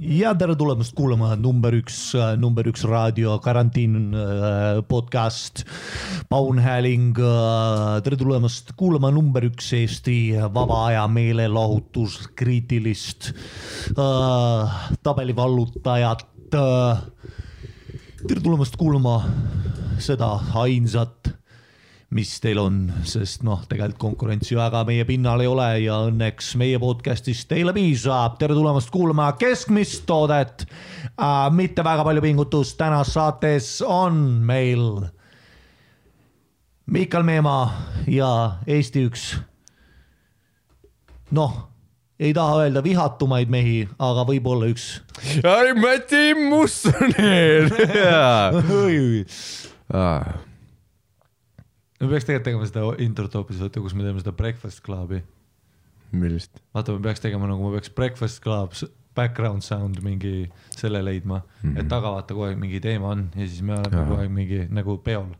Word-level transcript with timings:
ja 0.00 0.30
tere 0.38 0.54
tulemast 0.56 0.94
kuulama 0.96 1.34
number 1.36 1.74
üks, 1.76 2.14
number 2.40 2.64
üks 2.70 2.84
raadio 2.88 3.34
karantiin 3.44 4.14
äh, 4.16 4.80
podcast. 4.88 5.64
Paun 6.30 6.58
Hääling, 6.62 7.18
äh, 7.20 8.00
tere 8.04 8.16
tulemast 8.20 8.72
kuulama 8.80 9.10
number 9.12 9.42
üks 9.50 9.72
Eesti 9.76 10.32
vaba 10.54 10.86
aja 10.88 11.04
meelelahutuskriitilist 11.08 13.32
äh, 13.92 14.64
tabelivallutajat. 15.04 16.20
tere 16.50 18.40
tulemast 18.40 18.76
kuulama 18.80 19.24
seda 20.00 20.40
ainsat 20.64 21.39
mis 22.10 22.32
teil 22.42 22.58
on, 22.58 22.78
sest 23.06 23.44
noh, 23.46 23.60
tegelikult 23.70 24.00
konkurentsi 24.02 24.56
väga 24.58 24.82
meie 24.88 25.04
pinnal 25.06 25.42
ei 25.44 25.46
ole 25.50 25.68
ja 25.84 26.00
õnneks 26.08 26.56
meie 26.58 26.78
podcast'ist 26.82 27.46
teile 27.50 27.74
piisab. 27.76 28.38
tere 28.38 28.56
tulemast 28.56 28.90
kuulama 28.90 29.30
keskmist 29.38 30.02
toodet 30.06 30.66
äh,. 30.66 31.46
mitte 31.54 31.84
väga 31.86 32.04
palju 32.04 32.24
pingutust, 32.24 32.76
tänas 32.78 33.14
saates 33.14 33.78
on 33.86 34.42
meil 34.42 35.06
Miikal 36.90 37.22
Meemaa 37.22 37.70
ja 38.10 38.58
Eesti 38.66 39.06
üks 39.06 39.30
noh, 41.30 41.70
ei 42.18 42.34
taha 42.34 42.64
öelda 42.64 42.82
vihatumaid 42.84 43.50
mehi, 43.52 43.88
aga 44.02 44.26
võib-olla 44.28 44.66
üks. 44.74 45.00
Mati 45.78 46.34
Mussoneer 46.34 47.70
me 52.00 52.08
peaks 52.08 52.24
tegelikult 52.28 52.44
tegema 52.44 52.70
seda 52.70 53.04
introt 53.04 53.36
hoopis, 53.38 53.60
vaata, 53.60 53.82
kus 53.84 53.94
me 53.96 54.06
teeme 54.06 54.22
seda 54.22 54.32
Breakfast 54.36 54.82
Clubi. 54.86 55.22
millist? 56.12 56.62
vaata, 56.74 56.96
me 56.96 57.04
peaks 57.08 57.22
tegema 57.24 57.50
nagu, 57.50 57.62
ma 57.62 57.74
peaks 57.76 57.92
Breakfast 57.94 58.42
Club 58.44 58.74
background 59.16 59.66
sound 59.66 60.00
mingi 60.06 60.48
selle 60.70 61.02
leidma 61.04 61.40
mm, 61.40 61.70
-hmm. 61.70 61.80
et 61.80 61.88
taga 61.88 62.14
vaata 62.14 62.34
kogu 62.34 62.46
aeg 62.48 62.58
mingi 62.58 62.80
teema 62.80 63.08
on 63.08 63.28
ja 63.36 63.46
siis 63.46 63.62
me 63.62 63.74
oleme 63.78 63.96
kogu 63.96 64.20
aeg 64.20 64.30
mingi 64.30 64.66
nagu 64.70 64.98
peol. 64.98 65.30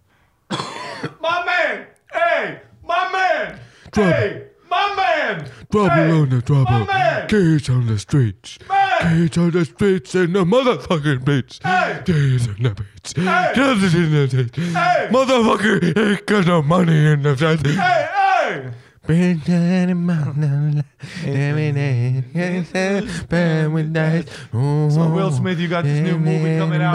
My 1.25 1.39
man, 1.49 1.87
hey, 2.13 2.57
my 2.83 3.05
man, 3.15 3.59
hey 3.97 4.50
My 4.71 4.95
man! 4.97 5.51
Trouble 5.71 5.91
hey, 5.91 6.11
on 6.11 6.29
the 6.29 6.43
trouble. 6.43 6.87
Kids 7.29 7.69
on 7.69 7.87
the 7.87 7.99
streets. 7.99 8.59
Man. 8.69 9.01
Kids 9.01 9.39
on 9.39 9.51
the 9.51 9.65
streets 9.65 10.15
in 10.15 10.33
the 10.33 10.45
motherfucking 10.45 11.25
beats. 11.25 11.59
Hey. 11.63 12.03
Kids 12.05 12.47
in 12.47 12.63
the 12.63 12.71
beats. 12.71 13.13
Hey. 13.15 13.53
Kids 13.55 13.95
in 13.95 14.13
the 14.13 14.29
beats. 14.31 14.57
Hey. 14.57 15.09
Motherfucker 15.11 15.97
ain't 15.99 16.27
got 16.27 16.47
no 16.47 16.63
money 16.63 17.07
in 17.07 17.23
the 17.23 17.37
streets. 17.37 17.63
Hey, 17.63 18.09
hey! 18.15 18.71
Burn 19.11 19.43
down 19.45 19.89
in 19.91 20.07
mountain. 20.07 20.85
So 24.63 25.11
Will 25.11 25.33
Smith, 25.33 25.59
you 25.59 25.67
got 25.67 25.83
this 25.83 26.01
new 26.01 26.17
movie 26.17 26.57
coming 26.57 26.81
out. 26.81 26.95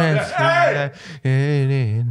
Hey! 1.22 2.06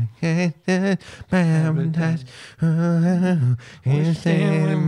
We're 3.86 4.12
standing 4.12 4.86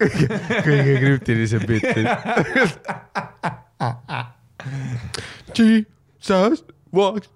kõige, 0.00 0.40
kõige 0.64 0.94
krüptilisem 1.04 1.68
bitt. 1.68 1.84
Jesus 5.54 6.62
walks. 6.92 7.28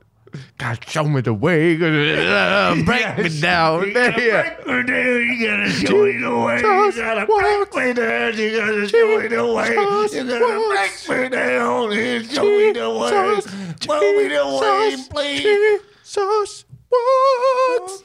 God, 0.58 0.84
show 0.86 1.05
me 1.05 1.22
the 1.22 1.33
way. 1.33 1.77
break 2.84 3.19
me 3.19 3.41
down. 3.41 3.92
break 3.92 4.16
me 4.16 4.83
down. 4.83 4.86
You 4.86 5.47
gotta 5.47 5.70
show 5.70 6.05
me 6.05 6.19
the 6.19 6.36
way. 6.36 6.56
You 6.58 6.92
gotta 6.92 7.27
break 7.27 7.75
me 7.75 7.92
down. 7.94 8.37
You 8.37 8.56
gotta 8.56 8.88
show 8.88 9.19
me 9.19 9.28
the 9.28 9.53
way. 9.53 9.70
You 9.70 10.25
gotta 10.25 10.69
break 10.69 11.22
me 11.22 11.28
down 11.31 11.93
and 11.93 12.31
show 12.31 12.44
me 12.44 12.72
the 12.72 12.91
way. 12.91 13.41
Show 13.81 14.00
me 14.00 14.28
the 14.28 14.44
way, 14.60 14.97
please. 15.10 15.81
Jesus 16.04 16.65
walks. 16.91 18.03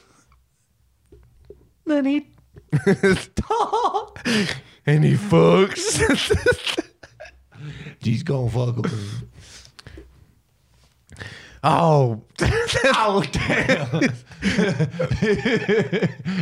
Then 1.84 2.04
he 2.06 2.28
talks. 3.34 4.22
And 4.86 5.04
he 5.04 5.14
fucks. 5.14 6.88
She's 8.02 8.22
gonna 8.22 8.50
fuck 8.50 8.84
him. 8.84 9.30
Oh, 11.64 12.20
oh 12.40 13.22
damn! 13.30 14.02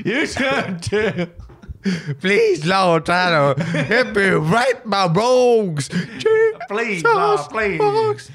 you 0.05 0.27
should 0.27 0.83
too. 0.83 1.27
Please, 2.21 2.65
Lord, 2.65 3.05
try 3.05 3.55
to 3.55 3.63
help 3.63 4.17
me 4.17 4.29
right 4.29 4.87
my 4.87 5.07
wrongs. 5.07 5.91
Please, 6.69 7.05
Lord, 7.05 7.41
please. 7.51 8.31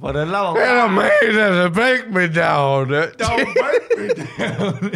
For 0.00 0.12
the 0.14 0.24
love 0.24 0.56
of 0.56 0.62
God. 0.62 0.90
man 0.92 1.34
doesn't 1.34 1.72
break 1.74 2.08
me 2.10 2.28
down. 2.28 2.88
Don't 2.88 3.54
break 3.54 3.98
me 3.98 4.08
down. 4.38 4.92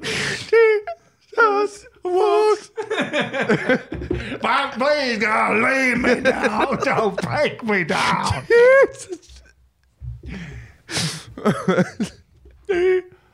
Jesus 0.02 1.86
walks. 2.10 2.70
but 4.40 4.72
please, 4.72 5.18
God, 5.18 5.62
leave 5.62 5.98
me 5.98 6.20
down. 6.20 6.78
Don't 6.84 7.20
break 7.22 7.62
me 7.62 7.84
down. 7.84 8.46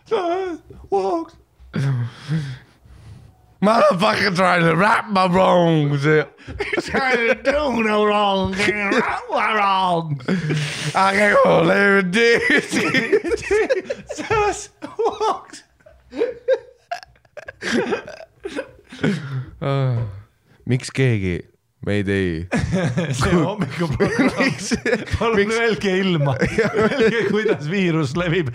Jesus 0.08 0.60
walks. 0.90 1.36
Motherfucker 3.62 4.36
trying 4.36 4.62
to 4.62 4.76
right 4.76 5.08
my 5.08 5.26
wrongs. 5.26 6.02
trying 6.02 7.28
to 7.28 7.34
do 7.42 7.82
no 7.82 8.04
wrong, 8.04 8.52
can't 8.54 8.94
right 9.00 9.22
my 9.30 9.54
wrongs. 9.56 10.22
I 10.94 11.14
can't 11.14 11.42
believe 11.42 12.14
it. 12.14 12.68
Jesus 14.16 14.68
walks. 14.98 15.62
Miks 20.66 20.90
keegi 20.94 21.36
meid 21.86 22.08
ei 22.10 22.30
see 23.18 23.34
hommikuprogramm, 23.36 24.30
palun 25.18 25.52
öelge 25.54 25.92
ilma, 26.00 26.34
öelge, 26.84 27.22
kuidas 27.30 27.68
viirus 27.70 28.16
levib. 28.18 28.50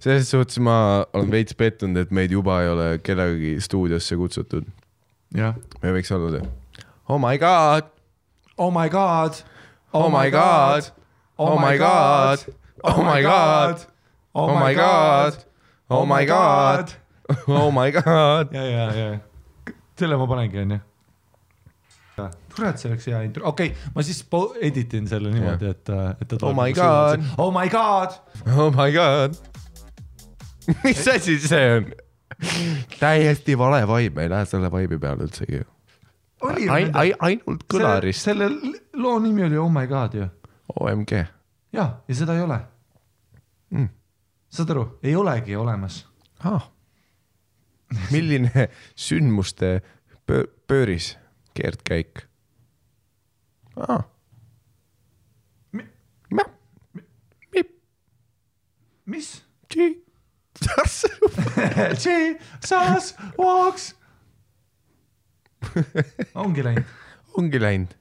selles 0.00 0.30
suhtes 0.30 0.58
ma 0.58 0.76
olen 1.12 1.30
veits 1.30 1.54
pettunud, 1.54 2.00
et 2.02 2.10
meid 2.14 2.34
juba 2.34 2.62
ei 2.64 2.72
ole 2.72 2.88
kedagi 3.04 3.56
stuudiosse 3.62 4.18
kutsutud. 4.18 4.66
me 5.82 5.94
võiks 5.94 6.10
olla 6.14 6.34
see. 6.38 6.52
Oh 7.08 7.20
my 7.20 7.36
god. 7.38 7.90
Oh 8.58 8.70
my 8.72 8.88
god. 8.88 9.42
Oh 9.92 10.08
my 10.10 10.30
god. 10.30 10.90
Oh 11.38 11.58
my 11.60 11.76
god. 11.78 11.78
Oh 11.78 11.78
my 11.78 11.78
god. 11.78 12.46
Oh 12.82 13.02
my 13.04 13.20
god. 13.22 13.93
Oh 14.34 14.54
my 14.58 14.74
god. 14.74 15.38
Oh 17.48 17.70
my 17.70 17.90
god. 17.90 18.52
ja, 18.56 18.64
ja, 18.64 18.90
ja 18.94 19.08
selle 19.98 20.18
ma 20.18 20.26
panengi, 20.26 20.58
onju. 20.64 20.80
kurat, 22.54 22.78
see 22.78 22.90
oleks 22.90 23.08
hea 23.10 23.20
intro, 23.26 23.42
okei 23.50 23.72
okay,, 23.72 23.90
ma 23.94 24.02
siis 24.06 24.20
edit 24.62 24.92
in 24.94 25.08
selle 25.10 25.32
niimoodi, 25.34 25.70
et, 25.70 25.90
et 26.22 26.30
ta. 26.30 26.46
Oh 26.46 26.54
my 26.54 26.70
god. 26.74 27.24
Oh 27.38 27.50
my 27.54 27.66
god. 27.70 28.14
Oh 28.54 28.70
my 28.74 28.90
god. 28.94 29.34
mis 30.84 31.06
asi 31.10 31.38
see 31.42 31.70
on? 31.76 31.90
täiesti 33.00 33.58
vale 33.58 33.82
vibe, 33.86 34.14
ma 34.14 34.26
ei 34.26 34.30
lähe 34.30 34.46
selle 34.50 34.70
vibe'i 34.72 34.98
peale 34.98 35.26
üldsegi. 35.26 35.62
Ain, 36.44 36.90
ain, 36.92 37.14
ainult 37.24 37.66
kõlarist. 37.70 38.26
selle 38.26 38.50
loo 39.00 39.18
nimi 39.22 39.46
oli 39.46 39.58
Oh 39.58 39.70
my 39.72 39.86
god 39.90 40.14
ju. 40.18 40.28
OMG. 40.80 41.12
ja, 41.72 41.86
ja 42.08 42.14
seda 42.16 42.34
ei 42.34 42.42
ole 42.42 42.58
mm.. 43.70 43.88
Saad 44.54 44.70
aru, 44.70 44.84
ei 45.02 45.16
olegi 45.18 45.56
olemas 45.58 46.04
ah 46.44 46.70
milline 48.10 48.68
sündmuste 49.06 49.80
pöör, 50.26 50.46
pööris 50.66 51.14
keerdkäik 51.54 52.26
ah.? 53.76 54.04
Mi? 55.72 55.84
Mi? 56.30 57.64
mis? 59.06 59.44
Jesus 59.74 61.04
Jesus 62.04 63.14
walks. 63.38 63.94
ongi 66.34 66.64
läinud. 66.64 66.84
ongi 67.36 67.60
läinud. 67.60 67.94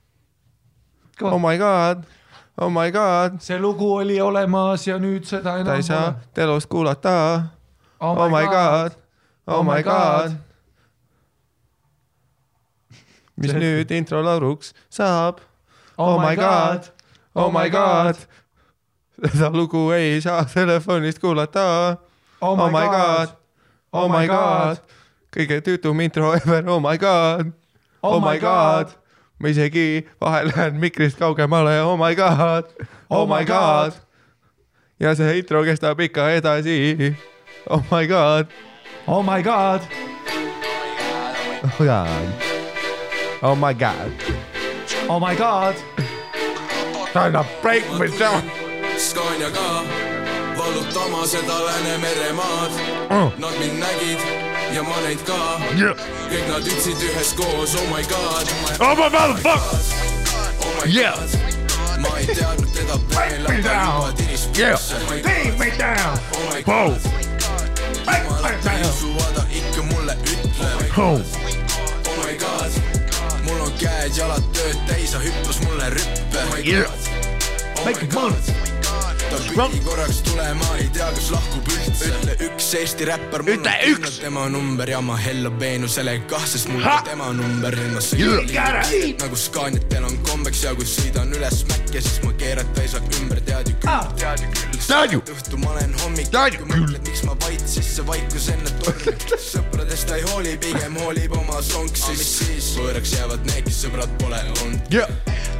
Oh 1.21 1.39
my 1.39 1.57
god, 1.57 2.05
oh 2.57 2.69
my 2.69 2.91
god. 2.91 3.41
see 3.41 3.59
lugu 3.59 3.95
oli 3.95 4.21
olemas 4.21 4.87
ja 4.87 4.97
nüüd 4.99 5.25
seda 5.25 5.57
enam 5.59 5.65
ta 5.65 5.75
ei 5.75 5.83
saa 5.83 6.13
telust 6.33 6.69
kuulata. 6.69 7.43
Oh 7.99 8.15
my, 8.15 8.21
oh 8.21 8.29
my 8.29 8.45
god, 8.45 8.91
god 9.45 9.55
oh 9.55 9.63
my 9.63 9.83
god. 9.83 10.37
mis 13.35 13.51
see... 13.51 13.59
nüüd 13.59 13.91
intro 13.91 14.23
lauruks 14.23 14.73
saab? 14.89 15.41
Oh 15.97 16.17
my 16.21 16.35
god, 16.35 16.89
oh 17.35 17.51
my 17.53 17.69
god, 17.69 18.17
seda 19.21 19.49
lugu 19.53 19.91
ei 19.91 20.21
saa 20.21 20.45
telefonist 20.45 21.19
kuulata. 21.19 21.97
Oh 22.41 22.57
my 22.57 22.87
god, 22.87 23.37
oh 23.93 24.09
my 24.11 24.27
god, 24.27 24.81
kõige 25.33 25.61
tüütum 25.63 26.01
intro 26.03 26.33
ever, 26.33 26.67
oh 26.67 26.81
my 26.81 26.97
god, 26.97 27.53
oh 28.03 28.19
my 28.19 28.37
god. 28.39 29.02
Ma 29.39 29.49
isegi 29.49 30.07
vahel 30.21 30.47
lähen 30.47 30.79
mikrist 30.79 31.17
kaugemale, 31.19 31.81
oh 31.81 31.97
my 31.97 32.15
god, 32.15 32.65
oh 33.09 33.25
my 33.27 33.45
god. 33.45 33.93
ja 34.99 35.15
see 35.15 35.39
intro 35.39 35.63
kestab 35.63 35.99
ikka 35.99 36.29
edasi. 36.31 37.15
Oh 37.69 37.83
my 37.91 38.07
god, 38.07 38.47
oh 39.07 39.23
my 39.23 39.41
god, 39.41 39.81
oh 41.63 41.85
god, 41.85 42.27
oh 43.41 43.55
my 43.55 43.73
god. 43.73 44.11
oh 45.09 45.19
my 45.19 45.35
god, 45.35 45.75
Anna 47.15 47.45
break 47.61 47.83
me 47.99 48.07
down. 48.19 48.43
Scania 48.97 49.49
ka, 49.49 49.83
vallutama 50.57 51.25
seda 51.27 51.57
Läänemeremaad 51.65 52.71
Oh. 53.09 53.31
Nad 53.37 53.53
mind 53.59 53.79
nägid 53.79 54.52
ja 54.73 54.81
ma 54.83 54.95
neid 55.05 55.21
ka, 55.27 55.37
kõik 56.29 56.45
nad 56.49 56.65
ütlesid 56.65 57.01
üheskoos, 57.09 57.75
oh 57.77 57.87
my 57.91 58.03
god, 58.09 58.47
Oh 58.81 58.95
my 58.97 59.09
motherfucker, 59.09 59.79
oh 60.61 60.73
my 60.81 60.89
Yeah. 60.89 61.13
god. 61.15 62.01
ma 62.01 62.09
ei 62.19 62.25
teadnud 62.25 62.71
teda 62.73 62.97
veel, 63.13 63.45
aga 63.47 63.75
juba 63.85 64.11
tiris 64.17 64.47
Yeah. 64.57 64.77
pükse, 64.77 65.21
take 65.23 65.57
me 65.59 65.69
down, 65.77 66.17
oh 66.33 66.43
my 66.49 66.63
Wow. 66.67 66.89
god. 66.89 67.01
jumalad 68.23 68.65
ei 68.73 68.81
usu, 68.89 69.13
vaata 69.19 69.43
ikka 69.59 69.83
mulle 69.91 70.15
ütle, 70.33 70.71
oh 70.97 71.21
oh 72.09 72.17
my 72.25 72.33
god. 72.41 72.71
mul 73.45 73.61
on 73.61 73.71
käed-jalad 73.79 74.43
tööd 74.57 74.77
täis, 74.89 75.11
ta 75.11 75.19
hüppas 75.19 75.61
mulle 75.67 75.89
rüppe, 75.89 76.39
oh 76.43 76.55
my 76.55 76.61
Yeah. 76.65 76.83
god. 76.83 76.97
Oh 77.77 77.85
Make 77.85 78.01
my 78.01 78.07
it 78.07 78.13
god 78.13 78.31
move. 78.31 78.72
Ta 79.33 79.67
pidi 79.67 79.79
korraks 79.85 80.21
tulema, 80.21 80.67
ei 80.77 80.89
tea, 80.93 81.07
kas 81.15 81.29
lahkub 81.33 81.69
üldse. 81.73 82.09
ütle 82.09 82.35
üks 82.47 82.69
Eesti 82.77 83.07
räppar, 83.09 83.43
mul 83.45 83.57
on 83.57 83.69
üks. 83.89 84.19
tema 84.21 84.45
number 84.49 84.89
ja 84.89 85.01
ma 85.01 85.17
hellab 85.17 85.59
Veenusele 85.59 86.17
kah, 86.29 86.45
sest 86.47 86.69
mul 86.71 86.83
on 86.83 87.07
tema 87.07 87.31
number. 87.33 87.77
You 87.77 87.99
sõidan 88.03 88.79
liiga 88.91 89.25
nagu 89.25 89.39
skaanitel 89.39 90.05
on 90.07 90.17
kombeks 90.29 90.63
ja 90.65 90.73
kui 90.77 90.87
sõidan 90.89 91.33
üles 91.33 91.63
mäkke, 91.69 92.01
siis 92.01 92.21
ma 92.25 92.33
keerata 92.37 92.83
ei 92.83 92.91
saa 92.93 93.01
ümber, 93.21 93.41
tead 93.47 93.71
ju 93.71 93.75
küll, 93.83 94.13
tead 94.21 94.45
ju 94.45 94.51
küll. 94.53 94.79
Tead 94.83 95.15
ju. 95.15 95.21
õhtu 95.33 95.59
ma 95.63 95.73
olen 95.73 95.93
hommik, 96.03 96.31
kui 96.33 96.69
mõtled, 96.69 97.01
miks 97.07 97.25
ma 97.27 97.37
vait, 97.45 97.67
siis 97.69 97.89
see 97.97 98.07
vaikus 98.07 98.49
enne 98.53 98.73
tormi. 98.83 99.15
sõpradest 99.49 100.15
ei 100.15 100.25
hooli, 100.29 100.57
pigem 100.61 100.97
hoolib 101.01 101.37
oma 101.39 101.61
sonksi, 101.65 102.17
mis 102.19 102.33
siis 102.39 102.73
võõraks 102.77 103.17
jäävad 103.17 103.45
need, 103.51 103.63
kes 103.69 103.83
sõbrad 103.85 104.17
pole 104.21 104.41
olnud. 104.61 104.93
yeah, 104.93 105.09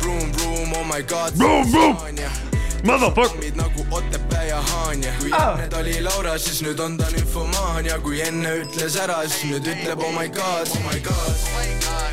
Vroom, 0.03 0.33
vroom, 0.33 0.73
oh 0.73 0.89
my 0.89 1.01
god. 1.07 1.37
Vroom, 1.39 1.71
vroom. 1.71 2.52
motherfucker. 2.83 3.51
nagu 3.55 3.85
Otepää 3.91 4.43
ja 4.43 4.61
Haanja. 4.61 5.11
kui 5.19 5.31
Ah. 5.33 5.53
enne 5.59 5.67
ta 5.69 5.77
oli 5.77 6.03
Laura, 6.03 6.37
siis 6.37 6.61
nüüd 6.61 6.79
on 6.79 6.97
ta 6.97 7.05
nümfomaan 7.11 7.85
ja 7.85 7.99
kui 7.99 8.21
enne 8.21 8.49
ütles 8.63 8.97
ära, 8.99 9.21
siis 9.27 9.43
nüüd 9.51 9.67
ütleb 9.67 9.99
oh 10.03 10.11
my 10.19 10.29
god, 10.29 10.67
oh 10.75 10.83
my 10.91 10.99
god. 10.99 11.33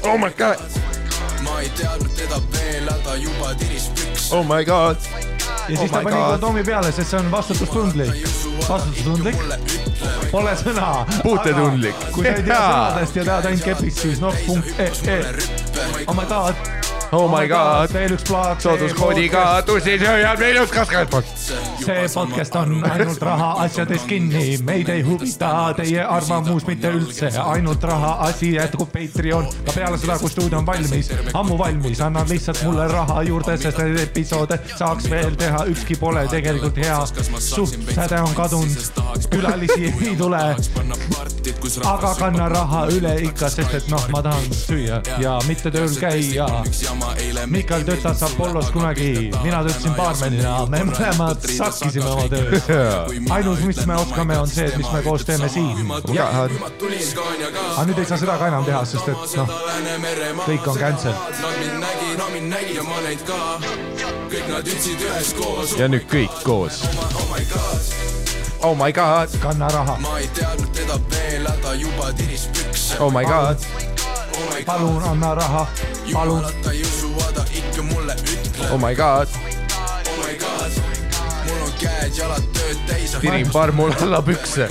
Oh 0.03 0.17
my 0.19 0.31
god, 0.31 0.61
ma 1.45 1.61
ei 1.61 1.69
teadnud 1.77 2.15
teda 2.17 2.41
veel, 2.55 2.89
aga 2.89 3.17
juba 3.17 3.55
tiris 3.55 3.91
püks. 3.97 4.31
oh 4.33 4.45
my 4.47 4.65
god, 4.65 4.97
ja 5.69 5.77
siis 5.77 5.91
Oh 5.91 5.97
ta 5.97 6.03
pani 6.03 6.17
kondoomi 6.17 6.65
peale, 6.65 6.93
sest 6.93 7.11
see 7.11 7.19
on 7.21 7.31
vastutustundlik, 7.33 8.15
vastutustundlik, 8.69 9.37
pole 10.31 10.55
sõna. 10.57 10.91
Puutetundlik. 11.23 11.95
kui 12.15 12.25
sa 12.25 12.35
ei 12.37 12.43
tea 12.43 12.61
sõnadest 12.65 13.17
ja 13.21 13.25
tead 13.25 13.51
ainult 13.53 13.65
kepist, 13.65 13.99
siis 14.07 14.21
noh, 14.21 14.35
punkt 14.47 14.81
E, 14.81 14.91
E, 15.11 15.21
oh 16.07 16.15
my 16.17 16.25
god, 16.31 16.55
oh 17.13 17.29
my 17.29 17.47
god. 17.49 17.91
veel 17.93 18.13
üks 18.15 18.25
plaat. 18.29 18.61
sooduskoodiga 18.63 19.43
tussisööjad 19.67 20.39
miinus 20.39 20.71
kakskümmend 20.71 21.11
protsenti. 21.11 21.85
see 21.85 22.07
podcast 22.15 22.57
on 22.61 22.75
ainult 22.87 23.23
rahaasjades 23.23 24.05
kinni, 24.11 24.45
meid 24.67 24.89
ei 24.93 25.03
huvita 25.03 25.51
teie 25.79 26.05
arvamus 26.05 26.67
mitte 26.69 26.93
üldse, 26.95 27.31
ainult 27.43 27.83
rahaasi 27.91 28.53
jätkub 28.55 28.93
Patreon 28.95 29.49
ka 29.67 29.75
peale 29.75 29.99
seda, 29.99 30.19
kui 30.23 30.31
stuudio 30.31 30.61
on 30.61 30.67
valmis, 30.67 31.11
ammu 31.35 31.59
valmis, 31.59 32.03
annan 32.07 32.29
lihtsalt 32.31 32.63
mulle 32.69 32.87
raha 32.93 33.23
juurde, 33.27 33.57
sest 33.59 33.83
neid 33.83 33.99
episoode 34.05 34.61
saaks 34.77 35.11
veel 35.11 35.35
teha, 35.41 35.65
ükski 35.73 35.99
pole 35.99 36.27
tegelikult 36.31 36.79
hea. 36.79 37.01
suhtsäde 37.39 38.21
on 38.23 38.35
kadunud, 38.35 39.03
külalisi 39.31 39.91
ei 39.91 40.17
tule, 40.19 40.45
aga 41.85 42.15
kanna 42.19 42.49
raha 42.49 42.87
üle 42.95 43.17
ikka, 43.27 43.51
sest 43.51 43.75
et 43.83 43.91
noh, 43.91 44.07
ma 44.15 44.23
tahan 44.23 44.51
süüa 44.55 45.03
ja 45.19 45.39
mitte 45.49 45.75
tööl 45.75 45.95
käia. 45.99 46.49
Mikael 47.47 47.83
töötas 47.85 48.23
Apollos 48.23 48.71
kunagi, 48.71 49.31
mina 49.43 49.63
töötasin 49.65 49.95
baarmenina, 49.97 50.67
me 50.71 50.83
mõlemad 50.87 51.47
sakkisime 51.51 52.07
oma 52.07 52.29
töös. 52.29 52.69
ainus, 53.31 53.65
mis 53.67 53.81
me 53.87 53.97
oskame, 53.97 54.37
on 54.39 54.49
see, 54.49 54.67
et 54.69 54.77
mis 54.79 54.87
me 54.93 55.03
koos 55.03 55.25
teeme 55.25 55.49
siin. 55.49 55.91
aga 57.77 57.87
nüüd 57.89 57.99
ei 57.99 58.07
saa 58.07 58.21
seda 58.21 58.37
ka 58.39 58.51
enam 58.53 58.65
teha, 58.69 58.85
sest 58.87 59.09
et 59.11 59.37
noh, 59.41 59.49
kõik 60.47 60.71
on 60.71 60.79
cancel. 60.79 61.15
Ja 65.79 65.89
nüüd 65.91 66.07
kõik 66.13 66.43
koos. 66.47 66.85
oh 66.87 67.29
my 67.35 67.45
god. 67.51 67.83
Oh 68.63 68.75
my 68.77 68.93
god, 68.93 69.33
kanna 69.41 69.69
raha, 69.73 69.97
ma 70.05 70.19
ei 70.21 70.29
teadnud 70.37 70.69
teda 70.77 71.01
veel, 71.09 71.47
aga 71.49 71.75
juba 71.81 72.13
tiris 72.13 72.51
pükse. 72.53 73.01
oh 73.01 73.09
my 73.11 73.25
god, 73.25 73.57
oh 73.57 73.65
my 73.65 73.85
god, 73.87 73.90
palun 74.67 75.03
anna 75.03 75.35
raha, 75.35 75.67
palun. 76.13 76.41
jumalat 76.41 76.63
ta 76.63 76.71
ei 76.73 76.83
usu, 76.83 77.11
aga 77.29 77.45
ikka 77.55 77.83
mulle 77.83 78.15
ütle, 78.15 78.71
oh 78.73 78.79
my 78.79 78.95
god, 78.95 79.29
oh 80.09 80.17
my 80.25 80.35
god. 80.43 80.73
mul 81.47 81.63
on 81.67 81.73
käed-jalad 81.81 82.45
tööd 82.57 82.83
täis, 82.89 83.15
tirin 83.23 83.51
parmul 83.53 83.95
alla 84.01 84.23
pükse. 84.23 84.69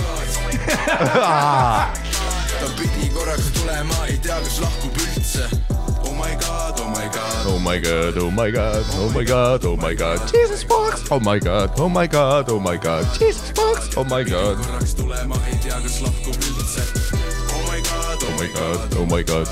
ta 2.60 2.68
pidi 2.78 3.10
korraks 3.16 3.50
tulema, 3.58 4.06
ei 4.08 4.18
tea, 4.24 4.38
kas 4.46 4.60
lahkub 4.66 5.02
üldse. 5.06 5.48
oh 6.04 6.14
my 6.20 6.34
god, 6.44 6.80
oh 6.80 6.90
my 6.94 7.08
god. 7.08 7.28
Oh 7.50 7.60
my 7.60 7.80
god, 7.80 8.18
oh 8.18 8.32
my 8.32 8.52
god, 8.52 8.86
oh 9.00 9.10
my 9.16 9.24
god, 9.26 9.66
oh 9.66 9.76
my 9.78 9.94
god, 9.96 10.20
Jesus 10.32 10.64
fucks, 10.64 11.08
oh 11.12 11.20
my 11.20 11.40
god, 11.40 11.70
oh 11.80 11.90
my 11.90 12.08
god, 12.08 12.50
oh 12.50 12.60
my 12.60 12.78
god, 12.78 13.06
Jesus 13.18 13.52
fucks, 13.58 13.96
oh 13.98 14.04
my 14.04 14.24
god, 14.24 14.58
korraks 14.66 14.94
tulema, 14.96 15.36
ei 15.48 15.58
tea, 15.64 15.80
kas 15.84 16.02
lahkub 16.06 16.36
üldse. 16.36 16.59
Oh 18.40 18.42
my 18.42 18.54
god, 18.54 18.96
oh 18.96 19.06
my 19.06 19.24
god, 19.24 19.48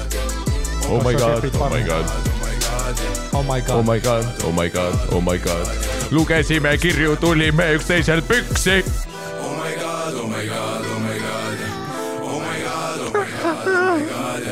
oh 0.88 1.02
my 1.04 1.14
god, 1.14 1.44
oh 1.54 1.70
my 1.70 1.84
god, 1.84 2.06
oh 3.34 3.44
my 3.44 3.60
god, 3.60 3.84
oh 3.84 3.84
my 3.84 3.84
oh 3.84 3.84
god, 3.84 3.86
my 3.86 4.00
god, 4.00 4.26
oh 4.44 4.52
my 4.52 4.68
god, 4.70 4.94
oh 5.12 5.22
my 5.22 5.38
god. 5.38 5.68
lugesime 6.12 6.78
kirju, 6.78 7.16
tulime 7.16 7.74
üksteiselt 7.74 8.28
püksi. 8.28 8.84
oh 9.44 9.58
my 9.60 9.74
god, 9.76 10.14
oh 10.16 10.28
my 10.28 10.48
god, 10.48 10.86
oh 10.96 11.00
my 11.04 11.18
god. 11.20 11.58
oh 12.24 12.40
my 12.40 12.60
god, 12.64 13.00
oh 13.04 13.12
my 13.12 13.28
god, 13.28 13.68
oh 13.68 13.84
my 13.84 14.00
god, 14.08 14.44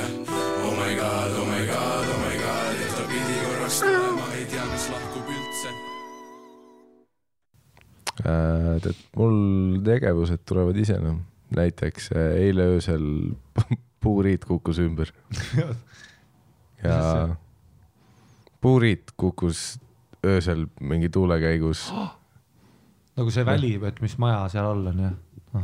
oh 0.65 0.75
my 0.75 0.94
god, 1.00 1.32
oh 1.32 1.46
my 1.48 1.63
god, 1.72 2.06
oh 2.12 2.20
my 2.25 2.36
god, 2.44 2.75
ta 2.98 3.04
pidi 3.08 3.36
korraks 3.46 3.80
tulema, 3.80 4.25
ei 4.36 4.46
tea, 4.51 4.65
kas 4.72 4.89
lahkub 4.92 5.32
üldse. 5.32 5.70
Äh, 8.25 8.82
tead, 8.84 9.00
mul 9.15 9.39
tegevused 9.88 10.44
tulevad 10.46 10.75
ise 10.84 11.00
noh, 11.00 11.18
näiteks 11.56 12.12
äh, 12.12 12.36
eile 12.50 12.63
öösel 12.75 13.06
puuriit 14.06 14.46
kukkus 14.46 14.80
ümber 14.84 15.12
ja 16.86 17.00
puuriit 18.62 19.16
kukkus 19.18 19.66
öösel 20.26 20.68
mingi 20.80 21.10
tuule 21.10 21.40
käigus 21.42 21.88
nagu 23.18 23.32
see 23.32 23.46
väli, 23.48 23.76
et 23.88 24.02
mis 24.04 24.18
maja 24.22 24.46
seal 24.54 24.70
all 24.70 24.94
on 24.94 25.04
jah? 25.08 25.20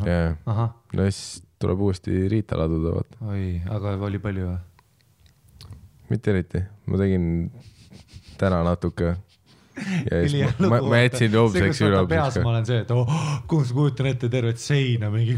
ja 0.07 0.19
ahah, 0.45 0.75
no 0.93 1.07
siis 1.09 1.41
tuleb 1.61 1.81
uuesti 1.85 2.27
riita 2.31 2.57
laduda, 2.57 2.95
vaata. 2.97 3.25
oi, 3.31 3.61
aga 3.69 3.95
oli 4.07 4.21
palju 4.23 4.49
või? 4.49 4.59
mitte 6.11 6.33
eriti, 6.33 6.61
ma 6.91 6.99
tegin 6.99 7.25
täna 8.41 8.63
natuke. 8.67 9.15
Ja 10.11 10.21
siis 10.27 10.59
ma, 10.59 10.79
ma, 10.83 10.99
jätsin 11.05 11.35
homseks 11.35 11.79
kus 11.79 11.81
vaata 11.87 12.07
peas 12.09 12.37
ma 12.43 12.51
olen 12.53 12.67
see, 12.67 12.81
et 12.83 12.91
oh, 12.95 13.11
kus 13.49 13.71
kujutan 13.75 14.09
ette 14.11 14.29
tervet 14.31 14.59
seina, 14.61 15.09
mingi 15.13 15.37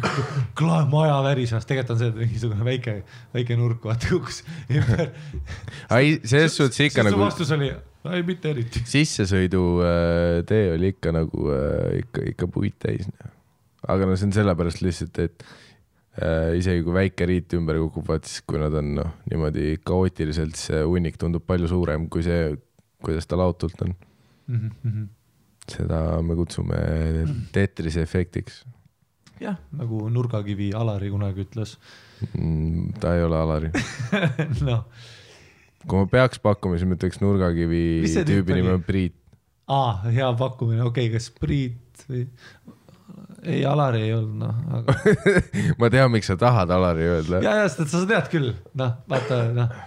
maja 0.92 1.20
värises, 1.26 1.68
tegelikult 1.70 1.96
on 1.96 2.02
see 2.02 2.12
mingisugune 2.18 2.68
väike, 2.68 2.96
väike 3.36 3.58
nurk, 3.60 3.84
vaata 3.86 4.10
kukkus 4.12 4.42
ümber. 4.74 5.12
ei, 6.00 6.16
selles 6.24 6.58
suhtes 6.58 6.82
ikka 6.88 7.06
nagu 7.06 7.22
vastus 7.22 7.52
oli, 7.56 7.70
ei 8.12 8.24
mitte 8.28 8.54
eriti. 8.54 8.84
sissesõidutee 8.96 10.64
oli 10.76 10.94
ikka 10.96 11.14
nagu 11.16 11.52
äh, 11.54 12.00
ikka, 12.02 12.30
ikka 12.34 12.50
puid 12.52 12.80
täis. 12.82 13.10
aga 13.88 14.08
no 14.08 14.18
see 14.18 14.30
on 14.30 14.38
sellepärast 14.40 14.82
lihtsalt, 14.84 15.20
et 15.24 15.46
äh, 16.18 16.56
isegi 16.60 16.86
kui 16.86 16.98
väike 16.98 17.30
riit 17.30 17.54
ümber 17.60 17.80
kukub, 17.86 18.08
vaat 18.10 18.30
siis 18.30 18.42
kui 18.48 18.62
nad 18.62 18.74
on 18.82 18.96
noh, 18.98 19.14
niimoodi 19.30 19.78
kaootiliselt, 19.86 20.58
see 20.60 20.82
hunnik 20.88 21.22
tundub 21.22 21.46
palju 21.48 21.70
suurem 21.72 22.10
kui 22.12 22.26
see, 22.26 22.56
kuidas 23.04 23.30
ta 23.30 23.40
laotult 23.40 23.86
on. 23.86 23.96
Mhm, 24.52 25.04
seda 25.72 26.00
me 26.22 26.36
kutsume 26.36 26.78
Tetrise 27.56 28.02
efektiks 28.04 28.64
jah, 29.44 29.56
nagu 29.76 30.06
nurgakivi 30.12 30.70
Alari 30.76 31.10
kunagi 31.12 31.44
ütles. 31.46 31.78
mm,. 32.34 32.94
ta 33.00 33.16
ei 33.18 33.24
ole 33.26 33.38
Alari. 33.40 33.72
noh, 34.68 34.84
kui 35.88 36.00
ma 36.00 36.06
peaks 36.12 36.40
pakkuma, 36.44 36.78
siis 36.80 36.88
ma 36.88 36.96
ütleks 37.00 37.20
nurgakivi 37.24 37.82
tüübi 38.28 38.58
nimi 38.60 38.72
on 38.76 38.84
Priit. 38.88 39.16
aa, 39.72 40.02
hea 40.12 40.30
pakkumine, 40.40 40.84
okei 40.88 41.08
okay,, 41.10 41.16
kas 41.18 41.30
Priit 41.40 42.06
või? 42.10 42.26
ei, 43.44 43.64
Alari 43.68 44.06
ei 44.06 44.14
olnud, 44.16 44.38
noh, 44.44 44.62
aga 44.80 44.96
ma 45.82 45.90
tean, 45.92 46.12
miks 46.14 46.28
sa 46.32 46.38
tahad 46.40 46.72
Alari 46.72 47.08
öelda. 47.16 47.42
ja, 47.44 47.56
ja 47.64 47.68
sest 47.72 47.92
sa 47.96 48.04
tead 48.08 48.28
küll, 48.32 48.52
noh, 48.80 49.00
vaata, 49.12 49.46
noh, 49.56 49.80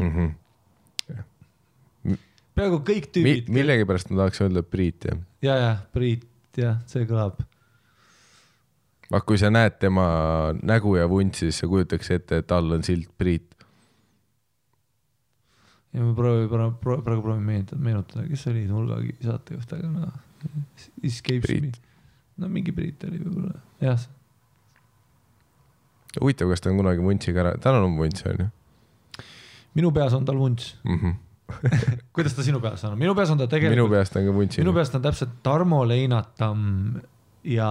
Mhm. 0.00 0.30
Peaaegu 2.56 2.80
kõik 2.86 3.06
Mi- 3.08 3.12
tüübid, 3.16 3.48
millegipärast 3.54 4.10
ma 4.10 4.22
tahaks 4.24 4.42
öelda 4.44 4.62
Priit 4.66 5.06
jah. 5.08 5.18
ja, 5.42 5.56
ja 5.56 5.70
Priit, 5.94 6.26
jah, 6.56 6.80
see 6.90 7.06
kõlab. 7.08 7.40
aga 9.10 9.22
kui 9.26 9.38
sa 9.40 9.50
näed 9.50 9.78
tema 9.82 10.06
nägu 10.62 10.96
ja 10.98 11.08
vuntsi, 11.10 11.48
siis 11.48 11.62
sa 11.62 11.70
kujutaks 11.70 12.10
ette, 12.16 12.42
et 12.44 12.52
all 12.52 12.76
on 12.76 12.82
silt 12.86 13.10
Priit. 13.18 13.48
ja 15.92 16.04
ma 16.04 16.14
proovin, 16.14 16.76
praegu 16.82 17.22
proovin 17.22 17.42
meenutada, 17.46 17.80
meenutada, 17.82 18.26
kes 18.28 18.46
oli 18.52 18.66
nurgakivi 18.70 19.26
saatejuht, 19.26 19.72
aga 19.78 19.90
noh, 19.94 20.14
escapes 21.02 21.46
Priit. 21.48 21.62
me. 21.62 21.72
no 22.44 22.48
mingi 22.48 22.72
Priit 22.72 23.04
oli 23.08 23.18
võib-olla, 23.22 23.58
jah. 23.80 24.08
huvitav, 26.20 26.50
kas 26.50 26.60
ta 26.64 26.70
on 26.70 26.80
kunagi 26.82 27.02
vuntsiga 27.04 27.44
ära, 27.46 27.58
tal 27.62 27.82
on 27.82 27.98
vunts 27.98 28.26
on 28.26 28.44
ju 28.46 28.50
minu 29.74 29.92
peas 29.94 30.14
on 30.16 30.24
tal 30.26 30.38
vunts, 30.38 30.76
mm? 30.84 30.96
-hmm. 30.98 31.14
kuidas 32.16 32.34
ta 32.36 32.46
sinu 32.46 32.60
peas 32.60 32.84
on, 32.88 32.98
minu 32.98 33.14
peas 33.18 33.30
on 33.30 33.38
ta 33.38 33.46
minu 33.46 33.54
tegelikult, 33.56 33.94
peast 33.96 34.16
on 34.16 34.26
ka 34.28 34.36
vuntsi. 34.36 34.62
minu 34.64 34.74
peast 34.76 34.98
on 34.98 35.06
täpselt 35.06 35.40
Tarmo 35.46 35.82
Leinatam 35.88 37.00
ja 37.44 37.68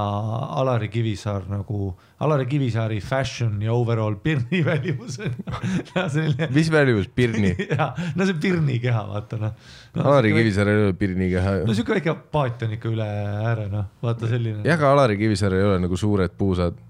Alari 0.50 0.88
Kivisaar 0.90 1.44
nagu, 1.50 1.94
Alari 2.20 2.46
Kivisaari 2.46 3.00
fashion 3.02 3.62
ja 3.62 3.74
overall 3.74 4.16
pirni 4.16 4.64
välimus 4.66 5.20
on 5.20 6.10
selline. 6.10 6.48
mis 6.54 6.72
välimus, 6.72 7.08
Pirni? 7.08 7.56
jaa, 7.78 7.94
no 8.16 8.26
see 8.26 8.38
pirni 8.42 8.80
keha, 8.80 9.04
vaata 9.08 9.38
noh 9.38 9.54
no,. 9.94 10.04
Alari. 10.04 10.34
Kivisaar 10.34 10.72
ei 10.72 10.84
ole 10.86 10.94
Pirni 10.94 11.30
keha 11.30 11.54
no. 11.68 11.74
siuke 11.78 11.94
väike 12.00 12.16
paat 12.34 12.66
on 12.66 12.74
ikka 12.80 12.90
üle 12.90 13.10
ääre, 13.50 13.68
noh, 13.70 13.86
vaata 14.02 14.32
selline. 14.32 14.64
jah, 14.66 14.80
aga 14.80 14.94
Alari 14.96 15.20
Kivisaar 15.22 15.54
ei 15.58 15.68
ole 15.70 15.78
nagu 15.86 15.98
suured 15.98 16.34
puusad, 16.38 16.82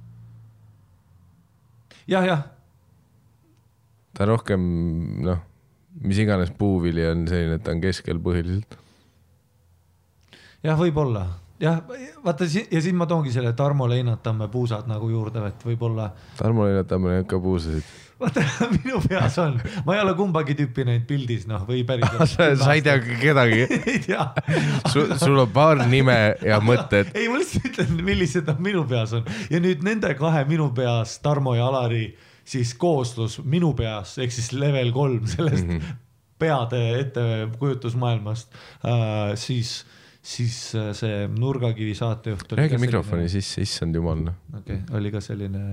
jah, 2.08 2.31
jah, 2.31 2.48
ta 4.15 4.29
rohkem 4.29 4.63
noh, 5.27 5.43
mis 6.03 6.18
iganes 6.24 6.51
puuvili 6.58 7.03
on 7.10 7.25
selline, 7.27 7.60
et 7.60 7.63
ta 7.63 7.72
on 7.75 7.82
keskel 7.84 8.20
põhiliselt. 8.24 8.77
jah, 10.63 10.77
võib-olla 10.79 11.25
jah, 11.60 11.82
vaata 12.24 12.48
si- 12.48 12.68
ja 12.72 12.82
siis 12.82 12.94
ma 12.96 13.06
toongi 13.08 13.32
selle 13.36 13.53
Tarmo 13.53 13.88
Leinatamme 13.89 14.48
puusad 14.51 14.88
nagu 14.88 15.10
juurde, 15.12 15.44
et 15.48 15.65
võib-olla 15.65 16.12
Tarmo 16.39 16.65
Leinatamine 16.68 17.20
on 17.24 17.25
ka 17.27 17.39
puusasid. 17.39 17.84
vaata 18.20 18.44
minu 18.75 19.00
peas 19.08 19.38
on, 19.44 19.60
ma 19.86 19.96
ei 19.96 20.01
ole 20.03 20.13
kumbagi 20.15 20.56
tüüpi 20.60 20.86
näinud 20.88 21.06
pildis 21.08 21.46
noh, 21.48 21.65
või 21.68 21.84
päris. 21.88 22.08
sa 22.36 22.50
sa 22.60 22.74
ei 22.75 22.84
tea 22.84 22.98
kedagi, 23.00 23.62
ei 23.91 24.00
tea. 24.08 24.29
sul, 24.91 25.13
sul 25.20 25.39
on 25.44 25.51
paar 25.56 25.84
nime 25.88 26.18
ja 26.44 26.60
mõtted. 26.63 27.12
ei, 27.15 27.27
ma 27.32 27.39
lihtsalt 27.39 27.70
ütlen, 27.74 27.94
millised 28.08 28.48
nad 28.48 28.60
minu 28.63 28.86
peas 28.88 29.15
on 29.20 29.27
ja 29.51 29.60
nüüd 29.63 29.84
nende 29.88 30.12
kahe 30.20 30.44
minu 30.48 30.72
peas, 30.75 31.20
Tarmo 31.24 31.56
ja 31.60 31.68
Alari, 31.68 32.10
siis 32.50 32.74
kooslus 32.79 33.39
minu 33.46 33.74
peas 33.77 34.18
ehk 34.22 34.34
siis 34.34 34.51
level 34.56 34.91
kolm 34.96 35.27
sellest 35.29 35.68
mm 35.68 35.77
-hmm. 35.77 35.96
peade 36.39 36.84
ettekujutusmaailmast 37.03 38.53
äh,, 38.86 39.36
siis, 39.36 39.86
siis 40.22 40.75
äh, 40.75 40.91
see 40.96 41.27
Nurgakivi 41.27 41.96
saatejuht. 41.96 42.51
räägi 42.51 42.77
mikrofoni. 42.77 43.29
sisse, 43.29 43.62
issand 43.62 43.96
jumal 43.96 44.24
noh. 44.24 44.38
okei 44.58 44.75
okay,, 44.75 44.98
oli 44.98 45.12
ka 45.12 45.22
selline 45.22 45.63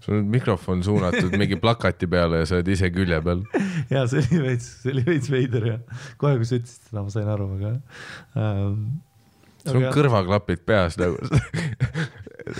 sul 0.00 0.18
on 0.18 0.30
mikrofon 0.34 0.84
suunatud 0.84 1.36
mingi 1.38 1.56
plakati 1.56 2.06
peale 2.06 2.42
ja 2.42 2.46
sa 2.46 2.58
oled 2.58 2.68
ise 2.68 2.90
külje 2.90 3.20
peal. 3.22 3.44
ja 3.94 4.06
see 4.06 4.24
oli 4.24 4.42
veits, 4.48 4.70
see 4.82 4.94
oli 4.96 5.04
veits 5.06 5.30
veider 5.30 5.66
ja 5.66 5.78
kohe, 6.16 6.36
kui 6.36 6.48
sa 6.48 6.58
ütlesid 6.58 6.88
seda, 6.90 7.02
ma 7.02 7.14
sain 7.14 7.36
aru, 7.36 7.52
aga 7.58 7.76
ähm,. 8.36 8.88
Sul 9.64 9.80
on 9.80 9.88
kõrvaklapid 9.94 10.64
peas 10.66 10.98
nagu. 11.00 11.18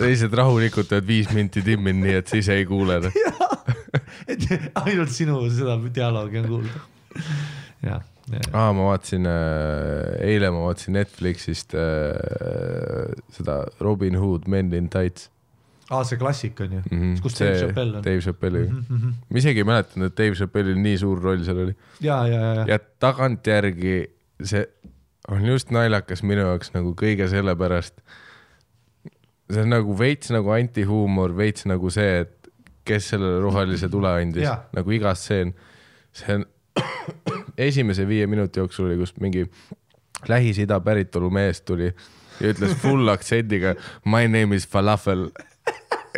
lihtsalt 0.03 0.35
rahulikult 0.37 0.93
oled 0.93 1.09
viis 1.09 1.31
minti 1.33 1.63
timminud, 1.65 2.05
nii 2.05 2.19
et 2.21 2.29
sa 2.31 2.37
ise 2.41 2.59
ei 2.61 2.67
kuule. 2.69 3.01
noh. 3.07 3.19
et 4.33 4.47
ainult 4.85 5.15
sinu 5.15 5.41
seda 5.53 5.79
dialoogi 5.87 6.43
on 6.43 6.53
kuulda. 6.53 6.85
jah, 7.87 8.05
aa, 8.53 8.69
ma 8.77 8.91
vaatasin, 8.91 9.27
eile 10.29 10.53
ma 10.53 10.67
vaatasin 10.69 10.99
Netflixist 10.99 11.75
äh, 11.79 13.17
seda 13.35 13.63
Robin 13.81 14.19
Hood 14.21 14.49
Men 14.51 14.73
in 14.77 14.91
Tights 14.93 15.31
aa, 15.89 16.05
see 16.05 16.19
klassik 16.21 16.61
on 16.61 16.73
ju 16.73 16.83
mm. 16.91 17.01
-hmm. 17.01 17.21
kus 17.23 17.39
Dave 17.41 17.59
Chappelle 17.61 17.97
on. 17.97 18.05
Dave 18.05 18.21
Chappelli 18.21 18.67
mm. 18.69 18.85
Mhm. 18.89 19.13
ma 19.31 19.39
isegi 19.39 19.65
ei 19.65 19.65
mäletanud, 19.65 20.07
et 20.13 20.19
Dave 20.19 20.35
Chappellil 20.35 20.79
nii 20.83 20.99
suur 20.99 21.23
roll 21.23 21.45
seal 21.45 21.63
oli. 21.65 21.75
ja, 22.01 22.27
ja, 22.27 22.41
ja, 22.41 22.55
ja, 22.55 22.65
ja 22.69 22.79
tagantjärgi 22.79 23.97
see 24.45 24.67
on 25.29 25.47
just 25.47 25.71
naljakas 25.75 26.23
minu 26.27 26.47
jaoks 26.47 26.73
nagu 26.75 26.95
kõige 26.99 27.29
sellepärast. 27.31 28.01
see 29.53 29.63
on 29.65 29.73
nagu 29.73 29.97
veits 29.99 30.33
nagu 30.33 30.53
antihuumor, 30.53 31.33
veits 31.37 31.67
nagu 31.69 31.91
see, 31.91 32.21
et 32.25 32.51
kes 32.89 33.11
sellele 33.15 33.41
rohelise 33.45 33.89
tule 33.93 34.11
andis 34.11 34.45
Jaa., 34.45 34.63
nagu 34.77 34.93
iga 34.93 35.15
stseen. 35.15 35.55
see 36.13 36.39
on 36.39 36.47
esimese 37.69 38.07
viie 38.09 38.27
minuti 38.27 38.61
jooksul 38.61 38.89
oli, 38.89 38.99
kus 39.01 39.17
mingi 39.21 39.47
Lähis-Ida 40.29 40.81
päritolu 40.83 41.31
mees 41.31 41.61
tuli 41.63 41.93
ja 42.41 42.53
ütles 42.53 42.75
full 42.83 43.09
aktsendiga 43.13 43.75
my 44.05 44.27
name 44.29 44.57
is 44.57 44.67
falafel. 44.69 45.29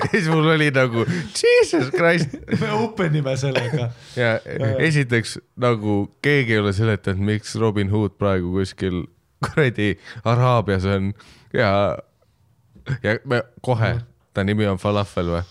ja 0.05 0.11
siis 0.13 0.29
mul 0.33 0.49
oli 0.55 0.71
nagu 0.75 1.05
jesus 1.07 1.91
christ 1.95 2.37
me 2.61 2.73
open 2.73 3.17
ime 3.21 3.37
sellega. 3.37 3.91
ja 4.17 4.35
esiteks 4.79 5.39
nagu 5.61 6.03
keegi 6.23 6.57
ei 6.57 6.63
ole 6.63 6.73
seletanud, 6.77 7.25
miks 7.33 7.55
Robin 7.61 7.91
Hood 7.93 8.17
praegu 8.19 8.53
kuskil 8.59 9.05
kuradi 9.45 9.95
Araabias 10.25 10.85
on 10.85 11.13
ja, 11.57 11.99
ja 13.03 13.19
me 13.25 13.43
kohe, 13.61 13.97
ta 14.35 14.45
nimi 14.45 14.67
on 14.67 14.79
Falafel 14.79 15.35
või? 15.37 15.43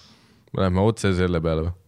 me 0.54 0.66
läheme 0.66 0.82
otse 0.82 1.14
selle 1.18 1.42
peale 1.42 1.70
või? 1.70 1.79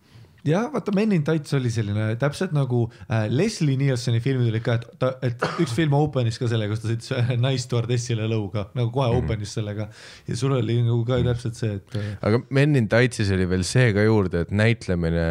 jah, 0.48 0.68
vaata 0.74 0.92
Men 0.96 1.12
in 1.14 1.24
Tights 1.28 1.54
oli 1.54 1.70
selline 1.74 2.16
täpselt 2.22 2.54
nagu 2.56 2.84
äh, 3.06 3.28
Leslie 3.30 3.78
Nielseni 3.78 4.20
filmid 4.24 4.50
olid 4.50 4.64
ka, 4.66 4.80
et 4.80 4.88
ta, 5.02 5.12
et 5.22 5.44
üks 5.62 5.76
film 5.78 5.94
open'is 5.98 6.40
ka 6.42 6.50
sellega, 6.50 6.74
kus 6.74 6.82
ta 6.84 6.90
sõitis 6.92 7.12
ühe 7.18 7.38
naistordessile 7.42 8.26
lõuga 8.32 8.68
nagu 8.78 8.90
kohe 8.96 9.10
Mhm. 9.12 9.20
mm. 9.22 9.28
open'is 9.30 9.54
sellega 9.60 9.88
ja 10.28 10.36
sul 10.40 10.56
oli 10.58 10.80
nagu 10.82 11.04
ka 11.06 11.22
täpselt 11.28 11.60
see, 11.60 11.76
et 11.78 11.96
äh, 12.00 12.12
aga 12.22 12.42
Men 12.50 12.76
in 12.76 12.90
Tightsis 12.90 13.32
oli 13.36 13.46
veel 13.50 13.64
see 13.68 13.94
ka 13.94 14.06
juurde, 14.08 14.46
et 14.48 14.52
näitlemine 14.52 15.28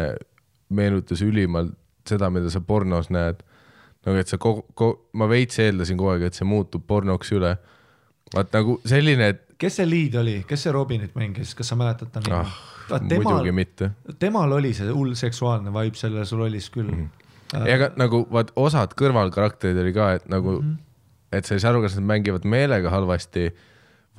meenutas 0.71 1.21
ülimalt 1.21 1.75
seda, 2.07 2.29
mida 2.31 2.49
sa 2.49 2.61
pornos 2.63 3.09
näed. 3.11 3.43
nagu, 4.05 4.17
et 4.17 4.27
sa 4.31 4.37
kogu, 4.41 4.63
kogu, 4.73 4.95
ma 5.13 5.27
veits 5.29 5.59
eeldasin 5.61 5.97
kogu 5.99 6.15
aeg, 6.15 6.23
et 6.31 6.33
see 6.39 6.47
muutub 6.47 6.81
pornoks 6.87 7.29
üle. 7.35 7.57
vaat 8.33 8.53
nagu 8.55 8.79
selline, 8.87 9.27
et 9.35 9.41
kes 9.61 9.75
see 9.77 9.85
liid 9.85 10.15
oli, 10.17 10.39
kes 10.47 10.63
see 10.65 10.71
Robinit 10.73 11.13
mängis, 11.19 11.51
kas 11.53 11.67
sa 11.69 11.75
mäletad 11.77 12.09
ta 12.13 12.23
nime 12.23 12.39
ah, 12.39 12.47
ah,? 12.47 12.80
Muidugi 12.99 13.55
mitte 13.55 13.91
temal 14.19 14.51
oli 14.57 14.73
see 14.77 14.91
hull 14.91 15.15
seksuaalne 15.17 15.73
vibe 15.73 15.99
selles 15.99 16.33
rollis 16.37 16.69
küll 16.73 16.91
mm. 16.91 17.07
-hmm. 17.07 17.67
ja 17.67 17.77
aga 17.79 17.91
nagu 17.99 18.23
vaat 18.31 18.51
osad 18.55 18.95
kõrvalkarakterid 18.99 19.79
oli 19.83 19.93
ka, 19.95 20.11
et 20.19 20.27
nagu 20.29 20.59
mm. 20.59 20.67
-hmm. 20.67 21.37
et 21.37 21.45
sa 21.45 21.55
ei 21.55 21.63
saa 21.63 21.71
aru, 21.71 21.81
kas 21.85 21.95
nad 21.99 22.07
mängivad 22.13 22.45
meelega 22.45 22.89
halvasti 22.89 23.49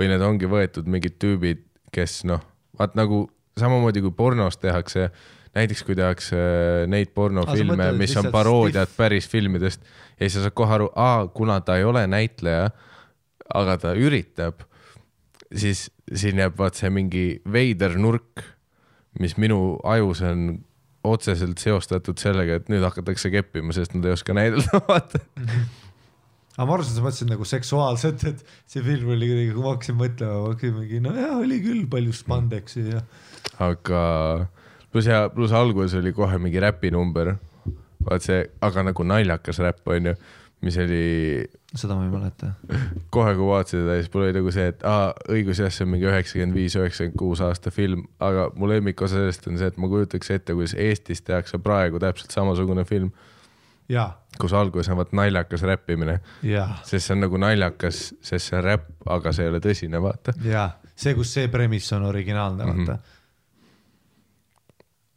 või 0.01 0.09
need 0.09 0.25
ongi 0.25 0.49
võetud 0.49 0.89
mingid 0.89 1.19
tüübid, 1.21 1.63
kes 1.93 2.25
noh, 2.25 2.41
vaat 2.79 2.97
nagu 2.99 3.27
samamoodi 3.59 4.01
kui 4.01 4.15
pornos 4.17 4.57
tehakse, 4.57 5.11
näiteks 5.55 5.83
kui 5.85 5.97
tehakse 5.99 6.39
neid 6.89 7.13
pornofilme, 7.15 7.93
mis 7.99 8.17
on 8.17 8.31
paroodiad 8.33 8.89
päris 8.97 9.29
filmidest 9.29 9.85
ja 10.17 10.25
siis 10.25 10.39
sa 10.39 10.47
saad 10.47 10.57
kohe 10.57 10.75
aru, 10.79 10.89
kuna 11.35 11.61
ta 11.61 11.77
ei 11.77 11.85
ole 11.85 12.07
näitleja, 12.07 12.71
aga 13.55 13.77
ta 13.79 13.93
üritab, 13.99 14.65
siis 15.53 15.91
siin 16.15 16.41
jääb 16.41 16.57
vaat 16.59 16.79
see 16.79 16.91
mingi 16.93 17.27
veider 17.53 17.99
nurk, 18.01 18.45
mis 19.21 19.37
minu 19.41 19.79
ajus 19.85 20.23
on 20.29 20.47
otseselt 21.05 21.59
seostatud 21.59 22.21
sellega, 22.23 22.61
et 22.61 22.69
nüüd 22.71 22.85
hakatakse 22.87 23.31
keppima, 23.33 23.75
sest 23.75 23.97
nad 23.97 24.07
ei 24.07 24.15
oska 24.15 24.37
näidelda, 24.37 24.81
vaata. 24.89 25.21
aga 26.57 26.67
ma 26.69 26.77
arvasin, 26.77 26.95
sa 26.95 27.05
mõtlesid 27.05 27.33
nagu 27.33 27.47
seksuaalselt, 27.49 28.25
et 28.31 28.45
see 28.71 28.85
film 28.87 29.11
oli 29.17 29.29
kuidagi, 29.31 29.55
kui 29.57 29.65
ma 29.65 29.75
hakkasin 29.75 29.99
mõtlema, 29.99 30.41
ma 30.45 30.53
hakkasin 30.53 30.77
mingi, 30.79 31.01
nojah, 31.03 31.35
oli 31.43 31.59
küll 31.65 31.87
palju 31.91 32.15
spandex'i 32.17 32.87
ja 32.93 33.03
aga 33.63 34.03
pluss 34.93 35.09
ja 35.09 35.25
pluss 35.33 35.55
alguses 35.57 35.99
oli 36.01 36.13
kohe 36.15 36.39
mingi 36.43 36.63
räpinumber, 36.63 37.35
vaat 38.07 38.27
see, 38.27 38.45
aga 38.63 38.87
nagu 38.91 39.07
naljakas 39.07 39.61
räpp 39.63 39.91
onju, 39.95 40.15
mis 40.63 40.79
oli 40.79 41.03
seda 41.75 41.97
ma 41.97 42.05
ei 42.05 42.13
mäleta. 42.13 42.53
kohe, 43.15 43.35
kui 43.39 43.49
vaatasin 43.49 43.83
seda, 43.83 43.97
siis 44.01 44.13
mul 44.13 44.27
oli 44.27 44.37
nagu 44.37 44.53
see, 44.55 44.69
et 44.73 44.85
aa, 44.89 45.11
õigus 45.33 45.63
jah, 45.63 45.73
see 45.73 45.87
on 45.87 45.93
mingi 45.95 46.09
üheksakümmend 46.09 46.57
viis, 46.57 46.77
üheksakümmend 46.79 47.19
kuus 47.19 47.43
aasta 47.45 47.73
film, 47.75 48.05
aga 48.23 48.49
mu 48.59 48.69
lemmikosa 48.71 49.19
sellest 49.19 49.49
on 49.51 49.61
see, 49.61 49.71
et 49.73 49.81
ma 49.81 49.91
kujutaks 49.93 50.33
ette, 50.37 50.57
kuidas 50.57 50.77
Eestis 50.79 51.25
tehakse 51.27 51.61
praegu 51.63 52.01
täpselt 52.03 52.35
samasugune 52.35 52.85
film, 52.89 53.11
kus 54.41 54.55
alguses 54.57 54.93
on 54.93 55.01
vaat 55.01 55.17
naljakas 55.17 55.65
räppimine, 55.69 56.21
sest 56.85 57.09
see 57.09 57.17
on 57.17 57.25
nagu 57.27 57.41
naljakas, 57.41 58.05
sest 58.25 58.53
see 58.53 58.61
on 58.61 58.65
räpp, 58.69 58.93
aga 59.17 59.35
see 59.35 59.49
ei 59.49 59.53
ole 59.53 59.63
tõsine, 59.65 60.01
vaata. 60.05 60.37
ja 60.47 60.69
see, 60.95 61.17
kus 61.19 61.33
see 61.39 61.51
premiss 61.53 61.93
on 61.97 62.07
originaalne, 62.09 62.69
vaata. 62.69 62.99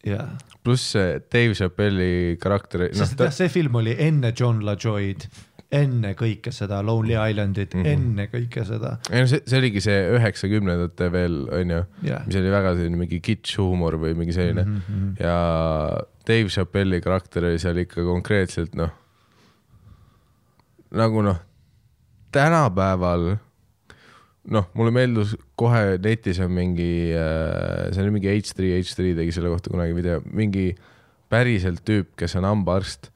ja, 0.07 0.27
pluss 0.65 0.95
see 0.95 1.19
Dave 1.31 1.57
Chappelli 1.57 2.37
karakter, 2.41 2.87
noh 2.89 3.01
sest 3.01 3.19
et 3.19 3.27
jah, 3.29 3.35
see 3.43 3.51
film 3.53 3.77
oli 3.81 3.95
enne 4.07 4.33
John 4.35 4.63
LaJoy'd 4.65 5.29
enne 5.75 6.11
kõike 6.17 6.51
seda 6.53 6.81
Lonely 6.85 7.15
Islandit 7.17 7.73
mm. 7.73 7.83
-hmm. 7.83 7.93
enne 7.93 8.27
kõike 8.31 8.65
seda. 8.67 8.97
ei 9.09 9.23
no 9.23 9.29
see, 9.29 9.41
see 9.47 9.59
oligi 9.59 9.81
see 9.83 9.97
üheksakümnendate 10.17 11.09
veel 11.13 11.39
onju 11.59 11.79
Jah. 12.05 12.25
mis 12.27 12.37
oli 12.39 12.51
väga 12.53 12.75
selline 12.77 12.99
mingi 13.01 13.21
kitsch 13.25 13.57
huumor 13.61 13.97
või 14.01 14.13
mingi 14.17 14.35
selline 14.35 14.65
mm. 14.65 14.83
-hmm. 14.85 15.15
ja 15.23 15.39
Dave 16.27 16.53
Chappelli 16.53 17.01
karakter 17.01 17.49
oli 17.49 17.59
seal 17.61 17.81
ikka 17.81 18.05
konkreetselt 18.05 18.77
noh, 18.77 18.93
nagu 20.95 21.25
noh, 21.25 21.41
tänapäeval 22.35 23.35
noh, 24.53 24.67
mulle 24.77 24.91
meeldus 24.93 25.35
kohe 25.57 25.95
netis 26.01 26.39
on 26.43 26.51
mingi, 26.53 26.89
see 27.15 28.03
oli 28.03 28.13
mingi 28.17 28.33
H3, 28.33 28.75
H3 28.81 29.15
tegi 29.21 29.33
selle 29.33 29.53
kohta 29.53 29.71
kunagi 29.73 29.95
video, 29.97 30.19
mingi 30.35 30.69
päriselt 31.31 31.81
tüüp, 31.87 32.13
kes 32.19 32.37
on 32.39 32.45
hambaarst, 32.47 33.09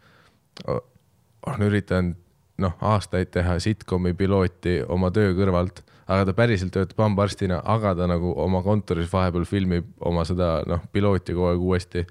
on 0.67 1.67
üritanud 1.67 2.17
noh, 2.59 2.75
aastaid 2.83 3.31
teha 3.33 3.55
sitcomi 3.63 4.13
pilooti 4.17 4.79
oma 4.91 5.12
töö 5.15 5.31
kõrvalt, 5.38 5.83
aga 6.09 6.25
ta 6.27 6.36
päriselt 6.38 6.74
töötab 6.75 7.03
hambaarstina, 7.05 7.62
aga 7.63 7.93
ta 7.98 8.07
nagu 8.09 8.33
oma 8.41 8.62
kontoris 8.65 9.09
vahepeal 9.12 9.45
filmib 9.48 9.89
oma 10.05 10.25
seda 10.27 10.59
noh, 10.69 10.83
pilooti 10.93 11.36
kogu 11.38 11.51
aeg 11.53 11.63
uuesti. 11.69 12.05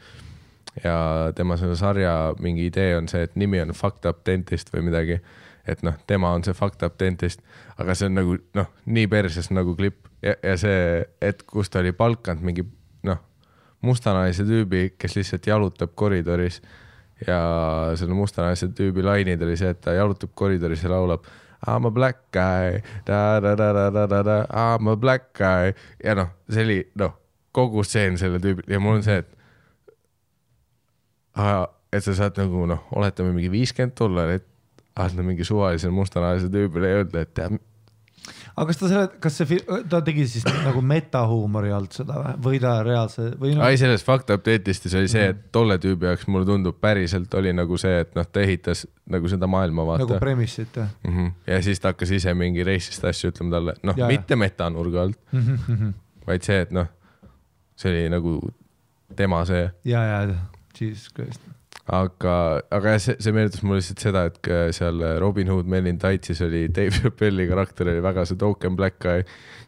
ja 0.85 1.33
tema 1.35 1.57
selle 1.59 1.75
sarja 1.77 2.35
mingi 2.39 2.69
idee 2.69 2.97
on 2.97 3.09
see, 3.11 3.25
et 3.27 3.35
nimi 3.37 3.61
on 3.61 3.75
Fucked 3.75 4.07
Up 4.07 4.21
Dentist 4.27 4.71
või 4.75 4.85
midagi. 4.87 5.19
Et 5.69 5.83
noh, 5.87 5.95
tema 6.09 6.33
on 6.35 6.45
see 6.47 6.57
Fucked 6.57 6.83
Up 6.87 6.99
Dentist, 7.01 7.43
aga 7.77 7.95
see 7.95 8.09
on 8.09 8.17
nagu 8.19 8.37
noh, 8.57 8.69
nii 8.89 9.07
perses 9.13 9.51
nagu 9.53 9.77
klipp. 9.79 10.09
Ja, 10.25 10.35
ja 10.43 10.57
see, 10.59 11.05
et 11.23 11.45
kus 11.47 11.71
ta 11.71 11.83
oli 11.83 11.93
palkanud 11.95 12.43
mingi 12.43 12.65
noh, 13.07 13.21
mustanaise 13.87 14.43
tüübi, 14.49 14.95
kes 14.99 15.15
lihtsalt 15.19 15.47
jalutab 15.47 15.93
koridoris 15.95 16.63
ja 17.27 17.39
selle 17.99 18.17
mustanaise 18.19 18.71
tüübi 18.75 19.05
lainid 19.07 19.43
oli 19.47 19.55
see, 19.61 19.71
et 19.75 19.81
ta 19.85 19.95
jalutab 19.95 20.33
koridoris 20.35 20.83
ja 20.83 20.91
laulab 20.97 21.29
I 21.59 21.75
m 21.75 21.89
a 21.89 21.91
black 21.91 22.29
guy, 22.35 22.79
da-da-da-da-da-da, 23.07 24.45
I 24.47 24.79
m 24.79 24.93
a 24.93 24.97
black 24.97 25.33
guy. 25.35 25.73
Ja 26.03 26.15
noh, 26.15 26.29
see 26.51 26.63
oli 26.67 26.79
noh, 26.99 27.17
kogu 27.55 27.83
stseen 27.87 28.19
selle 28.19 28.39
tüübi 28.43 28.67
ja 28.71 28.79
mul 28.83 29.01
on 29.01 29.07
see, 29.07 29.19
et 29.23 29.35
et 31.95 32.03
sa 32.03 32.15
saad 32.19 32.39
nagu 32.39 32.67
noh, 32.67 32.87
oletame 32.99 33.31
mingi 33.35 33.51
viiskümmend 33.51 33.95
dollarit, 33.99 34.48
anda 35.05 35.25
mingi 35.27 35.45
suvalisele 35.45 35.93
mustanaise 35.95 36.51
tüübile 36.53 36.93
ja 36.93 37.03
öelda, 37.03 37.25
et 37.25 37.35
tead, 37.35 37.59
aga 38.59 38.67
kas 38.71 38.81
ta 38.81 38.89
selle, 38.91 39.05
kas 39.23 39.37
see, 39.39 39.59
ta 39.91 40.01
tegi 40.05 40.25
siis 40.31 40.47
nagu 40.67 40.83
metahuumori 40.85 41.71
alt 41.75 41.97
seda 42.01 42.19
või, 42.21 42.35
või 42.47 42.61
ta 42.63 42.75
reaalse 42.87 43.29
või 43.41 43.55
noh, 43.55 43.65
ai 43.67 43.79
selles 43.81 44.05
Fucked 44.07 44.33
Up 44.35 44.45
Date'istis 44.47 44.97
oli 44.99 45.11
see, 45.13 45.29
et 45.33 45.45
tolle 45.55 45.79
tüübi 45.83 46.09
jaoks 46.11 46.29
mulle 46.31 46.49
tundub 46.49 46.79
päriselt 46.83 47.35
oli 47.39 47.53
nagu 47.57 47.79
see, 47.81 48.03
et 48.05 48.15
noh, 48.19 48.27
ta 48.27 48.43
ehitas 48.45 48.85
nagu 49.11 49.31
seda 49.31 49.51
maailma 49.51 49.87
nagu 49.87 50.09
vaata. 50.09 50.21
premise'it 50.23 50.81
jah 50.83 50.89
Mm 51.05 51.17
-hmm. 51.17 51.33
ja 51.47 51.63
siis 51.63 51.81
ta 51.81 51.93
hakkas 51.93 52.11
ise 52.11 52.35
mingi 52.35 52.65
reisist 52.65 53.05
asju 53.05 53.31
ütlema 53.31 53.51
talle, 53.51 53.75
noh 53.83 53.97
mitte 54.07 54.37
metanurga 54.37 55.03
alt, 55.03 55.19
mm 55.33 55.59
-hmm. 55.69 55.93
vaid 56.27 56.43
see, 56.43 56.61
et 56.61 56.73
noh, 56.73 56.87
see 57.77 57.93
oli 57.93 58.09
nagu 58.11 58.41
tema 59.17 59.45
see, 59.45 59.71
ja, 59.85 60.03
ja, 60.05 60.35
jesus 60.81 61.13
christ. 61.15 61.41
aga, 61.89 62.33
aga 62.75 62.95
jah, 62.95 63.01
see, 63.01 63.17
see 63.25 63.33
meenutas 63.33 63.63
mulle 63.65 63.81
lihtsalt 63.81 64.03
seda, 64.03 64.25
et 64.29 64.41
ka 64.45 64.59
seal 64.77 65.01
Robin 65.23 65.49
Hood 65.49 65.69
Men 65.71 65.87
in 65.89 65.99
Tightsis 66.01 66.43
oli 66.45 66.67
Dave 66.69 66.93
Chappelli 66.93 67.47
karakter 67.49 67.89
oli 67.89 68.03
väga 68.05 68.27
see 68.29 68.37
token 68.41 68.77
black 68.77 68.99
guy, 69.01 69.25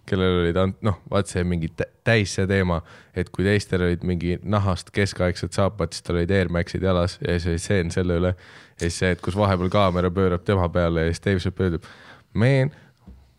kellel 0.09 0.43
olid 0.43 0.59
ant-, 0.61 0.81
noh, 0.85 0.99
vaat 1.11 1.31
see 1.33 1.45
mingi 1.49 1.71
tä- 1.77 1.89
täis 2.05 2.35
see 2.37 2.47
teema, 2.50 2.81
et 3.17 3.31
kui 3.33 3.47
teistel 3.47 3.87
olid 3.87 4.05
mingi 4.07 4.37
nahast 4.43 4.93
keskaegsed 4.97 5.57
saapad, 5.57 5.95
siis 5.95 6.05
tal 6.07 6.21
olid 6.21 6.35
Air 6.35 6.53
Maxid 6.53 6.85
jalas 6.85 7.17
ja 7.23 7.39
siis 7.39 7.49
oli 7.55 7.62
stseen 7.65 7.95
selle 7.95 8.21
üle. 8.21 8.35
ja 8.77 8.85
siis 8.85 9.00
see, 9.00 9.15
et 9.17 9.25
kus 9.25 9.37
vahepeal 9.39 9.73
kaamera 9.73 10.12
pöörab 10.12 10.45
tema 10.45 10.69
peale 10.69 11.07
ja 11.07 11.15
siis 11.15 11.25
Dave 11.25 11.45
Chappelle 11.47 11.79
ütleb, 11.79 11.89
man, 12.35 12.75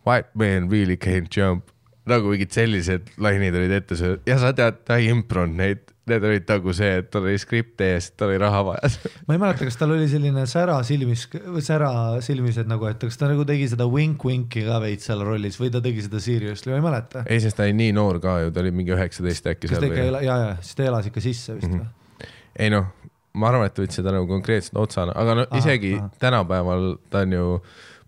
white 0.07 0.33
man 0.33 0.71
really 0.71 0.97
can't 0.97 1.29
jump. 1.37 1.69
nagu 2.09 2.33
mingid 2.33 2.49
sellised 2.49 3.13
lainid 3.21 3.55
olid 3.55 3.71
ette 3.77 3.95
söödud 3.95 4.25
ja 4.25 4.39
sa 4.41 4.49
tead, 4.57 4.81
ta 4.89 4.97
ei 4.97 5.11
impronud 5.13 5.53
neid, 5.59 5.90
need 6.09 6.23
olid 6.25 6.47
nagu 6.49 6.73
see, 6.73 6.89
et 7.01 7.09
tal 7.13 7.27
oli 7.27 7.37
skript 7.39 7.81
ees, 7.85 8.07
tal 8.17 8.31
oli 8.31 8.39
raha 8.41 8.61
vaja. 8.65 8.89
ma 9.27 9.35
ei 9.35 9.41
mäleta, 9.43 9.67
kas 9.67 9.77
tal 9.77 9.91
oli 9.93 10.07
selline 10.09 10.45
sära 10.49 10.79
silmis, 10.87 11.27
sära 11.61 11.91
silmised 12.25 12.69
nagu, 12.71 12.87
et 12.89 12.97
kas 13.03 13.19
ta 13.21 13.29
nagu 13.29 13.45
tegi 13.47 13.67
seda 13.71 13.85
wink-winki 13.91 14.63
ka 14.65 14.79
veits 14.83 15.05
seal 15.09 15.21
rollis 15.27 15.59
või 15.61 15.69
ta 15.73 15.81
tegi 15.85 16.07
seda 16.07 16.19
seriously, 16.23 16.71
ma 16.73 16.79
ei 16.81 16.85
mäleta. 16.87 17.23
ei, 17.29 17.39
sest 17.43 17.59
ta 17.59 17.67
oli 17.67 17.77
nii 17.77 17.93
noor 17.97 18.19
ka 18.23 18.39
ju, 18.45 18.49
ta 18.55 18.63
oli 18.63 18.73
mingi 18.75 18.95
üheksateist 18.97 19.51
äkki 19.53 19.69
seal 19.71 19.85
ja, 19.91 20.23
ja 20.25 20.49
siis 20.61 20.75
ta 20.79 20.87
elas 20.89 21.07
ikka 21.11 21.21
sisse 21.23 21.55
vist 21.59 21.69
Mhm. 21.69 21.83
või? 21.85 22.31
ei 22.59 22.69
noh, 22.73 22.89
ma 23.37 23.47
arvan, 23.51 23.69
et 23.69 23.73
ta 23.77 23.85
võttis 23.85 24.01
seda 24.01 24.11
nagu 24.11 24.25
konkreetselt 24.27 24.75
otsana, 24.81 25.13
aga 25.15 25.35
no 25.37 25.45
Ahah, 25.47 25.61
isegi 25.61 25.93
ahah. 25.99 26.09
tänapäeval 26.19 26.95
ta 27.13 27.21
on 27.23 27.31
ju 27.37 27.45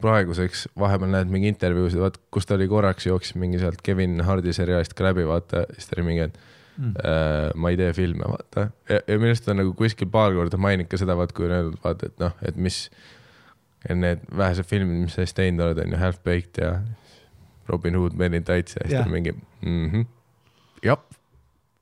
praeguseks, 0.03 0.65
vahepeal 0.79 1.13
näed 1.13 1.29
mingi 1.32 1.47
intervjuusid, 1.53 2.01
vaat 2.01 2.17
kus 2.34 2.49
ta 2.49 2.58
oli 2.58 2.65
korraks 2.67 3.06
jooksis 3.08 3.38
mingi 3.39 3.62
sealt 3.62 3.79
Kevin 3.86 4.19
Hardi 4.27 4.51
seriaalist 4.56 4.97
ka 4.97 5.06
läbi, 5.08 5.23
vaata, 5.29 5.63
siis 5.77 5.88
ta 5.88 5.95
oli 5.99 6.08
mingi, 6.10 6.25
et 6.27 6.39
Mm. 6.77 6.93
äh, 7.05 7.51
ma 7.55 7.69
ei 7.69 7.77
tee 7.77 7.91
filme, 7.93 8.25
vaata. 8.29 8.69
ja, 8.89 8.99
ja 9.07 9.17
minu 9.19 9.29
arust 9.29 9.49
on 9.51 9.62
nagu 9.62 9.73
kuskil 9.77 10.09
paar 10.13 10.33
korda 10.33 10.57
maininud 10.57 10.89
ka 10.89 10.97
seda, 10.97 11.17
vaat 11.19 11.33
kui 11.38 11.45
on 11.45 11.57
öeldud, 11.57 11.79
vaata, 11.83 12.09
et 12.09 12.23
noh, 12.23 12.33
et 12.41 12.57
mis, 12.57 12.79
need 13.89 14.23
vähesed 14.38 14.65
filmid, 14.65 15.03
mis 15.05 15.13
sa 15.13 15.25
siis 15.25 15.38
teinud 15.38 15.67
oled, 15.67 15.83
on 15.83 15.93
ju 15.93 16.01
Half-Baked 16.01 16.62
ja 16.63 16.77
Robin 17.69 17.95
Hood, 17.99 18.17
Men 18.19 18.33
in 18.33 18.43
Tights 18.47 18.79
ja 18.79 18.88
siis 18.88 19.03
ta 19.03 19.09
mingi 19.09 19.31
mm 19.62 19.91
-hmm. 19.91 20.05
jah 20.83 20.97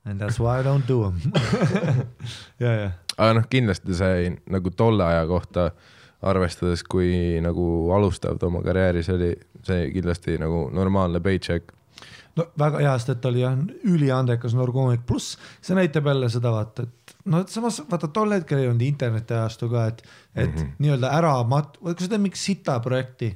And 0.04 0.20
that's 0.20 0.40
why 0.40 0.60
I 0.60 0.62
don't 0.62 0.86
do 0.88 1.02
them. 1.02 1.32
ja, 2.64 2.72
ja, 2.74 2.90
aga 3.16 3.34
noh, 3.38 3.44
kindlasti 3.50 3.94
see 3.94 4.32
nagu 4.50 4.70
tolle 4.74 5.04
aja 5.06 5.26
kohta 5.30 5.68
arvestades, 6.26 6.82
kui 6.82 7.38
nagu 7.42 7.66
alustav 7.94 8.38
ta 8.38 8.48
oma 8.48 8.62
karjääris 8.66 9.10
oli, 9.14 9.32
see 9.66 9.90
kindlasti 9.94 10.38
nagu 10.42 10.64
normaalne 10.74 11.20
paycheck. 11.22 11.70
No 12.38 12.46
väga 12.58 12.80
hea, 12.82 12.94
sest 12.98 13.14
et 13.14 13.22
ta 13.22 13.30
oli 13.32 13.44
jah 13.44 13.56
üliandekas 13.88 14.56
noor 14.56 14.72
koomik, 14.74 15.04
pluss 15.08 15.36
see 15.60 15.76
näitab 15.78 16.08
jälle 16.10 16.30
seda 16.32 16.52
vaata, 16.54 16.86
et 16.86 17.14
no 17.32 17.42
samas 17.50 17.82
vaata 17.90 18.10
tol 18.14 18.34
hetkel 18.36 18.62
ei 18.62 18.68
olnud 18.70 18.86
internetiajastu 18.86 19.68
ka, 19.72 19.86
et, 19.92 20.02
et 20.34 20.48
mm. 20.48 20.58
-hmm. 20.58 20.76
nii-öelda 20.78 21.12
ära 21.18 21.34
mat-, 21.48 21.78
kui 21.80 21.96
sa 21.98 22.08
teed 22.08 22.24
mingit 22.24 22.40
sita 22.40 22.78
projekti, 22.80 23.32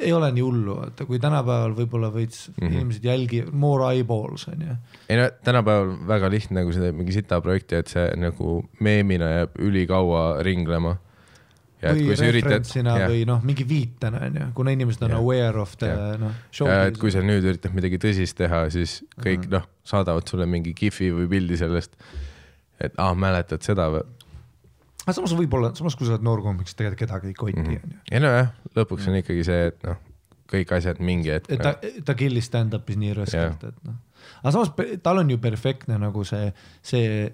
ei 0.00 0.12
ole 0.12 0.30
nii 0.32 0.42
hullu, 0.42 0.76
vaata 0.80 1.06
kui 1.06 1.20
tänapäeval 1.22 1.74
võib-olla 1.76 2.10
veits 2.14 2.48
mm. 2.48 2.54
-hmm. 2.56 2.72
inimesed 2.72 3.04
jälgi, 3.04 3.44
more 3.52 3.94
eyeballs 3.94 4.48
on 4.48 4.66
ju. 4.68 4.76
ei 5.08 5.16
no 5.16 5.30
tänapäeval 5.44 5.94
väga 6.08 6.30
lihtne, 6.30 6.64
kui 6.64 6.72
sa 6.72 6.80
teed 6.80 6.96
mingi 6.96 7.12
sita 7.12 7.40
projekti, 7.40 7.74
et 7.74 7.86
see 7.86 8.06
nagu 8.16 8.62
meemina 8.80 9.30
jääb 9.30 9.58
ülikaua 9.58 10.42
ringlema. 10.42 10.96
Või 11.82 12.14
referentsina 12.38 12.94
või 13.10 13.24
noh, 13.26 13.40
mingi 13.42 13.64
viitena 13.68 14.20
on 14.28 14.36
ju, 14.38 14.46
kuna 14.54 14.70
inimesed 14.76 15.02
on 15.02 15.10
Jah. 15.16 15.18
aware 15.22 15.60
of 15.62 15.72
the 15.80 15.90
noh. 16.20 16.34
ja 16.62 16.76
et 16.86 16.98
kui 17.00 17.10
sa 17.10 17.22
nüüd 17.26 17.42
üritad 17.50 17.74
midagi 17.74 17.98
tõsist 18.02 18.38
teha, 18.38 18.64
siis 18.70 19.00
kõik 19.22 19.48
noh, 19.50 19.66
saadavad 19.84 20.28
sulle 20.30 20.46
mingi 20.46 20.74
kihvi 20.78 21.10
või 21.16 21.26
pildi 21.32 21.58
sellest. 21.58 21.96
et 22.82 22.94
aa, 23.02 23.14
mäletad 23.18 23.62
seda 23.66 23.88
või? 23.94 24.04
aga 25.02 25.16
samas 25.18 25.34
võib-olla, 25.34 25.72
samas 25.74 25.96
kui 25.98 26.06
sa 26.06 26.14
oled 26.14 26.22
noor 26.22 26.42
koomik, 26.44 26.68
siis 26.70 26.78
tegelikult 26.78 27.08
kedagi 27.08 27.32
ei 27.32 27.34
koti 27.34 27.58
Mhm. 27.58 27.66
on 27.66 27.74
ju. 27.74 27.98
ei 28.12 28.20
nojah, 28.22 28.52
lõpuks 28.78 29.08
on 29.10 29.18
ikkagi 29.18 29.44
see, 29.44 29.66
et 29.72 29.82
noh, 29.82 29.98
kõik 30.52 30.72
asjad 30.76 31.00
mingi 31.02 31.30
hetk. 31.34 31.50
et 31.50 31.58
ta, 31.62 31.74
ta 32.04 32.14
killis 32.14 32.46
stand-up'is 32.46 32.96
nii 33.00 33.14
rõskelt, 33.18 33.64
et 33.72 33.84
noh. 33.88 33.98
aga 34.44 34.52
samas 34.54 34.70
tal 35.02 35.18
on 35.18 35.30
ju 35.30 35.38
perfektne 35.42 35.98
nagu 35.98 36.22
see, 36.24 36.52
see, 36.82 37.32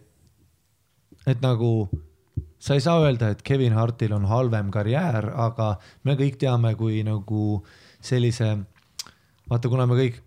et 1.28 1.40
nagu 1.44 1.90
sa 2.58 2.74
ei 2.74 2.82
saa 2.84 2.98
öelda, 3.02 3.32
et 3.32 3.42
Kevin 3.46 3.76
Hartil 3.78 4.12
on 4.16 4.26
halvem 4.28 4.72
karjäär, 4.74 5.30
aga 5.34 5.76
me 6.04 6.16
kõik 6.18 6.40
teame, 6.40 6.74
kui 6.78 7.02
nagu 7.06 7.62
sellise, 8.00 8.54
vaata, 9.48 9.70
kuna 9.70 9.86
me 9.86 9.98
kõik 9.98 10.22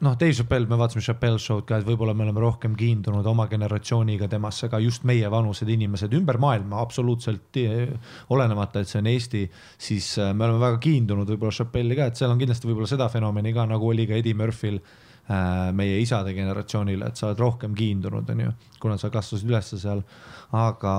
noh, 0.00 0.16
Dave 0.16 0.32
Chappelle, 0.32 0.66
me 0.66 0.76
vaatasime 0.78 1.02
Chappelle 1.02 1.40
show'd 1.42 1.66
ka, 1.66 1.78
et 1.80 1.86
võib-olla 1.86 2.14
me 2.14 2.24
oleme 2.26 2.42
rohkem 2.42 2.74
kiindunud 2.78 3.26
oma 3.26 3.48
generatsiooniga 3.50 4.28
temasse, 4.30 4.68
ka 4.70 4.78
just 4.82 5.06
meievanused 5.08 5.68
inimesed 5.74 6.12
ümber 6.18 6.38
maailma 6.42 6.80
absoluutselt 6.82 7.58
eh, 7.60 7.94
olenemata, 8.34 8.82
et 8.82 8.90
see 8.90 9.00
on 9.02 9.10
Eesti, 9.10 9.44
siis 9.82 10.12
eh, 10.18 10.32
me 10.34 10.46
oleme 10.46 10.62
väga 10.62 10.82
kiindunud 10.82 11.34
võib-olla 11.34 11.56
Chappelle'i 11.58 11.98
ka, 11.98 12.10
et 12.10 12.20
seal 12.20 12.34
on 12.34 12.42
kindlasti 12.42 12.70
võib-olla 12.70 12.90
seda 12.90 13.08
fenomeni 13.12 13.54
ka, 13.56 13.66
nagu 13.70 13.90
oli 13.90 14.06
ka 14.10 14.18
Eddie 14.18 14.38
Murphy'l 14.38 14.78
äh, 14.78 15.72
meie 15.78 15.98
isade 16.02 16.34
generatsioonile, 16.36 17.10
et 17.10 17.18
sa 17.18 17.30
oled 17.30 17.42
rohkem 17.42 17.74
kiindunud, 17.78 18.30
onju, 18.36 18.54
kuna 18.82 18.98
sa 19.00 19.10
kasvasid 19.12 19.50
ülesse 19.50 19.80
seal. 19.82 20.06
aga 20.52 20.94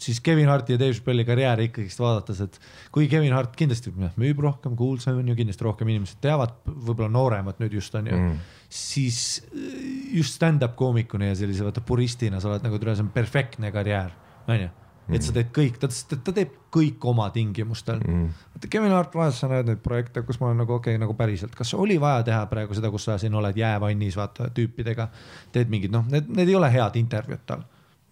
siis 0.00 0.20
Kevin 0.20 0.48
Harti 0.48 0.74
ja 0.74 0.80
Dave 0.80 0.94
Chappelle'i 0.96 1.24
karjääri 1.28 1.68
ikkagist 1.70 2.00
vaadates, 2.00 2.40
et 2.44 2.58
kui 2.92 3.08
Kevin 3.08 3.34
Hart 3.36 3.56
kindlasti 3.56 3.92
müüb 3.96 4.40
rohkem, 4.44 4.76
kuulsam 4.76 5.20
on 5.20 5.28
ju, 5.28 5.36
kindlasti 5.38 5.64
rohkem 5.66 5.90
inimesed 5.92 6.20
teavad, 6.24 6.56
võib-olla 6.66 7.10
nooremad 7.12 7.60
nüüd 7.62 7.76
just 7.78 7.94
on 7.98 8.10
ju 8.10 8.16
mm., 8.16 8.40
siis 8.68 9.20
äh, 9.52 9.76
just 10.18 10.36
stand-up 10.36 10.76
koomikuna 10.76 11.30
ja 11.30 11.36
sellise 11.38 11.64
vaata 11.66 11.84
puristina 11.86 12.40
sa 12.42 12.50
oled 12.50 12.66
nagu, 12.66 12.80
see 12.82 13.04
on 13.04 13.12
perfektne 13.14 13.70
karjäär, 13.72 14.10
onju. 14.48 14.72
et 15.06 15.22
sa 15.22 15.32
teed 15.36 15.52
kõik, 15.54 15.76
ta, 15.78 15.88
ta 16.18 16.32
teeb 16.34 16.56
kõik 16.74 17.04
oma 17.06 17.28
tingimustel 17.30 18.00
Mhm. 18.02 18.26
vaata 18.56 18.70
Kevin 18.70 18.90
Hart 18.90 19.14
vahest 19.14 19.38
sa 19.38 19.48
näed 19.48 19.70
neid 19.70 19.84
projekte, 19.84 20.22
kus 20.26 20.40
ma 20.40 20.50
olen 20.50 20.58
nagu 20.64 20.74
okei 20.74 20.96
okay,, 20.96 21.00
nagu 21.00 21.14
päriselt, 21.14 21.54
kas 21.54 21.72
oli 21.74 22.00
vaja 22.00 22.24
teha 22.26 22.42
praegu 22.50 22.74
seda, 22.74 22.90
kus 22.90 23.06
sa 23.06 23.18
siin 23.18 23.34
oled 23.34 23.56
jäävannis 23.56 24.18
vaata 24.18 24.50
tüüpidega, 24.50 25.08
teed 25.52 25.70
mingid 25.70 25.94
noh, 25.94 26.04
need, 26.10 26.28
need 26.28 26.48
ei 26.48 26.58
ole 26.58 26.72
head 26.72 26.98
intervjuud 26.98 27.46
tal. 27.46 27.64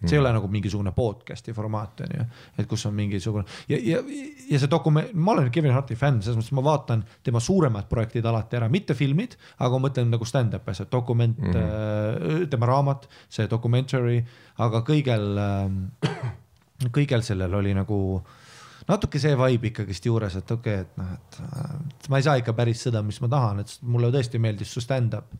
See 0.09 0.19
ei 0.19 0.23
ole 0.23 0.33
nagu 0.37 0.49
mingisugune 0.53 0.93
podcast'i 0.97 1.55
formaat 1.57 2.05
on 2.07 2.14
ju, 2.19 2.27
et 2.59 2.69
kus 2.71 2.87
on 2.88 2.95
mingisugune 2.97 3.45
ja, 3.71 3.79
ja, 3.79 4.03
ja 4.51 4.61
see 4.61 4.71
dokument, 4.71 5.11
ma 5.14 5.35
olen 5.35 5.51
Kevin 5.55 5.75
Harti 5.77 5.97
fänn, 5.99 6.23
selles 6.23 6.38
mõttes 6.40 6.55
ma 6.57 6.64
vaatan 6.67 7.05
tema 7.27 7.43
suuremad 7.43 7.88
projektid 7.90 8.27
alati 8.27 8.61
ära, 8.61 8.69
mitte 8.73 8.97
filmid, 8.99 9.37
aga 9.59 9.73
ma 9.75 9.88
mõtlen 9.88 10.12
nagu 10.14 10.29
stand-up 10.29 10.69
asjad, 10.71 10.90
dokument 10.93 11.38
mm, 11.38 11.59
-hmm. 11.59 12.47
tema 12.53 12.71
raamat, 12.71 13.09
see 13.29 13.49
documentary, 13.51 14.23
aga 14.64 14.85
kõigel, 14.87 15.38
kõigel 16.95 17.27
sellel 17.27 17.55
oli 17.61 17.75
nagu 17.77 18.01
natuke 18.88 19.21
see 19.21 19.37
vibe 19.38 19.71
ikkagist 19.71 20.07
juures, 20.07 20.37
et 20.37 20.51
okei 20.51 20.81
okay,, 20.81 20.85
et 20.85 20.97
noh, 21.01 21.12
et 21.88 22.09
ma 22.12 22.21
ei 22.21 22.27
saa 22.27 22.40
ikka 22.40 22.53
päris 22.57 22.85
seda, 22.88 23.03
mis 23.03 23.21
ma 23.25 23.31
tahan, 23.33 23.62
et 23.64 23.77
mulle 23.88 24.11
tõesti 24.12 24.40
meeldis 24.43 24.73
su 24.75 24.83
stand-up 24.85 25.33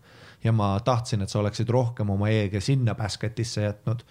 ja 0.44 0.53
ma 0.53 0.74
tahtsin, 0.85 1.24
et 1.24 1.33
sa 1.33 1.40
oleksid 1.40 1.68
rohkem 1.72 2.11
oma 2.14 2.31
eega 2.33 2.61
sinna 2.64 2.94
basket'isse 2.96 3.66
jätnud 3.66 4.05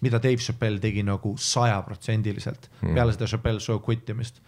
mida 0.00 0.20
Dave 0.22 0.36
Chappelle 0.40 0.80
tegi 0.80 1.02
nagu 1.06 1.34
sajaprotsendiliselt 1.38 2.70
mm. 2.80 2.94
peale 2.94 3.12
seda 3.16 3.28
Chappelle 3.30 3.60
show 3.60 3.80
quit 3.84 4.08
imist. 4.08 4.40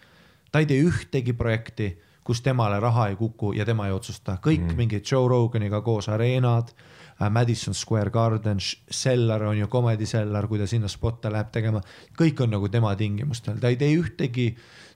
ta 0.51 0.61
ei 0.61 0.65
tee 0.69 0.81
ühtegi 0.85 1.33
projekti, 1.33 1.91
kus 2.23 2.41
temale 2.41 2.79
raha 2.79 3.07
ei 3.11 3.15
kuku 3.19 3.53
ja 3.57 3.65
tema 3.65 3.87
ei 3.87 3.93
otsusta, 3.93 4.37
kõik 4.43 4.63
mm. 4.63 4.77
mingid 4.77 5.11
Joe 5.11 5.27
Roganiga 5.29 5.81
koos 5.81 6.09
areenad 6.09 6.71
äh,, 6.73 7.29
Madison 7.29 7.73
Square 7.73 8.09
Garden, 8.09 8.61
Cellar 8.91 9.43
on 9.43 9.57
ju, 9.57 9.67
Comedy 9.67 10.05
Cellar, 10.05 10.47
kui 10.47 10.61
ta 10.61 10.67
sinna 10.67 10.87
spotte 10.87 11.31
läheb 11.31 11.51
tegema, 11.51 11.81
kõik 12.19 12.45
on 12.45 12.55
nagu 12.57 12.69
tema 12.69 12.95
tingimustel, 12.95 13.59
ta 13.59 13.73
ei 13.73 13.77
tee 13.81 13.93
ühtegi 13.97 14.53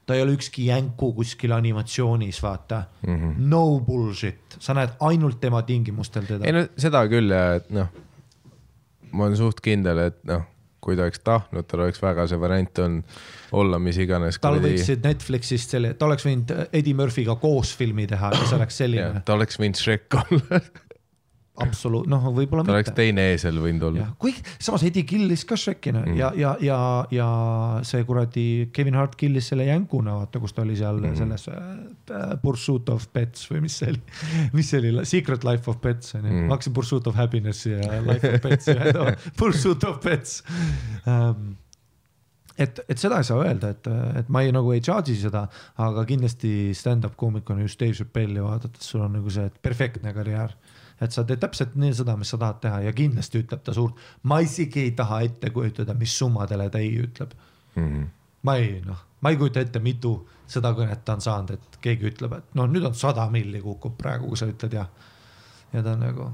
ta 0.08 0.16
ei 0.16 0.22
ole 0.24 0.38
ükski 0.38 0.70
jänku 0.70 1.12
kuskil 1.14 1.52
animatsioonis, 1.52 2.40
vaata 2.44 2.84
mm. 3.08 3.16
-hmm. 3.16 3.34
no 3.38 3.80
bullshit, 3.80 4.56
sa 4.60 4.74
näed 4.74 4.96
ainult 5.00 5.40
tema 5.40 5.62
tingimustel 5.62 6.24
teda. 6.26 6.46
ei 6.46 6.52
no 6.56 6.68
seda 6.78 7.04
küll 7.12 7.34
ja 7.34 7.56
et 7.60 7.70
noh 7.70 7.90
ma 9.18 9.28
olen 9.28 9.40
suht 9.40 9.64
kindel, 9.66 10.06
et 10.08 10.22
noh, 10.30 10.46
kui 10.84 10.96
ta 10.96 11.08
oleks 11.08 11.20
tahtnud, 11.26 11.66
tal 11.68 11.84
oleks 11.84 12.00
väga 12.04 12.28
see 12.30 12.40
variant 12.40 12.82
olnud 12.84 13.18
olla 13.58 13.80
mis 13.82 13.98
iganes. 14.02 14.38
tal 14.44 14.60
võiksid 14.64 15.04
Netflixist 15.06 15.74
selle, 15.76 15.94
ta 15.98 16.08
oleks 16.08 16.28
võinud 16.28 16.54
Eddie 16.72 16.96
Murphy'ga 16.98 17.38
koos 17.42 17.74
filmi 17.78 18.08
teha 18.10 18.32
ja 18.36 18.44
see 18.44 18.60
oleks 18.60 18.80
selline. 18.84 19.24
ta 19.28 19.38
oleks 19.38 19.60
võinud 19.60 19.80
Shrek 19.80 20.20
olla 20.22 20.62
absoluut-, 21.64 22.08
noh, 22.10 22.28
võib-olla 22.36 22.64
mitte. 22.64 22.76
oleks 22.76 22.94
teine 22.98 23.28
eesel 23.34 23.58
võinud 23.62 23.86
olla. 23.90 24.08
kuigi 24.22 24.42
samas 24.56 24.86
Eddie 24.88 25.06
killis 25.08 25.44
ka 25.48 25.58
Shrekina 25.60 26.04
mm. 26.06 26.18
ja, 26.20 26.32
ja, 26.38 26.54
ja, 26.64 26.80
ja 27.14 27.28
see 27.88 28.06
kuradi 28.08 28.46
Kevin 28.74 28.98
Hart 29.00 29.18
killis 29.20 29.50
selle 29.52 29.68
jänkuna, 29.68 30.18
vaata, 30.22 30.42
kus 30.44 30.56
ta 30.56 30.64
oli 30.66 30.78
seal 30.80 31.02
mm. 31.02 31.18
selles 31.20 31.48
äh, 31.52 32.34
Pursuit 32.44 32.90
of 32.94 33.08
Pets 33.14 33.48
või 33.52 33.66
mis 33.68 33.78
see 33.82 33.94
oli, 33.94 34.02
mis 34.58 34.72
see 34.72 34.82
oli, 34.84 35.06
Secret 35.10 35.48
Life 35.48 35.72
of 35.72 35.82
Pets 35.84 36.18
on 36.18 36.26
ju 36.26 36.34
mm., 36.34 36.50
ma 36.50 36.58
hakkasin 36.58 36.76
Pursuit 36.78 37.08
of 37.10 37.18
Happiness'i 37.20 37.76
ja 37.76 38.02
Life 38.06 38.34
of 38.34 38.44
Pets'i 38.46 38.76
ühendama 38.76 39.16
Pursuit 39.40 39.88
of 39.90 40.02
Pets 40.04 40.42
um, 41.06 41.56
et, 42.58 42.80
et 42.90 42.98
seda 42.98 43.20
ei 43.22 43.28
saa 43.28 43.42
öelda, 43.44 43.74
et, 43.74 43.90
et 44.22 44.32
ma 44.34 44.42
ei 44.46 44.54
nagu 44.54 44.72
ei 44.74 44.82
charge'i 44.84 45.18
seda, 45.20 45.46
aga 45.84 46.06
kindlasti 46.10 46.74
stand-up 46.78 47.18
koomikuna 47.20 47.66
just 47.66 47.82
Dave 47.82 47.98
Chappelle'i 47.98 48.44
vaadates 48.44 48.90
sul 48.94 49.06
on 49.06 49.18
nagu 49.20 49.34
see 49.34 49.50
perfektne 49.62 50.14
karjäär 50.16 50.56
et 51.02 51.14
sa 51.14 51.24
teed 51.28 51.42
täpselt 51.42 51.76
nii 51.78 51.94
seda, 51.98 52.16
mis 52.18 52.32
sa 52.34 52.40
tahad 52.42 52.62
teha 52.64 52.80
ja 52.88 52.94
kindlasti 52.96 53.42
ütleb 53.44 53.62
ta 53.66 53.74
suurt. 53.74 54.00
ma 54.24 54.40
isegi 54.44 54.88
ei 54.88 54.94
taha 54.98 55.22
ette 55.28 55.52
kujutada, 55.54 55.94
mis 55.98 56.18
summadele 56.20 56.70
ta 56.74 56.82
ei 56.82 56.96
ütleb 57.04 57.36
mm. 57.76 57.84
-hmm. 57.84 58.08
ma 58.44 58.56
ei 58.56 58.82
noh, 58.86 59.04
ma 59.22 59.30
ei 59.30 59.38
kujuta 59.38 59.62
ette, 59.62 59.80
mitu 59.80 60.18
seda 60.48 60.72
kõnet 60.74 61.04
ta 61.06 61.18
on 61.18 61.22
saanud, 61.22 61.54
et 61.54 61.80
keegi 61.82 62.12
ütleb, 62.12 62.34
et 62.38 62.58
noh, 62.58 62.68
nüüd 62.72 62.86
on 62.88 62.96
sada 62.96 63.30
milli 63.30 63.62
kukub 63.62 63.98
praegu, 63.98 64.28
kui 64.28 64.38
sa 64.38 64.50
ütled 64.50 64.74
jah. 64.74 64.90
ja 65.74 65.84
ta 65.84 65.94
on 65.94 66.00
nagu, 66.00 66.32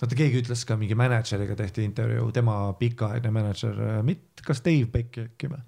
vaata 0.00 0.16
keegi 0.16 0.42
ütles 0.42 0.64
ka 0.64 0.76
mingi 0.76 0.94
mänedžeriga 0.94 1.56
tehti 1.56 1.84
intervjuu, 1.84 2.32
tema 2.32 2.72
pikaaegne 2.78 3.30
mänedžer, 3.30 4.02
mitte, 4.02 4.44
kas 4.46 4.62
Dave 4.64 4.86
Beck 4.86 5.18
äkki 5.18 5.50
või, 5.50 5.64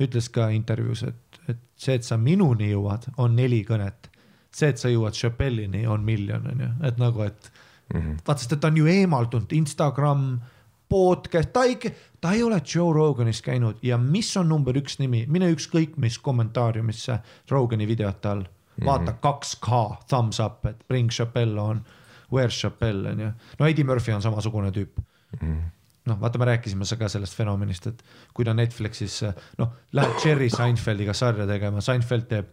ütles 0.00 0.28
ka 0.30 0.48
intervjuus, 0.54 1.02
et, 1.02 1.40
et 1.48 1.58
see, 1.76 1.98
et 1.98 2.04
sa 2.06 2.16
minuni 2.16 2.70
jõuad, 2.70 3.10
on 3.18 3.34
neli 3.36 3.64
kõnet 3.66 4.08
see, 4.54 4.72
et 4.72 4.80
sa 4.80 4.90
jõuad 4.92 5.16
Chappelle'ini 5.16 5.86
on 5.90 6.04
miljon, 6.04 6.46
on 6.50 6.62
ju, 6.64 6.68
et 6.88 7.00
nagu, 7.00 7.24
et 7.26 7.50
mm 7.94 8.00
-hmm. 8.00 8.20
vaata, 8.26 8.40
sest 8.40 8.52
et 8.52 8.60
ta 8.60 8.66
on 8.66 8.76
ju 8.76 8.86
eemaldunud 8.86 9.52
Instagram, 9.52 10.40
podcast, 10.88 11.52
ta 11.52 11.64
ei, 11.64 11.78
ta 12.20 12.32
ei 12.32 12.42
ole 12.42 12.62
Joe 12.74 12.92
Roganis 12.94 13.42
käinud 13.42 13.76
ja 13.82 13.98
mis 13.98 14.36
on 14.36 14.48
number 14.48 14.76
üks 14.76 14.98
nimi, 14.98 15.26
mine 15.28 15.50
ükskõik 15.52 15.96
mis 15.96 16.18
kommentaariumisse 16.18 17.18
Rogani 17.50 17.86
videote 17.86 18.28
all, 18.28 18.44
vaata 18.84 19.12
2K 19.12 19.66
mm 19.68 19.94
-hmm. 19.94 20.04
thumbs 20.08 20.40
up, 20.40 20.66
et 20.66 20.84
bring 20.88 21.10
Chappelle 21.10 21.60
on, 21.60 21.84
where's 22.32 22.60
Chappelle 22.60 23.10
on 23.10 23.20
ju, 23.20 23.32
no 23.58 23.66
Eddie 23.66 23.84
Murphy 23.84 24.12
on 24.12 24.22
samasugune 24.22 24.70
tüüp 24.70 24.98
mm. 25.42 25.48
-hmm 25.48 25.78
noh, 26.08 26.20
vaata, 26.20 26.38
me 26.38 26.44
rääkisime 26.44 26.84
ka 26.98 27.08
sellest 27.08 27.36
fenomenist, 27.36 27.86
et 27.86 28.04
kui 28.34 28.44
ta 28.44 28.54
Netflixis 28.54 29.22
noh, 29.58 29.72
läheb 29.92 30.24
Jerry 30.24 30.48
Seinfeldiga 30.50 31.12
sarja 31.12 31.46
tegema, 31.46 31.80
Seinfeld 31.84 32.28
teeb 32.30 32.46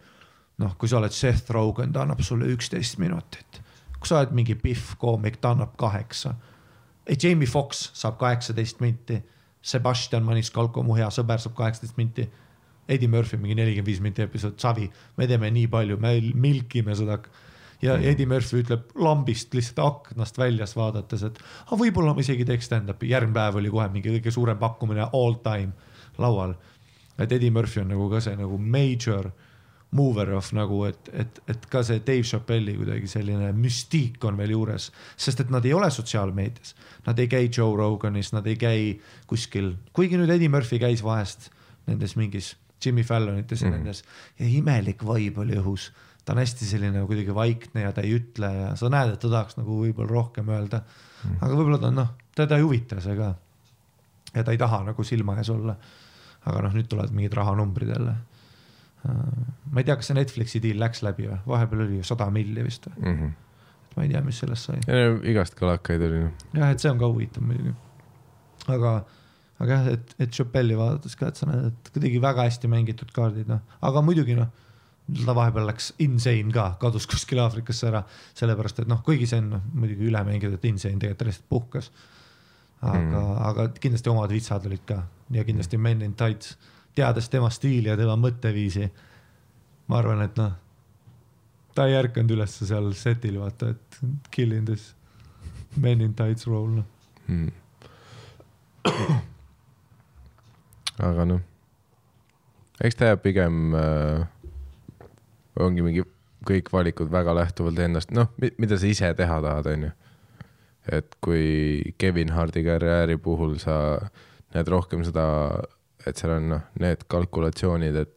noh, 0.58 0.74
kui 0.78 0.88
sa 0.88 1.00
oled 1.00 1.12
Seth 1.12 1.50
Rogen, 1.50 1.92
ta 1.92 2.04
annab 2.04 2.20
sulle 2.24 2.48
üksteist 2.52 2.98
minutit. 3.02 3.62
Kui 4.06 4.14
sa 4.14 4.22
oled 4.22 4.36
mingi 4.38 4.54
Pihv 4.54 4.94
koomik, 5.02 5.40
ta 5.42 5.50
annab 5.50 5.74
kaheksa. 5.80 6.36
Jamie 7.22 7.48
Fox 7.50 7.88
saab 7.94 8.20
kaheksateist 8.20 8.78
minti. 8.80 9.18
Sebastian 9.66 10.22
Maniscalco, 10.22 10.84
mu 10.86 10.94
hea 10.94 11.08
sõber, 11.10 11.42
saab 11.42 11.56
kaheksateist 11.58 11.98
minti. 11.98 12.28
Eddie 12.86 13.10
Murphy 13.10 13.34
mingi 13.40 13.56
nelikümmend 13.58 13.90
viis 13.90 13.98
minti 13.98 14.22
episood, 14.22 14.60
savi, 14.62 14.86
me 15.18 15.26
teeme 15.26 15.50
nii 15.50 15.66
palju, 15.66 15.96
me 15.98 16.12
milkime 16.38 16.94
seda. 16.94 17.18
ja 17.82 17.96
Eddie 17.98 18.28
Murphy 18.30 18.62
ütleb 18.62 18.94
lambist 18.94 19.54
lihtsalt 19.54 19.82
aknast 19.82 20.38
väljas 20.38 20.76
vaadates, 20.78 21.24
et 21.26 21.40
ah, 21.66 21.74
võib-olla 21.74 22.14
ma 22.14 22.22
isegi 22.22 22.46
teeks 22.46 22.70
stand-up'i, 22.70 23.10
järgmine 23.10 23.34
päev 23.34 23.58
oli 23.58 23.72
kohe 23.74 23.88
mingi 23.90 24.14
kõige 24.14 24.30
suurem 24.32 24.58
pakkumine 24.62 25.08
all 25.10 25.34
time 25.42 25.74
laual. 26.22 26.54
et 27.18 27.32
Eddie 27.32 27.50
Murphy 27.50 27.82
on 27.82 27.90
nagu 27.90 28.06
ka 28.10 28.22
see 28.22 28.38
nagu 28.38 28.58
major 28.58 29.32
mover 29.94 30.32
of 30.34 30.50
nagu, 30.56 30.80
et, 30.88 31.08
et, 31.14 31.38
et 31.48 31.66
ka 31.70 31.82
see 31.86 32.02
Dave 32.04 32.26
Chappelle'i 32.26 32.74
kuidagi 32.76 33.08
selline 33.10 33.52
müstiik 33.56 34.24
on 34.26 34.38
veel 34.38 34.56
juures, 34.56 34.90
sest 35.16 35.44
et 35.44 35.52
nad 35.54 35.64
ei 35.64 35.74
ole 35.76 35.88
sotsiaalmeedias. 35.94 36.74
Nad 37.06 37.20
ei 37.22 37.30
käi 37.30 37.46
Joe 37.46 37.76
Roganis, 37.78 38.32
nad 38.34 38.46
ei 38.50 38.58
käi 38.60 38.96
kuskil, 39.30 39.76
kuigi 39.96 40.18
nüüd 40.18 40.32
Eddie 40.34 40.50
Murphy 40.52 40.80
käis 40.82 41.04
vahest 41.06 41.50
nendes 41.86 42.16
mingis 42.18 42.56
Jimmy 42.82 43.06
Fallonites 43.06 43.62
ja 43.62 43.70
mm. 43.70 43.78
nendes 43.78 44.02
ja 44.38 44.50
imelik 44.50 45.04
vibe 45.06 45.44
oli 45.44 45.56
õhus. 45.60 45.90
ta 46.26 46.34
on 46.34 46.42
hästi 46.42 46.66
selline 46.66 47.04
kuidagi 47.06 47.34
vaikne 47.34 47.86
ja 47.86 47.92
ta 47.94 48.02
ei 48.02 48.16
ütle 48.18 48.50
ja 48.50 48.70
sa 48.76 48.90
näed, 48.92 49.14
et 49.14 49.22
ta 49.22 49.30
tahaks 49.30 49.56
nagu 49.60 49.78
võib-olla 49.84 50.10
rohkem 50.10 50.50
öelda 50.50 50.82
mm.. 50.82 51.38
aga 51.40 51.52
võib-olla 51.54 51.78
ta 51.82 51.92
noh, 51.94 52.10
teda 52.34 52.58
ei 52.58 52.66
huvita 52.66 52.98
see 53.00 53.16
ka. 53.16 53.32
ja 54.34 54.44
ta 54.44 54.52
ei 54.52 54.60
taha 54.60 54.82
nagu 54.90 55.06
silma 55.06 55.38
ees 55.38 55.50
olla. 55.54 55.76
aga 56.44 56.64
noh, 56.66 56.74
nüüd 56.74 56.90
tulevad 56.90 57.14
mingid 57.14 57.38
rahanumbrid 57.38 57.94
jälle 57.94 58.16
ma 59.06 59.82
ei 59.82 59.86
tea, 59.86 59.96
kas 59.98 60.10
see 60.10 60.16
Netflixi 60.18 60.62
deal 60.64 60.80
läks 60.82 61.02
läbi 61.06 61.28
või, 61.28 61.38
vahepeal 61.48 61.84
oli 61.86 62.00
ju 62.00 62.06
sada 62.06 62.28
milli 62.32 62.64
vist 62.66 62.88
või 62.90 63.02
mm. 63.02 63.18
-hmm. 63.20 63.34
et 63.86 63.96
ma 63.96 64.06
ei 64.06 64.12
tea, 64.12 64.22
mis 64.26 64.40
sellest 64.42 64.70
sai. 64.70 64.80
igast 65.32 65.58
kalakaid 65.58 66.02
oli. 66.08 66.24
jah, 66.56 66.70
et 66.70 66.82
see 66.82 66.92
on 66.92 67.00
ka 67.02 67.10
huvitav 67.10 67.46
muidugi. 67.46 67.74
aga, 68.66 68.94
aga 69.62 69.72
jah, 69.72 69.90
et, 69.96 70.14
et 70.18 70.38
Chappelle'i 70.38 70.78
vaadates 70.78 71.16
ka, 71.18 71.32
et 71.32 71.42
sa 71.42 71.50
näed, 71.50 71.72
et 71.72 71.90
kuidagi 71.96 72.22
väga 72.22 72.46
hästi 72.48 72.70
mängitud 72.72 73.12
kaardid, 73.16 73.50
noh, 73.50 73.64
aga 73.90 74.04
muidugi 74.04 74.38
noh 74.38 74.52
ta 75.06 75.34
vahepeal 75.38 75.68
läks 75.68 75.92
insane 76.02 76.50
ka, 76.54 76.72
kadus 76.82 77.06
kuskile 77.06 77.44
Aafrikasse 77.44 77.86
ära, 77.92 78.02
sellepärast 78.34 78.82
et 78.82 78.88
noh, 78.90 79.04
kuigi 79.06 79.28
see 79.30 79.38
on 79.38 79.52
noh, 79.54 79.66
muidugi 79.78 80.08
üle 80.08 80.22
mängitud, 80.26 80.56
et 80.58 80.64
insane 80.66 80.98
tegelikult 80.98 81.28
lihtsalt 81.30 81.50
puhkas. 81.52 81.90
aga 82.82 83.00
mm., 83.00 83.36
aga 83.48 83.68
kindlasti 83.80 84.10
omad 84.12 84.32
vitsad 84.34 84.66
olid 84.68 84.82
ka 84.86 84.98
ja 85.32 85.44
kindlasti 85.46 85.78
Men 85.78 86.02
in 86.02 86.14
Tights 86.14 86.56
teades 86.96 87.28
tema 87.28 87.50
stiili 87.52 87.90
ja 87.90 87.96
tema 87.98 88.16
mõtteviisi, 88.20 88.88
ma 89.90 90.00
arvan, 90.00 90.22
et 90.24 90.38
noh, 90.40 90.54
ta 91.76 91.86
ei 91.88 91.96
ärkanud 91.98 92.32
üles 92.38 92.56
seal 92.56 92.88
setil, 92.96 93.36
vaata, 93.42 93.74
et 93.74 93.98
kill 94.32 94.56
in 94.56 94.64
this 94.68 94.94
men 95.76 96.00
in 96.00 96.14
tights 96.16 96.46
role 96.48 96.80
noh. 96.80 96.86
Hmm.. 97.26 97.50
aga 101.02 101.26
noh, 101.28 101.42
eks 102.80 102.96
ta 102.96 103.10
jääb 103.10 103.22
pigem 103.24 103.74
äh,, 103.76 104.24
ongi 105.60 105.84
mingi 105.84 106.04
kõik 106.46 106.70
valikud 106.72 107.10
väga 107.10 107.34
lähtuvalt 107.34 107.80
endast, 107.82 108.12
noh, 108.14 108.30
mida 108.38 108.78
sa 108.78 108.86
ise 108.88 109.10
teha 109.18 109.40
tahad, 109.42 109.66
onju. 109.72 109.90
et 110.94 111.16
kui 111.20 111.82
Kevin 111.98 112.30
Hardi 112.30 112.62
karjääri 112.64 113.18
puhul 113.18 113.58
sa 113.58 113.98
näed 114.54 114.70
rohkem 114.70 115.02
seda 115.04 115.26
et 116.06 116.16
seal 116.16 116.36
on 116.36 116.48
noh, 116.48 116.64
need 116.80 117.02
kalkulatsioonid, 117.10 117.96
et 117.96 118.12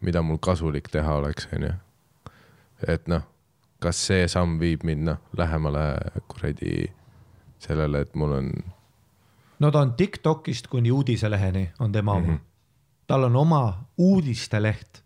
mida 0.00 0.22
mul 0.22 0.38
kasulik 0.42 0.90
teha 0.92 1.14
oleks, 1.20 1.48
onju. 1.54 1.72
et 2.88 3.08
noh, 3.08 3.22
kas 3.80 4.00
see 4.08 4.26
samm 4.28 4.58
viib 4.60 4.84
mind 4.84 5.06
noh, 5.10 5.20
lähemale 5.38 5.86
kuradi 6.28 6.86
sellele, 7.62 8.02
et 8.04 8.14
mul 8.14 8.36
on. 8.40 8.50
no 9.58 9.70
ta 9.70 9.80
on 9.80 9.94
Tiktokist 9.94 10.66
kuni 10.66 10.92
uudiseleheni 10.92 11.70
on 11.78 11.92
tema 11.92 12.12
oma 12.12 12.26
mm. 12.26 12.34
-hmm. 12.34 12.40
tal 13.06 13.24
on 13.24 13.36
oma 13.36 13.86
uudisteleht. 13.98 15.02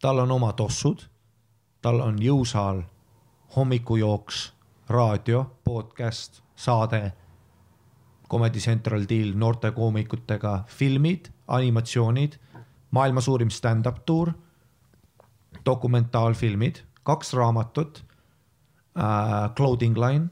tal 0.00 0.18
on 0.18 0.30
oma 0.30 0.52
tossud, 0.52 1.08
tal 1.82 2.00
on 2.00 2.18
jõusaal, 2.18 2.82
hommikujooks, 3.56 4.52
raadio, 4.88 5.56
podcast, 5.64 6.42
saade 6.56 7.12
Comedy 8.32 8.62
Central 8.64 9.04
deal 9.08 9.34
noorte 9.36 9.74
koomikutega, 9.76 10.62
filmid, 10.72 11.28
animatsioonid, 11.52 12.38
maailma 12.96 13.20
suurim 13.20 13.50
stand-up 13.52 14.00
tuur, 14.08 14.32
dokumentaalfilmid, 15.66 16.80
kaks 17.04 17.34
raamatut 17.36 18.00
äh,, 18.96 19.50
clothing 19.58 19.98
line, 20.00 20.30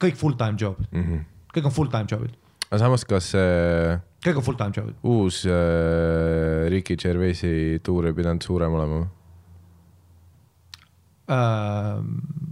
kõik 0.00 0.16
full-time 0.16 0.56
job 0.60 0.80
mm. 0.90 1.02
-hmm. 1.04 1.24
kõik 1.54 1.68
on 1.68 1.74
full-time 1.76 2.08
job'id, 2.10 2.36
aga 2.70 2.78
samas, 2.84 3.04
kas 3.04 3.32
see 3.34 3.96
kõik 4.24 4.40
on 4.40 4.46
full-time 4.46 4.76
job'id. 4.76 4.96
uus 5.04 5.44
äh, 5.46 6.68
Ricky 6.72 6.96
Gervaisi 6.96 7.80
tuur 7.84 8.08
ei 8.08 8.16
pidanud 8.16 8.42
suurem 8.42 8.76
olema? 8.78 9.00
äh, 11.28 11.98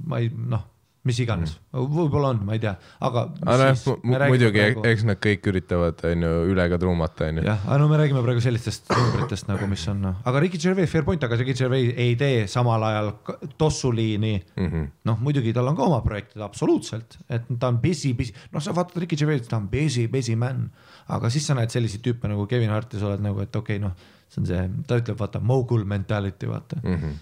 ma 0.06 0.20
ei 0.20 0.30
noh, 0.34 0.66
mis 1.06 1.18
iganes 1.22 1.54
mm., 1.54 1.86
võib-olla 1.94 2.32
on, 2.34 2.40
ma 2.46 2.56
ei 2.56 2.62
tea, 2.62 2.72
aga. 3.06 3.24
noh, 3.46 3.92
muidugi, 4.02 4.62
eks 4.90 5.04
nad 5.06 5.20
kõik 5.22 5.46
üritavad, 5.52 6.02
on 6.10 6.24
ju, 6.26 6.32
üle 6.50 6.66
ka 6.72 6.78
truumata, 6.82 7.28
on 7.30 7.40
ju. 7.40 7.44
jah, 7.46 7.62
aga 7.68 7.78
no 7.82 7.86
me 7.90 8.00
räägime 8.00 8.22
praegu 8.24 8.42
sellistest 8.42 8.90
numbritest 8.90 9.48
nagu, 9.50 9.68
mis 9.70 9.84
on 9.92 10.02
noh, 10.08 10.18
aga 10.28 10.42
Ricky 10.42 10.60
Gervais, 10.62 10.90
fair 10.90 11.06
point, 11.06 11.22
aga 11.24 11.38
Ricky 11.38 11.54
Gervais 11.58 11.92
ei 11.94 12.16
tee 12.18 12.42
samal 12.50 12.84
ajal 12.90 13.12
tossuliini 13.60 14.34
mm. 14.40 14.66
-hmm. 14.66 14.90
noh, 15.10 15.22
muidugi 15.22 15.54
tal 15.56 15.70
on 15.70 15.78
ka 15.78 15.86
oma 15.86 16.02
projektid 16.04 16.42
absoluutselt, 16.44 17.20
et 17.28 17.46
ta 17.58 17.70
on 17.70 17.80
busy, 17.84 18.12
busy, 18.18 18.34
noh, 18.52 18.64
sa 18.64 18.74
vaatad 18.74 18.98
Ricky 19.04 19.16
Gervais, 19.16 19.46
ta 19.48 19.60
on 19.60 19.70
busy, 19.70 20.08
busy 20.08 20.36
man. 20.36 20.68
aga 21.08 21.30
siis 21.30 21.46
sa 21.46 21.54
näed 21.56 21.70
selliseid 21.72 22.02
tüüpe 22.04 22.28
nagu 22.28 22.46
Kevin 22.46 22.74
Hart 22.74 22.92
ja 22.92 23.00
sa 23.00 23.12
oled 23.12 23.22
nagu, 23.24 23.40
et 23.40 23.56
okei 23.56 23.78
okay,, 23.78 23.84
noh, 23.86 23.94
see 24.28 24.42
on 24.42 24.50
see, 24.50 24.68
ta 24.86 24.98
ütleb, 25.00 25.16
vaata, 25.18 25.40
mogul 25.40 25.86
mentality, 25.88 26.50
vaata 26.50 26.82
mm. 26.82 26.92
Mhm. 26.92 27.16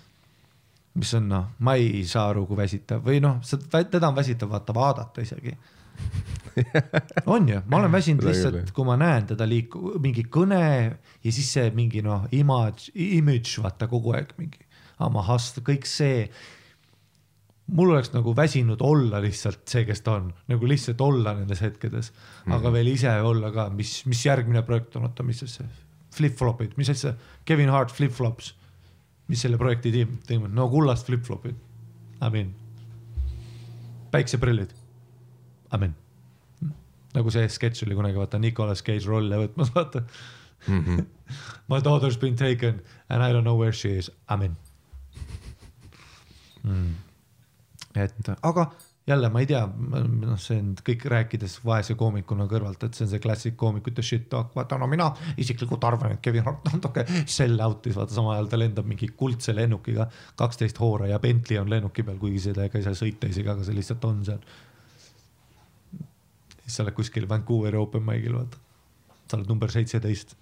Mis 0.97 1.15
on 1.19 1.29
noh, 1.31 1.49
ma 1.65 1.77
ei 1.79 2.05
saa 2.09 2.31
aru, 2.33 2.47
kui 2.49 2.59
väsitav. 2.59 3.03
Või 3.05 3.21
noh, 3.25 3.41
teda 3.77 4.09
on 4.09 4.17
väsitav 4.17 4.53
vaata 4.53 4.75
vaadata 4.77 5.25
isegi. 5.25 5.55
on 7.35 7.49
ju, 7.49 7.61
ma 7.69 7.79
olen 7.81 7.93
väsinud 7.93 8.25
lihtsalt 8.25 8.71
kui 8.77 8.85
ma 8.89 8.97
näen 9.01 9.29
teda 9.31 9.47
liiku-, 9.49 9.97
mingi 10.03 10.27
kõne 10.33 10.61
ja 10.61 11.33
siis 11.33 11.49
see 11.53 11.71
mingi 11.77 12.03
noh, 12.05 12.27
image, 12.37 12.93
image 12.95 13.63
vaata 13.65 13.89
kogu 13.91 14.15
aeg 14.17 14.33
mingi, 14.41 14.61
oma 15.05 15.25
hustle, 15.29 15.65
kõik 15.65 15.89
see. 15.89 16.27
mul 17.67 17.95
oleks 17.95 18.13
nagu 18.15 18.33
väsinud 18.37 18.83
olla 18.85 19.21
lihtsalt 19.25 19.65
see, 19.69 19.85
kes 19.89 20.05
ta 20.07 20.19
on, 20.21 20.31
nagu 20.49 20.69
lihtsalt 20.69 21.01
olla 21.03 21.35
nendes 21.35 21.61
hetkedes, 21.65 22.13
aga 22.47 22.73
veel 22.73 22.93
ise 22.93 23.13
olla 23.21 23.51
ka, 23.53 23.69
mis, 23.75 23.99
mis 24.07 24.25
järgmine 24.27 24.63
projekt 24.63 24.97
on, 24.97 25.09
oota, 25.09 25.27
mis 25.27 25.43
see, 25.45 25.67
flip-flopid, 26.17 26.77
mis 26.77 26.93
asja, 26.93 27.17
Kevin 27.45 27.73
Hart 27.73 27.93
flip-flops, 27.93 28.55
mis 29.29 29.43
selle 29.43 29.59
projekti 29.59 29.93
tiim 29.93 30.19
teinud, 30.27 30.53
no 30.55 30.69
kullast 30.71 31.07
flip-flopid, 31.07 31.57
amin. 32.21 32.55
päikseprillid, 34.11 34.73
amin. 35.71 35.95
nagu 37.17 37.31
see 37.33 37.49
sketš 37.49 37.87
oli 37.87 37.97
kunagi, 37.99 38.19
vaata 38.21 38.39
Nicolas 38.39 38.83
Cage 38.85 39.09
rolle 39.09 39.39
võtmas, 39.47 39.75
vaata 39.75 40.03
mm. 40.69 40.85
-hmm. 40.85 41.07
My 41.69 41.81
daughter's 41.83 42.21
been 42.21 42.37
taken 42.37 42.83
and 43.09 43.23
I 43.23 43.33
don't 43.33 43.43
know 43.43 43.59
where 43.59 43.73
she 43.73 43.99
is, 43.99 44.11
amin 44.29 44.57
mm.. 46.67 46.95
et 47.95 48.31
aga 48.43 48.71
jälle 49.07 49.29
ma 49.31 49.41
ei 49.41 49.47
tea, 49.47 49.63
noh, 49.67 50.39
see 50.41 50.59
on 50.59 50.73
kõik 50.87 51.05
rääkides 51.11 51.61
vaese 51.65 51.95
koomikuna 51.99 52.49
kõrvalt, 52.51 52.83
et 52.83 52.97
see 52.99 53.05
on 53.07 53.11
see 53.13 53.23
klassik 53.23 53.57
koomikute 53.59 54.03
shit 54.03 54.29
talk, 54.33 54.51
vaata 54.57 54.79
no 54.83 54.89
mina 54.91 55.07
isiklikult 55.39 55.85
arvan, 55.87 56.17
et 56.17 56.23
Kevin 56.25 56.47
Hart 56.47 56.67
natuke 56.73 57.05
sell 57.23 57.61
out'is, 57.63 57.95
vaata 57.97 58.17
samal 58.17 58.35
ajal 58.35 58.51
ta 58.51 58.59
lendab 58.59 58.89
mingi 58.91 59.13
kuldse 59.17 59.55
lennukiga, 59.55 60.09
kaksteist 60.39 60.81
hoora 60.83 61.11
ja 61.13 61.21
Bentley 61.23 61.61
on 61.63 61.71
lennuki 61.71 62.03
peal, 62.07 62.19
kuigi 62.23 62.43
seda 62.49 62.67
ega 62.67 62.81
ei 62.81 62.87
saa 62.87 62.99
sõita 62.99 63.31
isegi, 63.31 63.53
aga 63.53 63.67
see 63.67 63.79
lihtsalt 63.79 64.09
on 64.11 64.25
seal. 64.27 64.43
siis 66.65 66.75
sa 66.75 66.83
oled 66.83 66.99
kuskil 66.99 67.29
Vancouveri 67.31 67.79
open 67.79 68.03
mic'il, 68.03 68.35
vaata, 68.35 68.59
sa 69.31 69.39
oled 69.39 69.55
number 69.55 69.71
seitseteist 69.71 70.35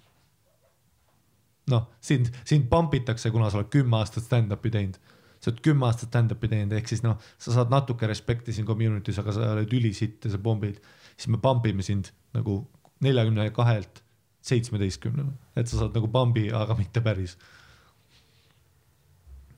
noh, 1.71 1.85
sind, 2.01 2.29
sind 2.45 2.69
pump 2.69 2.93
itakse, 2.97 3.31
kuna 3.33 3.49
sa 3.49 3.61
oled 3.61 3.69
kümme 3.73 3.97
aastat 3.99 4.25
stand-up'i 4.25 4.71
teinud. 4.73 4.97
Sa 5.45 5.51
oled 5.51 5.61
kümme 5.61 5.85
aastat 5.85 6.09
stand-up'i 6.09 6.49
teinud, 6.49 6.73
ehk 6.73 6.89
siis 6.89 7.03
noh, 7.05 7.19
sa 7.37 7.53
saad 7.53 7.73
natuke 7.73 8.09
respekti 8.09 8.53
siin 8.55 8.65
community's, 8.65 9.19
aga 9.21 9.35
sa 9.35 9.51
oled 9.53 9.73
ülisitt 9.77 10.25
ja 10.25 10.33
sa 10.33 10.39
pommid. 10.41 10.79
siis 11.15 11.29
me 11.29 11.37
pump 11.37 11.67
ime 11.69 11.85
sind 11.85 12.09
nagu 12.33 12.63
neljakümne 13.05 13.51
kahelt 13.53 14.01
seitsmeteistkümnele, 14.45 15.35
et 15.57 15.69
sa 15.69 15.83
saad 15.83 15.93
nagu 15.97 16.09
pump'i, 16.11 16.49
aga 16.53 16.77
mitte 16.79 17.03
päris. 17.05 17.37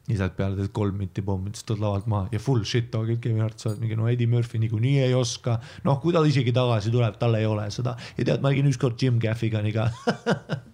ja 0.07 0.15
sealt 0.21 0.37
peale 0.37 0.55
teed 0.55 0.71
kolm 0.75 0.99
minti 0.99 1.23
pommi, 1.23 1.51
siis 1.55 1.67
tuled 1.67 1.83
lavalt 1.83 2.05
maha 2.07 2.29
ja 2.31 2.39
full 2.39 2.63
shit 2.67 2.91
dog'id 2.91 3.19
Kevin 3.23 3.43
Hart, 3.43 3.59
sa 3.59 3.71
oled 3.71 3.81
mingi 3.83 3.97
no 3.99 4.07
Eddie 4.07 4.27
Murphy 4.31 4.59
niikuinii 4.59 5.01
ei 5.07 5.15
oska. 5.15 5.59
noh, 5.87 5.99
kui 6.03 6.15
ta 6.15 6.23
isegi 6.27 6.55
tagasi 6.55 6.91
tuleb, 6.91 7.19
tal 7.19 7.39
ei 7.39 7.47
ole 7.47 7.67
seda 7.75 7.95
ja 8.17 8.23
tead, 8.23 8.43
ma 8.43 8.51
nägin 8.51 8.71
ükskord 8.71 8.99
Jim 8.99 9.19
Gaffiganiga. 9.23 9.89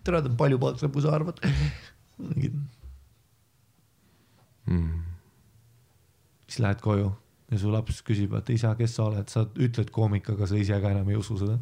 tere, 0.03 0.21
ta 0.21 0.29
on 0.29 0.37
palju 0.41 0.61
poolsem, 0.61 0.93
kui 0.93 1.05
sa 1.05 1.17
arvad. 1.17 1.41
Mm. 4.65 5.03
siis 6.47 6.59
lähed 6.63 6.79
koju 6.81 7.11
ja 7.51 7.59
su 7.59 7.71
laps 7.71 8.01
küsib, 8.05 8.33
et 8.37 8.49
isa, 8.53 8.73
kes 8.79 8.95
sa 8.97 9.07
oled, 9.09 9.29
sa 9.29 9.45
ütled 9.59 9.91
koomik, 9.93 10.29
aga 10.33 10.47
sa 10.49 10.59
ise 10.59 10.79
ka 10.81 10.93
enam 10.93 11.09
ei 11.11 11.19
usu 11.19 11.37
seda. 11.41 11.59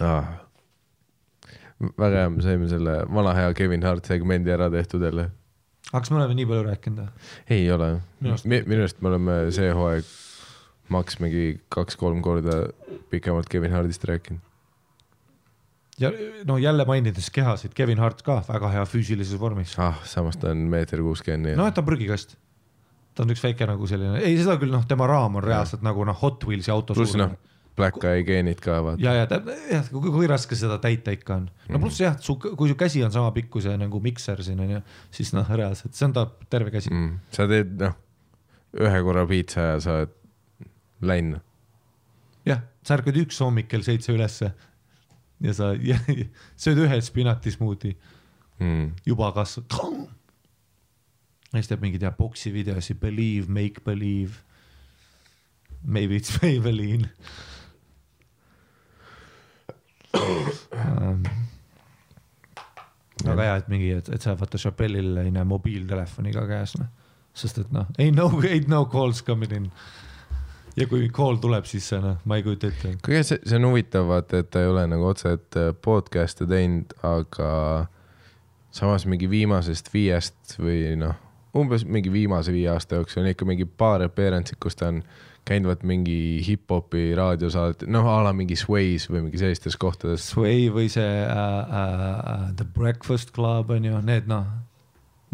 Ah. 0.00 0.24
väga 2.00 2.22
hea, 2.22 2.28
me 2.32 2.40
saime 2.40 2.68
selle 2.70 2.94
vana 3.12 3.34
hea 3.36 3.52
Kevin 3.56 3.82
Hart 3.84 4.08
segmendi 4.08 4.52
ära 4.54 4.70
tehtud 4.72 5.04
jälle. 5.04 5.26
aga 5.90 6.00
kas 6.00 6.10
me 6.10 6.16
oleme 6.22 6.38
nii 6.38 6.48
palju 6.48 6.64
rääkinud 6.64 7.02
või? 7.02 7.28
ei 7.56 7.66
ole 7.74 7.90
minu 8.20 8.80
arust 8.80 9.02
me 9.02 9.12
oleme 9.12 9.36
see 9.52 9.68
hooaeg 9.76 10.08
Max 10.90 11.20
mingi 11.22 11.60
kaks-kolm 11.72 12.22
korda 12.22 12.64
pikemalt 13.12 13.48
Kevin 13.50 13.72
Hardist 13.72 14.04
rääkinud. 14.04 14.40
ja 16.00 16.10
no 16.48 16.58
jälle 16.58 16.84
mainides 16.84 17.30
kehasid, 17.30 17.74
Kevin 17.74 17.98
Hart 17.98 18.22
ka 18.22 18.40
väga 18.48 18.68
hea 18.68 18.84
füüsilises 18.84 19.40
vormis. 19.40 19.78
ah, 19.78 20.00
samas 20.04 20.36
ta 20.36 20.50
on 20.50 20.66
meeter 20.72 21.02
kuuskümmend, 21.04 21.56
noh, 21.56 21.68
et 21.68 21.74
ta 21.74 21.84
on 21.84 21.86
prügikast. 21.86 22.36
ta 23.14 23.22
on 23.22 23.34
üks 23.34 23.44
väike 23.44 23.68
nagu 23.68 23.86
selline, 23.86 24.18
ei 24.18 24.38
seda 24.40 24.58
küll 24.58 24.72
noh, 24.74 24.84
tema 24.88 25.06
raam 25.10 25.38
on 25.38 25.46
reaalselt 25.46 25.86
nagu 25.86 26.04
noh, 26.04 26.18
Hot 26.22 26.44
Wheelsi 26.48 26.74
auto 26.74 26.96
pluss 26.96 27.18
noh, 27.20 27.36
Black 27.76 28.04
Eye 28.04 28.24
geenid 28.26 28.60
ka 28.64 28.80
vaata. 28.82 29.02
ja, 29.04 29.14
ja 29.20 29.40
jah, 29.70 29.90
kui, 29.92 30.26
raske 30.28 30.58
seda 30.58 30.80
täita 30.82 31.14
ikka 31.14 31.36
on. 31.38 31.50
no 31.70 31.82
pluss 31.82 32.02
jah, 32.02 32.16
su, 32.20 32.38
kui 32.40 32.72
su 32.72 32.78
käsi 32.78 33.04
on 33.06 33.12
sama 33.14 33.30
pikk 33.36 33.52
kui 33.54 33.62
see 33.64 33.76
nagu 33.78 34.02
mikser 34.02 34.42
siin 34.42 34.62
onju, 34.66 34.82
siis 35.14 35.34
noh, 35.36 35.46
reaalselt 35.62 35.94
see 35.94 36.08
on 36.08 36.16
ta 36.16 36.26
terve 36.50 36.74
käsi 36.74 36.90
mm.. 36.90 37.20
sa 37.36 37.46
teed 37.50 37.76
noh, 37.84 37.94
ühe 38.80 39.04
korra 39.06 39.26
piitsa 39.28 39.74
ja 39.74 39.84
sa 39.84 40.00
oled 40.00 40.16
läinud. 41.00 41.40
jah, 42.46 42.62
sa 42.82 42.96
ärkad 42.98 43.16
üks 43.20 43.40
hommik 43.40 43.68
kell 43.68 43.82
seitse 43.86 44.12
ülesse 44.12 44.52
ja 45.40 45.52
sa 45.56 45.72
ja, 45.80 45.98
sööd 46.62 46.82
ühe 46.86 47.00
spinati 47.04 47.52
smuuti, 47.56 47.96
Mm. 48.60 48.90
juba 49.08 49.30
kasvab. 49.32 49.72
siis 51.54 51.68
teeb 51.70 51.80
mingeid 51.80 52.02
jah 52.04 52.12
boksi 52.16 52.50
videosi, 52.52 52.92
believe, 52.94 53.48
make 53.48 53.80
believe. 53.84 54.42
Maybe 55.82 56.16
it's 56.20 56.34
Maybelline 56.42 57.08
um,. 60.74 61.22
väga 63.24 63.42
hea, 63.46 63.56
et 63.60 63.68
mingi, 63.72 63.90
et, 63.96 64.08
et 64.12 64.22
sa 64.24 64.34
vaata 64.38 64.58
Chappelle'il 64.60 65.18
ei 65.22 65.32
näe 65.34 65.44
mobiiltelefoni 65.48 66.32
ka 66.34 66.46
käes 66.48 66.76
noh, 66.80 66.88
sest 67.36 67.60
et 67.64 67.72
noh, 67.74 67.88
ei 68.00 68.12
no, 68.14 68.28
ei 68.48 68.62
no 68.68 68.84
calls 68.92 69.22
coming 69.24 69.52
in. 69.56 69.66
Ja 70.76 70.86
kui 70.90 71.08
call 71.14 71.40
tuleb, 71.42 71.66
siis 71.68 71.88
noh, 71.98 72.18
ma 72.24 72.38
ei 72.38 72.44
kujuta 72.46 72.70
ette. 72.70 72.94
kuigi 73.04 73.22
see, 73.26 73.40
see 73.46 73.58
on 73.60 73.70
huvitav 73.70 74.10
vaata, 74.10 74.42
et 74.42 74.50
ta 74.52 74.62
ei 74.64 74.70
ole 74.70 74.86
nagu 74.90 75.08
otseselt 75.10 75.58
äh, 75.58 75.72
podcast'e 75.86 76.46
teinud, 76.50 76.94
aga 77.06 77.50
samas 78.74 79.06
mingi 79.10 79.30
viimasest 79.30 79.90
viiest 79.94 80.56
või 80.60 80.94
noh, 81.00 81.18
umbes 81.56 81.84
mingi 81.84 82.12
viimase 82.12 82.54
viie 82.54 82.70
aasta 82.70 83.00
jooksul 83.00 83.24
on 83.24 83.32
ikka 83.32 83.48
mingi 83.48 83.66
paar 83.66 84.04
appearance'it, 84.06 84.60
kus 84.62 84.78
ta 84.78 84.92
on 84.92 85.02
käinud 85.48 85.70
vaat 85.70 85.82
mingi 85.88 86.38
hip-hopi 86.46 87.10
raadiosaadet, 87.18 87.86
noh 87.90 88.06
a 88.06 88.20
la 88.26 88.32
mingi 88.36 88.58
Sway's 88.58 89.08
või 89.10 89.24
mingi 89.26 89.40
sellistes 89.40 89.78
kohtades. 89.80 90.28
Sway 90.34 90.68
või 90.72 90.90
see 90.92 91.24
uh, 91.24 91.62
uh, 91.64 92.50
The 92.56 92.66
Breakfast 92.76 93.32
Club 93.34 93.72
on 93.74 93.88
ju, 93.88 94.02
need 94.06 94.28
noh, 94.30 94.46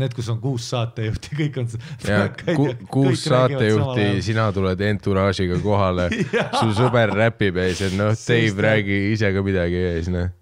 need, 0.00 0.14
kus 0.16 0.28
on 0.32 0.40
kuus 0.42 0.68
saatejuhti, 0.72 1.32
kõik 1.40 1.60
on. 1.62 1.70
ku, 2.58 2.68
kuus 2.92 3.24
saatejuhti, 3.28 4.08
sina 4.26 4.48
tuled 4.54 4.82
entourage'iga 4.90 5.60
kohale, 5.64 6.10
su 6.60 6.72
sõber 6.76 7.14
räpib 7.16 7.60
ja 7.62 7.70
siis, 7.72 7.96
noh, 7.98 8.12
Dave, 8.26 8.68
räägi 8.70 9.00
ise 9.14 9.32
ka 9.34 9.44
midagi 9.46 9.80
ja 9.80 9.96
siis 9.98 10.12
noh. 10.12 10.32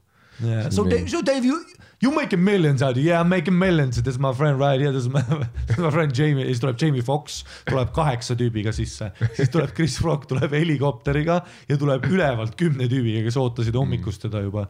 Yeah. 0.43 0.67
So 0.75 0.83
Dave, 0.83 1.07
so 1.07 1.23
Dave, 1.23 1.47
you 1.47 1.61
you 2.03 2.11
making 2.11 2.43
millions 2.45 2.83
out 2.83 2.97
of? 2.97 3.03
Yeah, 3.03 3.21
I'm 3.21 3.29
making 3.29 3.57
millions. 3.59 4.03
This 4.03 4.15
is 4.15 4.19
my 4.19 4.33
friend 4.35 4.59
right 4.59 4.81
here. 4.81 4.93
This 4.93 5.07
is 5.07 5.09
my, 5.09 5.23
this 5.23 5.79
is 5.79 5.83
my 5.83 5.91
friend 5.91 6.13
Jamie. 6.13 6.45
siis 6.51 6.61
tuleb 6.61 6.81
Jamie 6.81 7.05
Fox, 7.07 7.45
tuleb 7.69 7.95
kaheksa 7.97 8.37
tüübiga 8.37 8.75
sisse, 8.75 9.13
siis 9.39 9.53
tuleb 9.55 9.73
Chris 9.77 10.01
Rock 10.05 10.27
tuleb 10.29 10.53
helikopteriga 10.53 11.41
ja 11.69 11.79
tuleb 11.81 12.05
ülevalt 12.11 12.59
kümne 12.61 12.91
tüübiga, 12.91 13.23
kes 13.25 13.39
ootasid 13.41 13.79
hommikust 13.79 14.27
teda 14.27 14.43
juba. 14.45 14.67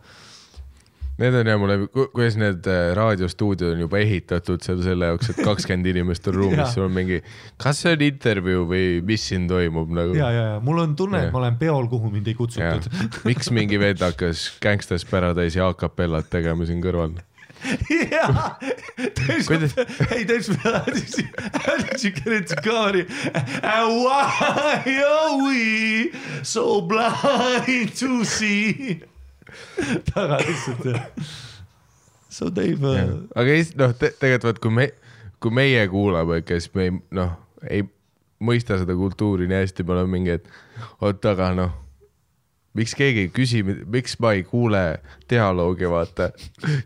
Need 1.14 1.34
on 1.38 1.46
jah 1.46 1.58
mulle, 1.62 1.76
kuidas 2.10 2.34
need 2.40 2.66
äh, 2.66 2.88
raadiostuudiod 2.98 3.76
on 3.76 3.82
juba 3.84 4.00
ehitatud 4.02 4.64
seal 4.66 4.80
selle 4.82 5.12
jaoks, 5.12 5.28
et 5.30 5.42
kakskümmend 5.46 5.86
inimest 5.92 6.26
on 6.30 6.34
ruumis, 6.40 6.64
sul 6.74 6.88
on 6.88 6.96
mingi, 6.96 7.20
kas 7.62 7.84
see 7.84 7.92
on 7.94 8.02
intervjuu 8.02 8.64
või 8.70 8.88
mis 9.06 9.28
siin 9.30 9.46
toimub 9.50 9.92
nagu. 9.94 10.16
ja, 10.18 10.32
ja, 10.34 10.48
ja 10.54 10.56
mul 10.64 10.82
on 10.82 10.96
tunne, 10.98 11.22
et 11.22 11.30
ma 11.34 11.44
olen 11.44 11.60
peol, 11.60 11.86
kuhu 11.92 12.10
mind 12.10 12.32
ei 12.32 12.34
kutsutud. 12.38 12.90
miks 13.28 13.52
mingi 13.54 13.78
vend 13.78 14.02
hakkas 14.02 14.48
Gangsta's 14.64 15.06
Paradise 15.06 15.60
ja 15.60 15.70
a 15.70 15.78
capellat 15.78 16.26
tegema 16.34 16.66
siin 16.66 16.82
kõrval? 16.82 17.14
jaa, 18.10 18.58
Kuidas- 19.46 19.78
ei 20.10 20.26
you 22.02 22.10
get 22.10 22.26
into 22.26 22.56
comedy? 22.56 23.06
Why 23.62 24.82
are 25.06 25.36
we 25.46 26.12
so 26.42 26.82
blind 26.82 27.94
to 28.00 28.24
see? 28.24 29.00
taga 30.12 30.40
lihtsalt 30.42 30.86
jah. 30.90 31.08
So 32.34 32.50
Dave 32.50 32.82
uh,, 32.82 33.16
aga 33.38 33.58
noh 33.78 33.94
te,, 33.98 34.10
tegelikult 34.18 34.48
vaat 34.48 34.62
kui 34.62 34.74
me, 34.74 34.88
kui 35.42 35.54
meie 35.54 35.86
kuulame, 35.90 36.42
kes 36.46 36.70
me 36.74 36.88
ei 36.88 36.96
noh, 37.14 37.36
ei 37.70 37.86
mõista 38.44 38.78
seda 38.80 38.96
kultuuri 38.98 39.48
nii 39.48 39.62
hästi, 39.62 39.86
me 39.86 39.96
oleme 39.96 40.18
mingi, 40.18 40.38
et 40.40 40.48
oot, 41.04 41.24
aga 41.30 41.52
noh, 41.56 41.72
miks 42.74 42.94
keegi 42.98 43.26
ei 43.26 43.30
küsi, 43.32 43.62
miks 43.64 44.16
ma 44.22 44.32
ei 44.34 44.42
kuule 44.46 44.82
dialoogi, 45.30 45.86
vaata. 45.90 46.30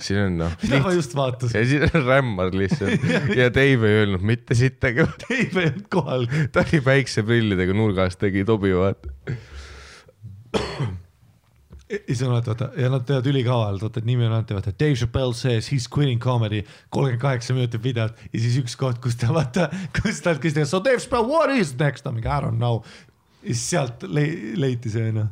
siin 0.05 0.21
on 0.27 0.39
noh, 0.43 0.57
mida 0.63 0.83
ma 0.85 0.93
just 0.95 1.17
vaatasin, 1.17 1.57
ja 1.57 1.67
siin 1.71 1.87
on 1.89 2.07
rämmar 2.07 2.53
lihtsalt 2.53 3.09
ja 3.39 3.49
Dave 3.55 3.89
ei 3.89 4.03
öelnud 4.03 4.25
mitte 4.29 4.57
sittagi, 4.59 5.09
Dave 5.25 5.65
ei 5.65 5.71
olnud 5.73 5.89
kohal. 5.93 6.29
ta 6.53 6.67
oli 6.67 6.83
päikseprillidega 6.85 7.77
nurgas, 7.77 8.21
tegi 8.21 8.45
tobi, 8.49 8.75
vaata. 8.77 9.15
Ja 11.91 11.99
siis 12.07 12.23
on 12.23 12.33
vaata, 12.33 12.53
vaata 12.53 12.71
ja 12.81 12.91
nad 12.93 13.05
teevad 13.09 13.27
ülikaval, 13.31 13.81
vaata 13.81 14.03
nimi 14.05 14.27
on 14.27 14.35
antud, 14.37 14.57
vaata 14.59 14.75
Dave 14.81 14.95
Chappelle 14.95 15.35
says 15.35 15.71
he 15.73 15.77
is 15.77 15.89
quitting 15.89 16.21
comedy, 16.23 16.63
kolmkümmend 16.91 17.23
kaheksa 17.23 17.57
minutit 17.57 17.83
videot 17.83 18.19
ja 18.33 18.41
siis 18.41 18.59
üks 18.63 18.77
koht, 18.77 19.01
kus 19.05 19.17
ta 19.21 19.33
vaata, 19.35 19.69
kus 20.01 20.21
ta 20.25 20.35
küsis, 20.37 20.69
so 20.71 20.83
Dave 20.85 21.01
Chappelle, 21.03 21.29
what 21.29 21.53
is 21.55 21.75
next, 21.79 22.05
ta 22.05 22.13
mingi 22.13 22.29
I 22.29 22.41
don't 22.45 22.61
know. 22.61 22.83
ja 23.43 23.55
siis 23.55 23.71
sealt 23.71 24.03
le 24.03 24.27
leiti 24.59 24.91
see 24.93 25.13
noh, 25.15 25.31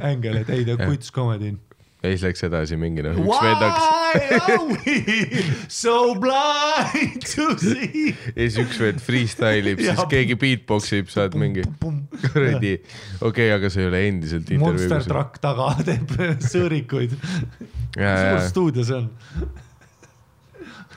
ängel, 0.00 0.42
et 0.42 0.50
ei 0.54 0.64
ta 0.68 0.78
quits 0.80 1.12
comedy. 1.12 1.54
Ja 2.02 2.12
siis 2.12 2.24
läks 2.26 2.44
edasi 2.46 2.76
mingi 2.80 3.04
noh, 3.04 3.16
üks 3.18 3.40
vend 3.42 3.62
hakkas, 3.64 3.86
Why 3.86 4.38
are 4.38 4.64
we 4.70 5.44
so 5.80 6.14
blind 6.20 7.26
to 7.32 7.48
see? 7.60 8.12
ja 8.12 8.46
siis 8.46 8.58
üks 8.66 8.80
vend 8.82 9.02
freestyle 9.04 9.74
ib, 9.74 9.82
siis 9.82 10.02
keegi 10.12 10.38
beatbox 10.40 10.92
ib, 11.00 11.10
saad 11.12 11.36
mingi 11.40 11.64
kuradi, 11.80 12.76
okei 12.76 13.28
okay,, 13.30 13.52
aga 13.56 13.72
see 13.72 13.86
ei 13.86 13.90
ole 13.90 14.02
endiselt 14.10 14.52
Monster 14.60 14.86
intervjuu. 14.86 15.12
Truck 15.12 15.40
taga 15.42 15.70
teeb 15.88 16.16
sõõrikuid. 16.46 17.16
suur 17.96 18.42
stuudio 18.50 18.86
see 18.86 19.00
on. 19.00 19.10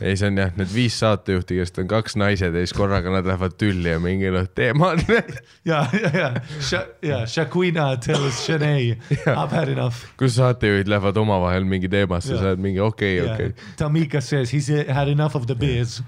ei, 0.02 0.16
see 0.16 0.30
on 0.30 0.38
jah, 0.40 0.52
need 0.56 0.70
viis 0.72 0.96
saatejuhti, 1.02 1.58
kellest 1.58 1.80
on 1.82 1.90
kaks 1.92 2.16
naised 2.20 2.56
ja 2.56 2.64
siis 2.64 2.74
korraga 2.76 3.12
nad 3.12 3.28
lähevad 3.28 3.56
tülli 3.60 3.92
ja 3.92 4.00
mingi 4.00 4.32
noh, 4.32 4.46
teema 4.56 4.94
on. 4.94 5.02
ja, 5.70 5.82
ja, 5.92 6.12
ja, 6.16 6.84
ja 7.04 7.20
Shaquina 7.28 7.90
tells 8.04 8.40
Shanae, 8.46 8.96
I 9.12 9.20
have 9.26 9.52
had 9.56 9.72
enough. 9.74 10.06
kus 10.20 10.38
saatejuhid 10.40 10.88
lähevad 10.92 11.20
omavahel 11.20 11.68
mingi 11.68 11.92
teemasse, 11.92 12.38
sa 12.38 12.54
oled 12.54 12.64
mingi 12.64 12.80
okei, 12.84 13.20
okei. 13.26 13.52
Tamika 13.80 14.24
says 14.24 14.54
he's 14.56 14.72
had 14.88 15.12
enough 15.12 15.36
of 15.36 15.50
the 15.52 15.56
beers. 15.56 16.00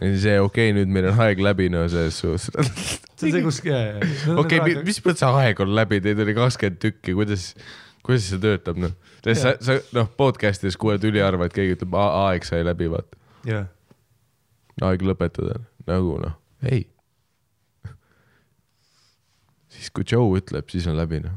ja 0.00 0.08
siis 0.08 0.24
see 0.24 0.40
okei 0.40 0.70
okay,, 0.72 0.78
nüüd 0.80 0.90
meil 0.90 1.10
on 1.12 1.22
aeg 1.22 1.44
läbi, 1.44 1.68
no 1.70 1.84
selles 1.92 2.18
suhtes. 2.18 2.50
see 3.20 3.30
on 3.30 3.36
see, 3.36 3.44
kus. 3.46 3.62
okei, 4.42 4.82
mis 4.82 4.98
mõttes 5.06 5.22
aeg 5.28 5.62
on 5.62 5.74
läbi, 5.76 6.02
teid 6.02 6.18
oli 6.26 6.34
kakskümmend 6.34 6.82
tükki, 6.82 7.14
kuidas, 7.14 7.52
kuidas 8.02 8.26
see 8.32 8.42
töötab, 8.42 8.82
noh. 8.88 8.98
sa, 9.22 9.54
sa 9.62 9.78
noh, 9.94 10.10
podcast'is 10.18 10.78
kuuled 10.80 11.06
üliharva, 11.06 11.46
et 11.46 11.54
keegi 11.54 11.78
ütleb, 11.78 11.94
aeg 12.00 12.48
sai 12.48 12.64
läbi, 12.66 12.90
vaata. 12.90 13.19
jah, 13.48 13.68
aeg 14.84 15.04
lõpetada, 15.04 15.60
nagu 15.88 16.16
noh, 16.22 16.36
ei. 16.66 16.86
siis 19.74 19.90
kui 19.94 20.06
Joe 20.08 20.40
ütleb, 20.40 20.68
siis 20.72 20.88
on 20.90 20.98
läbi 20.98 21.22
noh. 21.24 21.36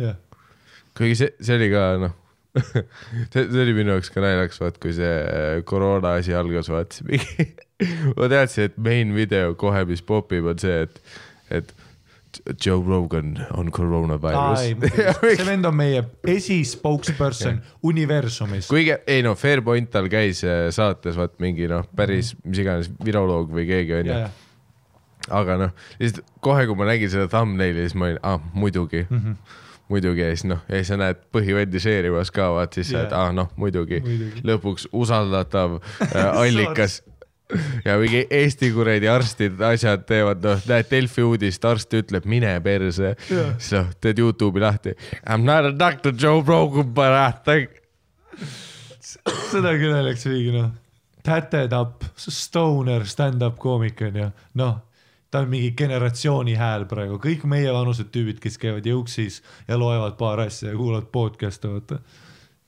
jah, 0.00 0.18
kuigi 0.96 1.18
see, 1.22 1.34
see 1.40 1.58
oli 1.58 1.70
ka 1.72 1.84
noh, 2.02 2.16
see, 3.32 3.44
see 3.44 3.62
oli 3.62 3.76
minu 3.76 3.96
jaoks 3.96 4.12
ka 4.14 4.24
naljakas, 4.24 4.60
vaat 4.62 4.80
kui 4.82 4.94
see 4.96 5.14
äh, 5.22 5.62
koroona 5.68 6.16
asi 6.20 6.34
algas, 6.36 6.70
vaat 6.72 6.96
siis 6.96 7.08
mingi, 7.08 7.48
ma 8.18 8.30
teadsin, 8.32 8.70
et 8.70 8.78
main 8.80 9.14
video 9.16 9.54
kohe, 9.58 9.84
mis 9.88 10.04
popib, 10.06 10.48
on 10.52 10.62
see, 10.62 10.86
et, 10.86 11.02
et 11.60 11.74
Joe 12.66 12.82
Rogan 12.86 13.46
on 13.56 13.70
koroonaviirus. 13.70 14.64
see 15.36 15.46
vend 15.46 15.66
on 15.68 15.76
meie 15.76 16.02
esi-spokesperson 16.26 17.60
universumis. 17.90 18.68
kuigi 18.70 18.96
ei 19.06 19.22
no 19.26 19.34
Fairpoint 19.38 19.90
tal 19.90 20.08
käis 20.12 20.42
äh, 20.44 20.66
saates 20.74 21.18
vaat 21.18 21.38
mingi 21.42 21.68
noh, 21.70 21.86
päris 21.96 22.34
mis 22.44 22.62
iganes 22.62 22.90
viroloog 23.04 23.52
või 23.52 23.66
keegi 23.68 23.96
onju. 24.00 24.18
aga 25.40 25.58
noh, 25.64 25.76
lihtsalt 26.00 26.26
kohe, 26.44 26.66
kui 26.68 26.78
ma 26.78 26.88
nägin 26.90 27.12
seda 27.12 27.28
thumbnaili, 27.32 27.86
siis 27.86 27.96
ma 27.98 28.10
olin, 28.10 28.20
ah 28.22 28.40
muidugi 28.54 29.06
mm, 29.08 29.18
-hmm. 29.18 29.58
muidugi 29.88 30.22
ja 30.22 30.30
siis 30.34 30.46
noh, 30.52 30.62
ja 30.68 30.80
siis 30.80 30.92
sa 30.94 31.00
näed 31.00 31.26
põhivendi 31.34 31.82
share 31.82 32.12
imas 32.12 32.30
ka 32.30 32.52
vaat 32.54 32.78
siis 32.78 32.92
yeah., 32.94 33.10
ah 33.12 33.32
noh 33.34 33.50
muidugi, 33.56 34.00
Muidugi. 34.00 34.46
lõpuks 34.46 34.88
usaldatav 34.92 35.80
äh, 36.12 36.30
allikas 36.40 37.02
ja 37.84 37.96
mingi 38.00 38.24
Eesti 38.30 38.70
kuradi 38.74 39.08
arstid, 39.10 39.60
asjad 39.62 40.06
teevad, 40.08 40.42
noh, 40.44 40.62
näed 40.68 40.88
Delfi 40.90 41.22
uudist, 41.26 41.64
arst 41.68 41.94
ütleb, 41.94 42.26
mine 42.28 42.56
perse 42.64 43.12
Jaa. 43.14 43.52
siis 43.58 43.76
noh, 43.76 43.92
teed 44.02 44.22
Youtube'i 44.22 44.64
lahti. 44.64 44.96
I 45.22 45.36
m 45.36 45.46
not 45.46 45.68
a 45.68 45.74
doctor 45.76 46.12
Joe 46.12 46.42
Rogan, 46.46 46.90
but 46.94 47.14
I 47.14 47.30
think 47.46 47.78
seda 49.52 49.76
küll 49.78 49.94
oleks 49.94 50.26
mingi 50.26 50.56
noh, 50.56 50.72
tatted 51.26 51.72
up, 51.76 52.04
stoner 52.18 53.06
stand-up 53.06 53.58
koomik 53.62 54.02
on 54.06 54.20
ju, 54.24 54.32
noh 54.62 54.76
ta 55.30 55.42
on 55.42 55.50
mingi 55.50 55.72
generatsiooni 55.76 56.54
hääl 56.56 56.86
praegu, 56.88 57.18
kõik 57.20 57.42
meievanused 57.50 58.08
tüübid, 58.14 58.38
kes 58.40 58.56
käivad 58.62 58.86
jõuksis 58.86 59.42
ja 59.68 59.78
loevad 59.78 60.14
paar 60.16 60.40
asja 60.46 60.70
ja 60.70 60.78
kuulavad 60.78 61.10
podcast'e, 61.12 61.68
vaata. 61.72 61.98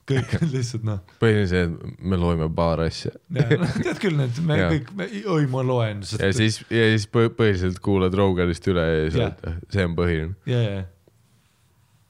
Kõik 0.09 0.35
on 0.41 0.51
lihtsalt 0.53 0.85
noh, 0.89 0.99
põhiliselt 1.23 1.79
me 2.01 2.19
loeme 2.21 2.49
paar 2.57 2.81
asja 2.87 3.13
tead 3.33 3.99
küll 4.03 4.17
need, 4.19 4.39
me 4.49 4.57
Jaa. 4.61 4.71
kõik, 4.75 4.93
oi 5.35 5.47
ma 5.53 5.63
loen. 5.69 6.01
ja 6.19 6.31
siis, 6.37 6.61
ja 6.73 6.87
siis 6.95 7.09
põ- 7.13 7.31
põhiliselt 7.39 7.79
kuulad 7.85 8.15
Roganist 8.19 8.67
üle 8.73 8.85
ja 8.89 9.03
siis 9.11 9.21
oled, 9.23 9.67
see 9.75 9.85
on 9.89 9.97
põhiline. 9.99 10.35
ja, 10.49 10.63
ja, 10.65 10.85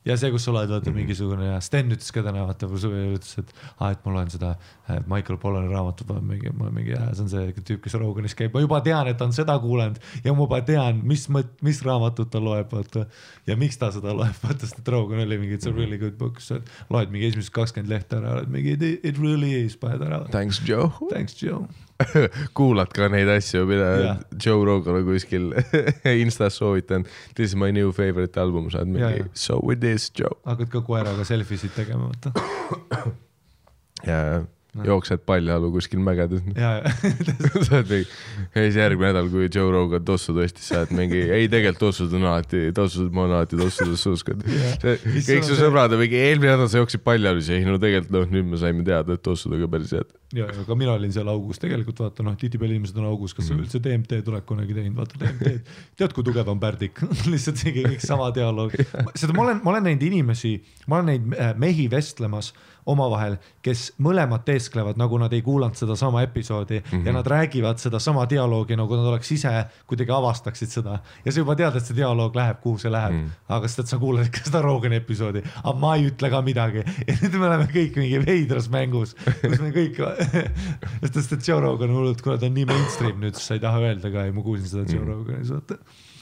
ja 0.08 0.16
see, 0.18 0.30
kus 0.32 0.46
sa 0.46 0.52
oled, 0.54 0.70
vaata 0.72 0.92
mingisugune 0.94 1.50
ja 1.50 1.58
Sten 1.64 1.92
ütles 1.94 2.10
ka 2.14 2.22
täna, 2.24 2.46
vaata, 2.48 2.68
ütles, 2.68 3.34
et 3.42 3.52
aa, 3.76 3.92
et 3.92 4.04
ma 4.06 4.14
loen 4.14 4.32
seda 4.32 4.54
äh, 4.56 5.00
Michael 5.10 5.40
Pollani 5.42 5.70
raamatut, 5.72 6.08
ma 6.10 6.22
mingi, 6.24 6.52
ma 6.56 6.70
mingi, 6.74 6.94
see 6.96 7.24
on 7.24 7.32
see 7.32 7.54
tüüp, 7.58 7.82
kes 7.84 7.98
Roganis 8.00 8.36
käib, 8.38 8.54
ma 8.54 8.62
juba 8.64 8.80
tean, 8.84 9.10
et 9.10 9.18
ta 9.20 9.28
on 9.28 9.34
seda 9.36 9.58
kuulanud 9.62 10.00
ja 10.24 10.34
ma 10.34 10.46
juba 10.46 10.62
tean, 10.68 11.02
mis 11.08 11.28
mis 11.28 11.82
raamatut 11.86 12.30
ta 12.32 12.42
loeb, 12.42 12.72
vaata. 12.72 13.04
ja 13.48 13.58
miks 13.60 13.80
ta 13.80 13.92
seda 13.94 14.14
loeb, 14.16 14.36
vaata, 14.44 14.64
sest 14.64 14.80
et 14.82 14.94
Rogan 14.94 15.24
oli 15.24 15.40
mingi, 15.42 15.58
it's 15.60 15.68
a 15.68 15.74
really 15.74 16.00
good 16.00 16.16
book, 16.20 16.40
sa 16.44 16.62
loed 16.92 17.12
mingi 17.14 17.30
esimesed 17.32 17.54
kakskümmend 17.54 17.92
lehte 17.92 18.20
ära, 18.20 18.38
oled 18.38 18.54
mingi 18.54 18.78
it 18.78 19.20
really 19.20 19.54
is, 19.64 19.76
paned 19.76 20.04
ära. 20.06 20.24
Thanks, 20.32 20.62
Joe. 20.64 20.90
Thanks, 21.12 21.36
Joe. 21.42 21.66
kuulad 22.58 22.92
ka 22.94 23.08
neid 23.12 23.28
asju, 23.32 23.64
mida 23.66 23.88
Jah. 24.02 24.18
Joe 24.44 24.64
Rogan 24.68 25.00
on 25.00 25.06
kuskil 25.08 25.48
Instas 26.24 26.58
soovitanud. 26.60 27.08
This 27.34 27.50
is 27.52 27.56
my 27.58 27.70
new 27.74 27.90
favorite 27.92 28.36
album, 28.40 28.70
sa 28.70 28.82
oled 28.84 28.94
Jaa, 28.94 29.08
mingi 29.10 29.24
jaa. 29.24 29.32
so 29.34 29.58
with 29.64 29.80
this 29.82 30.10
Joe. 30.14 30.36
hakkad 30.46 30.70
ka 30.76 30.84
koeraga 30.86 31.24
selfie 31.26 31.58
sid 31.58 31.74
tegema, 31.76 32.10
vaata. 32.12 33.10
ja 34.06 34.20
jooksed 34.84 35.22
paljajalu 35.26 35.70
kuskil 35.72 36.00
mägedes. 36.04 36.42
sa 37.66 37.78
oled 37.78 37.88
mingi, 37.88 38.06
ja 38.52 38.64
siis 38.66 38.76
järgmine 38.78 39.10
nädal, 39.12 39.30
kui 39.32 39.48
Joe 39.48 39.70
Rogan 39.72 40.04
tossu 40.06 40.34
tõstis, 40.36 40.68
sa 40.68 40.82
oled 40.82 40.92
mingi, 40.98 41.22
ei 41.24 41.48
tegelikult 41.50 41.80
tossud 41.88 42.14
on 42.18 42.26
alati, 42.28 42.68
tossud, 42.76 43.08
ma 43.14 43.24
olen 43.24 43.38
alati 43.40 43.58
tossudes 43.58 44.04
uskunud. 44.12 44.44
kõik 44.44 45.46
su 45.46 45.54
see- 45.54 45.58
sõbrad 45.62 45.94
on 45.96 46.02
mingi, 46.02 46.20
eelmine 46.28 46.54
nädal 46.54 46.70
sa 46.70 46.82
jooksid 46.82 47.02
paljajalu, 47.06 47.42
siis 47.44 47.58
ei 47.58 47.66
no 47.68 47.78
tegelikult 47.80 48.14
noh, 48.14 48.28
nüüd 48.36 48.52
me 48.52 48.60
saime 48.60 48.84
teada, 48.86 49.16
et 49.16 49.24
tossud 49.24 49.56
on 49.56 49.64
ka 49.64 49.70
päris 49.72 49.94
head. 49.96 50.14
ja, 50.36 50.46
ka 50.68 50.76
mina 50.78 50.92
olin 50.94 51.12
seal 51.16 51.28
augus, 51.32 51.60
tegelikult 51.62 52.04
vaata 52.04 52.26
noh, 52.26 52.36
tihtipeale 52.38 52.76
inimesed 52.76 53.00
on 53.00 53.08
augus, 53.08 53.34
kas 53.36 53.48
sa 53.48 53.56
üldse 53.56 53.80
DMT-d 53.82 54.28
oled 54.28 54.44
kunagi 54.48 54.76
teinud, 54.76 54.98
vaata 55.00 55.20
DMT-d. 55.22 55.76
tead, 55.96 56.12
kui 56.16 56.26
tugev 56.28 56.52
on 56.52 56.60
Pärdik 56.60 57.00
lihtsalt 57.32 57.64
mingi 57.64 57.86
kõik 57.94 58.04
sama 58.04 58.28
dialoog. 58.36 58.76
seda 59.16 59.32
ma 59.32 59.48
olen, 59.48 59.62
ma 59.64 59.74
olen 59.74 59.88
näinud 59.90 60.04
inimesi, 60.10 60.58
ma 60.86 61.00
olen 61.00 61.14
näinud 61.14 61.38
äh, 61.40 61.54
mehi 61.56 61.88
vestlemas 61.90 62.52
omavahel, 62.88 63.36
kes 63.62 63.92
mõlemad 64.00 64.42
teesklevad, 64.48 64.96
nagu 64.96 65.18
nad 65.20 65.32
ei 65.36 65.42
kuulanud 65.44 65.76
sedasama 65.76 66.22
episoodi 66.24 66.78
mm 66.80 66.84
Mhm. 66.88 66.96
-hmm. 67.02 67.06
ja 67.06 67.12
nad 67.12 67.26
räägivad 67.26 67.78
sedasama 67.78 68.24
dialoogi, 68.30 68.76
nagu 68.76 68.96
nad 68.96 69.04
oleks 69.12 69.32
ise 69.32 69.52
kuidagi 69.86 70.10
avastaksid 70.10 70.68
seda 70.72 70.98
ja 71.24 71.32
sa 71.32 71.40
juba 71.40 71.54
tead, 71.56 71.76
et 71.76 71.84
see 71.84 71.96
dialoog 71.96 72.34
läheb, 72.36 72.60
kuhu 72.62 72.78
see 72.78 72.90
läheb 72.90 73.12
Mhm. 73.12 73.24
mm., 73.24 73.30
aga 73.48 73.68
sest, 73.68 73.78
et 73.78 73.86
sa 73.86 73.98
kuulad 73.98 74.26
ikka 74.26 74.40
seda 74.44 74.62
Rogani 74.62 74.96
episoodi, 74.96 75.42
aga 75.64 75.78
ma 75.78 75.94
ei 75.96 76.08
ütle 76.10 76.30
ka 76.30 76.42
midagi 76.42 76.78
ja 77.08 77.14
nüüd 77.14 77.38
me 77.38 77.46
oleme 77.46 77.64
kõik 77.72 77.96
mingi 77.96 78.26
veidras 78.26 78.68
mängus, 78.70 79.14
kus 79.40 79.60
me 79.60 79.70
kõik, 79.70 79.98
sest, 81.12 81.32
et 81.32 81.48
Joe 81.48 81.60
Rogan 81.60 81.90
hullult, 81.90 82.22
kuna 82.22 82.38
ta 82.38 82.46
on 82.46 82.54
nii 82.54 82.64
mainstream 82.64 83.20
nüüd, 83.20 83.34
siis 83.36 83.46
sa 83.48 83.54
ei 83.54 83.60
taha 83.60 83.78
öelda 83.84 84.10
ka 84.12 84.24
ja 84.26 84.32
ma 84.32 84.42
kuulsin 84.42 84.68
seda 84.68 84.84
Joe 84.92 85.02
Mhm. 85.04 85.10
Roganis, 85.12 85.50
vaata. 85.50 85.76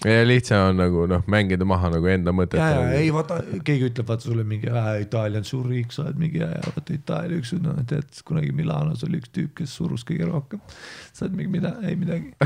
Ja 0.04 0.26
lihtsam 0.26 0.70
on 0.70 0.80
nagu 0.80 1.04
noh, 1.10 1.22
mängida 1.30 1.66
maha 1.68 1.90
nagu 1.94 2.08
enda 2.10 2.32
mõtet. 2.36 2.58
ja, 2.60 2.82
ja 2.90 3.00
ei 3.00 3.12
vaata, 3.14 3.38
keegi 3.64 3.88
ütleb 3.90 4.10
vaata 4.10 4.28
sulle 4.28 4.44
mingi 4.48 4.70
äh, 4.70 4.90
Itaalia 5.04 5.40
on 5.40 5.48
suur 5.48 5.68
riik, 5.70 5.94
sa 5.94 6.04
oled 6.04 6.20
mingi 6.20 6.42
ja 6.42 6.50
vaata 6.66 6.94
Itaalia 6.94 7.40
üks, 7.40 7.54
no 7.62 7.76
tead 7.88 8.20
kunagi 8.28 8.52
Milanos 8.56 9.04
oli 9.06 9.20
üks 9.22 9.32
tüüp, 9.34 9.54
kes 9.60 9.76
surus 9.78 10.04
kõige 10.08 10.28
rohkem. 10.28 10.60
sa 11.12 11.26
oled 11.26 11.38
mingi 11.40 11.54
mida, 11.56 11.72
ei 11.86 11.96
midagi. 11.98 12.34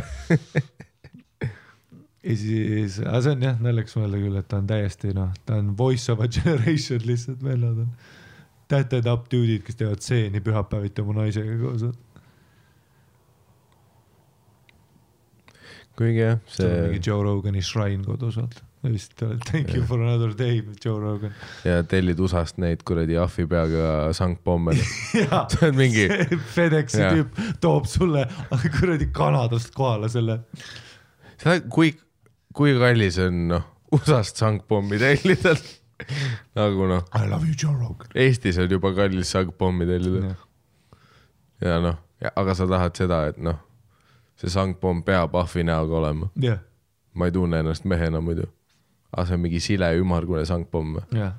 ja 2.28 2.38
siis, 2.44 3.00
aga 3.02 3.24
see 3.24 3.34
on 3.34 3.44
jah 3.48 3.60
naljakas 3.66 3.98
mõelda 3.98 4.22
küll, 4.22 4.40
et 4.40 4.50
ta 4.50 4.62
on 4.62 4.70
täiesti 4.70 5.14
noh, 5.16 5.34
ta 5.48 5.58
on 5.60 5.74
voice 5.78 6.06
of 6.12 6.22
a 6.22 6.30
generation 6.30 7.02
lihtsalt 7.06 7.42
vennad 7.44 7.84
on. 7.86 7.92
Tatted 8.70 9.08
up 9.10 9.26
dude'id, 9.32 9.64
kes 9.66 9.80
teevad 9.80 10.04
stseeni 10.04 10.38
pühapäeviti 10.46 11.02
oma 11.02 11.24
naisega 11.24 11.56
koos. 11.58 11.88
Kuigi 16.00 16.24
jah, 16.24 16.38
sul 16.48 16.66
on 16.66 16.76
mingi 16.88 16.98
see 16.98 17.06
Joe 17.10 17.22
Rogani 17.26 17.62
shrine 17.64 18.04
kodus 18.06 18.38
vaata. 18.40 18.62
vist 18.86 19.22
oled 19.26 19.42
thank 19.44 19.74
you 19.76 19.82
for 19.84 20.00
another 20.00 20.30
day, 20.36 20.62
Joe 20.84 20.98
Rogan. 21.02 21.34
ja 21.68 21.82
tellid 21.84 22.20
USA-st 22.24 22.60
neid 22.64 22.84
kuradi 22.88 23.18
ahvi 23.20 23.44
peaga 23.50 23.82
jaa 25.20 25.42
see 25.52 25.66
on 25.68 25.76
mingi, 25.76 26.06
FedExi 26.56 27.02
Jah. 27.02 27.18
tüüp 27.18 27.58
toob 27.60 27.88
sulle 27.90 28.24
kuradi 28.78 29.10
Kanadast 29.12 29.74
kohale 29.76 30.08
selle. 30.12 30.40
kui, 31.68 31.92
kui 32.56 32.74
kallis 32.80 33.20
on 33.20 33.44
noh, 33.52 33.68
USA-st 33.92 34.40
sangpommi 34.40 35.00
tellida. 35.02 35.56
nagu 36.56 36.88
noh, 36.88 37.04
I 37.12 37.28
love 37.28 37.44
you, 37.44 37.52
Joe 37.52 37.76
Rogan. 37.76 38.08
Eestis 38.16 38.56
on 38.62 38.70
juba 38.72 38.94
kallis 38.96 39.36
sangpommi 39.36 39.84
tellida 39.88 40.32
ja 41.60 41.76
noh, 41.84 42.00
aga 42.32 42.56
sa 42.56 42.64
tahad 42.70 42.96
seda, 42.96 43.26
et 43.34 43.40
noh, 43.44 43.60
see 44.40 44.52
sangpomm 44.52 45.04
peab 45.04 45.36
ahvi 45.36 45.64
näoga 45.68 46.00
olema. 46.00 46.30
jah, 46.40 46.58
ma 47.14 47.28
ei 47.28 47.32
tunne 47.36 47.60
ennast 47.60 47.84
mehena 47.84 48.20
muidu. 48.24 48.48
aga 49.12 49.26
see 49.26 49.38
on 49.38 49.44
mingi 49.44 49.60
sile 49.60 49.92
ümmargune 49.98 50.44
sangpomm 50.48 50.98
jah. 51.12 51.36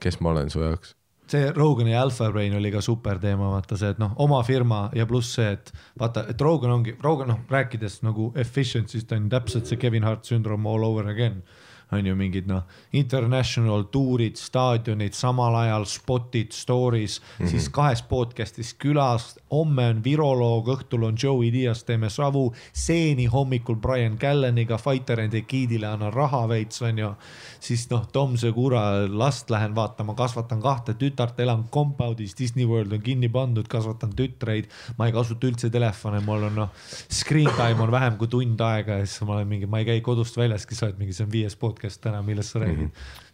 kes 0.00 0.20
ma 0.20 0.30
olen 0.34 0.50
su 0.50 0.60
jaoks? 0.60 0.94
see 1.26 1.52
Rogani 1.52 1.96
Alpha 1.96 2.30
Brain 2.32 2.54
oli 2.54 2.70
ka 2.70 2.80
super 2.80 3.18
teema, 3.18 3.50
vaata 3.50 3.76
see, 3.76 3.90
et 3.94 3.98
noh, 3.98 4.12
oma 4.22 4.42
firma 4.46 4.86
ja 4.94 5.06
pluss 5.06 5.34
see, 5.38 5.48
et 5.56 5.72
vaata, 5.98 6.26
et 6.30 6.40
Rogan 6.40 6.76
ongi, 6.78 6.96
Rogan 7.02 7.32
noh, 7.32 7.40
rääkides 7.50 8.02
nagu 8.06 8.30
efficiency'st 8.38 9.16
on 9.16 9.30
täpselt 9.32 9.66
see 9.66 9.80
Kevin 9.80 10.06
Hart 10.06 10.24
syndrome 10.24 10.68
all 10.70 10.84
over 10.86 11.08
again 11.10 11.42
on 11.90 12.06
ju 12.06 12.14
mingid 12.18 12.48
noh, 12.50 12.62
international 12.92 13.84
tuurid, 13.94 14.36
staadionid, 14.36 15.14
samal 15.14 15.54
ajal 15.60 15.84
spotid, 15.86 16.52
stories 16.52 17.20
mm, 17.20 17.44
-hmm. 17.44 17.50
siis 17.50 17.68
kahes 17.68 18.02
podcast'is 18.02 18.74
külas, 18.74 19.38
homme 19.50 19.86
on 19.88 20.04
viroloog, 20.04 20.68
õhtul 20.68 21.04
on 21.06 21.16
Joey 21.22 21.52
Diaz, 21.52 21.84
teeme 21.84 22.10
savu, 22.10 22.54
seeni 22.72 23.26
hommikul 23.26 23.76
Brian 23.76 24.18
Callaniga, 24.18 24.78
Fighter 24.78 25.20
and 25.20 25.34
Egiidile 25.34 25.86
annan 25.86 26.12
raha 26.12 26.48
veits, 26.48 26.82
on 26.82 26.98
ju. 26.98 27.14
siis 27.60 27.90
noh, 27.90 28.06
Tom 28.12 28.36
Segura 28.36 29.06
last 29.08 29.50
lähen 29.50 29.74
vaatama, 29.74 30.14
kasvatan 30.14 30.60
kahte 30.62 30.94
tütart, 30.94 31.40
elan 31.40 31.64
compound'is, 31.72 32.38
Disney 32.38 32.66
World 32.66 32.92
on 32.92 33.00
kinni 33.00 33.28
pandud, 33.28 33.68
kasvatan 33.68 34.12
tütreid. 34.12 34.64
ma 34.98 35.06
ei 35.06 35.12
kasuta 35.12 35.46
üldse 35.46 35.70
telefone, 35.70 36.20
mul 36.20 36.42
on 36.42 36.54
noh, 36.54 36.68
screen 37.10 37.50
time 37.56 37.82
on 37.82 37.90
vähem 37.90 38.16
kui 38.16 38.28
tund 38.28 38.60
aega 38.60 38.92
ja 38.92 39.06
siis 39.06 39.20
ma 39.22 39.34
olen 39.34 39.48
mingi, 39.48 39.66
ma 39.66 39.78
ei 39.78 39.84
käi 39.84 40.00
kodust 40.00 40.36
väljaski, 40.36 40.74
sa 40.74 40.86
oled 40.86 40.98
mingi, 40.98 41.12
see 41.12 41.24
on 41.24 41.32
viies 41.32 41.56
podcast 41.56 41.75
täna, 42.02 42.22
millest 42.22 42.50
sa 42.50 42.58
räägid 42.60 42.78
mm. 42.78 42.86
-hmm 42.86 43.25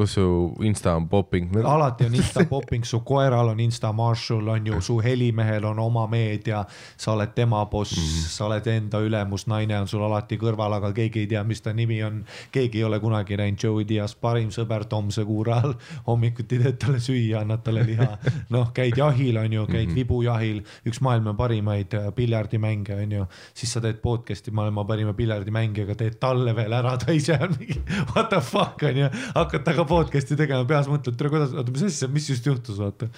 pluss 0.00 0.14
su 0.14 0.54
Insta 0.60 0.96
on 0.96 1.08
popping. 1.08 1.56
alati 1.64 2.04
on 2.04 2.14
Insta 2.14 2.44
popping, 2.44 2.84
su 2.84 3.00
koeral 3.04 3.48
on 3.48 3.60
Insta 3.60 3.92
Marshall 3.92 4.48
on 4.48 4.66
ju, 4.66 4.80
su 4.80 5.00
helimehel 5.00 5.64
on 5.64 5.78
oma 5.78 6.06
meedia, 6.06 6.64
sa 6.96 7.12
oled 7.12 7.34
tema 7.34 7.66
boss 7.66 7.96
mm, 7.96 8.02
-hmm. 8.02 8.28
sa 8.28 8.46
oled 8.46 8.66
enda 8.66 8.98
ülemus, 8.98 9.46
naine 9.46 9.80
on 9.80 9.88
sul 9.88 10.02
alati 10.02 10.36
kõrval, 10.36 10.74
aga 10.76 10.92
keegi 10.92 11.20
ei 11.20 11.26
tea, 11.26 11.44
mis 11.44 11.60
ta 11.60 11.72
nimi 11.72 12.02
on. 12.04 12.24
keegi 12.52 12.78
ei 12.78 12.84
ole 12.84 13.00
kunagi 13.00 13.36
näinud 13.36 13.58
Joey 13.62 13.88
Diaz, 13.88 14.14
parim 14.14 14.48
sõber 14.48 14.84
Tom 14.84 15.10
Segural, 15.10 15.74
hommikuti 16.06 16.58
teed 16.58 16.78
talle 16.78 17.00
süüa, 17.00 17.40
annad 17.40 17.62
talle 17.62 17.84
liha. 17.86 18.18
noh, 18.50 18.72
käid 18.72 18.96
jahil, 18.96 19.36
on 19.36 19.52
ju, 19.52 19.66
käid 19.66 19.88
mm 19.88 19.92
-hmm. 19.92 19.94
vibujahil, 19.94 20.62
üks 20.86 21.00
maailma 21.00 21.34
parimaid 21.34 21.94
äh, 21.94 22.12
piljardimänge 22.14 22.94
on 22.94 23.12
ju, 23.12 23.26
siis 23.54 23.72
sa 23.72 23.80
teed 23.80 24.00
podcast'i 24.02 24.50
maailma 24.50 24.84
parima 24.84 25.12
piljardimängijaga, 25.12 25.94
teed 25.94 26.18
talle 26.20 26.56
veel 26.56 26.72
ära, 26.72 26.96
ta 26.96 27.12
ise 27.12 27.38
on 27.40 27.56
mingi 27.58 27.82
what 28.14 28.28
the 28.28 28.40
fuck 28.40 28.82
on 28.82 28.96
ju, 28.96 29.08
hakkad 29.34 29.64
temaga 29.64 29.89
podcast'i 29.90 30.38
tegema, 30.38 30.66
peas 30.68 30.88
mõtled, 30.90 31.16
tere 31.18 31.30
kuidas, 31.32 31.54
oota 31.56 31.74
mis 31.74 31.86
asja, 31.88 32.08
mis 32.12 32.28
just 32.30 32.46
juhtus, 32.46 32.78
vaata 32.80 33.10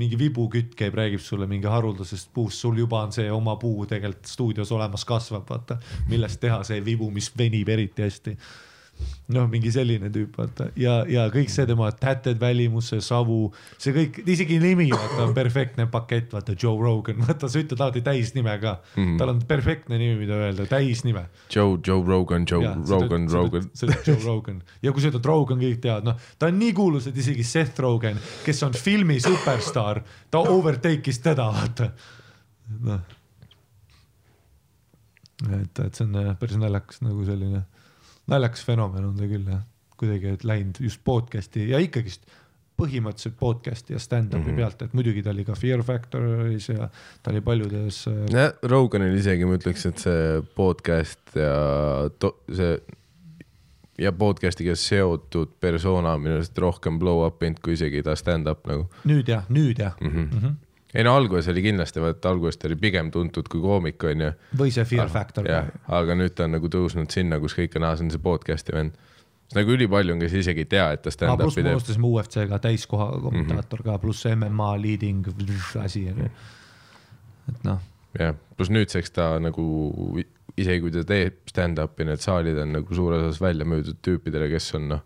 mingi 0.00 0.16
vibukütt 0.16 0.74
käib, 0.78 0.94
räägib 0.96 1.22
sulle 1.24 1.48
mingi 1.50 1.68
haruldasest 1.68 2.30
puust, 2.34 2.60
sul 2.62 2.78
juba 2.78 3.02
on 3.04 3.14
see 3.14 3.28
oma 3.32 3.56
puu 3.60 3.84
tegelikult 3.90 4.30
stuudios 4.30 4.70
olemas, 4.72 5.04
kasvab, 5.08 5.44
vaata, 5.50 5.80
millest 6.08 6.40
teha 6.40 6.62
see 6.66 6.80
vibu, 6.84 7.10
mis 7.12 7.30
venib 7.36 7.68
eriti 7.68 8.06
hästi. 8.06 8.36
noh, 9.34 9.46
mingi 9.50 9.70
selline 9.72 10.10
tüüp, 10.12 10.34
vaata 10.38 10.68
ja, 10.80 11.00
ja 11.10 11.26
kõik 11.32 11.50
see 11.52 11.66
tema 11.68 11.90
täted 11.94 12.40
välimus, 12.40 12.90
see 12.92 13.02
savu, 13.04 13.50
see 13.80 13.94
kõik, 13.94 14.20
isegi 14.34 14.58
nimi, 14.62 14.88
vaata 14.92 15.22
on 15.28 15.34
perfektne 15.36 15.86
pakett, 15.90 16.32
vaata 16.34 16.56
Joe 16.58 16.80
Rogan, 16.80 17.20
vaata 17.26 17.50
sa 17.50 17.62
ütled 17.62 17.80
alati 17.80 18.02
täisnime 18.06 18.56
ka 18.62 18.76
mm, 18.80 19.04
-hmm. 19.04 19.18
tal 19.20 19.34
on 19.34 19.42
perfektne 19.48 19.98
nimi, 20.00 20.18
mida 20.24 20.38
öelda, 20.40 20.66
täisnime 20.70 21.26
Joe, 21.54 21.78
Joe 21.86 22.04
Rogan, 22.06 22.46
Joe 22.50 22.64
sa 22.64 22.98
Rogan, 22.98 23.28
Rogan 23.30 23.70
sa 23.72 23.86
ütled 23.86 24.08
Joe 24.08 24.20
Rogan 24.24 24.62
ja 24.82 24.92
kui 24.92 25.02
sa 25.02 25.12
ütled 25.12 25.30
Rogan, 25.30 25.62
kõik 25.62 25.80
teavad, 25.84 26.10
noh, 26.10 26.28
ta 26.38 26.50
on 26.50 26.58
nii 26.58 26.74
kuulus, 26.76 27.06
et 27.10 27.16
isegi 27.16 27.46
Seth 27.46 27.80
Rogen, 27.80 28.18
kes 28.44 28.62
on 28.66 28.74
filmi 28.74 29.20
superstaar, 29.22 30.02
ta 30.30 30.42
overtake'is 30.42 31.22
teda, 31.22 31.50
vaata. 31.54 31.90
noh. 32.86 33.00
et, 35.60 35.84
et 35.84 35.94
see 35.94 36.06
on 36.06 36.16
äh, 36.20 36.32
päris 36.38 36.58
naljakas 36.60 37.00
nagu 37.04 37.24
selline, 37.26 37.64
naljakas 38.30 38.64
fenomen 38.66 39.08
on 39.10 39.16
ta 39.18 39.28
küll 39.30 39.48
jah, 39.50 39.64
kuidagi 40.00 40.36
läinud 40.46 40.80
just 40.84 41.02
podcast'i 41.04 41.68
ja 41.70 41.80
ikkagist 41.82 42.24
põhimõtteliselt 42.80 43.36
podcast'i 43.40 43.94
ja 43.94 44.00
stand-up'i 44.00 44.40
mm. 44.40 44.46
-hmm. 44.46 44.60
pealt, 44.62 44.82
et 44.86 44.94
muidugi 44.96 45.24
ta 45.24 45.34
oli 45.34 45.44
ka 45.44 45.56
Fear 45.58 45.82
Factoris 45.84 46.70
ja 46.70 46.88
ta 47.22 47.34
oli 47.34 47.42
paljudes 47.44 48.06
äh, 48.08 48.22
jah, 48.32 48.54
Roganil 48.62 49.18
isegi 49.18 49.48
ma 49.48 49.58
ütleks, 49.58 49.84
et 49.90 50.00
see 50.00 50.40
podcast 50.56 51.36
ja 51.36 51.52
to, 52.18 52.32
see 52.48 52.78
ja 54.00 54.12
podcast'iga 54.16 54.74
seotud 54.78 55.58
persona 55.60 56.14
on 56.16 56.24
minu 56.24 56.38
arust 56.38 56.58
rohkem 56.58 56.98
blow 56.98 57.26
up 57.26 57.42
inud 57.44 57.60
kui 57.60 57.76
isegi 57.76 58.02
ta 58.06 58.16
stand-up 58.16 58.64
nagu 58.70 58.88
nüüd 59.04 59.28
jah, 59.28 59.44
nüüd 59.52 59.78
jah 59.82 59.96
mm. 60.00 60.08
-hmm. 60.08 60.26
mm. 60.32 60.40
-hmm. 60.40 60.54
Ei 60.94 61.04
no 61.06 61.14
alguses 61.16 61.48
oli 61.52 61.62
kindlasti, 61.62 62.00
vaata 62.02 62.32
alguses 62.32 62.58
ta 62.58 62.68
oli 62.68 62.76
pigem 62.80 63.10
tuntud 63.14 63.48
kui 63.50 63.60
koomik 63.62 64.02
onju. 64.10 64.32
või 64.58 64.72
see 64.74 64.84
Fear 64.84 65.08
Factor 65.12 65.46
ka 65.46 65.52
jah, 65.52 65.70
aga 66.00 66.16
nüüd 66.18 66.34
ta 66.34 66.48
on 66.48 66.56
nagu 66.58 66.70
tõusnud 66.72 67.10
sinna, 67.14 67.38
kus 67.42 67.54
kõik 67.58 67.76
on, 67.78 67.86
aa, 67.88 67.96
see 67.96 68.08
on 68.08 68.10
see 68.14 68.22
podcast'i 68.24 68.74
vend. 68.74 68.96
nagu 69.54 69.76
ülipalju 69.76 70.14
on, 70.14 70.20
kes 70.22 70.34
isegi 70.42 70.66
ei 70.66 70.70
tea, 70.70 70.88
et 70.94 71.02
ta 71.02 71.10
aga 71.10 71.32
Ah, 71.32 71.36
pluss 71.36 71.54
stand-up'i 71.54 71.62
me 71.62 71.68
teeb. 71.68 71.76
alustasime 71.76 72.10
UFC-ga 72.10 72.58
täiskoha 72.58 73.06
kommentaator 73.20 73.80
mm 73.80 73.86
-hmm. 73.86 73.92
ka, 73.92 73.98
pluss 73.98 74.26
MMA 74.34 74.72
leading 74.82 75.26
asi 75.84 76.08
on 76.10 76.18
ju. 76.18 76.30
et 77.48 77.64
noh, 77.64 77.80
jah, 78.18 78.34
pluss 78.56 78.70
nüüdseks 78.70 79.10
ta 79.10 79.38
nagu 79.38 80.22
isegi 80.56 80.80
kui 80.80 80.90
ta 80.90 81.04
teeb 81.04 81.34
stand-up'i, 81.50 82.04
need 82.04 82.22
saalid 82.22 82.58
on 82.58 82.72
nagu 82.72 82.94
suures 82.94 83.22
osas 83.22 83.40
välja 83.40 83.64
müüdud 83.64 83.98
tüüpidele, 84.02 84.48
kes 84.50 84.74
on 84.74 84.88
noh, 84.88 85.02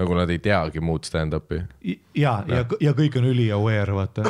nagu 0.00 0.16
nad 0.16 0.30
ei 0.30 0.38
teagi 0.38 0.80
muud 0.80 1.04
stand-up'i. 1.04 1.62
ja, 2.14 2.42
ja, 2.48 2.64
ja 2.80 2.96
kõik 2.96 3.18
on 3.20 3.28
üli 3.32 3.50
aware, 3.52 3.96
vaata. 3.96 4.26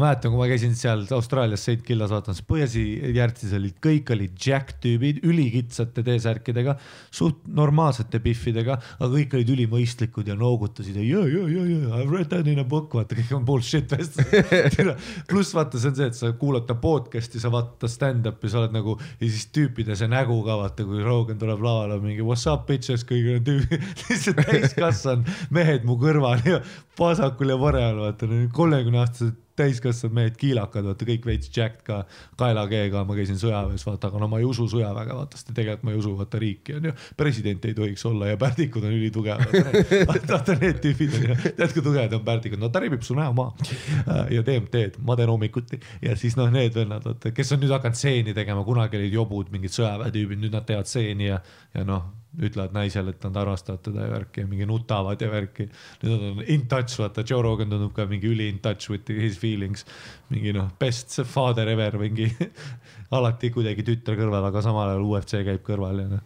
Ma 0.00 0.08
mäletan, 0.08 0.32
kui 0.32 0.40
ma 0.40 0.48
käisin 0.48 0.72
seal 0.78 1.02
Austraalias 1.12 1.64
St 1.66 1.84
Killas 1.84 2.12
vaatamas, 2.12 2.40
Põhjasi 2.48 2.82
järtsis 3.14 3.52
olid, 3.56 3.76
kõik 3.84 4.10
olid 4.14 4.36
jack 4.40 4.78
tüübid, 4.82 5.20
ülikitsate 5.28 6.04
T-särkidega, 6.06 6.76
suht 7.14 7.42
normaalsete 7.46 8.20
piffidega, 8.24 8.78
aga 8.98 9.10
kõik 9.12 9.36
olid 9.36 9.52
ülimõistlikud 9.56 10.30
ja 10.30 10.36
noogutasid 10.40 10.96
ja 10.96 11.04
ja, 11.04 11.24
ja, 11.28 11.44
ja, 11.52 11.64
ja 11.68 12.00
I 12.00 12.08
read 12.08 12.30
that 12.32 12.48
in 12.48 12.62
a 12.62 12.64
book, 12.64 12.94
vaata 12.96 13.18
kõik 13.18 13.34
on 13.36 13.44
bullshit 13.48 13.92
vestlused. 13.92 14.94
pluss 15.30 15.52
vaata, 15.56 15.80
see 15.80 15.92
on 15.92 15.98
see, 15.98 16.08
et 16.12 16.18
sa 16.18 16.32
kuulad 16.40 16.66
ta 16.68 16.78
podcast'i, 16.80 17.42
sa 17.42 17.52
vaatad 17.52 17.84
ta 17.84 17.90
stand-up'i, 17.90 18.50
sa 18.50 18.62
oled 18.62 18.76
nagu 18.76 18.96
ja 18.96 19.26
siis 19.26 19.50
tüüpide 19.54 19.98
see 19.98 20.08
nägu 20.10 20.40
ka 20.46 20.56
vaata, 20.62 20.86
kui 20.88 21.04
Rogan 21.04 21.40
tuleb 21.40 21.60
lavale 21.64 22.00
mingi 22.02 22.24
what's 22.24 22.46
up 22.50 22.64
bitches, 22.70 23.04
kõik 23.08 23.34
on 23.36 23.44
tüübid, 23.50 23.86
lihtsalt 24.08 24.42
täiskasvanud 24.48 25.30
mehed 25.54 25.86
mu 25.88 25.98
kõrval 26.00 26.40
ja 26.46 26.64
vasakul 27.00 27.52
ja 27.52 27.60
paremal 27.60 28.04
vaata, 28.06 28.28
kolmekümne 28.56 29.04
aastased 29.04 29.38
täiskasvanud 29.60 30.16
mehed, 30.16 30.36
kiilakad, 30.40 30.86
vaata 30.90 31.08
kõik 31.08 31.26
veits 31.28 31.50
jacked 31.54 31.84
ka, 31.86 32.00
kaelakeega, 32.40 33.04
ma 33.08 33.16
käisin 33.18 33.38
sõjaväes, 33.40 33.84
vaata, 33.86 34.10
aga 34.10 34.22
no 34.22 34.28
ma 34.30 34.40
ei 34.40 34.48
usu 34.48 34.66
sõjaväge, 34.70 35.16
vaata, 35.16 35.40
sest 35.40 35.52
tegelikult 35.56 35.86
ma 35.86 35.94
ei 35.94 36.00
usu 36.00 36.14
vaata 36.18 36.40
riiki 36.42 36.76
onju. 36.78 36.94
president 37.16 37.64
ei 37.68 37.76
tohiks 37.76 38.04
olla 38.10 38.30
ja 38.32 38.40
pärdikud 38.40 38.84
on 38.86 38.96
ülitugevad. 38.96 39.54
vaata 40.30 40.56
need 40.60 40.80
tüübid 40.84 41.16
on 41.18 41.26
ju, 41.28 41.38
tead 41.58 41.74
kui 41.74 41.84
tugevad 41.84 42.16
on 42.16 42.24
pärdikud, 42.26 42.60
no 42.60 42.70
ta 42.72 42.82
ribib 42.84 43.04
su 43.06 43.16
näo 43.18 43.34
maha 43.36 44.26
ja 44.32 44.44
DMT-d, 44.46 45.00
ma 45.06 45.16
teen 45.18 45.32
hommikuti 45.32 45.80
ja 46.04 46.16
siis 46.18 46.36
noh, 46.40 46.50
need 46.52 46.74
vennad, 46.76 47.04
vaata, 47.06 47.34
kes 47.36 47.54
on 47.56 47.62
nüüd 47.64 47.74
hakanud 47.74 47.98
stseeni 47.98 48.34
tegema, 48.36 48.64
kunagi 48.66 49.00
olid 49.00 49.14
jobud, 49.14 49.50
mingid 49.54 49.74
sõjaväetüübid, 49.76 50.40
nüüd 50.44 50.56
nad 50.56 50.66
teevad 50.68 50.88
stseeni 50.90 51.30
ja, 51.30 51.40
ja 51.74 51.84
noh 51.86 52.08
ütlevad 52.38 52.74
naisele, 52.74 53.10
et 53.10 53.24
nad 53.26 53.38
armastavad 53.40 53.82
teda 53.82 54.04
ja 54.04 54.10
värki 54.12 54.44
ja 54.44 54.48
mingi 54.48 54.66
nutavad 54.68 55.20
ja 55.20 55.30
värki. 55.30 55.66
nad 56.02 56.12
on 56.12 56.42
in 56.46 56.66
touch, 56.68 56.98
vaata 57.00 57.24
Joe 57.26 57.42
Rogan 57.42 57.70
tundub 57.70 57.92
ka 57.94 58.06
mingi 58.06 58.30
üli 58.30 58.46
in 58.48 58.60
touch 58.62 58.90
with 58.90 59.10
his 59.10 59.38
feelings. 59.38 59.84
mingi 60.30 60.52
noh, 60.54 60.70
best 60.78 61.20
father 61.26 61.68
ever 61.68 61.98
mingi 61.98 62.30
alati 63.18 63.50
kuidagi 63.50 63.82
tütre 63.82 64.14
kõrval, 64.18 64.46
aga 64.46 64.62
samal 64.62 64.92
ajal 64.92 65.08
UFC 65.08 65.42
käib 65.46 65.64
kõrval 65.66 66.04
ja 66.04 66.06
noh. 66.12 66.22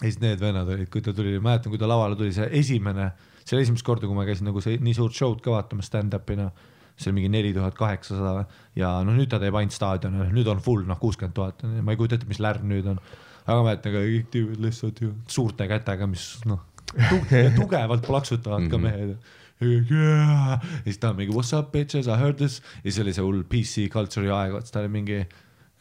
ja 0.00 0.08
siis 0.08 0.18
need 0.20 0.42
vennad 0.42 0.68
olid, 0.68 0.90
kui 0.90 1.04
ta 1.04 1.14
tuli, 1.14 1.38
mäletan, 1.38 1.70
kui 1.70 1.78
ta 1.78 1.86
lavale 1.86 2.18
tuli, 2.18 2.34
see 2.34 2.50
esimene, 2.58 3.12
see 3.44 3.56
oli 3.56 3.68
esimest 3.68 3.86
korda, 3.86 4.10
kui 4.10 4.18
ma 4.18 4.26
käisin 4.26 4.50
nagu 4.50 4.60
see 4.64 4.82
nii 4.82 4.98
suurt 4.98 5.14
show'd 5.14 5.44
ka 5.44 5.54
vaatamas 5.54 5.92
stand-up'i 5.92 6.40
noh, 6.42 6.50
see 6.96 7.12
oli 7.12 7.20
mingi 7.20 7.36
neli 7.38 7.54
tuhat 7.54 7.78
kaheksasada 7.78 8.48
ja 8.76 8.96
noh, 9.06 9.14
nüüd 9.14 9.30
ta 9.30 9.38
teeb 9.38 9.54
ainult 9.54 9.78
staadioni, 9.78 10.26
nüüd 10.34 10.50
on 10.50 10.58
full 10.64 10.82
noh, 10.90 10.98
kuuskümmend 10.98 11.38
tuhat, 11.38 11.62
ma 11.62 11.94
ei 11.94 12.00
kujuta 12.00 12.18
ette, 12.18 12.26
mis 12.26 12.42
lärm 12.42 12.66
nüüd 12.66 12.90
on. 12.90 12.98
Aga 13.46 13.60
mäletan 13.66 13.94
ka 13.94 14.02
kõik 14.06 14.32
tüübid 14.34 14.64
lihtsalt 14.66 15.02
ju 15.02 15.12
suurte 15.30 15.68
kätega, 15.70 16.08
mis 16.10 16.26
noh, 16.48 16.62
tugevalt 17.58 18.04
plaksutavad 18.06 18.68
ka 18.70 18.80
mehed 18.80 19.16
yeah.. 19.62 20.58
ja 20.58 20.58
siis 20.84 20.98
ta 21.02 21.12
on 21.12 21.18
mingi 21.20 21.34
what's 21.34 21.52
up 21.56 21.72
bitches, 21.74 22.08
I 22.10 22.18
heard 22.20 22.38
this 22.42 22.60
ja 22.82 22.90
siis 22.90 23.00
oli 23.04 23.14
see 23.16 23.24
hull 23.24 23.42
PC 23.48 23.88
culture'i 23.92 24.32
aeg, 24.32 24.56
vaata 24.56 24.74
ta 24.74 24.82
oli 24.84 24.92
mingi 25.00 25.22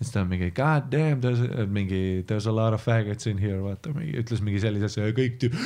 siis 0.02 0.12
ta 0.14 0.24
on 0.24 0.30
mingi 0.32 0.50
god 0.58 0.88
damn, 0.92 1.20
there's 1.22 1.42
a- 1.46 1.68
mingi 1.70 2.24
there's 2.28 2.48
a 2.50 2.52
lot 2.52 2.74
of 2.74 2.82
faggots 2.82 3.28
in 3.30 3.38
here, 3.38 3.60
vaata 3.62 3.94
mingi 3.94 4.16
ütles 4.18 4.42
mingi 4.42 4.62
sellise 4.64 4.88
asja 4.90 5.06
ja 5.08 5.16
kõik 5.18 5.36
tüüp, 5.42 5.58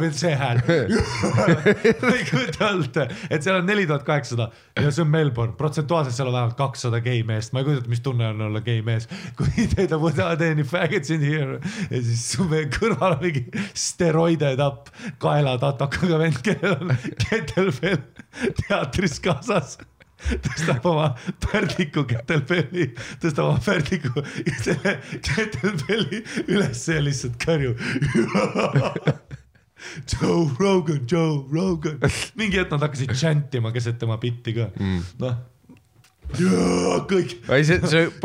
veel 0.00 0.14
see 0.18 0.32
hääl. 0.40 0.58
ma 0.66 2.14
ei 2.16 2.24
kujuta 2.28 2.70
ette, 2.72 3.06
et 3.30 3.46
seal 3.46 3.60
on 3.60 3.68
neli 3.70 3.86
tuhat 3.86 4.02
kaheksasada 4.08 4.48
ja 4.80 4.90
see 4.90 5.04
on 5.04 5.12
Melbourne, 5.12 5.54
protsentuaalselt 5.60 6.16
seal 6.16 6.32
on 6.32 6.36
vähemalt 6.38 6.58
kakssada 6.58 7.00
gei 7.04 7.22
meest, 7.26 7.54
ma 7.54 7.62
ei 7.62 7.68
kujuta 7.68 7.84
ette, 7.84 7.92
mis 7.94 8.02
tunne 8.04 8.26
on 8.32 8.42
olla 8.48 8.64
gei 8.66 8.82
mees. 8.86 9.06
kui 9.38 9.66
teid 9.76 9.94
on 9.96 10.02
without 10.02 10.42
any 10.42 10.66
faggots 10.66 11.14
in 11.14 11.22
here 11.22 11.60
ja 11.90 12.02
siis 12.02 12.26
meie 12.50 12.66
kõrval 12.74 13.16
on 13.18 13.22
mingi 13.22 13.46
steroide 13.78 14.56
tapp 14.58 14.90
kaelatatokaga 15.22 16.18
vend, 16.24 16.42
kellel 16.46 16.76
on 16.90 16.96
kettlebell 17.28 18.02
teatris 18.64 19.20
kaasas 19.22 19.78
tõstab 20.44 20.86
oma 20.90 21.08
pärdiku 21.44 22.04
kettlebelli, 22.10 22.90
tõstab 23.22 23.44
oma 23.48 23.60
pärdiku 23.64 24.24
ja 24.46 24.56
selle 24.60 24.96
kettlebelli 25.26 26.22
üles 26.48 26.86
ja 26.88 27.00
lihtsalt 27.04 27.36
karjub. 27.44 27.76
Joe 30.12 30.50
Rogan, 30.58 31.06
Joe 31.08 31.44
Rogan, 31.52 31.98
mingi 32.36 32.58
hetk 32.60 32.70
nad 32.74 32.82
hakkasid 32.84 33.14
chantima 33.16 33.72
keset 33.72 33.98
tema 34.00 34.18
bitti 34.20 34.52
ka 34.58 34.68
mm., 34.76 35.00
noh. 35.22 35.34
kõik, 37.08 37.30
ei, 37.48 37.64
see, 37.64 37.80
see 37.88 38.04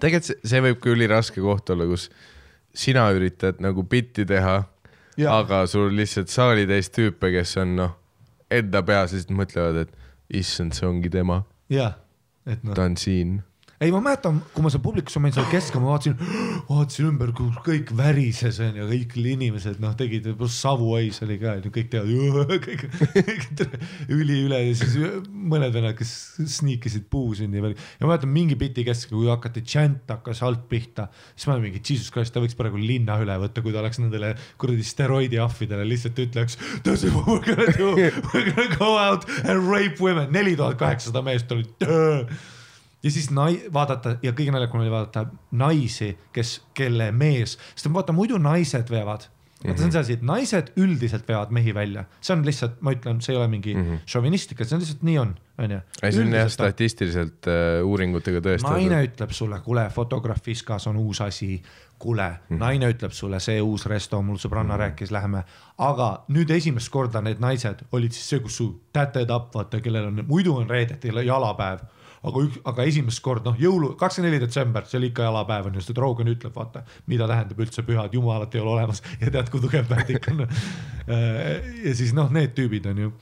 tegelikult 0.00 0.30
see, 0.30 0.38
see 0.48 0.60
võib 0.64 0.78
ka 0.80 0.94
üliraske 0.94 1.44
koht 1.44 1.70
olla, 1.74 1.84
kus 1.90 2.08
sina 2.74 3.04
üritad 3.14 3.60
nagu 3.62 3.84
bitti 3.86 4.24
teha, 4.28 4.56
aga 5.30 5.66
sul 5.70 5.92
lihtsalt 5.94 6.32
saalitäis 6.32 6.90
tüüpe, 6.94 7.30
kes 7.36 7.56
on 7.62 7.76
noh, 7.78 7.92
enda 8.58 8.82
peas 8.86 9.14
lihtsalt 9.14 9.36
mõtlevad, 9.38 9.84
et 9.84 10.38
issand, 10.40 10.76
see 10.76 10.86
ongi 10.88 11.10
tema, 11.12 11.42
jah, 11.72 11.98
et 12.46 12.62
noh. 12.64 12.76
ta 12.76 12.86
on 12.88 12.96
siin. 13.00 13.40
ei, 13.82 13.90
ma 13.90 14.00
mäletan, 14.04 14.38
kui 14.54 14.62
ma 14.64 14.70
seal 14.70 14.82
publikus, 14.84 15.16
olin 15.18 15.34
seal 15.34 15.48
keskel, 15.50 15.82
ma 15.82 15.94
vaatasin, 15.94 16.14
vaatasin 16.70 17.08
ümber, 17.10 17.32
kõik 17.34 17.90
värises 17.96 18.60
onju, 18.62 18.86
kõik 18.90 19.16
inimesed 19.18 19.80
noh, 19.82 19.96
tegid, 19.98 20.28
pluss 20.38 20.60
Savu 20.62 20.92
Ois 20.94 21.18
oli 21.26 21.38
ka, 21.42 21.56
kõik 21.74 21.90
teavad, 21.92 22.52
kõik, 22.66 22.84
kõik 23.14 23.64
üliüle 24.14 24.60
ja 24.62 24.76
siis 24.78 24.94
mõned 25.28 25.74
vennad, 25.74 25.96
kes 25.98 26.14
sniikisid 26.58 27.08
puusi 27.10 27.48
nii 27.50 27.64
veel. 27.64 27.76
ja 27.98 28.06
ma 28.06 28.14
mäletan 28.14 28.32
mingi 28.34 28.58
biti 28.60 28.86
keskel, 28.86 29.18
kui 29.18 29.30
hakati 29.32 29.64
chant 29.66 30.10
hakkas 30.14 30.44
alt 30.46 30.66
pihta, 30.70 31.08
siis 31.34 31.48
ma 31.48 31.56
olin 31.56 31.68
mingi 31.68 31.82
jesus 31.82 32.12
christ, 32.14 32.34
ta 32.34 32.42
võiks 32.44 32.56
praegu 32.58 32.80
linna 32.80 33.18
üle 33.22 33.36
võtta, 33.42 33.64
kui 33.64 33.74
ta 33.74 33.82
oleks 33.82 34.00
nendele 34.02 34.34
kuradi 34.60 34.86
steroidi 34.86 35.40
ahvidele 35.42 35.86
lihtsalt 35.88 36.20
ütleks. 36.28 36.58
We 36.84 36.94
are 36.94 37.40
gonna 37.42 37.72
do, 37.76 37.94
we 37.96 38.08
are 38.08 38.50
gonna 38.50 38.76
go 38.78 38.94
out 38.98 39.26
and 39.44 39.66
rape 39.66 40.00
women, 40.02 40.30
neli 40.34 40.54
tuhat 40.58 40.78
kaheksasada 40.80 41.24
meest 41.26 41.50
olid 41.54 41.72
ja 43.04 43.12
siis 43.12 43.30
nai-, 43.34 43.60
vaadata 43.72 44.16
ja 44.24 44.32
kõige 44.36 44.54
naljakam 44.54 44.82
oli 44.82 44.92
vaadata 44.92 45.26
naisi, 45.60 46.14
kes, 46.34 46.56
kelle 46.76 47.10
mees, 47.12 47.58
sest 47.74 47.92
vaata 47.92 48.16
muidu 48.16 48.40
naised 48.40 48.90
veavad. 48.90 49.28
vaata, 49.64 49.78
see 49.78 49.86
on 49.86 49.92
see 49.94 50.00
asi, 50.00 50.16
et 50.18 50.24
naised 50.28 50.72
üldiselt 50.80 51.28
veavad 51.28 51.52
mehi 51.54 51.72
välja, 51.76 52.04
see 52.20 52.34
on 52.34 52.42
lihtsalt, 52.44 52.80
ma 52.84 52.92
ütlen, 52.96 53.20
see 53.24 53.32
ei 53.32 53.38
ole 53.40 53.48
mingi 53.48 53.74
mm 53.74 53.84
-hmm. 53.84 54.02
šovinistika, 54.12 54.64
see 54.64 54.76
on 54.76 54.82
lihtsalt 54.82 55.02
nii 55.08 55.18
on, 55.18 55.34
onju. 55.58 55.80
ei, 56.02 56.12
see 56.12 56.24
on 56.24 56.36
jah 56.36 56.50
statistiliselt 56.52 57.48
äh, 57.48 57.84
uuringutega 57.84 58.40
naine 58.40 58.58
tõestatud. 58.58 59.08
ütleb 59.08 59.32
sulle, 59.32 59.60
kuule, 59.60 59.88
fotograaf 59.94 60.42
Fiskas 60.42 60.86
on 60.86 60.96
uus 60.96 61.20
asi, 61.20 61.62
kuule 61.98 62.28
mm, 62.28 62.34
Mhm. 62.34 62.54
-hmm. 62.54 62.58
naine 62.58 62.90
ütleb 62.92 63.12
sulle, 63.12 63.40
see 63.40 63.60
uus 63.62 63.86
resto, 63.86 64.22
mul 64.22 64.36
sõbranna 64.36 64.64
mm 64.64 64.70
-hmm. 64.70 64.78
rääkis, 64.78 65.10
lähme. 65.10 65.44
aga 65.78 66.24
nüüd 66.28 66.50
esimest 66.50 66.88
korda 66.88 67.20
need 67.20 67.40
naised 67.40 67.84
olid 67.92 68.12
siis 68.12 68.28
see, 68.28 68.40
kus 68.40 68.56
su 68.56 68.80
täted 68.92 69.30
up, 69.30 69.54
vaata, 69.54 69.80
kellel 69.80 70.06
on, 70.06 70.24
muidu 70.26 70.56
on 70.56 70.70
reedeti 70.70 71.08
jalapäev 71.08 71.78
aga 72.24 72.44
üks, 72.46 72.62
aga 72.72 72.86
esimest 72.90 73.22
korda 73.24 73.52
noh, 73.52 73.60
jõulu, 73.60 73.92
kakskümmend 74.00 74.32
neli 74.32 74.42
detsember, 74.44 74.86
see 74.88 75.00
oli 75.00 75.12
ikka 75.12 75.28
jalapäev 75.28 75.68
on 75.70 75.78
ju, 75.78 75.84
sest 75.84 76.00
Rogan 76.00 76.32
ütleb, 76.32 76.54
vaata, 76.56 76.84
mida 77.10 77.28
tähendab 77.30 77.60
üldse 77.66 77.84
pühad, 77.86 78.16
jumalat 78.16 78.54
ei 78.54 78.64
ole 78.64 78.74
olemas 78.78 79.04
ja 79.22 79.30
tead, 79.30 79.52
kui 79.52 79.62
tugev 79.64 79.86
pärdik 79.90 80.32
on. 80.32 80.46
ja 81.84 81.94
siis 81.94 82.16
noh, 82.16 82.32
need 82.34 82.56
tüübid 82.56 82.90
on 82.90 83.06
ju 83.06 83.14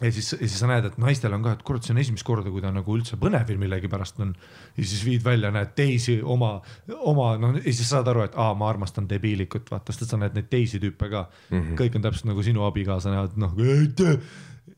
ja 0.00 0.12
siis, 0.12 0.32
ja 0.32 0.44
siis 0.44 0.58
sa 0.60 0.68
näed, 0.68 0.84
et 0.90 0.98
naistel 1.00 1.32
on 1.32 1.44
ka, 1.44 1.54
et 1.56 1.62
kurat, 1.66 1.84
see 1.84 1.94
on 1.94 2.00
esimest 2.02 2.26
korda, 2.26 2.50
kui 2.52 2.62
ta 2.64 2.70
nagu 2.74 2.96
üldse 2.98 3.16
põnevil 3.20 3.58
millegipärast 3.60 4.20
on. 4.24 4.34
ja 4.76 4.84
siis 4.84 5.04
viid 5.06 5.24
välja, 5.24 5.50
näed 5.54 5.72
teisi 5.78 6.18
oma, 6.22 6.56
oma 6.98 7.30
noh, 7.40 7.56
ja 7.62 7.72
siis 7.72 7.88
saad 7.88 8.08
aru, 8.12 8.26
et 8.26 8.36
aa, 8.36 8.52
ma 8.58 8.68
armastan 8.68 9.08
debiilikut, 9.08 9.70
vaata, 9.72 9.96
sest 9.96 10.12
sa 10.12 10.20
näed 10.20 10.36
neid 10.36 10.50
teisi 10.52 10.80
tüüpe 10.82 11.08
ka 11.12 11.26
mm. 11.26 11.62
-hmm. 11.62 11.78
kõik 11.80 11.96
on 11.96 12.04
täpselt 12.04 12.28
nagu 12.28 12.44
sinu 12.44 12.66
abikaasa 12.68 13.14
näevad, 13.14 13.40
noh. 13.40 13.56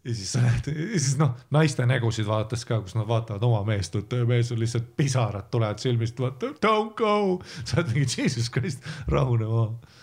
Ja 0.09 0.14
siis 0.14 0.32
sa 0.32 0.40
näed, 0.42 0.70
ja 0.72 1.00
siis 1.00 1.18
noh, 1.20 1.34
naiste 1.54 1.84
nägusid 1.86 2.26
vaadates 2.28 2.64
ka, 2.68 2.80
kus 2.84 2.96
nad 2.96 3.09
vaatavad 3.09 3.44
oma 3.44 3.61
meest, 3.68 3.96
mees 4.28 4.52
on 4.54 4.61
lihtsalt 4.62 4.88
pisarad 4.96 5.50
tulevad 5.52 5.80
silmist, 5.82 6.20
vaata 6.22 6.54
don't 6.64 6.96
go. 6.96 7.42
sa 7.64 7.82
oled 7.82 7.92
mingi 7.94 8.22
jesus 8.22 8.48
christ, 8.52 8.84
rahune 9.12 9.48
maha 9.48 9.96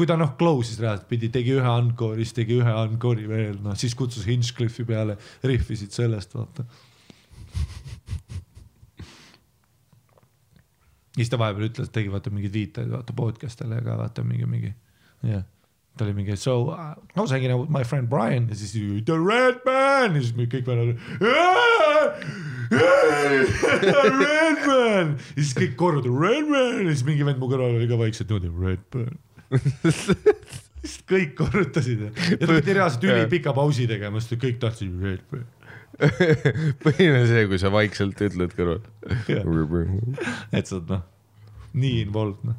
kui 0.00 0.08
ta 0.08 0.16
noh 0.16 0.30
close'is 0.40 0.78
reaalselt 0.80 1.08
pidi, 1.10 1.28
tegi 1.28 1.52
ühe 1.58 1.72
encore'i, 1.82 2.24
siis 2.24 2.36
tegi 2.38 2.56
ühe 2.56 2.74
encore'i 2.86 3.26
veel, 3.28 3.58
noh 3.60 3.76
siis 3.76 3.92
kutsus 3.98 4.24
Hinchcliffe'i 4.24 4.86
peale, 4.88 5.18
rihvisid 5.44 5.92
sellest, 5.92 6.34
vaata. 6.38 6.64
ja 11.18 11.20
siis 11.20 11.32
ta 11.32 11.40
vahepeal 11.42 11.68
ütles, 11.68 11.90
tegi 11.92 12.12
vaata 12.12 12.32
mingeid 12.32 12.54
viiteid 12.54 12.88
vaata 12.94 13.16
podcast'ile 13.16 13.82
ka 13.84 13.98
vaata 14.00 14.24
mingi, 14.24 14.48
mingi 14.48 14.70
jah 14.72 15.34
yeah. 15.34 15.48
Ta 15.96 16.06
oli 16.06 16.14
mingi 16.16 16.36
so 16.40 16.70
I 16.72 17.20
was 17.20 17.30
hanging 17.30 17.52
out 17.52 17.60
with 17.60 17.72
my 17.72 17.84
friend 17.84 18.08
Brian 18.08 18.48
ja 18.48 18.56
siis 18.56 18.72
the 19.04 19.16
red 19.18 19.60
man 19.66 20.16
ja 20.16 20.22
siis 20.22 20.34
mingi 20.36 20.50
kõik 20.58 20.66
vennad. 20.70 20.96
Red 24.20 24.64
man 24.66 25.16
ja 25.18 25.42
siis 25.42 25.54
kõik 25.58 25.76
korrutavad 25.80 26.22
red 26.24 26.50
man 26.50 26.86
ja 26.86 26.94
siis 26.94 27.06
mingi 27.08 27.26
vend 27.26 27.42
mu 27.42 27.50
kõrval 27.50 27.78
oli 27.80 27.90
ka 27.90 28.00
vaikselt 28.00 28.32
niimoodi 28.32 28.70
red 28.70 28.84
man 28.94 29.18
lihtsalt 30.80 31.06
kõik 31.10 31.34
korrutasid 31.38 32.04
ja 32.06 32.10
ta 32.40 32.54
pidi 32.54 32.76
reaalselt 32.76 33.04
ülipika 33.08 33.54
pausi 33.56 33.86
tegema, 33.90 34.20
sest 34.22 34.40
kõik 34.40 34.60
tahtsid 34.62 35.02
red 35.04 35.24
man. 35.32 35.46
põhiline 36.84 37.26
see, 37.28 37.44
kui 37.50 37.58
sa 37.60 37.72
vaikselt 37.72 38.20
ütled 38.24 38.54
kõrval. 38.56 38.80
et 40.56 40.70
sa 40.70 40.78
oled 40.78 40.92
noh, 40.94 41.02
nii 41.76 42.04
involved 42.06 42.46
noh. 42.48 42.56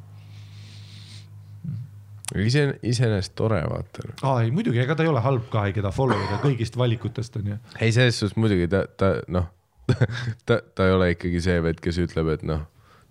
ise, 2.40 2.66
iseenesest 2.84 3.34
tore 3.36 3.62
vaata. 3.70 4.08
aa 4.24 4.42
ei 4.46 4.52
muidugi, 4.56 4.80
ega 4.84 4.96
ta 4.96 5.04
ei 5.04 5.12
ole 5.12 5.24
halb 5.24 5.48
ka, 5.54 5.66
keda 5.76 5.92
follow 5.96 6.20
ida 6.28 6.40
kõigist 6.44 6.78
valikutest 6.80 7.36
on 7.42 7.54
ju. 7.54 7.58
ei, 7.80 7.92
selles 7.92 8.20
suhtes 8.20 8.38
muidugi 8.40 8.70
ta, 8.72 8.86
ta 8.98 9.14
noh, 9.28 9.50
ta, 10.48 10.62
ta 10.76 10.88
ei 10.88 10.96
ole 10.96 11.12
ikkagi 11.16 11.42
see 11.44 11.58
vend, 11.64 11.82
kes 11.84 12.00
ütleb, 12.06 12.32
et 12.36 12.46
noh, 12.48 12.68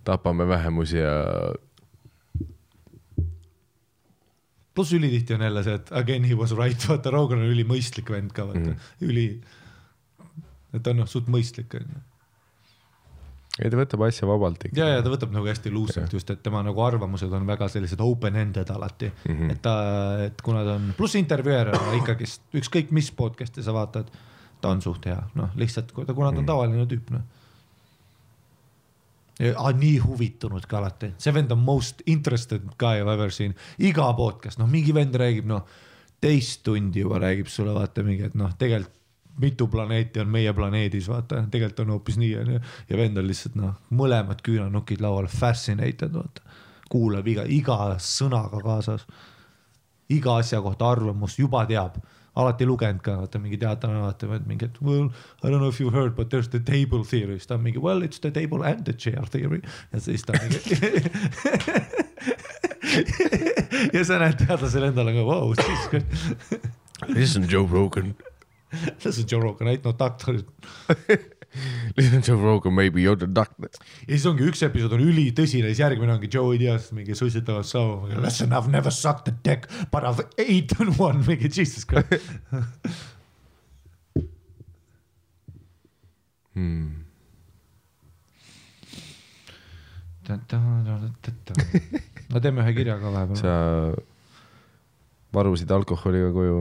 tapame 0.07 0.47
vähemusi 0.49 1.01
ja 1.01 1.15
pluss 4.73 4.93
ülitihti 4.93 5.35
on 5.35 5.41
jälle 5.41 5.63
see, 5.63 5.75
et 5.79 5.91
again 5.91 6.23
he 6.25 6.37
was 6.37 6.55
right, 6.57 6.87
vaata 6.89 7.11
Rogan 7.13 7.43
on 7.43 7.51
ülimõistlik 7.51 8.09
vend 8.09 8.31
ka 8.35 8.47
vaata 8.47 8.63
mm, 8.63 8.71
-hmm. 8.71 9.09
üli, 9.09 9.27
et 10.73 10.83
ta 10.83 10.95
on 10.95 11.03
noh 11.03 11.09
suht 11.09 11.29
mõistlik 11.29 11.75
on 11.77 11.85
ju. 11.89 12.01
Ei 13.61 13.71
ta 13.71 13.79
võtab 13.79 14.05
asja 14.07 14.27
vabalt 14.29 14.65
ikka. 14.67 14.79
ja, 14.79 14.87
ja 14.95 15.03
ta 15.05 15.11
võtab 15.13 15.33
nagu 15.35 15.47
hästi 15.49 15.73
luusalt 15.73 16.13
just, 16.15 16.29
et 16.33 16.41
tema 16.43 16.63
nagu 16.65 16.81
arvamused 16.85 17.33
on 17.37 17.45
väga 17.49 17.67
sellised 17.71 18.01
open-ended 18.03 18.71
alati 18.73 19.11
mm. 19.11 19.35
-hmm. 19.35 19.51
et 19.55 19.61
ta, 19.61 19.75
et 20.27 20.41
kuna 20.45 20.63
ta 20.67 20.77
on, 20.79 20.93
pluss 20.97 21.17
intervjueer 21.19 21.73
on 21.77 21.93
ikkagist 21.99 22.57
ükskõik 22.61 22.91
mis 22.95 23.11
podcast'i 23.11 23.63
sa 23.63 23.75
vaatad, 23.75 24.09
ta 24.61 24.73
on 24.73 24.81
suht 24.81 25.05
hea, 25.05 25.19
noh 25.35 25.53
lihtsalt 25.55 25.91
kuna 25.91 26.31
ta 26.31 26.37
on 26.37 26.45
tavaline 26.45 26.87
tüüp 26.89 27.13
noh. 27.17 27.29
Ah, 29.57 29.71
nii 29.73 29.97
huvitunud 30.03 30.67
ka 30.69 30.77
alati, 30.77 31.15
see 31.17 31.33
vend 31.33 31.51
on 31.51 31.63
most 31.65 32.03
interested 32.05 32.61
guy 32.77 32.99
I 32.99 33.01
have 33.01 33.13
ever 33.13 33.31
seen, 33.33 33.55
iga 33.79 34.11
podcast, 34.13 34.59
noh 34.61 34.69
mingi 34.69 34.93
vend 34.93 35.15
räägib 35.17 35.47
noh 35.49 35.65
teist 36.21 36.61
tundi 36.63 37.01
juba 37.01 37.19
räägib 37.21 37.49
sulle 37.49 37.73
vaata 37.73 38.03
mingi, 38.05 38.27
et 38.29 38.35
noh, 38.37 38.51
tegelikult 38.59 39.00
mitu 39.41 39.67
planeeti 39.71 40.21
on 40.21 40.29
meie 40.31 40.53
planeedis, 40.53 41.09
vaata, 41.11 41.43
tegelikult 41.51 41.83
on 41.85 41.93
hoopis 41.95 42.17
nii 42.21 42.31
onju 42.43 42.61
ja 42.89 42.97
vend 42.99 43.17
on 43.17 43.27
lihtsalt 43.27 43.57
noh, 43.59 43.75
mõlemad 43.97 44.43
küünanukid 44.45 45.01
laual, 45.03 45.27
fascinated 45.31 46.13
vaata, 46.15 46.41
kuulab 46.91 47.27
iga, 47.27 47.45
iga 47.49 47.97
sõnaga 48.01 48.61
kaasas, 48.63 49.05
iga 50.11 50.37
asja 50.41 50.61
kohta 50.63 50.91
arvamust 50.95 51.39
juba 51.39 51.65
teab, 51.69 51.99
alati 52.35 52.65
lugenud 52.67 53.01
ka, 53.03 53.17
vaata 53.23 53.39
mingi 53.43 53.57
teatrina 53.59 54.05
vaata 54.05 54.27
mingi, 54.47 54.65
et 54.69 54.81
well 54.81 55.09
I 55.43 55.49
don't 55.49 55.59
know 55.59 55.69
if 55.69 55.79
you 55.81 55.89
heard 55.91 56.15
but 56.15 56.29
there's 56.29 56.49
the 56.49 56.59
table 56.59 57.03
theory, 57.03 57.39
siis 57.39 57.47
ta 57.47 57.55
on 57.57 57.63
mingi 57.65 57.81
well 57.81 58.01
it's 58.07 58.19
the 58.23 58.31
table 58.31 58.63
and 58.63 58.85
the 58.85 58.93
chair 58.93 59.25
theory. 59.31 59.61
Ja 59.91 59.99
siis 59.99 60.23
ta 60.23 60.33
mingi 60.39 60.59
ja 63.95 64.03
sa 64.05 64.19
näed 64.21 64.39
teadlasel 64.39 64.83
endal 64.89 65.11
nagu 65.11 65.25
vau, 65.27 65.55
siis 65.59 65.81
Listen 67.07 67.47
Joe 67.49 67.67
Rogan. 67.67 68.15
This 68.99 69.17
is 69.17 69.25
Joe 69.25 69.39
Rogan, 69.43 69.67
ainult 69.67 69.85
no 69.85 69.93
doctor. 69.97 70.37
Listen 71.97 72.21
Joe 72.23 72.37
Rogan, 72.39 72.73
maybe 72.73 73.01
you 73.01 73.11
are 73.11 73.19
the 73.19 73.27
doctor. 73.27 73.67
ja 74.07 74.13
siis 74.15 74.25
ongi 74.29 74.45
üks 74.47 74.61
episood 74.63 74.93
on 74.95 75.01
ülitõsine, 75.03 75.67
siis 75.73 75.81
järgmine 75.83 76.13
ongi 76.15 76.29
Joe 76.31 76.55
Diaz 76.61 76.91
mingi 76.95 77.15
suitsetamas 77.17 77.73
saama, 77.75 78.07
listen 78.23 78.53
I 78.53 78.55
have 78.55 78.71
never 78.71 78.91
sucked 78.95 79.27
a 79.27 79.35
dick 79.43 79.67
but 79.91 80.03
I 80.03 80.13
have 80.13 80.27
eaten 80.39 80.93
one, 80.97 81.23
mingi 81.27 81.51
jesus 81.51 81.83
christ. 81.85 82.29
Hmm. 86.51 87.05
no 92.31 92.39
teeme 92.43 92.61
ühe 92.63 92.73
kirja 92.75 92.97
ka 92.99 93.11
vahepeal. 93.13 93.37
sa 93.39 93.53
varusid 95.33 95.71
alkoholiga 95.71 96.31
koju? 96.35 96.57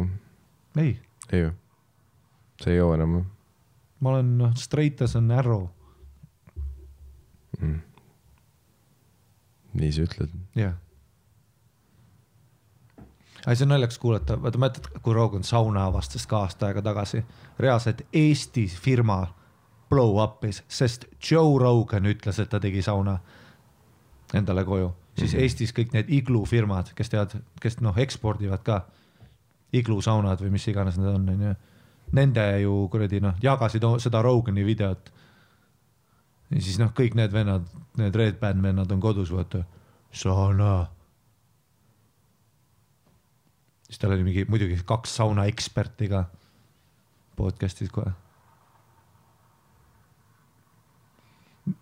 ei, 0.79 0.93
ei 1.33 1.41
ju? 1.43 1.51
Sa 2.61 2.71
ei 2.71 2.77
joo 2.77 2.95
enam 2.95 3.23
ma 4.01 4.11
olen 4.11 4.37
noh 4.39 4.55
straight 4.57 5.03
as 5.03 5.17
an 5.17 5.31
arrow, 5.31 5.67
mm.? 7.61 7.81
nii 9.81 9.91
sa 9.93 10.07
ütled. 10.07 10.33
jah. 10.57 10.79
aga 13.45 13.57
see 13.57 13.67
on 13.67 13.75
naljakas 13.75 14.01
kuulata, 14.01 14.39
vaata 14.43 14.61
mäletad, 14.61 14.89
kui 15.05 15.17
Rogan 15.17 15.45
sauna 15.45 15.85
avastas 15.91 16.27
ka 16.29 16.45
aasta 16.47 16.71
aega 16.71 16.83
tagasi, 16.85 17.23
reaalselt 17.59 18.03
Eesti 18.13 18.67
firma 18.69 19.23
blow 19.91 20.17
up'is, 20.23 20.63
sest 20.69 21.07
Joe 21.31 21.59
Rogan 21.61 22.09
ütles, 22.09 22.39
et 22.41 22.51
ta 22.51 22.61
tegi 22.61 22.83
sauna 22.83 23.19
endale 24.35 24.65
koju, 24.65 24.93
siis 25.19 25.33
mm 25.33 25.39
-hmm. 25.39 25.43
Eestis 25.43 25.73
kõik 25.75 25.93
need 25.93 26.09
iglu 26.09 26.45
firmad, 26.47 26.93
kes 26.95 27.09
teevad, 27.09 27.35
kes 27.61 27.81
noh, 27.81 27.99
ekspordivad 27.99 28.63
ka 28.63 28.87
iglusaunad 29.73 30.41
või 30.41 30.51
mis 30.51 30.69
iganes 30.69 30.99
need 30.99 31.09
on, 31.15 31.29
onju. 31.29 31.55
Nende 32.17 32.45
ju 32.63 32.89
kuradi 32.91 33.21
noh, 33.23 33.37
jagasid 33.43 33.85
seda 34.03 34.23
Rogani 34.23 34.65
videot. 34.67 35.11
ja 36.51 36.63
siis 36.63 36.79
noh, 36.83 36.91
kõik 36.97 37.15
need 37.15 37.33
vennad, 37.33 37.69
need 37.99 38.17
Red 38.17 38.41
Band 38.41 38.63
vennad 38.63 38.91
on 38.93 39.01
kodus, 39.01 39.31
vaata, 39.31 39.63
sauna. 40.11 40.89
siis 43.87 43.99
tal 43.99 44.15
oli 44.15 44.27
mingi 44.27 44.45
muidugi 44.49 44.81
kaks 44.87 45.15
sauna 45.17 45.47
eksperti 45.51 46.09
ka 46.09 46.25
podcast'is 47.37 47.91
kohe. 47.91 48.13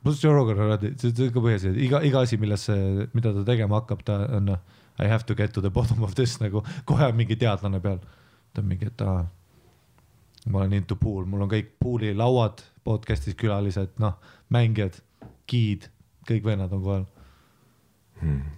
pluss 0.02 0.24
Joe 0.24 0.34
Rogan 0.34 0.58
on 0.58 0.66
alati, 0.68 0.92
see 1.00 1.12
on 1.26 1.32
ka 1.32 1.40
põhjus, 1.42 1.64
et 1.70 1.80
iga, 1.86 2.00
iga 2.04 2.22
asi, 2.26 2.36
millesse, 2.40 2.74
mida 3.14 3.32
ta 3.32 3.44
tegema 3.46 3.80
hakkab, 3.80 4.04
ta 4.04 4.20
on 4.36 4.48
noh, 4.52 4.60
I 4.98 5.06
have 5.06 5.24
to 5.26 5.34
get 5.38 5.52
to 5.54 5.62
the 5.62 5.70
bottom 5.70 6.02
of 6.02 6.14
this 6.18 6.38
nagu 6.42 6.64
kohe 6.84 7.06
on 7.06 7.16
mingi 7.16 7.38
teadlane 7.38 7.80
peal. 7.80 8.00
ta 8.52 8.62
on 8.62 8.68
mingi, 8.68 8.88
et 8.90 9.04
aa, 9.04 9.26
ma 10.46 10.62
olen 10.62 10.78
into 10.78 10.96
pool, 10.96 11.24
mul 11.26 11.46
on 11.46 11.50
kõik 11.50 11.74
pool'i 11.82 12.14
lauad 12.16 12.62
podcast'is 12.86 13.36
külalised, 13.38 13.96
noh, 14.02 14.16
mängijad, 14.54 15.00
giid, 15.50 15.88
kõik 16.28 16.44
vennad 16.44 16.72
on 16.72 16.82
kohal. 16.82 17.06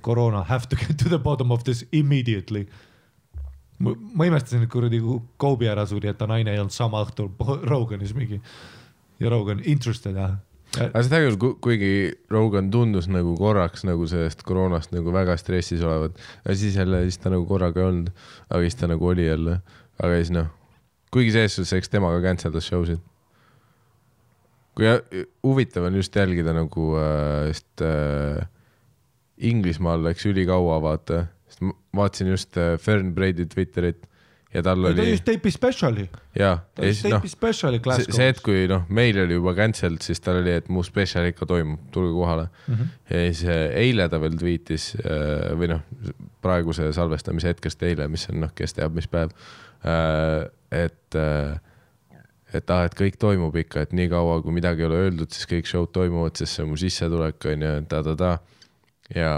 koroona, 0.01 0.43
have 0.49 0.68
to 0.68 0.76
get 0.76 0.97
to 0.97 1.09
the 1.09 1.18
bottom 1.18 1.51
of 1.51 1.64
this 1.64 1.85
immediately. 1.93 2.66
ma 3.78 4.24
imestasin, 4.24 4.62
et 4.62 4.70
kuradi 4.70 5.01
Kobe 5.37 5.68
ära 5.68 5.87
suri, 5.87 6.09
et 6.09 6.18
ta 6.18 6.26
naine 6.26 6.53
ei 6.53 6.59
olnud 6.61 6.72
sama 6.72 7.01
õhtul 7.05 7.31
Roganis 7.70 8.14
mingi 8.14 8.41
ja 9.20 9.31
Rogan 9.31 9.61
interested 9.64 10.16
jah. 10.16 10.39
aga 10.81 11.03
seda 11.05 11.20
küll, 11.24 11.57
kuigi 11.64 11.93
Rogan 12.33 12.70
tundus 12.72 13.09
nagu 13.11 13.35
korraks 13.39 13.85
nagu 13.89 14.07
sellest 14.11 14.45
koroonast 14.47 14.95
nagu 14.95 15.12
väga 15.14 15.37
stressis 15.41 15.83
olevat, 15.85 16.20
aga 16.45 16.57
siis 16.57 16.76
jälle, 16.78 17.03
siis 17.09 17.20
ta 17.20 17.33
nagu 17.33 17.47
korraga 17.49 17.83
ei 17.83 17.89
olnud, 17.89 18.12
aga 18.49 18.62
siis 18.64 18.78
ta 18.81 18.89
nagu 18.91 19.11
oli 19.12 19.26
jälle, 19.26 19.59
aga 19.99 20.20
siis 20.20 20.33
noh, 20.37 20.49
kuigi 21.14 21.34
selles 21.34 21.56
suhtes, 21.58 21.72
eks 21.78 21.92
tema 21.92 22.12
ka 22.14 22.22
cancel 22.24 22.54
das 22.54 22.68
show 22.70 22.84
sid. 22.86 23.00
kui 24.76 24.86
ja- 24.86 25.02
huvitav 25.42 25.88
on 25.88 25.98
just 25.98 26.16
jälgida 26.16 26.54
nagu 26.56 26.94
äh,, 26.96 27.50
sest 27.52 27.82
äh, 27.84 28.46
Inglismaal 29.40 30.04
läks 30.04 30.26
ülikaua 30.28 30.76
vaata, 30.84 31.24
sest 31.48 31.64
ma 31.64 31.74
vaatasin 31.96 32.28
just 32.28 32.56
äh, 32.61 32.76
Fern 32.78 33.14
Brady 33.14 33.46
Twitterit 33.46 34.06
ja 34.54 34.62
tal 34.66 34.82
ta 34.82 34.90
oli 34.90 35.12
just 35.12 35.24
teipi 35.26 35.50
spetsiali, 35.54 36.04
ja, 36.38 36.56
ta 36.74 36.86
just 36.86 37.04
siis 37.04 37.12
noh 37.12 37.22
teipi, 37.22 37.30
spetsiali 37.32 37.78
see, 37.78 37.84
Glasgow's 37.84 38.18
see 38.18 38.26
hetk, 38.30 38.42
kui 38.46 38.64
noh, 38.70 38.82
meil 38.90 39.18
oli 39.22 39.38
juba 39.38 39.54
cancelled, 39.58 40.02
siis 40.02 40.22
tal 40.24 40.40
oli, 40.40 40.56
et 40.58 40.70
mu 40.72 40.82
spetsial 40.86 41.28
ikka 41.30 41.46
toimub, 41.50 41.86
tulge 41.94 42.12
kohale 42.16 42.48
mm. 42.50 42.74
-hmm. 42.74 42.92
ja 43.11 43.22
siis 43.28 43.44
äh, 43.46 43.64
eile 43.84 44.08
ta 44.11 44.20
veel 44.20 44.38
tweetis 44.40 44.92
äh, 45.04 45.50
või 45.58 45.70
noh, 45.74 45.84
praeguse 46.42 46.90
salvestamise 46.96 47.52
hetkest 47.52 47.82
eile, 47.86 48.08
mis 48.08 48.26
on 48.32 48.42
noh, 48.46 48.54
kes 48.54 48.74
teab, 48.74 48.94
mis 48.94 49.06
päev. 49.08 49.30
et, 49.85 51.18
et 52.53 52.70
ah, 52.74 52.85
et 52.85 52.97
kõik 52.99 53.18
toimub 53.20 53.57
ikka, 53.57 53.87
et 53.87 53.93
niikaua 53.97 54.41
kui 54.45 54.53
midagi 54.53 54.85
ei 54.85 54.89
ole 54.91 55.03
öeldud, 55.07 55.31
siis 55.33 55.49
kõik 55.51 55.68
show'd 55.70 55.93
toimuvad, 55.97 56.37
sest 56.37 56.57
see 56.57 56.64
on 56.64 56.72
mu 56.72 56.81
sissetulek 56.81 57.47
on 57.53 57.66
ju, 57.66 57.74
ta-ta-ta. 57.91 58.39
ja 59.14 59.31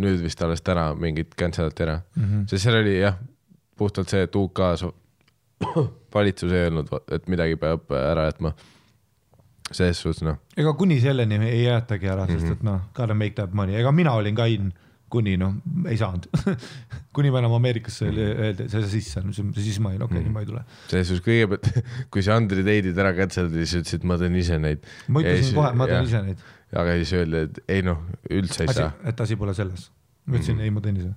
nüüd 0.00 0.22
vist 0.24 0.42
alles 0.42 0.62
täna 0.64 0.94
mingid 0.96 1.34
cancel 1.36 1.68
ati 1.68 1.82
ära 1.84 1.98
mm. 2.16 2.22
-hmm. 2.24 2.46
sest 2.48 2.64
seal 2.64 2.78
oli 2.80 2.94
jah, 3.00 3.18
puhtalt 3.76 4.08
see, 4.08 4.22
et 4.22 4.36
UK-s 4.36 4.86
valitsus 6.14 6.52
ei 6.52 6.68
öelnud, 6.68 6.88
et 7.12 7.28
midagi 7.28 7.56
peab 7.56 7.90
ära 7.90 8.24
jätma. 8.30 8.54
selles 9.72 10.00
suhtes 10.00 10.22
noh, 10.22 10.36
ega 10.56 10.72
kuni 10.72 11.00
selleni 11.00 11.38
ei 11.48 11.64
jäetagi 11.64 12.08
ära, 12.08 12.26
sest 12.26 12.44
Mhm. 12.44 12.52
et 12.52 12.62
noh, 12.62 12.80
gotta 12.94 13.14
make 13.14 13.34
that 13.34 13.52
money, 13.52 13.74
ega 13.74 13.92
mina 13.92 14.12
olin 14.12 14.34
ka 14.34 14.44
in, 14.46 14.72
kuni 15.14 15.36
noh, 15.40 15.54
ei 15.90 15.98
saanud 16.00 16.26
kuni 17.16 17.30
ma 17.34 17.40
enam 17.42 17.54
Ameerikasse 17.58 18.10
öeldi, 18.10 18.66
see 18.72 18.88
sisse 18.96 19.22
on, 19.22 19.32
siis 19.34 19.78
ma 19.82 19.92
olin 19.92 20.04
okei 20.06 20.20
okay,, 20.22 20.32
ma 20.34 20.42
ei 20.42 20.48
tule. 20.48 20.62
selles 20.90 21.10
suhtes 21.10 21.24
kõigepealt, 21.26 21.70
kui 22.14 22.24
see 22.26 22.34
Andri 22.34 22.64
Teidid 22.66 22.98
ära 23.00 23.14
iti, 23.14 23.36
siis 23.38 23.76
ütlesid, 23.80 24.06
ma 24.08 24.18
teen 24.20 24.38
ise 24.40 24.58
neid. 24.62 24.86
ma 25.08 25.22
ütlesin 25.24 25.58
kohe, 25.58 25.72
ma 25.78 25.88
teen 25.90 26.08
ise 26.10 26.22
neid, 26.26 26.46
aga 26.74 26.96
siis 27.02 27.14
öeldi, 27.20 27.44
et 27.48 27.76
ei 27.76 27.84
noh, 27.86 28.02
üldse 28.30 28.64
ei 28.64 28.72
asi 28.72 28.82
saa., 28.82 28.94
et 29.12 29.24
asi 29.26 29.38
pole 29.40 29.54
selles. 29.56 29.88
ma 30.26 30.38
ütlesin 30.38 30.58
Mhm. 30.58 30.66
ei, 30.66 30.74
ma 30.74 30.84
teen 30.84 31.00
ise. 31.02 31.12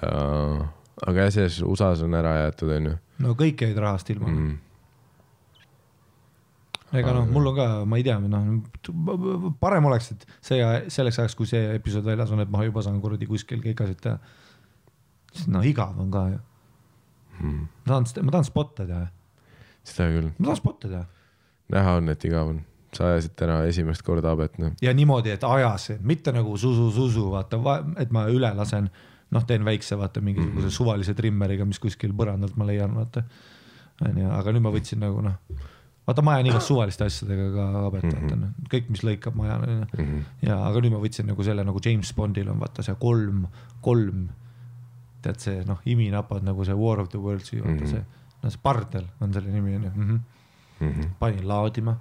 aga 0.00 1.26
jah, 1.26 1.32
selles 1.36 1.60
USA-s 1.66 2.02
on 2.06 2.18
ära 2.18 2.34
jäetud, 2.44 2.74
onju. 2.78 2.96
no 3.26 3.36
kõik 3.38 3.66
jäid 3.66 3.78
rahast 3.80 4.10
ilma 4.12 4.30
mm.. 4.32 4.58
Ega 6.92 7.14
noh, 7.14 7.28
mul 7.30 7.52
on 7.52 7.56
ka, 7.56 7.68
ma 7.86 8.00
ei 8.00 8.06
tea, 8.06 8.18
noh, 8.18 9.52
parem 9.62 9.86
oleks, 9.90 10.10
et 10.14 10.26
see, 10.40 10.60
selleks 10.90 11.20
ajaks, 11.22 11.38
kui 11.38 11.46
see 11.50 11.74
episood 11.76 12.08
väljas 12.08 12.32
on, 12.34 12.42
et 12.42 12.50
ma 12.50 12.64
juba 12.66 12.82
saan 12.82 13.00
kuradi 13.02 13.28
kuskil 13.30 13.62
keikasid 13.62 14.00
teha. 14.02 14.18
sest 15.32 15.48
noh, 15.48 15.62
igav 15.62 15.98
on 16.00 16.10
ka 16.10 16.26
ju. 16.32 16.42
ma 17.40 17.94
tahan, 17.94 18.10
ma 18.26 18.36
tahan 18.36 18.48
spotte 18.48 18.86
teha, 18.86 19.06
seda 19.84 20.10
küll, 20.16 20.34
ma 20.36 20.50
tahan 20.50 20.62
spotte 20.64 20.90
teha 20.90 21.06
näha 21.70 21.96
on, 22.00 22.10
et 22.12 22.26
igav 22.28 22.52
on. 22.54 22.60
sa 22.90 23.06
ajasid 23.12 23.36
täna 23.38 23.60
esimest 23.70 24.02
korda 24.02 24.32
habet, 24.32 24.56
noh. 24.58 24.72
ja 24.82 24.90
niimoodi, 24.94 25.30
et 25.30 25.44
ajasin, 25.46 26.00
mitte 26.02 26.32
nagu 26.34 26.56
susu-susu, 26.58 27.28
vaata, 27.30 27.60
et 28.02 28.10
ma 28.10 28.24
üle 28.34 28.50
lasen, 28.58 28.88
noh, 29.30 29.44
teen 29.46 29.62
väikse, 29.62 29.94
vaata 29.98 30.18
mingisuguse 30.20 30.56
mm 30.58 30.66
-hmm. 30.66 30.74
suvalise 30.74 31.14
trimmeriga, 31.14 31.64
mis 31.64 31.78
kuskil 31.78 32.16
põrandalt 32.18 32.56
ma 32.58 32.66
leian, 32.66 32.94
vaata. 32.94 33.22
onju, 34.08 34.30
aga 34.34 34.52
nüüd 34.52 34.64
ma 34.64 34.72
võtsin 34.74 34.98
nagu 34.98 35.22
noh, 35.22 35.38
vaata, 36.08 36.24
ma 36.26 36.36
ajan 36.36 36.50
igast 36.50 36.70
suvaliste 36.70 37.06
asjadega 37.06 37.48
ka 37.54 37.66
habet, 37.76 38.06
vaata 38.08 38.38
noh, 38.40 38.52
kõik, 38.72 38.90
mis 38.94 39.04
lõikab, 39.06 39.36
ma 39.38 39.48
ajan, 39.48 39.86
onju. 39.98 40.20
ja, 40.46 40.58
aga 40.66 40.84
nüüd 40.84 40.96
ma 40.96 41.02
võtsin 41.02 41.28
nagu 41.30 41.46
selle 41.46 41.64
nagu 41.66 41.82
James 41.84 42.12
Bondil 42.16 42.50
on 42.52 42.60
vaata 42.62 42.84
see 42.86 42.96
kolm, 43.02 43.46
kolm, 43.84 44.28
tead 45.24 45.40
see 45.42 45.64
noh, 45.68 45.80
iminapad 45.84 46.46
nagu 46.46 46.64
see 46.66 46.76
War 46.76 47.02
of 47.02 47.10
the 47.14 47.20
Worlds'i, 47.20 47.60
vaata 47.60 47.76
mm 47.76 47.86
-hmm. 47.86 47.90
see, 47.90 48.38
no 48.42 48.50
see 48.50 48.62
pardel 48.62 49.06
on 49.20 49.32
selle 49.32 49.52
nimi 49.52 49.76
onju 49.76 49.90
mm. 49.94 50.20
-hmm. 50.80 51.10
panin 51.18 51.48
laadima 51.48 51.98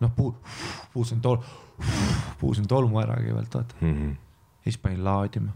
noh, 0.00 0.12
puu-, 0.16 0.36
puusin 0.92 1.20
tol-, 1.20 1.42
puusin 2.40 2.68
tolmu 2.68 3.00
ära 3.02 3.18
kõigepealt, 3.20 3.54
vaata. 3.54 3.80
Mhm. 3.80 4.14
ja 4.60 4.72
siis 4.72 4.78
panin 4.78 5.04
laadima. 5.04 5.52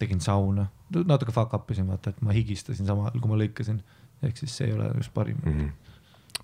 tegin 0.00 0.20
sauna, 0.24 0.62
natuke 1.04 1.32
fuck 1.32 1.52
up 1.54 1.70
isin, 1.70 1.88
vaata, 1.90 2.10
et 2.10 2.20
ma 2.24 2.32
higistasin 2.32 2.86
samal 2.88 3.10
ajal, 3.10 3.20
kui 3.20 3.28
ma 3.28 3.36
lõikasin. 3.36 3.82
Ehk 4.22 4.40
siis 4.40 4.56
see 4.56 4.70
ei 4.70 4.76
ole 4.76 4.90
just 4.96 5.14
parim 5.14 5.38
mm. 5.44 5.52
Mhm. 5.52 5.68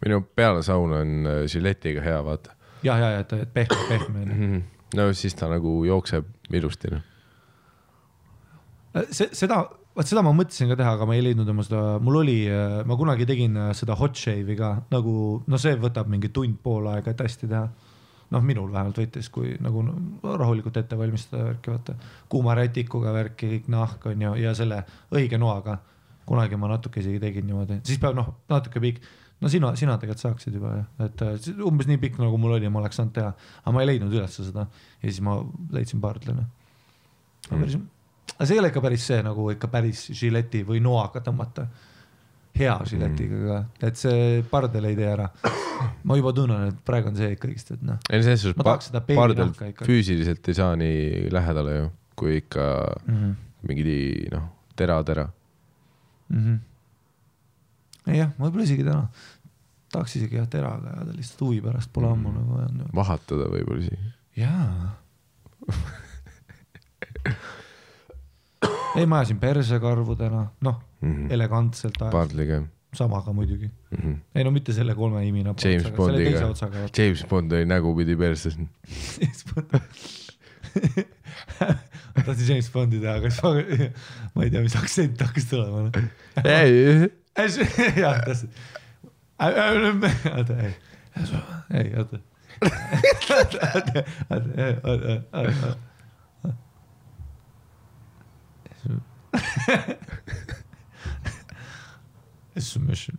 minu 0.05 0.21
peale 0.39 0.63
sauna 0.67 1.03
on 1.05 1.27
äh, 1.27 1.43
žiletiga 1.51 2.05
hea, 2.05 2.21
vaata. 2.25 2.55
ja, 2.83 2.99
ja, 2.99 3.19
et, 3.21 3.33
et 3.33 3.53
pehme, 3.55 3.81
pehme 3.89 4.25
on. 4.25 4.63
no 4.97 5.11
siis 5.13 5.35
ta 5.35 5.51
nagu 5.53 5.79
jookseb 5.85 6.29
ilusti, 6.55 6.93
noh. 6.95 7.03
see, 9.11 9.29
seda, 9.33 9.63
vot 9.97 10.09
seda 10.09 10.23
ma 10.25 10.35
mõtlesin 10.37 10.71
ka 10.73 10.79
teha, 10.79 10.95
aga 10.99 11.09
ma 11.09 11.17
ei 11.17 11.25
leidnud 11.27 11.49
oma 11.53 11.65
seda, 11.67 11.83
mul 12.03 12.23
oli, 12.23 12.39
ma 12.87 12.99
kunagi 12.99 13.29
tegin 13.29 13.59
äh, 13.69 13.75
seda 13.77 13.99
hot 13.99 14.17
shave'i 14.19 14.57
ka 14.59 14.77
nagu, 14.95 15.17
no 15.47 15.61
see 15.61 15.77
võtab 15.81 16.11
mingi 16.13 16.33
tund-pool 16.35 16.93
aega, 16.95 17.13
et 17.13 17.27
hästi 17.27 17.51
teha 17.51 17.67
noh, 18.35 18.43
minul 18.43 18.71
vähemalt 18.73 18.99
võttis, 19.01 19.29
kui 19.33 19.55
nagu 19.63 19.83
rahulikult 20.25 20.77
ette 20.81 20.99
valmistada 20.99 21.51
värki, 21.51 21.73
vaata. 21.73 21.97
kuuma 22.33 22.57
rätikuga 22.59 23.13
värki, 23.15 23.51
kõik 23.55 23.69
nahk 23.73 24.07
on 24.11 24.25
ju, 24.27 24.33
ja 24.43 24.55
selle 24.59 24.83
õige 25.15 25.39
noaga. 25.41 25.79
Kunagi 26.27 26.59
ma 26.61 26.71
natuke 26.75 27.01
isegi 27.03 27.21
tegin 27.23 27.47
niimoodi, 27.49 27.81
siis 27.87 28.01
peab 28.03 28.17
noh, 28.19 28.33
natuke 28.51 28.83
pikk, 28.83 29.09
no 29.41 29.51
sina, 29.53 29.73
sina 29.79 29.97
tegelikult 30.01 30.25
saaksid 30.25 30.57
juba 30.57 30.73
jah, 30.75 30.87
et 31.07 31.25
äh, 31.27 31.51
umbes 31.67 31.89
nii 31.91 32.01
pikk 32.03 32.21
nagu 32.23 32.39
mul 32.41 32.57
oli, 32.57 32.71
ma 32.73 32.83
oleks 32.83 33.01
saanud 33.01 33.15
teha, 33.17 33.33
aga 33.63 33.75
ma 33.75 33.83
ei 33.83 33.91
leidnud 33.93 34.15
üles 34.17 34.39
seda 34.39 34.67
ja 34.67 35.05
siis 35.05 35.21
ma 35.25 35.37
leidsin 35.77 36.03
pardlina. 36.03 36.47
aga 37.51 37.61
päris, 37.61 37.77
aga 38.37 38.49
see 38.49 38.57
ei 38.57 38.63
ole 38.63 38.73
ikka 38.73 38.85
päris 38.87 39.11
see 39.13 39.21
nagu 39.27 39.51
ikka 39.53 39.71
päris 39.73 40.07
žileti 40.23 40.65
või 40.69 40.81
noaga 40.85 41.23
tõmmata. 41.25 41.69
hea 42.57 42.75
žiletiga 42.89 43.39
ka, 43.45 43.87
et 43.87 43.99
see 44.01 44.43
pardel 44.51 44.89
ei 44.89 44.97
tee 44.97 45.09
ära. 45.13 45.29
ma 46.09 46.17
juba 46.17 46.33
tunnen, 46.33 46.71
et 46.73 46.83
praegu 46.89 47.13
on 47.13 47.19
see 47.19 47.35
ikkagist, 47.37 47.75
et 47.77 47.83
noh 47.85 48.01
ei, 48.09 48.23
selles 48.25 48.47
suhtes 48.47 48.93
pardel 49.13 49.53
füüsiliselt 49.85 50.49
ei 50.49 50.57
saa 50.57 50.77
nii 50.81 51.29
lähedale 51.35 51.77
ju, 51.77 51.91
kui 52.17 52.39
ikka 52.41 52.67
mm. 53.05 53.17
-hmm. 53.17 53.35
mingi 53.69 54.29
noh, 54.33 54.49
tera-tera. 54.77 55.29
mm. 56.29 56.45
-hmm. 56.45 56.59
jah, 58.17 58.31
võib-olla 58.39 58.65
isegi 58.69 58.85
täna 58.85 59.09
tahaks 59.93 60.17
isegi 60.19 60.37
jah 60.41 60.49
teraga 60.51 60.89
ajada 60.97 61.13
lihtsalt 61.17 61.41
huvi 61.47 61.61
pärast, 61.65 61.89
pole 61.93 62.09
ammu 62.11 62.29
nagu 62.35 62.53
ajanud. 62.63 62.89
vahatada 62.95 63.45
võib-olla 63.53 63.83
isegi. 63.87 64.07
jaa. 64.37 64.97
ei, 68.97 69.07
ma 69.07 69.19
ajasin 69.21 69.39
persekarvu 69.39 70.17
täna, 70.17 70.47
noh 70.61 70.83
Mhm. 71.01 71.31
elegantselt 71.31 71.95
ajasin, 72.01 72.13
pardliga 72.13 72.63
samaga 72.97 73.33
muidugi. 73.33 73.71
mm. 73.91 73.99
-hmm. 73.99 74.17
ei 74.35 74.45
no 74.45 74.51
mitte 74.51 74.73
selle 74.73 74.95
kolme 74.95 75.27
iminapa 75.27 75.69
James 75.69 75.91
Bondiga. 75.97 76.41
James 76.99 77.25
Bond 77.29 77.53
oli 77.53 77.67
nägupidi 77.67 78.17
perses. 78.17 78.59
tahtsin 82.25 82.49
James 82.49 82.71
Bondi 82.73 83.01
teha, 83.03 83.19
kas 83.25 83.43
ma, 83.43 83.53
ma 84.35 84.47
ei 84.47 84.51
tea, 84.51 84.63
mis 84.65 84.77
aktsent 84.79 85.21
hakkas 85.21 85.49
tulema. 85.51 85.91
ei, 86.45 87.11
jah, 88.03 88.23
täpselt. 88.25 88.51
oota, 89.41 90.57
ei, 90.63 90.75
ei, 91.81 91.93
oota. 91.97 92.23
oota, 92.63 93.59
oota, 93.75 94.05
oota, 94.31 94.73
oota, 94.85 95.21
oota. 95.33 95.77
Submission. 102.59 103.19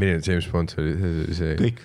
Milline 0.00 0.24
James 0.24 0.48
Bond 0.50 0.72
see 0.72 0.82
oli, 0.82 1.34
see, 1.36 1.56
kõik, 1.60 1.82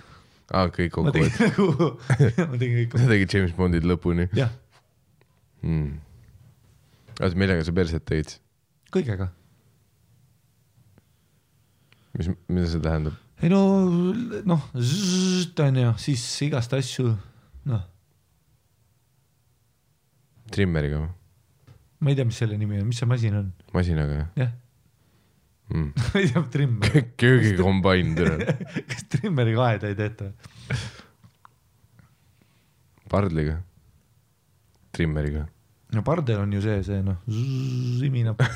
aa, 0.50 0.70
kõik 0.74 0.92
kokkuvõttes. 0.94 1.40
nagu, 1.42 1.90
ma 2.50 2.60
tegin 2.60 2.78
kõik 2.80 2.96
sa. 2.96 3.10
tegid 3.12 3.36
James 3.36 3.54
Bondid 3.56 3.88
lõpuni 3.88 4.28
jah, 4.36 4.52
mm.. 5.64 5.98
oota, 7.20 7.34
millega 7.38 7.66
sa 7.66 7.74
perset 7.76 8.06
tegid? 8.08 8.36
kõigega. 8.94 9.30
mis, 12.16 12.32
mida 12.48 12.70
see 12.72 12.82
tähendab? 12.84 13.20
ei 13.44 13.52
no 13.52 13.60
noh, 14.48 14.70
on 14.72 15.82
ju, 15.82 15.92
siis 16.00 16.24
igast 16.46 16.72
asju, 16.76 17.12
noh, 17.68 17.84
trimmeriga 20.54 21.02
või? 21.04 21.10
ma 22.00 22.12
ei 22.12 22.18
tea, 22.18 22.28
mis 22.28 22.38
selle 22.40 22.56
nimi 22.60 22.80
on, 22.80 22.88
mis 22.90 23.00
see 23.00 23.08
masin 23.08 23.42
on, 23.42 23.50
masinaga 23.76 24.22
jah 24.22 24.46
jah, 24.46 24.54
mm. 25.68 25.92
tea, 26.12 26.42
trimmer. 26.52 27.04
köögikombain 27.16 28.14
türa. 28.16 28.36
kas 28.90 29.02
trimmeriga 29.10 29.64
aeda 29.70 29.88
ei 29.88 29.96
tehta? 29.98 30.30
pardliga? 33.10 33.60
trimmeriga? 34.92 35.46
no 35.92 36.02
pardel 36.04 36.40
on 36.40 36.52
ju 36.52 36.62
see, 36.62 36.82
see 36.84 37.02
noh, 37.02 37.16
iminab. 38.06 38.40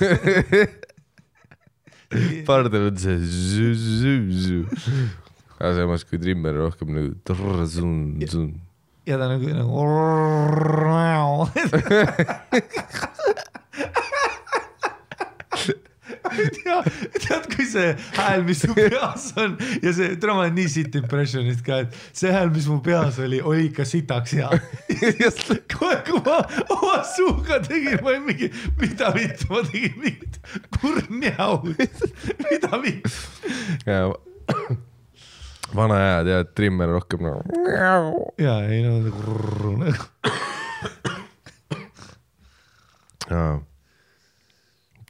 pardel 2.48 2.88
on 2.90 2.96
see 2.96 3.18
zü-zü-zü. 3.18 4.64
aga 5.60 5.74
samas 5.82 6.04
kui 6.04 6.18
trimmer 6.18 6.54
rohkem 6.58 6.88
nagu 6.96 7.14
trrr-zun-zun. 7.26 8.50
ja 9.06 9.18
ta 9.18 9.26
nagu, 9.30 9.46
nagu. 9.54 9.78
tea, 16.56 16.78
tead, 17.18 17.46
kui 17.54 17.66
see 17.68 17.92
hääl, 18.16 18.44
mis 18.46 18.62
su 18.64 18.74
peas 18.76 19.30
on 19.40 19.56
ja 19.82 19.92
see, 19.96 20.16
täna 20.20 20.36
ma 20.36 20.44
olen 20.44 20.56
nii 20.58 20.68
sitt 20.72 20.98
impressionist 21.00 21.62
ka, 21.66 21.82
et 21.84 21.96
see 22.16 22.32
hääl, 22.34 22.50
mis 22.54 22.68
mu 22.70 22.80
peas 22.84 23.18
oli, 23.22 23.40
oli 23.44 23.68
ikka 23.70 23.86
sitaks 23.88 24.36
hea. 24.38 24.50
kohe, 25.74 25.96
kui 26.08 26.20
ma 26.26 26.40
oma 26.76 27.00
suuga 27.14 27.60
tegin, 27.66 27.98
ma 28.02 28.14
olin 28.14 28.26
mingi, 28.28 28.50
mida 28.80 29.12
vittu, 29.16 29.48
ma 29.52 29.64
tegin 29.68 29.96
mingit 30.02 30.40
kurnjau, 30.80 31.52
mida 32.50 32.82
vittu. 32.84 33.18
vana 35.76 35.98
hea 36.02 36.20
tead, 36.26 36.54
trimmer 36.58 36.88
rohkem 36.96 37.20
nagu. 37.26 37.42
ja 38.40 38.60
ei 38.66 38.82
no 38.86 38.98
nagu. 39.04 39.20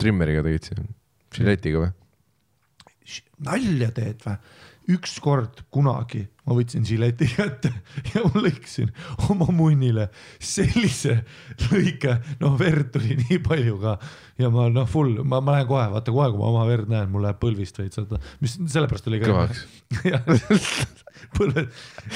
trimmeriga 0.00 0.42
tegid 0.44 0.68
siin, 0.68 0.88
žiletiga 1.36 1.84
või? 1.86 1.92
nalja 3.46 3.90
teed 3.96 4.26
või? 4.26 4.36
ükskord 4.90 5.60
kunagi 5.70 6.24
ma 6.46 6.54
võtsin 6.56 6.82
žileti 6.88 7.28
kätte 7.30 7.70
ja 8.12 8.22
ma 8.24 8.42
lõikasin 8.42 8.88
oma 9.30 9.46
munnile 9.54 10.08
sellise 10.42 11.20
lõike, 11.68 12.16
noh 12.40 12.56
verd 12.58 12.90
tuli 12.96 13.18
nii 13.20 13.38
palju 13.44 13.76
ka 13.82 13.96
ja 14.40 14.50
ma 14.50 14.66
noh, 14.72 14.88
full, 14.90 15.20
ma, 15.22 15.38
ma 15.44 15.54
lähen 15.58 15.68
kohe, 15.68 15.84
vaata 15.92 16.14
kohe, 16.14 16.30
kui 16.32 16.40
ma 16.40 16.48
oma 16.48 16.64
verd 16.66 16.90
näen, 16.90 17.10
mul 17.12 17.22
läheb 17.26 17.38
põlvist 17.42 17.78
veits, 17.78 18.00
vaata, 18.00 18.18
mis 18.40 18.56
sellepärast 18.72 19.06
oli 19.10 19.20
ka. 19.22 19.30
Kõvaks. 19.30 19.60
põlved, 21.36 21.70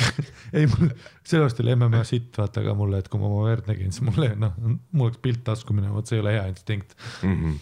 ei 0.58 0.66
mul, 0.72 0.90
sellepärast 1.22 1.62
oli 1.62 1.76
MMA 1.76 2.02
sitt, 2.08 2.32
vaata 2.40 2.64
ka 2.64 2.74
mulle, 2.78 3.04
et 3.04 3.12
kui 3.12 3.22
ma 3.22 3.30
oma 3.30 3.44
verd 3.52 3.70
nägin, 3.70 3.94
siis 3.94 4.02
mulle 4.08 4.32
noh, 4.40 4.56
mul 4.90 5.12
läks 5.12 5.22
pilt 5.22 5.44
tasku 5.46 5.76
minema, 5.76 5.94
vot 5.98 6.10
see 6.10 6.18
ei 6.18 6.24
ole 6.24 6.34
hea 6.38 6.48
instinkt 6.50 6.98
Mhm. 7.22 7.54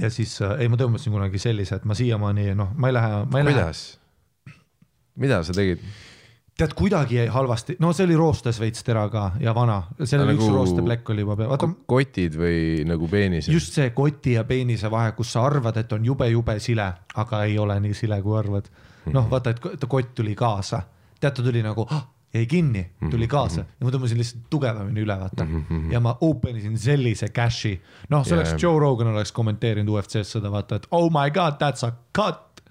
Ja 0.00 0.10
siis 0.10 0.38
äh, 0.42 0.56
ei, 0.60 0.70
ma 0.72 0.78
tõmbasin 0.80 1.12
kunagi 1.12 1.40
sellise, 1.42 1.76
et 1.80 1.84
ma 1.88 1.96
siiamaani 1.98 2.54
noh, 2.58 2.72
ma 2.76 2.88
ei 2.88 2.96
lähe, 2.96 3.20
ma 3.32 3.42
ei 3.42 3.44
lähe. 3.44 3.58
kuidas? 3.58 3.82
mida 5.20 5.42
sa 5.44 5.52
tegid? 5.56 5.82
tead, 6.58 6.74
kuidagi 6.76 7.16
jäi 7.16 7.26
halvasti, 7.32 7.76
no 7.80 7.92
see 7.96 8.06
oli 8.08 8.16
roostes 8.16 8.60
veits 8.60 8.84
teraga 8.86 9.30
ja 9.40 9.54
vana, 9.56 9.82
seal 10.04 10.24
oli 10.24 10.34
Nagu- 10.34 10.46
üks 10.46 10.54
roosteplekk 10.54 11.12
oli 11.14 11.24
juba 11.24 11.36
peal, 11.36 11.50
vaata 11.52 11.68
kotid 11.88 12.38
või 12.38 12.56
nagu 12.88 13.08
peenis? 13.08 13.48
just 13.52 13.76
see 13.76 13.90
koti 13.96 14.36
ja 14.38 14.44
peenise 14.48 14.90
vahe, 14.92 15.12
kus 15.16 15.32
sa 15.32 15.44
arvad, 15.48 15.76
et 15.80 15.92
on 15.92 16.04
jube-jube 16.04 16.58
sile, 16.60 16.88
aga 17.24 17.44
ei 17.48 17.58
ole 17.58 17.78
nii 17.80 17.94
sile, 17.96 18.20
kui 18.22 18.36
arvad. 18.38 18.68
noh, 19.12 19.28
vaata, 19.30 19.56
et 19.56 19.70
et 19.74 19.88
kott 19.88 20.14
tuli 20.14 20.34
kaasa, 20.38 20.82
tead, 21.20 21.34
ta 21.36 21.42
tuli 21.42 21.62
nagu 21.64 21.86
ah, 21.90 22.04
jäi 22.32 22.46
kinni, 22.48 22.82
tuli 23.10 23.26
kaasa 23.28 23.60
ja 23.66 23.84
ma 23.84 23.90
tõmbasin 23.92 24.20
lihtsalt 24.20 24.46
tugevamini 24.50 25.02
üle, 25.04 25.16
vaata 25.20 25.44
ja 25.92 26.00
ma 26.00 26.14
open 26.24 26.56
isin 26.56 26.78
sellise 26.80 27.28
cash'i. 27.34 27.74
noh, 28.12 28.24
see 28.24 28.36
oleks 28.36 28.52
Yeah. 28.52 28.62
Joe 28.62 28.80
Rogan 28.80 29.12
oleks 29.12 29.32
kommenteerinud 29.32 29.92
UFC-s 29.92 30.32
seda, 30.36 30.50
vaata, 30.52 30.80
et 30.80 30.86
oh 30.90 31.10
my 31.12 31.30
god, 31.30 31.58
that's 31.60 31.84
a 31.86 31.92
cut. 32.16 32.62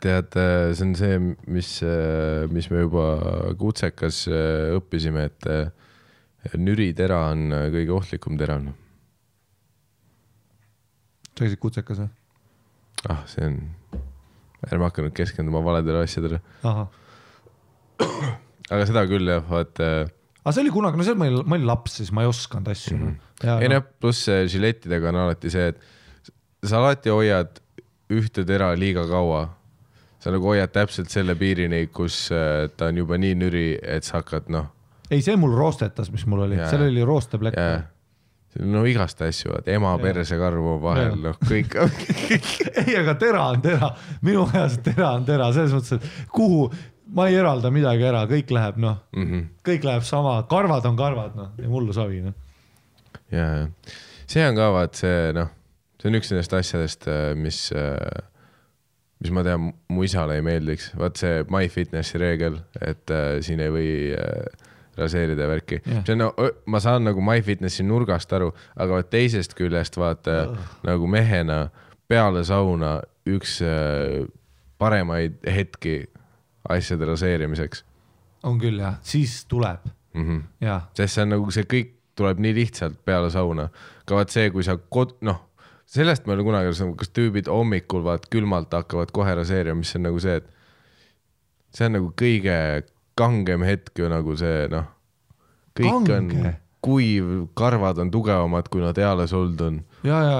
tead, 0.00 0.36
see 0.76 0.84
on 0.84 0.94
see, 0.94 1.18
mis, 1.46 1.70
mis 2.52 2.70
me 2.70 2.84
juba 2.84 3.06
kutsekas 3.58 4.26
äh, 4.28 4.76
õppisime, 4.76 5.24
et 5.30 5.48
äh, 5.48 5.72
nüritera 6.60 7.26
on 7.32 7.48
äh, 7.52 7.68
kõige 7.74 7.96
ohtlikum 7.96 8.36
tera. 8.40 8.60
sa 11.32 11.40
käisid 11.40 11.60
kutsekas 11.60 12.04
või? 12.04 12.10
ah, 13.08 13.24
see 13.30 13.48
on, 13.48 13.60
ärme 14.68 14.88
hakka 14.88 15.04
nüüd 15.04 15.16
keskenduma 15.16 15.64
valedele 15.64 16.04
asjadele, 16.04 16.40
ahah, 16.64 16.88
aga 18.70 18.86
seda 18.88 19.04
küll 19.10 19.30
jah, 19.30 19.44
vaata 19.48 19.90
aga 20.46 20.54
see 20.54 20.62
oli 20.64 20.72
kunagi, 20.74 21.00
no 21.00 21.06
see 21.06 21.18
ma 21.18 21.28
olin, 21.30 21.42
ma 21.46 21.58
olin 21.58 21.68
laps, 21.68 21.98
siis 22.00 22.12
ma 22.14 22.24
ei 22.24 22.30
osanud 22.30 22.70
asju 22.72 22.96
mm. 22.96 23.14
-hmm. 23.42 23.62
ei 23.62 23.70
noh, 23.72 23.84
pluss 24.00 24.28
äh, 24.32 24.44
žilettidega 24.50 25.10
on 25.10 25.22
alati 25.26 25.50
see, 25.52 25.72
et 25.72 26.66
sa 26.66 26.80
alati 26.82 27.12
hoiad 27.12 27.60
ühte 28.12 28.46
tera 28.46 28.72
liiga 28.78 29.06
kaua. 29.10 29.48
sa 30.20 30.32
nagu 30.34 30.48
hoiad 30.48 30.72
täpselt 30.74 31.10
selle 31.12 31.34
piirini, 31.38 31.86
kus 31.86 32.30
äh, 32.34 32.70
ta 32.76 32.88
on 32.90 32.96
juba 32.96 33.18
nii 33.18 33.34
nüri, 33.38 33.66
et 33.82 34.04
sa 34.04 34.18
hakkad 34.18 34.48
noh, 34.50 34.72
ei, 35.10 35.20
see 35.22 35.36
mul 35.38 35.54
roostetas, 35.54 36.10
mis 36.10 36.24
mul 36.26 36.48
oli. 36.48 36.56
Seal 36.56 36.88
oli 36.88 37.04
roosteplekk 37.06 37.58
no 38.64 38.84
igast 38.88 39.20
asju, 39.22 39.52
vaata 39.52 39.72
ema 39.76 39.92
persekarvu 40.00 40.76
vahel, 40.82 41.16
noh 41.20 41.36
kõik 41.44 41.76
ei, 42.86 42.94
aga 42.96 43.14
tera 43.20 43.48
on 43.52 43.62
tera, 43.64 43.90
minu 44.24 44.46
ajas 44.46 44.78
tera 44.84 45.12
on 45.18 45.26
tera, 45.28 45.50
selles 45.52 45.74
mõttes, 45.76 45.98
et 45.98 46.30
kuhu 46.32 46.70
ma 47.16 47.28
ei 47.30 47.38
eralda 47.40 47.72
midagi 47.72 48.04
ära, 48.06 48.24
kõik 48.30 48.52
läheb 48.52 48.80
noh, 48.82 48.98
mm. 49.16 49.28
-hmm. 49.30 49.46
kõik 49.66 49.86
läheb 49.88 50.04
sama, 50.04 50.38
karvad 50.50 50.84
on 50.88 50.98
karvad 50.98 51.38
noh 51.38 51.54
ja 51.60 51.70
mullu 51.72 51.96
savi 51.96 52.20
noh. 52.24 52.36
ja, 53.32 53.46
ja 53.62 53.68
see 54.26 54.46
on 54.46 54.58
ka 54.58 54.70
vaat 54.74 54.98
see 54.98 55.32
noh, 55.36 55.50
see 56.00 56.10
on 56.10 56.18
üks 56.18 56.32
nendest 56.32 56.54
asjadest, 56.58 57.08
mis, 57.38 57.60
mis 59.22 59.34
ma 59.34 59.44
tean, 59.46 59.70
mu 59.92 60.06
isale 60.06 60.38
ei 60.38 60.44
meeldiks, 60.46 60.92
vaat 60.98 61.20
see 61.20 61.42
MyFitnessi 61.52 62.20
reegel, 62.22 62.60
et 62.80 63.14
äh, 63.14 63.36
siin 63.46 63.62
ei 63.64 63.72
või 63.72 63.90
äh, 64.16 64.66
raseerida 64.96 65.48
värki 65.48 65.80
Jah. 65.82 66.02
see 66.06 66.16
on 66.16 66.24
no,, 66.24 66.30
ma 66.72 66.80
saan 66.82 67.06
nagu 67.06 67.22
MyFitnessi 67.24 67.86
nurgast 67.86 68.32
aru, 68.36 68.52
aga 68.76 69.00
vaat 69.00 69.12
teisest 69.12 69.56
küljest 69.58 69.98
vaata 70.00 70.56
nagu 70.86 71.10
mehena 71.10 71.66
peale 72.08 72.44
sauna 72.48 72.98
üks 73.26 73.60
äh, 73.64 74.26
paremaid 74.78 75.38
hetki 75.48 76.04
asjade 76.68 77.06
raseerimiseks 77.08 77.84
on 78.46 78.58
küll 78.62 78.80
jah, 78.80 78.98
siis 79.02 79.44
tuleb 79.48 79.84
mm. 80.14 80.24
-hmm. 80.24 80.80
sest 80.94 81.14
see 81.14 81.22
on 81.22 81.34
nagu 81.34 81.50
see 81.50 81.68
kõik 81.74 81.92
tuleb 82.16 82.40
nii 82.40 82.54
lihtsalt 82.54 82.98
peale 83.04 83.30
sauna. 83.30 83.68
ka 84.06 84.14
vaat 84.16 84.32
see, 84.32 84.50
kui 84.50 84.64
sa 84.64 84.78
kod-, 84.78 85.16
noh, 85.20 85.40
sellest 85.86 86.26
ma 86.26 86.32
ei 86.32 86.38
ole 86.38 86.46
kunagi 86.48 86.70
aru 86.70 86.76
saanud, 86.78 86.96
kas 86.96 87.12
tüübid 87.12 87.50
hommikul 87.52 88.04
vaat 88.04 88.28
külmalt 88.32 88.72
hakkavad 88.72 89.12
kohe 89.12 89.34
raseerima, 89.34 89.78
mis 89.82 89.96
on 89.96 90.06
nagu 90.08 90.20
see, 90.22 90.36
et 90.36 90.46
see 91.76 91.88
on 91.88 91.98
nagu 91.98 92.12
kõige 92.22 92.56
kangem 93.16 93.64
hetk 93.66 93.98
ju 93.98 94.08
nagu 94.12 94.36
see 94.36 94.68
noh, 94.72 94.86
kõik 95.76 96.08
Kange? 96.08 96.16
on 96.16 96.54
kuiv, 96.86 97.48
karvad 97.58 97.98
on 97.98 98.10
tugevamad, 98.14 98.68
kui 98.70 98.80
nad 98.80 98.98
eales 98.98 99.32
olnud 99.36 99.60
on 99.60 99.82
ja, 100.06 100.22
ja 100.22 100.38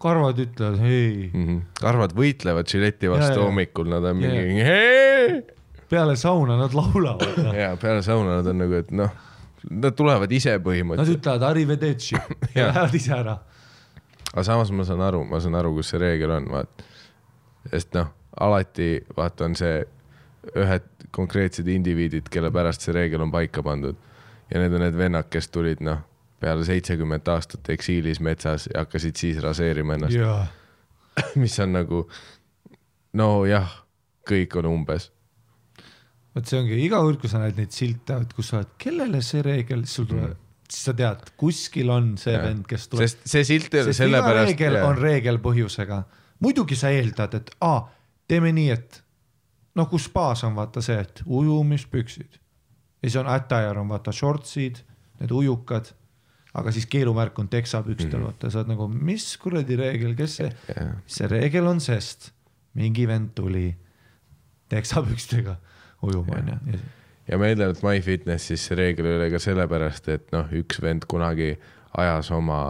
karvad 0.00 0.38
ütlevad 0.40 0.80
hei, 0.80 1.30
mm. 1.30 1.46
-hmm. 1.46 1.62
karvad 1.80 2.14
võitlevad 2.16 2.68
žileti 2.70 3.10
vastu 3.12 3.38
ja. 3.38 3.46
hommikul, 3.46 3.90
nad 3.92 4.04
on 4.04 4.22
Ja, 4.22 4.30
mingi 4.32 4.64
hee 4.64 5.42
peale 5.90 6.16
sauna 6.16 6.56
nad 6.56 6.74
laulavad 6.74 7.38
no.. 7.44 7.52
ja 7.54 7.76
peale 7.80 8.02
sauna 8.02 8.36
nad 8.38 8.46
on 8.46 8.58
nagu, 8.62 8.78
et 8.78 8.90
noh, 8.94 9.10
nad 9.70 9.96
tulevad 9.96 10.32
ise 10.32 10.54
Nad 10.54 10.64
põhimõtteliselt. 10.64 11.18
ütlevad 11.20 11.46
arrivederci 11.50 12.16
ja 12.56 12.68
lähevad 12.70 12.94
ise 12.94 13.14
ära. 13.16 13.38
aga 14.32 14.44
samas 14.46 14.70
ma 14.70 14.86
saan 14.86 15.02
aru, 15.04 15.24
ma 15.28 15.40
saan 15.42 15.58
aru, 15.58 15.74
kus 15.78 15.92
see 15.92 16.02
reegel 16.02 16.36
on, 16.36 16.50
vaat. 16.52 16.84
sest 17.72 17.94
noh, 17.98 18.12
alati 18.40 18.92
vaata 19.16 19.48
on 19.50 19.58
see 19.58 19.82
ühed 20.56 20.86
konkreetsed 21.12 21.68
indiviidid, 21.68 22.30
kelle 22.32 22.52
pärast 22.54 22.86
see 22.86 22.94
reegel 22.96 23.26
on 23.26 23.34
paika 23.34 23.62
pandud. 23.66 23.98
ja 24.50 24.62
need 24.62 24.74
on 24.74 24.86
need 24.86 24.96
vennad, 24.96 25.28
kes 25.30 25.50
tulid 25.50 25.82
noh, 25.84 26.04
peale 26.40 26.64
seitsekümmend 26.66 27.28
aastat 27.28 27.70
eksiilis 27.74 28.20
metsas 28.24 28.68
ja 28.72 28.84
hakkasid 28.84 29.18
siis 29.20 29.40
raseerima 29.44 29.96
ennast, 29.98 30.52
mis 31.42 31.56
on 31.62 31.74
nagu 31.76 32.04
nojah, 33.16 33.72
kõik 34.28 34.56
on 34.60 34.70
umbes. 34.70 35.10
vot 36.34 36.46
see 36.46 36.60
ongi 36.60 36.78
iga 36.84 37.00
kord, 37.02 37.20
kui 37.20 37.32
sa 37.32 37.42
näed 37.42 37.58
neid 37.58 37.74
silte, 37.74 38.18
kus 38.36 38.52
sa 38.52 38.60
oled, 38.60 38.72
kellele 38.80 39.22
see 39.26 39.44
reegel, 39.46 39.84
siis 39.86 40.00
sul 40.00 40.08
tuleb 40.10 40.30
mm., 40.30 40.46
siis 40.70 40.84
sa 40.86 40.94
tead, 40.94 41.32
kuskil 41.40 41.88
on 41.90 42.12
see 42.20 42.36
Jah. 42.36 42.44
vend, 42.46 42.66
kes 42.70 42.88
tuleb. 42.88 43.08
sest 43.08 43.24
see 43.32 43.46
silt 43.48 43.74
ei 43.74 43.82
ole 43.82 43.94
sellepärast. 43.96 44.52
reegel 44.52 44.76
on 44.84 44.98
reegel 44.98 45.40
põhjusega. 45.42 46.02
muidugi 46.46 46.78
sa 46.78 46.92
eeldad, 46.94 47.34
et 47.40 47.50
aa, 47.66 47.80
teeme 48.30 48.52
nii, 48.54 48.68
et 48.76 49.00
noh, 49.74 49.88
kus 49.90 50.06
spaas 50.06 50.44
on 50.46 50.54
vaata 50.54 50.82
see, 50.84 51.00
et 51.02 51.24
ujumispüksid 51.26 52.38
ja 53.02 53.08
siis 53.08 53.16
on 53.16 53.28
attire 53.32 53.80
on 53.80 53.88
vaata 53.88 54.12
shortsid, 54.12 54.82
need 55.20 55.32
ujukad, 55.32 55.90
aga 56.54 56.72
siis 56.74 56.86
keelumärk 56.90 57.38
on 57.38 57.48
teksapükstel 57.48 58.18
mm, 58.18 58.24
-hmm. 58.24 58.26
vaata, 58.26 58.50
sa 58.50 58.62
oled 58.62 58.72
nagu, 58.72 58.88
mis 58.88 59.36
kuradi 59.38 59.76
reegel, 59.78 60.14
kes 60.18 60.36
see, 60.40 60.52
Jah. 60.68 60.94
see 61.06 61.28
reegel 61.30 61.66
on, 61.70 61.80
sest 61.80 62.32
mingi 62.74 63.06
vend 63.08 63.34
tuli 63.34 63.68
teksapükstega 64.68 65.56
ujuma 66.02 66.38
onju. 66.38 66.78
ja 67.28 67.38
ma 67.38 67.50
eeldan, 67.50 67.74
et 67.74 67.82
MyFitnessis 67.82 68.66
see 68.68 68.78
reegel 68.78 69.06
ei 69.06 69.18
ole 69.18 69.28
ka 69.30 69.42
sellepärast, 69.42 70.08
et 70.08 70.32
noh, 70.34 70.48
üks 70.62 70.82
vend 70.82 71.06
kunagi 71.10 71.52
ajas 71.98 72.30
oma 72.34 72.62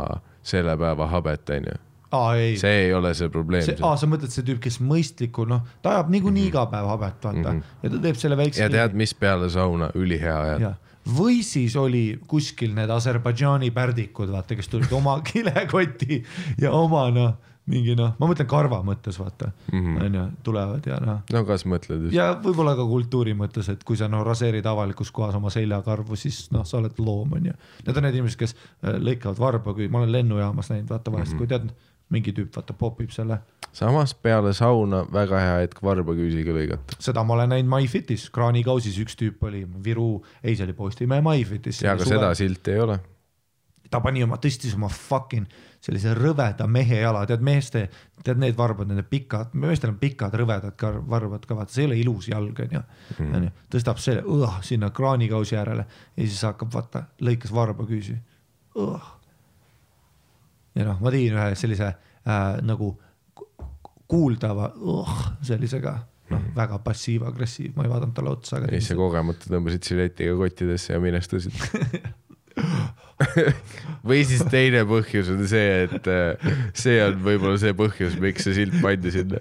selle 0.42 0.76
päeva 0.80 1.08
habet, 1.12 1.50
onju. 1.56 1.78
aa 2.16 2.34
ei, 2.36 2.58
see 2.60 2.84
ei 2.86 2.94
ole 2.94 3.14
see 3.14 3.32
probleem. 3.32 3.64
aa 3.86 3.96
sa 3.96 4.08
mõtled 4.10 4.32
see 4.34 4.44
tüüp, 4.44 4.60
kes 4.66 4.80
mõistlikku, 4.84 5.46
noh, 5.48 5.64
ta 5.82 5.96
ajab 5.96 6.12
niikuinii 6.16 6.48
iga 6.50 6.66
päev 6.72 6.88
habet, 6.92 7.20
vaata 7.24 7.38
mm, 7.38 7.58
-hmm. 7.58 7.82
ja 7.82 7.90
ta 7.96 8.04
teeb 8.08 8.20
selle 8.20 8.36
väikse. 8.40 8.62
Ja 8.62 8.70
tead, 8.72 8.96
mis 8.98 9.14
peale 9.14 9.50
sauna 9.50 9.92
ülihea 9.94 10.40
ajada? 10.40 10.74
Või 11.18 11.42
siis 11.46 11.76
oli 11.76 12.18
kuskil 12.30 12.74
need 12.76 12.90
Aserbaidžaani 12.90 13.70
pärdikud, 13.74 14.30
vaata, 14.32 14.56
kes 14.58 14.68
tulid 14.72 14.92
oma 14.96 15.18
kilekoti 15.30 16.22
ja 16.62 16.72
oma 16.76 17.08
noh, 17.14 17.36
mingi 17.70 17.94
noh, 17.94 18.14
ma 18.18 18.26
mõtlen 18.26 18.48
karva 18.50 18.80
mõttes 18.82 19.18
vaata 19.20 19.52
Mhm. 19.72 19.98
onju, 20.06 20.22
tulevad 20.42 20.86
ja 20.86 20.96
noh. 21.04 21.20
no 21.32 21.44
kas 21.46 21.62
mõtled 21.68 22.08
just? 22.08 22.16
ja 22.16 22.32
võib-olla 22.42 22.72
ka 22.74 22.86
kultuuri 22.88 23.34
mõttes, 23.38 23.68
et 23.70 23.84
kui 23.86 23.96
sa 24.00 24.08
noh 24.10 24.24
raseerid 24.26 24.66
avalikus 24.66 25.12
kohas 25.14 25.36
oma 25.38 25.52
seljakarvu, 25.54 26.16
siis 26.18 26.48
noh, 26.50 26.64
sa 26.66 26.78
oled 26.80 26.98
loom 26.98 27.36
onju. 27.38 27.52
Need 27.86 27.96
on 27.96 28.02
need 28.08 28.18
inimesed, 28.18 28.38
kes 28.40 28.56
äh, 28.56 28.98
lõikavad 28.98 29.38
varba, 29.38 29.74
kui 29.76 29.86
ma 29.88 30.02
olen 30.02 30.12
lennujaamas 30.16 30.72
näinud, 30.72 30.90
vaata 30.90 31.12
vahest 31.14 31.32
mm, 31.32 31.38
-hmm. 31.38 31.46
kui 31.46 31.46
tead, 31.46 31.70
mingi 32.10 32.34
tüüp 32.34 32.56
vaata 32.56 32.74
popib 32.76 33.12
selle, 33.14 33.40
samas 33.72 34.14
peale 34.14 34.52
sauna 34.56 35.04
väga 35.12 35.40
hea 35.44 35.54
hetk 35.64 35.82
varbaküüsiga 35.86 36.54
lõigata. 36.56 36.98
seda 36.98 37.24
ma 37.24 37.36
olen 37.36 37.54
näinud 37.54 37.70
MyFitis, 37.70 38.28
kraanikausis 38.34 38.98
üks 39.04 39.16
tüüp 39.18 39.46
oli 39.46 39.64
Viru, 39.84 40.12
ei 40.42 40.56
see 40.56 40.66
oli 40.66 40.76
Postimehe 40.76 41.24
MyFitis. 41.24 41.82
ja 41.84 41.94
aga 41.94 42.08
seda 42.08 42.34
silti 42.38 42.74
ei 42.74 42.84
ole. 42.86 42.98
ta 43.90 44.00
pani 44.02 44.22
oma, 44.26 44.38
tõstis 44.42 44.74
oma 44.78 44.90
fucking 44.90 45.46
sellise 45.80 46.12
rõveda 46.16 46.66
mehe 46.68 47.00
jala, 47.00 47.22
tead 47.28 47.42
meeste, 47.44 47.86
tead 48.24 48.40
need 48.40 48.56
varbad, 48.58 48.90
need 48.90 49.06
pikad, 49.10 49.54
meestel 49.58 49.94
on 49.94 50.00
pikad 50.02 50.34
rõvedad 50.36 50.76
ka 50.78 50.92
varbad 51.08 51.46
ka 51.48 51.56
vaata, 51.56 51.72
see 51.72 51.86
ei 51.86 51.88
ole 51.88 52.00
ilus 52.02 52.28
jalg 52.28 52.60
onju, 52.66 52.82
onju, 53.24 53.52
tõstab 53.72 54.02
selle 54.02 54.26
õh, 54.26 54.60
sinna 54.66 54.90
kraanikausi 54.94 55.56
äärele 55.56 55.86
ja 55.86 56.26
siis 56.26 56.42
hakkab 56.44 56.74
vaata, 56.74 57.06
lõikas 57.24 57.54
varbaküüsi. 57.54 58.18
Ja 60.78 60.86
noh, 60.86 61.00
ma 61.02 61.12
tegin 61.14 61.34
ühe 61.38 61.50
sellise 61.58 61.90
äh, 61.90 62.60
nagu 62.66 62.92
ku- 63.34 63.50
kuuldava 64.10 64.72
õh, 64.76 65.14
sellisega, 65.46 65.96
noh 66.30 66.42
väga 66.54 66.78
passiiv-agressiiv, 66.84 67.74
ma 67.76 67.86
ei 67.86 67.90
vaadanud 67.90 68.14
talle 68.14 68.34
otsa, 68.36 68.60
aga 68.60 68.70
siis 68.74 68.92
sa 68.92 68.98
kogemata 68.98 69.50
tõmbasid 69.50 69.88
žiletiga 69.92 70.36
kottidesse 70.38 70.94
ja 70.94 71.00
minestasid. 71.02 71.56
või 74.06 74.22
siis 74.24 74.42
teine 74.50 74.82
põhjus 74.88 75.28
on 75.32 75.42
see, 75.48 75.86
et 75.86 76.08
äh, 76.10 76.52
see 76.76 76.96
on 77.04 77.18
võib-olla 77.24 77.58
see 77.60 77.74
põhjus, 77.76 78.16
miks 78.22 78.46
see 78.46 78.56
silt 78.56 78.76
pandi 78.82 79.12
sinna. 79.14 79.40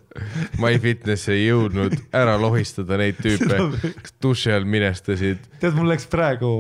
MyFitness 0.61 1.29
ei 1.33 1.45
jõudnud 1.45 1.95
ära 2.15 2.35
lohistada 2.41 2.99
neid 2.99 3.19
tüüpe, 3.23 3.59
kes 4.03 4.15
duši 4.21 4.53
all 4.55 4.67
minestasid. 4.69 5.45
tead, 5.61 5.77
mul 5.77 5.91
läks 5.93 6.07
praegu, 6.11 6.51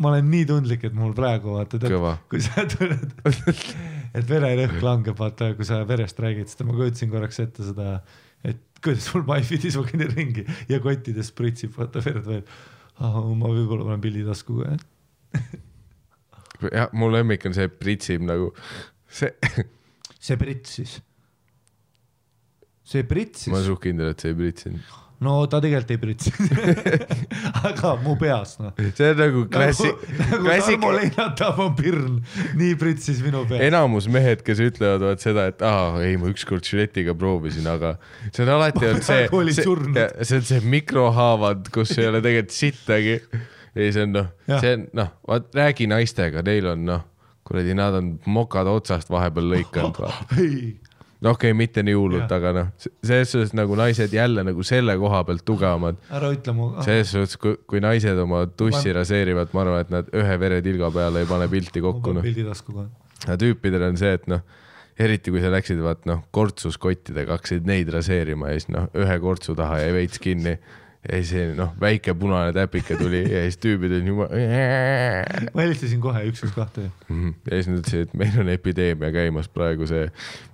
ma 0.00 0.12
olen 0.12 0.28
nii 0.32 0.44
tundlik, 0.48 0.84
et 0.88 0.94
mul 0.96 1.14
praegu 1.16 1.56
vaata, 1.56 1.80
tead, 1.82 1.96
kui 2.30 2.42
sa 2.42 2.64
tunned, 2.70 3.16
et 4.16 4.28
vererõhk 4.28 4.84
langeb, 4.84 5.18
vaata, 5.18 5.52
kui 5.58 5.68
sa 5.68 5.82
verest 5.88 6.20
räägid, 6.22 6.50
siis 6.50 6.64
ma 6.68 6.76
kujutasin 6.76 7.10
korraks 7.12 7.42
ette 7.44 7.66
seda, 7.66 7.98
et 8.46 8.62
kuidas 8.82 9.10
mul 9.14 9.26
MyFitis 9.28 9.76
ma 9.78 9.84
kõnnin 9.88 10.14
ringi 10.16 10.46
ja 10.70 10.80
kottides 10.82 11.32
pritsib 11.36 11.76
vaata 11.76 12.02
verd 12.04 12.24
veel. 12.28 12.46
ma 13.02 13.50
võib-olla 13.50 13.86
panen 13.88 14.02
pildi 14.04 14.24
tasku 14.26 14.62
ka, 14.62 14.76
jah, 16.70 16.90
mu 16.96 17.08
lemmik 17.12 17.46
on 17.48 17.56
see, 17.56 17.68
et 17.68 17.78
pritsib 17.80 18.24
nagu 18.26 18.50
see, 19.10 19.32
see 20.18 20.40
pritsis. 20.40 20.98
see 22.82 23.02
ma 23.02 23.06
olen 23.06 23.10
pritsis, 23.14 23.54
suht 23.68 23.82
kindel, 23.86 24.12
et 24.12 24.24
see 24.24 24.32
ei 24.32 24.38
pritsinud. 24.38 24.98
No 25.22 25.34
ta 25.50 25.60
tegelikult 25.62 25.92
ei 25.94 26.00
pritsinud 26.00 27.12
aga 27.68 27.94
mu 28.02 28.16
peas 28.20 28.56
noh. 28.60 28.72
see 28.96 29.12
on 29.12 29.20
nagu 29.22 29.44
klassi-, 29.52 29.92
nagu 30.18 30.42
klassik- 30.46 30.80
Tarmo 30.82 30.92
Leinatav 30.96 31.60
on 31.62 31.76
pirn, 31.78 32.18
nii 32.58 32.74
pritsis 32.80 33.22
minu 33.24 33.44
peas. 33.48 33.62
enamus 33.68 34.08
mehed, 34.12 34.42
kes 34.46 34.62
ütlevad 34.64 35.04
vaat 35.06 35.24
seda, 35.24 35.46
et 35.52 35.62
aa, 35.66 36.02
ei 36.04 36.18
ma 36.20 36.30
ükskord 36.32 36.66
žiletiga 36.66 37.14
proovisin, 37.18 37.68
aga 37.70 37.94
see 38.30 38.44
on 38.46 38.52
alati 38.56 38.84
olnud 38.90 39.06
see 39.06 39.56
surnud. 39.62 39.96
see, 39.96 40.28
see 40.28 40.42
on 40.42 40.46
see 40.50 40.66
mikrohaavad, 40.76 41.70
kus 41.74 41.94
ei 41.98 42.10
ole 42.10 42.22
tegelikult 42.24 42.56
sittagi. 42.56 43.16
ei, 43.76 43.88
see 43.94 44.06
on 44.08 44.16
noh, 44.18 44.30
see 44.58 44.76
on 44.76 44.86
noh, 44.98 45.14
vaat 45.28 45.50
räägi 45.56 45.88
naistega, 45.90 46.44
neil 46.46 46.72
on 46.74 46.86
noh, 46.88 47.06
kuradi, 47.46 47.74
nad 47.78 47.96
on 47.98 48.14
mokad 48.30 48.68
otsast 48.70 49.10
vahepeal 49.12 49.52
lõikanud. 49.54 50.02
ei 50.42 50.72
no 51.22 51.34
okei 51.36 51.52
okay,, 51.52 51.58
mitte 51.58 51.84
nii 51.86 51.94
hullult, 51.96 52.32
aga 52.34 52.52
noh, 52.56 52.70
selles 52.82 53.30
suhtes 53.34 53.52
nagu 53.56 53.76
naised 53.78 54.14
jälle 54.14 54.44
nagu 54.46 54.64
selle 54.66 54.96
koha 55.00 55.22
pealt 55.28 55.44
tugevamad. 55.48 56.00
ära 56.10 56.32
ütle 56.34 56.54
mu. 56.56 56.70
selles 56.82 57.12
suhtes, 57.14 57.38
kui, 57.42 57.56
kui 57.68 57.82
naised 57.84 58.18
oma 58.24 58.44
tussi 58.58 58.94
raseerivad, 58.96 59.54
ma 59.54 59.64
arvan, 59.66 59.86
et 59.86 59.94
nad 59.94 60.10
ühe 60.22 60.40
veretilga 60.42 60.90
peale 60.94 61.22
ei 61.22 61.30
pane 61.30 61.48
pilti 61.52 61.84
kokku, 61.84 62.16
noh. 62.18 62.26
pildi 62.26 62.46
tasku 62.48 62.74
kohe. 62.74 62.90
aga 63.26 63.38
tüüpidel 63.44 63.86
on 63.90 63.98
see, 64.00 64.12
et 64.18 64.28
noh, 64.30 64.42
eriti 65.02 65.32
kui 65.32 65.42
sa 65.42 65.50
läksid 65.52 65.80
vaat 65.82 66.06
noh, 66.10 66.24
kortsus 66.34 66.78
kottidega 66.82 67.38
hakkasid 67.38 67.68
neid 67.68 67.90
raseerima 67.94 68.50
ja 68.52 68.58
siis 68.60 68.72
noh, 68.74 68.90
ühe 68.98 69.18
kortsu 69.22 69.56
taha 69.58 69.80
jäi 69.84 69.94
veits 70.00 70.22
kinni 70.22 70.58
ja 71.02 71.18
siis 71.26 71.54
noh, 71.58 71.72
väike 71.80 72.14
punane 72.14 72.52
täpike 72.54 72.96
tuli 72.98 73.24
ja 73.26 73.42
siis 73.48 73.58
tüübid 73.62 73.94
on 73.96 74.08
juba. 74.12 74.28
ma 74.30 75.64
helistasin 75.64 76.00
kohe 76.02 76.22
üks, 76.28 76.44
üks, 76.46 76.54
kahte. 76.54 76.86
ja 76.86 77.56
siis 77.56 77.70
nad 77.70 77.80
ütlesid, 77.80 78.06
et 78.06 78.18
meil 78.18 78.36
on 78.38 78.50
epideemia 78.52 79.10
käimas 79.14 79.48
praegu 79.50 79.88
see, 79.90 80.06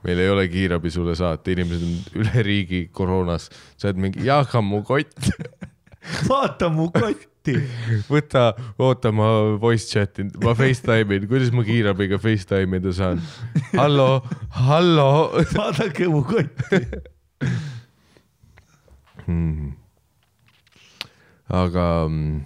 meil 0.07 0.23
ei 0.25 0.31
ole 0.33 0.47
kiirabi 0.49 0.93
sulle 0.95 1.17
saata, 1.19 1.53
inimesed 1.53 1.85
on 1.85 2.23
üle 2.23 2.45
riigi 2.47 2.87
koroonas, 2.93 3.51
sa 3.77 3.91
oled 3.91 4.01
mingi, 4.07 4.25
jaga 4.25 4.63
mu 4.65 4.81
kott, 4.89 5.29
vaata 6.31 6.71
mu 6.73 6.89
kotti. 6.95 7.59
võta, 8.09 8.51
oota, 8.81 9.13
ma 9.13 9.29
voice 9.61 9.89
chat 9.93 10.23
in, 10.23 10.31
ma 10.45 10.55
Facetime 10.57 11.17
in, 11.21 11.27
kuidas 11.29 11.53
ma 11.53 11.65
kiirabiga 11.65 12.21
Facetime 12.21 12.81
ida 12.81 12.95
saan? 12.97 13.21
hallo, 13.75 14.23
hallo 14.65 15.11
vaadake 15.53 16.09
mu 16.09 16.25
kotti. 16.29 16.81
hmm.. 19.27 19.77
Aga 21.49 21.85
mm, 22.09 22.41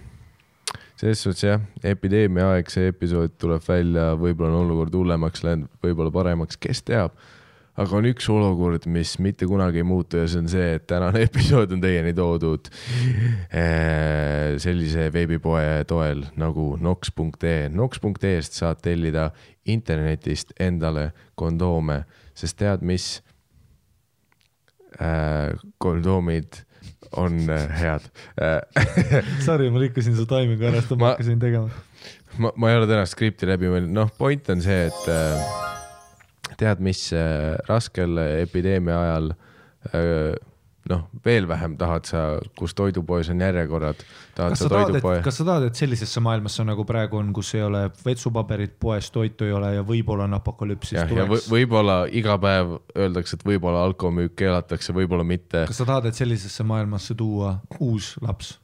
selles 0.99 1.23
suhtes 1.25 1.43
jah, 1.43 1.61
epideemia 1.83 2.53
aeg, 2.53 2.69
see 2.71 2.89
episood 2.93 3.35
tuleb 3.41 3.63
välja, 3.67 4.13
võib-olla 4.19 4.53
on 4.53 4.67
olukord 4.67 4.93
hullemaks 4.95 5.43
läinud, 5.43 5.71
võib-olla 5.83 6.13
paremaks, 6.15 6.59
kes 6.61 6.83
teab. 6.87 7.15
aga 7.73 7.97
on 7.97 8.05
üks 8.05 8.27
olukord, 8.29 8.85
mis 8.85 9.15
mitte 9.19 9.47
kunagi 9.49 9.81
ei 9.81 9.87
muutu 9.87 10.19
ja 10.21 10.27
see 10.29 10.43
on 10.43 10.49
see, 10.51 10.75
et 10.77 10.85
tänane 10.87 11.23
episood 11.27 11.73
on 11.73 11.81
teieni 11.81 12.13
toodud 12.13 12.69
eh, 13.49 14.53
sellise 14.61 15.09
veebipoe 15.13 15.83
toel 15.89 16.23
nagu 16.37 16.75
nox.ee. 16.79 17.69
Nox.ee-st 17.73 18.61
saad 18.61 18.83
tellida 18.85 19.31
internetist 19.65 20.53
endale 20.61 21.09
kondoome, 21.35 22.03
sest 22.37 22.61
tead 22.61 22.85
mis? 22.85 23.15
kondoomid 25.81 26.59
on 27.19 27.39
äh, 27.49 27.65
head 27.79 28.05
Sorry, 29.47 29.69
ma 29.73 29.81
rikkusin 29.83 30.15
su 30.17 30.25
taimingu 30.29 30.65
ära, 30.69 30.79
sest 30.81 30.93
ma 30.95 31.01
Ma- 31.05 31.11
hakkasin 31.13 31.39
tegema. 31.41 31.69
ma, 32.37 32.51
ma 32.55 32.71
ei 32.71 32.79
ole 32.79 32.87
täna 32.89 33.05
skripti 33.09 33.47
läbi 33.49 33.69
mõelnud, 33.71 33.93
noh, 33.95 34.09
point 34.17 34.49
on 34.53 34.61
see, 34.65 34.87
et 34.89 35.11
äh, 35.11 35.43
tead, 36.59 36.81
mis 36.85 37.05
äh, 37.17 37.53
raskel 37.69 38.17
epideemia 38.43 38.97
ajal 39.07 39.31
äh, 39.93 40.33
noh, 40.89 41.05
veel 41.25 41.45
vähem 41.47 41.77
tahad 41.79 42.03
sa, 42.09 42.21
kus 42.59 42.73
toidupoes 42.75 43.29
on 43.31 43.39
järjekorrad, 43.39 44.01
tahad 44.35 44.51
kas 44.51 44.59
sa 44.65 44.69
toidupoe 44.69 45.21
kas 45.23 45.37
sa 45.39 45.45
tahad, 45.47 45.63
et 45.69 45.75
sellisesse 45.79 46.19
maailmasse 46.19 46.65
nagu 46.67 46.83
praegu 46.85 47.17
on, 47.21 47.29
kus 47.33 47.53
ei 47.55 47.61
ole 47.63 47.85
vetsupaberit 48.05 48.73
poes, 48.79 49.07
toitu 49.15 49.47
ei 49.47 49.53
ole 49.55 49.69
ja 49.77 49.83
võib-olla 49.87 50.25
on 50.27 50.33
apokalüps, 50.39 50.89
siis 50.91 50.99
jah, 51.01 51.07
ja 51.07 51.25
tuleks. 51.27 51.47
võib-olla 51.51 51.97
iga 52.11 52.35
päev 52.37 52.73
öeldakse, 52.97 53.37
et 53.39 53.45
võib-olla 53.47 53.85
alkomüük 53.87 54.35
keelatakse, 54.35 54.93
võib-olla 54.93 55.23
mitte. 55.23 55.63
kas 55.71 55.77
sa 55.79 55.85
tahad, 55.87 56.05
et 56.11 56.19
sellisesse 56.19 56.63
maailmasse 56.67 57.15
tuua 57.15 57.59
uus 57.79 58.15
laps, 58.21 58.57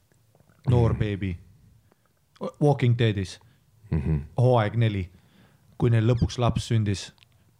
noor 0.67 0.93
beebi, 0.99 1.37
Walking 2.61 2.97
Deadis, 2.99 3.39
Mhm. 3.91 4.17
hooaeg 4.37 4.75
neli, 4.77 5.09
kui 5.77 5.89
neil 5.89 6.05
lõpuks 6.05 6.37
laps 6.37 6.67
sündis 6.69 7.07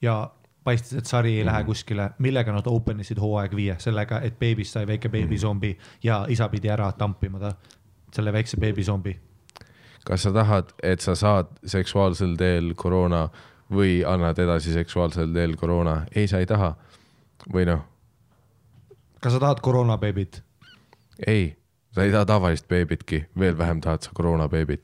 ja 0.02 0.30
paistis, 0.70 0.94
et 1.02 1.06
sari 1.10 1.34
ei 1.38 1.44
Mhm. 1.44 1.52
lähe 1.52 1.64
kuskile, 1.68 2.10
millega 2.20 2.54
nad 2.56 2.68
open 2.68 3.00
isid 3.04 3.18
hooaeg 3.20 3.56
viie, 3.58 3.76
sellega, 3.80 4.22
et 4.24 4.40
beebist 4.40 4.74
sai 4.78 4.86
väike 4.88 5.08
Mhm. 5.10 5.12
beebizombi 5.18 5.78
ja 6.04 6.26
isa 6.30 6.50
pidi 6.50 6.70
ära 6.70 6.92
tampima 6.98 7.40
ta, 7.40 7.54
selle 8.14 8.32
väikse 8.34 8.58
beebizombi. 8.62 9.18
kas 10.06 10.24
sa 10.24 10.32
tahad, 10.34 10.74
et 10.84 11.02
sa 11.02 11.16
saad 11.16 11.48
seksuaalsel 11.66 12.36
teel 12.38 12.74
koroona 12.76 13.30
või 13.72 14.00
annad 14.08 14.40
edasi 14.40 14.74
seksuaalsel 14.74 15.34
teel 15.34 15.56
koroona? 15.56 16.06
ei, 16.16 16.28
sa 16.28 16.40
ei 16.40 16.46
taha. 16.46 16.76
või 17.54 17.66
noh, 17.66 17.82
kas 19.22 19.34
sa 19.34 19.40
tahad 19.40 19.60
koroonabeebit? 19.62 20.42
ei, 21.28 21.56
sa 21.92 22.04
ei 22.04 22.12
taha 22.12 22.26
tavalist 22.26 22.68
beebitki, 22.68 23.26
veel 23.40 23.58
vähem 23.58 23.82
tahad 23.82 24.02
sa 24.02 24.12
koroonabeebit. 24.14 24.84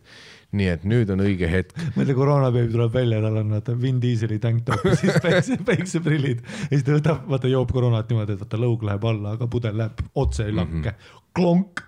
Nii 0.55 0.71
et 0.73 0.85
nüüd 0.87 1.11
on 1.13 1.23
õige 1.25 1.49
hetk, 1.51 1.75
mõtle, 1.97 2.15
koroonabeebi 2.17 2.73
tuleb 2.73 2.93
välja, 2.95 3.21
tal 3.23 3.41
on 3.41 3.53
vaata 3.57 3.75
Vin 3.81 4.01
Dieseli 4.03 4.39
tanktop 4.43 4.85
ja 4.87 4.95
siis 4.99 5.19
päikse, 5.25 5.59
päikseprillid 5.67 6.41
ja 6.43 6.71
siis 6.73 6.87
ta 6.87 6.97
võtab, 6.97 7.23
vaata 7.29 7.51
joob 7.51 7.75
koroonat 7.75 8.11
niimoodi, 8.11 8.37
et 8.37 8.43
vaata 8.45 8.61
lõug 8.61 8.87
läheb 8.87 9.09
alla, 9.11 9.35
aga 9.39 9.49
pudel 9.51 9.77
läheb 9.83 10.03
otse 10.15 10.49
lakke 10.51 10.81
mm. 10.81 10.89
-hmm. 10.89 11.21
klonk 11.35 11.85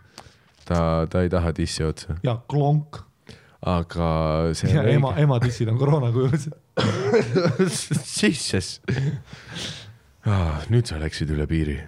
ta, 0.67 0.79
ta 1.09 1.25
ei 1.25 1.33
taha 1.33 1.53
dissi 1.55 1.85
otsa, 1.87 2.19
ja 2.23 2.37
klonk 2.47 3.03
aga 3.67 4.53
see 4.57 4.71
ja 4.71 4.83
on 4.83 4.91
ema, 4.91 5.13
ema 5.17 5.39
tissid 5.41 5.69
on 5.71 5.77
koroona 5.79 6.11
kujus. 6.13 6.49
sisses 8.19 8.77
ah,. 10.25 10.61
nüüd 10.69 10.85
sa 10.85 10.99
läksid 11.01 11.31
üle 11.33 11.47
piiri. 11.49 11.79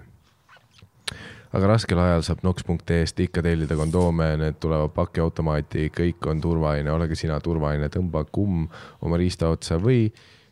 Aga 1.49 1.69
raskel 1.73 1.99
ajal 2.01 2.25
saab 2.25 2.43
nox.ee-st 2.45 3.23
ikka 3.25 3.43
tellida 3.45 3.77
kondoome, 3.77 4.31
need 4.37 4.59
tulevad 4.61 4.93
pakiautomaati, 4.95 5.87
kõik 5.95 6.27
on 6.29 6.41
turvaline, 6.43 6.91
ole 6.93 7.09
ka 7.09 7.17
sina 7.17 7.39
turvaline, 7.43 7.89
tõmba 7.93 8.25
kumm 8.31 8.67
oma 9.05 9.17
riista 9.17 9.49
otsa 9.49 9.79
või 9.81 10.07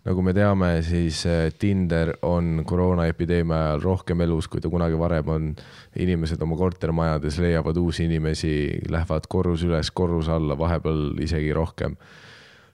nagu 0.08 0.24
me 0.24 0.34
teame, 0.34 0.70
siis 0.88 1.20
eh, 1.28 1.50
Tinder 1.60 2.14
on 2.26 2.64
koroonaepideemia 2.66 3.58
ajal 3.66 3.84
rohkem 3.84 4.24
elus, 4.24 4.48
kui 4.48 4.64
ta 4.64 4.72
kunagi 4.72 4.98
varem 5.00 5.34
on. 5.34 5.50
inimesed 5.98 6.42
oma 6.42 6.56
kortermajades 6.56 7.40
leiavad 7.42 7.78
uusi 7.78 8.06
inimesi, 8.06 8.80
lähevad 8.90 9.26
korrus 9.28 9.64
üles, 9.66 9.92
korrus 9.92 10.30
alla, 10.30 10.58
vahepeal 10.58 11.18
isegi 11.26 11.54
rohkem 11.54 11.98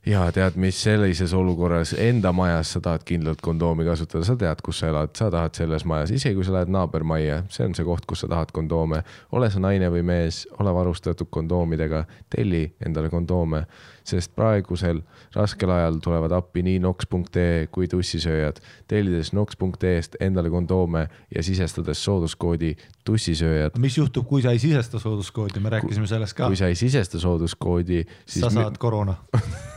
ja 0.05 0.25
tead, 0.35 0.57
mis 0.59 0.77
sellises 0.83 1.33
olukorras 1.33 1.93
enda 1.97 2.33
majas 2.35 2.73
sa 2.75 2.81
tahad 2.83 3.05
kindlalt 3.07 3.41
kondoomi 3.41 3.85
kasutada, 3.87 4.25
sa 4.27 4.35
tead, 4.35 4.61
kus 4.65 4.81
sa 4.81 4.89
elad, 4.91 5.13
sa 5.15 5.29
tahad 5.31 5.55
selles 5.55 5.85
majas, 5.87 6.11
isegi 6.11 6.35
kui 6.35 6.43
sa 6.43 6.57
lähed 6.57 6.71
naabermajja, 6.75 7.43
see 7.53 7.67
on 7.67 7.75
see 7.77 7.87
koht, 7.87 8.05
kus 8.09 8.25
sa 8.25 8.29
tahad 8.31 8.51
kondoome. 8.55 9.03
ole 9.31 9.49
sa 9.51 9.61
naine 9.63 9.87
või 9.91 10.03
mees, 10.03 10.43
ole 10.59 10.73
varustatud 10.75 11.29
kondoomidega, 11.31 12.03
telli 12.35 12.65
endale 12.85 13.09
kondoome, 13.09 13.63
sest 14.03 14.33
praegusel 14.35 14.99
raskel 15.35 15.71
ajal 15.71 16.01
tulevad 16.03 16.35
appi 16.35 16.65
nii 16.67 16.81
nox.ee 16.83 17.67
kui 17.71 17.87
tussisööjad. 17.87 18.59
tellides 18.87 19.31
nox.ee-st 19.33 20.19
endale 20.19 20.49
kondoome 20.51 21.07
ja 21.35 21.43
sisestades 21.43 22.03
sooduskoodi 22.03 22.75
tussisööjad. 23.07 23.79
mis 23.79 23.97
juhtub, 23.97 24.27
kui 24.27 24.41
sa 24.41 24.51
ei 24.51 24.59
sisesta 24.59 24.99
sooduskoodi, 24.99 25.63
me 25.63 25.69
rääkisime 25.69 26.07
sellest 26.07 26.35
ka 26.35 26.51
kui. 26.51 26.59
sa 26.59 26.67
ei 26.67 26.75
sisesta 26.75 27.19
sooduskoodi, 27.19 28.03
siis 28.25 28.43
sa 28.43 28.51
saad 28.51 28.77
koroona. 28.77 29.15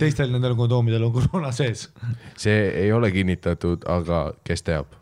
teistel 0.00 0.32
nendel 0.32 0.54
kondoomidel 0.58 1.04
on 1.08 1.12
koroona 1.12 1.52
sees. 1.52 1.88
see 2.38 2.68
ei 2.84 2.92
ole 2.92 3.10
kinnitatud, 3.12 3.84
aga 3.88 4.30
kes 4.44 4.62
teab 4.66 4.96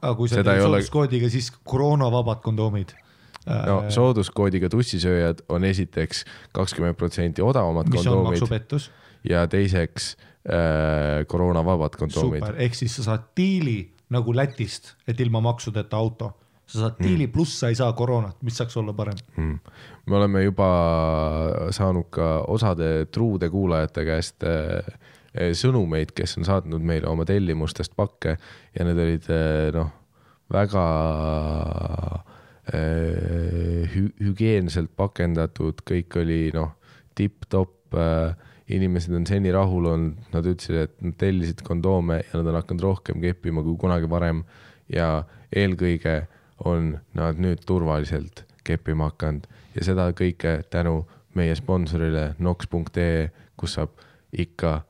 aga 0.00 0.16
kui 0.16 0.30
sa 0.30 0.40
teed 0.40 0.50
ei 0.54 0.64
ole- 0.64 0.80
sooduskoodiga, 0.80 1.30
siis 1.32 1.50
koroonavabad 1.64 2.42
kondoomid. 2.44 2.96
no 3.66 3.84
sooduskoodiga 3.88 4.68
tussisööjad 4.68 5.44
on 5.48 5.64
esiteks 5.64 6.24
kakskümmend 6.52 6.98
protsenti 7.00 7.42
odavamad 7.42 7.88
mis 7.88 8.06
on 8.06 8.26
kondoomid 8.26 8.90
ja 9.24 9.46
teiseks 9.48 10.16
äh, 10.44 11.24
koroonavabad 11.26 11.96
kondoomid. 11.96 12.44
ehk 12.56 12.74
siis 12.74 12.96
sa 12.96 13.02
saad 13.02 13.30
diili 13.36 13.94
nagu 14.10 14.34
Lätist, 14.36 14.96
et 15.08 15.20
ilma 15.20 15.40
maksudeta 15.40 15.96
auto, 15.96 16.32
sa 16.70 16.84
saad 16.86 16.98
diili 17.02 17.26
Hmm. 17.26 17.32
pluss 17.34 17.58
sa 17.60 17.68
ei 17.68 17.74
saa 17.78 17.92
koroonat, 17.98 18.36
mis 18.46 18.56
saaks 18.60 18.76
olla 18.78 18.92
parem? 18.96 19.18
Mm. 19.36 19.56
me 20.06 20.16
oleme 20.16 20.42
juba 20.44 20.68
saanud 21.74 22.06
ka 22.14 22.28
osade 22.48 23.06
truude 23.10 23.48
kuulajate 23.50 24.04
käest 24.06 24.44
äh, 24.46 24.86
äh, 25.34 25.50
sõnumeid, 25.54 26.14
kes 26.14 26.38
on 26.38 26.46
saatnud 26.48 26.82
meile 26.86 27.10
oma 27.10 27.26
tellimustest 27.28 27.96
pakke 27.98 28.36
ja 28.74 28.86
need 28.86 28.98
olid 29.02 29.26
äh, 29.34 29.70
noh, 29.74 29.90
väga 30.50 30.86
hü- 33.94 34.12
hügieenselt 34.22 34.92
pakendatud, 34.96 35.82
kõik 35.86 36.16
oli 36.20 36.40
noh, 36.54 36.72
tipp-topp 37.18 37.96
inimesed 38.70 39.14
on 39.18 39.24
seni 39.26 39.50
rahul 39.50 39.88
olnud, 39.90 40.18
nad 40.30 40.46
ütlesid, 40.46 40.76
et 40.84 40.92
nad 41.02 41.16
tellisid 41.18 41.64
kondoome 41.66 42.20
ja 42.20 42.38
nad 42.38 42.46
on 42.52 42.58
hakanud 42.60 42.84
rohkem 42.84 43.18
keppima 43.22 43.64
kui 43.66 43.74
kunagi 43.80 44.06
varem 44.10 44.44
ja 44.92 45.24
eelkõige 45.50 46.20
on 46.64 46.98
nad 47.14 47.38
nüüd 47.40 47.64
turvaliselt 47.66 48.44
keppima 48.64 49.10
hakanud 49.10 49.46
ja 49.74 49.84
seda 49.84 50.10
kõike 50.12 50.60
tänu 50.70 51.06
meie 51.34 51.54
sponsorile 51.54 52.34
nox.ee, 52.38 53.30
kus 53.56 53.78
saab 53.78 53.90
ikka 54.32 54.80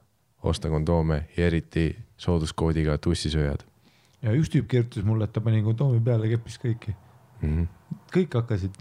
osta 0.43 0.69
kondoome 0.69 1.27
ja 1.37 1.47
eriti 1.47 1.93
sooduskoodiga 2.21 2.99
tussisööjad 2.99 3.71
ja 4.25 4.35
üks 4.37 4.53
tüüp 4.53 4.69
kirjutas 4.71 5.07
mulle, 5.07 5.27
et 5.27 5.35
ta 5.35 5.43
pani 5.45 5.63
kondoomi 5.65 6.01
peale, 6.05 6.29
keppis 6.33 6.59
kõiki, 6.61 6.95
mm. 7.41 7.51
-hmm. 7.51 7.99
kõik 8.15 8.37
hakkasid. 8.41 8.81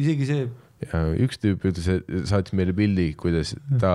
isegi 0.00 0.26
see, 0.28 0.48
ja 0.86 1.02
üks 1.26 1.40
tüüp 1.42 1.66
ütles, 1.70 1.88
et 1.88 2.28
saatis 2.30 2.54
meile 2.56 2.74
pildi, 2.76 3.12
kuidas 3.18 3.54
ta 3.82 3.94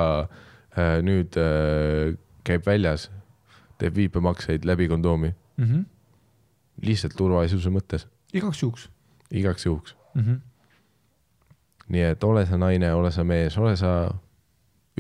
äh, 0.78 1.00
nüüd 1.06 1.38
äh, 1.40 2.16
käib 2.46 2.68
väljas, 2.68 3.10
teeb 3.80 3.96
viipemakseid 3.96 4.66
läbi 4.66 4.88
kondoomi, 4.92 5.34
mm 5.58 5.66
-hmm. 5.66 5.86
Lihtsalt 6.82 7.16
turvalisuse 7.18 7.72
mõttes, 7.72 8.08
igaks 8.34 8.62
juhuks 8.64 8.90
igaks 9.32 9.66
juhuks. 9.66 9.96
mm. 10.14 10.22
-hmm. 10.22 10.40
nii 11.88 12.02
et 12.02 12.24
ole 12.24 12.46
sa 12.46 12.58
naine, 12.58 12.94
ole 12.94 13.12
sa 13.12 13.24
mees, 13.24 13.58
ole 13.58 13.76
sa 13.76 14.12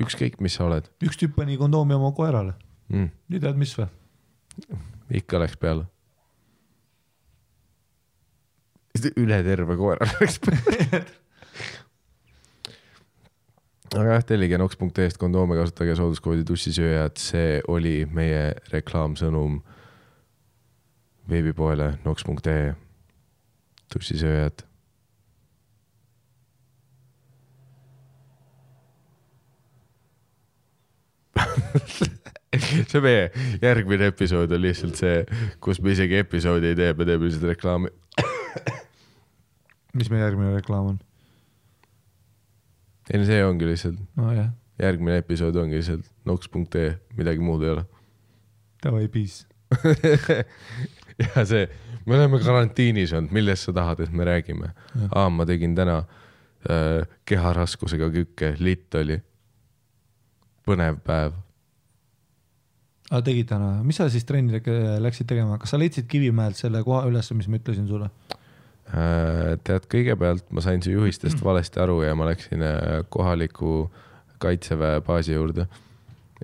ükskõik, 0.01 0.39
mis 0.39 0.55
sa 0.55 0.65
oled 0.65 0.87
üks 1.03 1.17
tüüp 1.17 1.35
pani 1.35 1.57
kondoomi 1.57 1.93
oma 1.93 2.11
koerale, 2.11 2.53
mm,, 2.89 3.09
nii 3.27 3.39
tead, 3.39 3.59
mis 3.59 3.75
või? 3.77 3.87
ikka 5.11 5.39
läks 5.39 5.57
peale. 5.57 5.85
üle 9.15 9.43
terve 9.43 9.77
koera 9.77 10.07
läks 10.19 10.39
peale. 10.39 11.05
aga 13.95 14.09
jah, 14.17 14.23
tellige 14.25 14.57
nox.ee-st 14.57 15.17
kondoome, 15.17 15.55
kasutage 15.55 15.95
sooduskoodi 15.95 16.43
tussisööjad, 16.43 17.17
see 17.17 17.61
oli 17.67 18.05
meie 18.05 18.53
reklaamsõnum 18.71 19.61
veebipoele 21.29 21.97
nox.ee, 22.05 22.73
tussisööjad. 23.93 24.65
see 32.89 33.01
meie 33.03 33.25
järgmine 33.61 34.07
episood 34.11 34.51
on 34.55 34.61
lihtsalt 34.63 34.95
see, 34.99 35.23
kus 35.63 35.81
me 35.83 35.91
isegi 35.95 36.21
episoodi 36.21 36.71
ei 36.71 36.77
tee, 36.79 36.93
me 36.95 37.07
teeme 37.07 37.27
lihtsalt 37.27 37.49
reklaami. 37.51 37.91
mis 39.99 40.11
meie 40.11 40.23
järgmine 40.23 40.53
reklaam 40.55 40.93
on? 40.93 41.01
ei 43.11 43.19
no 43.19 43.27
see 43.27 43.41
ongi 43.45 43.67
lihtsalt, 43.69 43.99
nojah, 44.19 44.53
järgmine 44.81 45.19
episood 45.23 45.59
ongi 45.59 45.81
lihtsalt 45.81 46.07
noks.ee, 46.29 46.95
midagi 47.19 47.43
muud 47.43 47.65
ei 47.65 47.75
ole. 47.75 47.85
davai, 48.85 49.09
peace. 49.11 49.43
ja 51.35 51.45
see, 51.47 51.65
me 52.05 52.17
oleme 52.17 52.39
karantiinis 52.43 53.13
olnud, 53.15 53.33
millest 53.35 53.69
sa 53.69 53.75
tahad, 53.75 54.03
et 54.05 54.13
me 54.13 54.27
räägime? 54.27 54.73
aa, 55.11 55.29
ma 55.31 55.47
tegin 55.47 55.75
täna 55.77 56.01
äh, 56.01 57.07
keharaskusega 57.25 58.09
kükke, 58.13 58.55
litt 58.59 58.95
oli. 58.99 59.19
põnev 60.65 60.99
päev. 61.05 61.35
aga 63.11 63.21
tegid 63.27 63.51
täna, 63.53 63.71
mis 63.85 64.01
sa 64.01 64.09
siis 64.09 64.25
trenni 64.25 64.57
tege- 64.57 64.97
läksid 65.03 65.29
tegema, 65.29 65.59
kas 65.61 65.75
sa 65.75 65.79
leidsid 65.79 66.09
Kivimäelt 66.09 66.57
selle 66.59 66.83
koha 66.83 67.05
üles, 67.09 67.31
mis 67.37 67.47
ma 67.47 67.61
ütlesin 67.61 67.87
sulle? 67.87 68.09
Äh, 68.85 69.55
tead, 69.65 69.87
kõigepealt 69.89 70.51
ma 70.53 70.61
sain 70.61 70.83
su 70.85 70.91
juhistest 70.93 71.41
valesti 71.47 71.81
aru 71.81 72.01
ja 72.05 72.15
ma 72.17 72.27
läksin 72.29 72.61
äh, 72.65 73.01
kohaliku 73.09 73.89
kaitseväe 74.43 74.99
baasi 75.05 75.33
juurde 75.33 75.65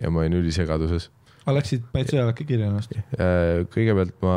ja 0.01 0.09
ma 0.09 0.23
olin 0.23 0.39
ülisegaduses. 0.39 1.09
Aga 1.45 1.57
läksid 1.57 1.87
päid 1.93 2.11
sõjaväkke 2.11 2.45
kirja 2.47 2.69
ennast? 2.69 2.93
Äh, 3.17 3.63
kõigepealt 3.73 4.17
ma 4.25 4.35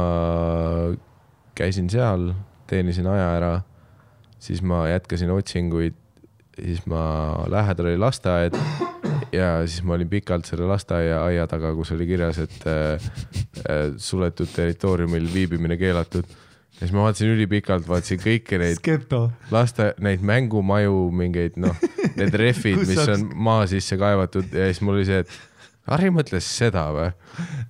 käisin 1.58 1.90
seal, 1.92 2.32
teenisin 2.70 3.08
aja 3.10 3.28
ära, 3.36 3.52
siis 4.42 4.62
ma 4.64 4.84
jätkasin 4.90 5.32
otsinguid, 5.34 5.96
siis 6.56 6.84
ma, 6.90 7.04
lähedal 7.50 7.90
oli 7.92 8.00
lasteaed 8.00 8.56
ja 9.34 9.50
siis 9.66 9.82
ma 9.86 9.96
olin 9.98 10.08
pikalt 10.08 10.48
selle 10.48 10.68
lasteaia 10.70 11.20
aia 11.26 11.46
taga, 11.50 11.72
kus 11.76 11.92
oli 11.94 12.06
kirjas, 12.08 12.40
et 12.44 12.66
äh, 12.70 13.10
äh, 13.64 13.84
suletud 13.96 14.50
territooriumil 14.54 15.28
viibimine 15.34 15.76
keelatud. 15.80 16.24
ja 16.74 16.80
siis 16.80 16.92
ma 16.92 17.04
vaatasin 17.06 17.34
ülipikalt, 17.34 17.88
vaatasin 17.88 18.20
kõiki 18.22 18.58
neid 18.58 18.80
laste, 19.54 19.92
neid 20.02 20.22
mängumaju, 20.26 21.10
mingeid 21.14 21.58
noh, 21.60 21.76
need 22.16 22.34
rehvid, 22.34 22.84
mis 22.90 23.02
on 23.08 23.28
maa 23.34 23.66
sisse 23.70 23.98
kaevatud 24.00 24.54
ja 24.54 24.70
siis 24.70 24.82
mul 24.82 24.98
oli 24.98 25.08
see, 25.08 25.22
et 25.22 25.53
Harri 25.90 26.10
mõtles 26.14 26.46
seda 26.48 26.86
või? 26.94 27.08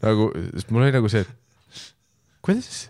nagu, 0.02 0.28
sest 0.54 0.70
mul 0.70 0.84
oli 0.86 0.92
nagu 0.94 1.08
see, 1.10 1.24
kuidas, 2.44 2.84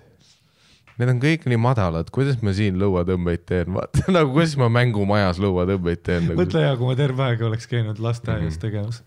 need 0.99 1.11
on 1.15 1.21
kõik 1.23 1.47
nii 1.51 1.59
madalad, 1.61 2.11
kuidas 2.15 2.41
ma 2.45 2.53
siin 2.57 2.77
lõuatõmbeid 2.83 3.47
teen, 3.49 3.73
vaata 3.77 4.05
nagu 4.17 4.35
kuidas 4.35 4.57
ma 4.61 4.69
mängumajas 4.73 5.41
lõuatõmbeid 5.43 6.03
teen 6.07 6.29
nagu.. 6.31 6.39
mõtle 6.43 6.63
hea, 6.67 6.77
kui 6.81 6.91
ma 6.91 6.99
terve 6.99 7.25
aeg 7.29 7.43
oleks 7.49 7.67
käinud 7.71 8.03
lasteaias 8.05 8.55
Mhm. 8.59 8.61
tegemas. 8.67 9.03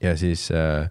ja 0.00 0.16
siis 0.16 0.46
äh,, 0.54 0.88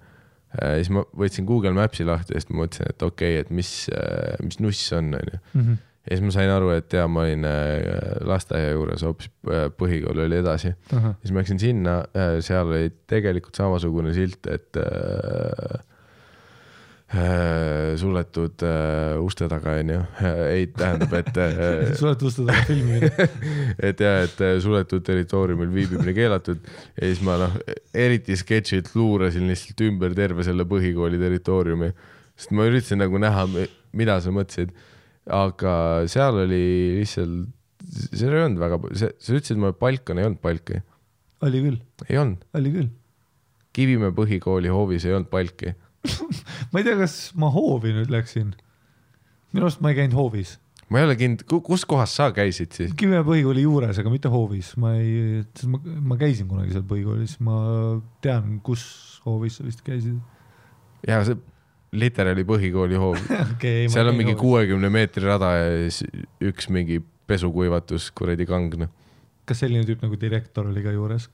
äh, 0.61 0.75
siis 0.79 0.89
ma 0.93 1.03
võtsin 1.17 1.47
Google 1.49 1.73
Maps'i 1.77 2.05
lahti 2.07 2.35
ja 2.35 2.41
siis 2.43 2.49
ma 2.53 2.63
mõtlesin, 2.63 2.89
et 2.93 3.01
okei 3.07 3.39
okay,, 3.39 3.45
et 3.47 3.49
mis 3.51 3.73
äh,, 3.93 4.35
mis 4.45 4.59
nuss 4.63 4.93
on, 4.93 5.13
onju. 5.19 5.77
Ja 6.05 6.15
siis 6.15 6.23
ma 6.25 6.31
sain 6.33 6.53
aru, 6.53 6.71
et 6.77 6.93
jaa, 6.93 7.07
ma 7.11 7.25
olin 7.25 7.45
äh, 7.47 8.21
lasteaia 8.27 8.71
juures 8.73 9.03
hoopis 9.05 9.29
äh, 9.49 9.67
põhikool 9.75 10.25
oli 10.25 10.39
edasi. 10.39 10.73
siis 10.89 11.33
ma 11.33 11.43
läksin 11.43 11.61
sinna, 11.61 11.99
seal 12.45 12.71
oli 12.71 12.91
tegelikult 13.09 13.59
samasugune 13.59 14.13
silt, 14.15 14.47
et 14.49 14.79
äh, 14.79 15.79
äh, 17.13 17.97
suletud 17.97 18.61
äh, 18.63 19.17
uste 19.21 19.47
taga 19.49 19.73
onju, 19.79 19.99
ei 20.53 20.67
tähendab, 20.75 21.13
et 21.17 21.39
äh, 21.41 21.89
oled 22.05 22.25
uste 22.27 22.45
taga 22.45 22.65
filmida. 22.67 23.27
et 23.89 24.03
ja, 24.03 24.13
et 24.25 24.43
äh, 24.45 24.57
suletud 24.63 25.05
territooriumil 25.05 25.71
viibimine 25.73 26.13
keelatud 26.17 26.61
ja 26.61 27.01
siis 27.07 27.23
ma 27.25 27.39
noh, 27.41 27.57
eriti 27.93 28.37
sketšilt 28.39 28.93
luurasin 28.97 29.49
lihtsalt 29.49 29.85
ümber 29.87 30.13
terve 30.17 30.45
selle 30.47 30.67
põhikooli 30.69 31.21
territooriumi, 31.21 31.91
sest 32.37 32.53
ma 32.55 32.69
üritasin 32.69 33.01
nagu 33.01 33.21
näha, 33.21 33.47
mida 33.97 34.19
sa 34.21 34.33
mõtlesid. 34.33 34.75
Aga 35.33 35.73
seal 36.11 36.43
oli 36.45 36.61
lihtsalt, 36.99 37.49
seal 38.11 38.35
ei 38.35 38.45
olnud 38.45 38.61
väga, 38.61 38.79
sa 38.99 39.09
ütlesid 39.35 39.59
mulle, 39.59 39.75
Balkan 39.79 40.21
ei 40.21 40.27
olnud 40.29 40.41
palki, 40.43 40.81
oli 41.45 41.61
küll, 41.65 41.81
ei 42.07 42.21
olnud. 42.21 42.47
oli 42.57 42.71
küll. 42.73 42.89
Kivimäe 43.75 44.11
põhikooli 44.15 44.71
hoovis 44.73 45.05
ei 45.05 45.13
olnud 45.15 45.29
palki. 45.31 45.75
ma 46.71 46.81
ei 46.81 46.87
tea, 46.87 46.97
kas 46.99 47.19
ma 47.39 47.51
hoovi 47.53 47.93
nüüd 47.95 48.11
läksin. 48.11 48.55
minu 49.53 49.65
arust 49.65 49.83
ma 49.83 49.93
ei 49.93 49.99
käinud 49.99 50.17
hoovis. 50.17 50.57
ma 50.89 51.01
ei 51.01 51.07
ole 51.07 51.15
kind-, 51.19 51.45
kus 51.45 51.85
kohas 51.87 52.15
sa 52.17 52.31
käisid 52.35 52.75
siis? 52.75 52.95
Kivimäe 52.97 53.23
põhikooli 53.27 53.63
juures, 53.67 54.01
aga 54.01 54.11
mitte 54.13 54.31
hoovis, 54.33 54.73
ma 54.81 54.95
ei, 54.97 55.43
ma, 55.69 55.81
ma 56.13 56.19
käisin 56.19 56.49
kunagi 56.49 56.75
seal 56.75 56.87
põhikoolis, 56.89 57.37
ma 57.45 57.61
tean, 58.25 58.57
kus 58.65 58.83
hoovis 59.25 59.59
sa 59.59 59.67
vist 59.67 59.85
käisid. 59.85 60.19
jaa, 61.07 61.23
see 61.27 61.39
literaali 61.95 62.45
põhikooli 62.47 62.99
hoov 63.01 63.17
okay, 63.53 63.87
seal 63.91 64.11
on 64.11 64.17
mingi. 64.17 64.35
kuuekümne 64.39 64.91
meetri 64.93 65.25
rada 65.25 65.53
ja 65.57 65.89
siis 65.89 66.03
üks 66.51 66.69
mingi 66.73 66.99
pesukuivatus 67.29 68.09
kuradi 68.17 68.47
kang 68.49 68.75
noh. 68.81 68.91
kas 69.49 69.63
selline 69.63 69.87
tüüp 69.87 70.05
nagu 70.05 70.19
direktor 70.21 70.69
oli 70.69 70.85
ka 70.85 70.93
juures? 70.93 71.29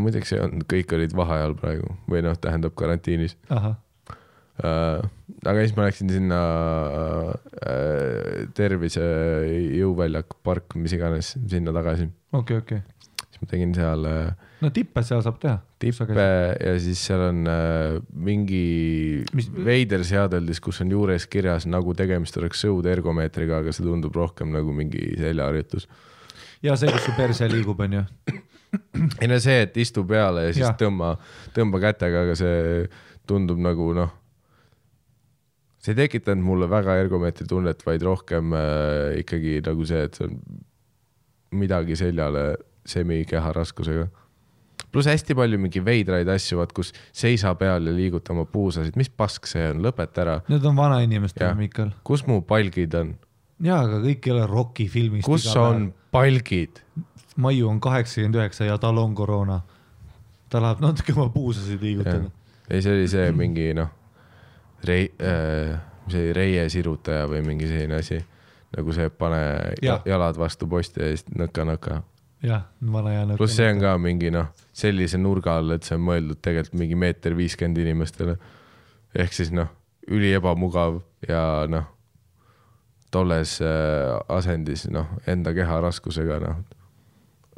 muideks 0.00 0.34
ei 0.34 0.42
olnud, 0.42 0.64
kõik 0.70 0.96
olid 0.96 1.14
vaheajal 1.16 1.54
praegu 1.58 1.94
või 2.10 2.24
noh, 2.26 2.36
tähendab 2.40 2.74
karantiinis 2.78 3.36
äh,. 3.52 3.70
aga 4.60 5.56
siis 5.60 5.76
ma 5.76 5.86
läksin 5.86 6.10
sinna 6.12 6.40
äh, 7.60 8.48
tervise 8.56 9.04
jõuväljak, 9.78 10.36
park, 10.44 10.76
mis 10.76 10.96
iganes, 10.96 11.34
sinna 11.48 11.76
tagasi. 11.76 12.08
okei, 12.32 12.64
okei. 12.64 12.82
siis 13.28 13.44
ma 13.44 13.52
tegin 13.52 13.76
seal 13.76 14.08
äh, 14.10 14.49
no 14.60 14.70
tippe 14.74 15.02
seal 15.06 15.22
saab 15.24 15.38
teha. 15.42 15.56
tippe 15.80 16.26
ja 16.60 16.74
siis 16.82 17.00
seal 17.08 17.24
on 17.30 17.40
äh, 17.50 17.96
mingi 18.12 19.24
Mis- 19.36 19.50
veider 19.54 20.04
seadeldis, 20.06 20.60
kus 20.62 20.82
on 20.84 20.92
juures 20.92 21.26
kirjas 21.30 21.66
nagu 21.70 21.94
tegemist 21.96 22.36
oleks 22.40 22.62
sõudergomeetriga, 22.66 23.62
aga 23.62 23.74
see 23.74 23.86
tundub 23.86 24.16
rohkem 24.16 24.52
nagu 24.54 24.74
mingi 24.76 25.14
seljaharjutus. 25.20 25.88
ja 26.66 26.76
see, 26.76 26.92
kus 26.92 27.08
su 27.08 27.16
perse 27.16 27.48
liigub, 27.50 27.80
onju. 27.80 28.04
ei 29.20 29.28
no 29.30 29.40
see, 29.42 29.64
et 29.66 29.76
istu 29.82 30.04
peale 30.06 30.48
ja 30.48 30.54
siis 30.54 30.68
ja. 30.68 30.74
tõmba, 30.78 31.14
tõmba 31.56 31.82
kätega, 31.82 32.26
aga 32.28 32.38
see 32.38 32.88
tundub 33.30 33.60
nagu 33.62 33.92
noh, 33.96 34.12
see 35.80 35.94
ei 35.94 36.02
tekitanud 36.04 36.44
mulle 36.44 36.68
väga 36.70 36.98
ergomeetri 37.00 37.48
tunnet, 37.48 37.82
vaid 37.86 38.04
rohkem 38.04 38.52
äh, 38.56 39.20
ikkagi 39.22 39.60
nagu 39.66 39.86
see, 39.88 40.04
et 40.06 40.18
see 40.18 40.28
on 40.28 40.36
midagi 41.60 41.96
seljale 41.98 42.44
semikeha 42.86 43.52
raskusega. 43.56 44.06
Pluss 44.92 45.06
hästi 45.10 45.34
palju 45.38 45.58
mingi 45.62 45.82
veidraid 45.84 46.28
asju, 46.28 46.58
vaat 46.58 46.72
kus 46.76 46.92
seisa 47.12 47.54
peal 47.54 47.86
ja 47.86 47.94
liiguta 47.94 48.32
oma 48.34 48.44
puusasid, 48.50 48.96
mis 48.98 49.10
pask 49.10 49.46
see 49.46 49.68
on, 49.70 49.82
lõpeta 49.84 50.24
ära. 50.24 50.36
Need 50.48 50.64
on 50.66 50.76
vanainimestele, 50.76 51.48
Jah. 51.52 51.58
Mikal. 51.58 51.92
kus 52.04 52.26
mu 52.26 52.40
palgid 52.42 52.94
on, 52.98 53.14
jaa, 53.62 53.82
aga 53.86 54.00
kõik 54.04 54.26
ei 54.26 54.32
ole 54.34 54.46
Rocki 54.50 54.88
filmist. 54.88 55.26
kus 55.28 55.46
on 55.56 55.92
palgid? 56.12 56.82
Maiu 57.40 57.68
on 57.70 57.78
kaheksakümmend 57.80 58.36
üheksa 58.40 58.66
ja 58.66 58.78
tal 58.78 58.98
on 58.98 59.14
koroona. 59.14 59.60
ta 60.50 60.58
läheb 60.60 60.80
natuke 60.82 61.12
oma 61.14 61.28
puusasid 61.30 61.82
liigutada. 61.82 62.30
ei, 62.70 62.82
see 62.82 62.92
oli 62.96 63.08
see 63.08 63.30
mingi 63.32 63.70
noh, 63.74 63.88
rei- 64.84 65.12
äh,, 65.22 65.78
mis 66.04 66.12
see 66.16 66.24
oli, 66.24 66.32
reiesirutaja 66.34 67.28
või 67.30 67.44
mingi 67.46 67.68
selline 67.70 68.00
asi. 68.02 68.18
nagu 68.76 68.92
see, 68.92 69.08
pane 69.10 69.38
ja. 69.82 70.00
Jalad 70.06 70.36
vastu 70.38 70.66
posti 70.70 71.00
ja 71.02 71.08
siis 71.14 71.24
nõka-nõka. 71.34 72.02
jah, 72.44 72.64
vana 72.80 73.14
hea 73.14 73.26
nõuke. 73.28 73.40
pluss 73.40 73.58
see 73.58 73.68
on 73.72 73.82
ka 73.82 73.94
mingi 74.00 74.32
noh, 74.34 74.50
sellise 74.76 75.20
nurga 75.20 75.58
all, 75.60 75.76
et 75.76 75.86
see 75.86 75.98
on 75.98 76.04
mõeldud 76.08 76.40
tegelikult 76.42 76.80
mingi 76.80 76.98
meeter 76.98 77.36
viiskümmend 77.38 77.80
inimestele. 77.82 78.36
ehk 79.14 79.34
siis 79.36 79.52
noh, 79.54 79.70
üli 80.10 80.32
ebamugav 80.36 81.00
ja 81.28 81.66
noh, 81.70 81.88
tolles 83.10 83.58
äh, 83.64 84.16
asendis 84.30 84.86
noh, 84.90 85.08
enda 85.30 85.54
keha 85.56 85.80
raskusega 85.84 86.38
noh, 86.44 86.62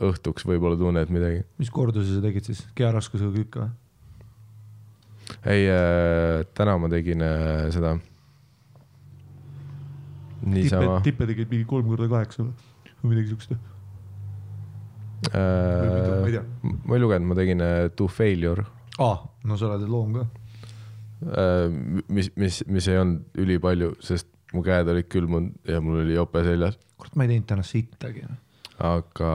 õhtuks 0.02 0.46
võib-olla 0.48 0.78
tunned 0.80 1.12
midagi. 1.14 1.44
mis 1.60 1.70
korduse 1.70 2.16
sa 2.16 2.24
tegid 2.24 2.48
siis, 2.48 2.64
keharaskusega 2.78 3.32
kükk 3.36 3.60
või? 3.62 3.70
ei 5.48 5.68
äh,, 5.70 6.42
täna 6.56 6.78
ma 6.80 6.90
tegin 6.92 7.22
äh, 7.24 7.68
seda. 7.74 7.96
tippe 10.42 10.54
niisama, 10.56 11.00
tippe 11.04 11.28
tegid 11.30 11.52
mingi 11.52 11.68
kolm 11.68 11.92
korda 11.92 12.10
kaheksa 12.10 12.46
või? 12.46 12.56
või 13.02 13.14
midagi 13.14 13.32
siukest. 13.32 13.54
mitu, 13.54 13.71
ma 15.30 16.26
ei 16.26 16.32
tea. 16.34 16.42
äh, 16.42 16.76
ma 16.84 16.96
ei 16.96 17.00
lugenud, 17.02 17.28
ma 17.30 17.34
tegin 17.38 17.60
äh, 17.64 17.88
To 17.96 18.08
Failure 18.10 18.64
aa, 18.98 19.16
no 19.44 19.56
sa 19.56 19.68
oled 19.70 19.86
loom 19.88 20.16
ka. 20.18 20.24
äh,, 21.22 21.68
mis, 22.08 22.32
mis, 22.36 22.62
mis 22.66 22.88
ei 22.90 22.98
olnud 23.00 23.38
ülipalju, 23.44 23.94
sest 24.02 24.28
mu 24.52 24.60
käed 24.66 24.88
olid 24.92 25.06
külmunud 25.08 25.54
ja 25.70 25.78
mul 25.80 26.02
oli 26.02 26.16
jope 26.18 26.42
seljas, 26.44 26.74
kurat, 27.00 27.14
ma 27.16 27.24
ei 27.24 27.32
teinud 27.34 27.46
täna 27.48 27.62
sittagi. 27.64 28.26
aga 28.82 29.30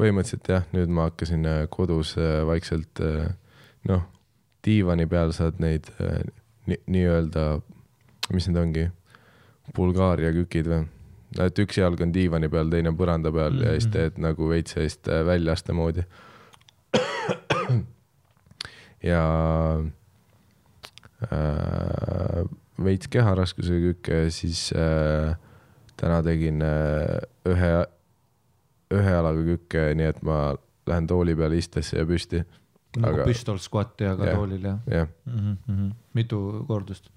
põhimõtteliselt 0.00 0.48
jah, 0.48 0.64
nüüd 0.72 0.88
ma 0.96 1.08
hakkasin 1.10 1.44
äh, 1.50 1.64
kodus 1.72 2.14
äh, 2.16 2.40
vaikselt 2.48 3.02
äh, 3.04 3.26
noh, 3.90 4.06
diivani 4.64 5.04
peal 5.10 5.34
saad 5.36 5.58
neid 5.60 5.90
äh, 6.00 6.22
ni- 6.70 6.80
nii-öelda, 6.86 7.44
mis 8.32 8.48
need 8.48 8.60
ongi, 8.62 8.86
Bulgaaria 9.76 10.32
kükid 10.34 10.66
või? 10.70 10.86
Et 11.38 11.58
üks 11.62 11.78
jalg 11.78 12.00
on 12.02 12.12
diivani 12.14 12.48
peal, 12.50 12.70
teine 12.72 12.92
põranda 12.96 13.32
peal 13.32 13.52
mm 13.52 13.58
-hmm. 13.58 13.64
ja 13.64 13.70
siis 13.78 13.92
teed 13.92 14.18
nagu 14.18 14.48
veits 14.48 14.72
sellist 14.74 15.08
äh, 15.08 15.26
väljaaste 15.26 15.72
moodi. 15.72 16.02
ja 19.12 19.22
äh, 21.32 22.44
veits 22.84 23.08
keharaskusega 23.08 23.92
kükke 23.92 24.24
ja 24.24 24.30
siis 24.30 24.72
äh, 24.72 25.36
täna 25.96 26.22
tegin 26.22 26.62
äh, 26.62 27.20
ühe 27.48 27.86
ühe 28.90 29.10
jalaga 29.14 29.42
kükke, 29.46 29.94
nii 29.94 30.08
et 30.10 30.22
ma 30.26 30.56
lähen 30.90 31.06
tooli 31.06 31.36
peale 31.38 31.60
istesse 31.60 32.00
ja 32.00 32.06
püsti. 32.06 32.42
nagu 32.98 33.20
Aga- 33.20 33.26
püstol 33.28 33.60
squat 33.62 34.00
ja 34.02 34.16
ka 34.18 34.26
Jah. 34.26 34.36
toolil 34.36 34.64
ja 34.66 34.78
jah, 34.90 35.08
mm. 35.26 35.56
-hmm. 35.68 35.90
mitu 36.14 36.64
kordust? 36.66 37.10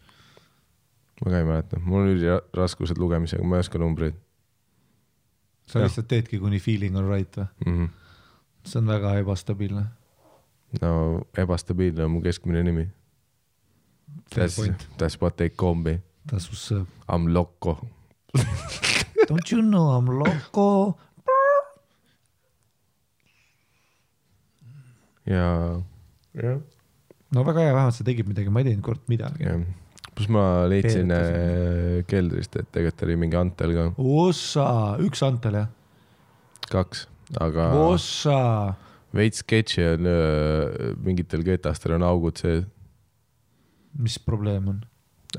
Ma 1.23 1.31
ka 1.31 1.39
ei 1.39 1.47
mäleta, 1.47 1.79
mul 1.79 2.03
on 2.03 2.13
üliraskused 2.17 2.99
lugemisega, 2.99 3.43
ma 3.47 3.57
ei 3.59 3.65
oska 3.65 3.79
numbreid 3.79 4.19
sa 5.65 5.79
Jah. 5.79 5.87
lihtsalt 5.87 6.07
teedki, 6.11 6.39
kuni 6.39 6.59
feeling 6.59 6.97
on 6.97 7.07
right 7.09 7.37
või? 7.37 7.47
mm. 7.65 7.77
-hmm. 7.77 7.89
see 8.65 8.79
on 8.79 8.87
väga 8.87 9.15
ebastabiilne. 9.21 9.85
no 10.81 11.21
ebastabiilne 11.37 12.03
on 12.05 12.11
mu 12.11 12.21
keskmine 12.21 12.63
nimi. 12.63 12.87
That's 14.35 14.57
that's 14.97 15.21
what 15.21 15.37
they 15.37 15.49
call 15.49 15.75
me, 15.75 15.99
that's 16.27 16.49
what's 16.49 16.71
up. 16.71 16.87
I 17.09 17.15
m 17.15 17.33
loco. 17.33 17.87
Don't 19.29 19.51
you 19.51 19.61
know 19.61 19.95
I 19.95 20.01
m 20.01 20.09
loco? 20.19 20.99
ja, 25.25 25.79
jah, 26.33 26.59
no 27.31 27.45
väga 27.45 27.59
hea, 27.59 27.73
vähemalt 27.73 27.95
sa 27.95 28.03
tegid 28.03 28.27
midagi, 28.27 28.49
ma 28.49 28.59
ei 28.59 28.65
teinud 28.71 28.83
kord 28.83 29.01
midagi. 29.07 29.43
jah. 29.43 29.63
Pluss 30.15 30.29
ma 30.31 30.43
leidsin 30.69 31.11
äh, 31.13 32.03
keldrist, 32.09 32.55
et 32.59 32.69
tegelikult 32.73 33.05
oli 33.07 33.17
mingi 33.25 33.39
antel 33.39 33.75
ka, 33.75 33.87
ossa, 33.97 34.65
üks 35.03 35.23
Antel 35.25 35.59
jah? 35.61 35.69
kaks, 36.71 37.05
aga 37.43 37.69
ossa, 37.83 38.37
veits 39.15 39.43
sketši 39.43 39.85
on 39.93 40.09
äh, 40.09 40.89
mingitel 41.05 41.45
ketastel 41.45 41.97
on 41.97 42.07
augud 42.07 42.41
sees. 42.41 42.65
mis 43.99 44.17
probleem 44.21 44.69
on? 44.73 44.83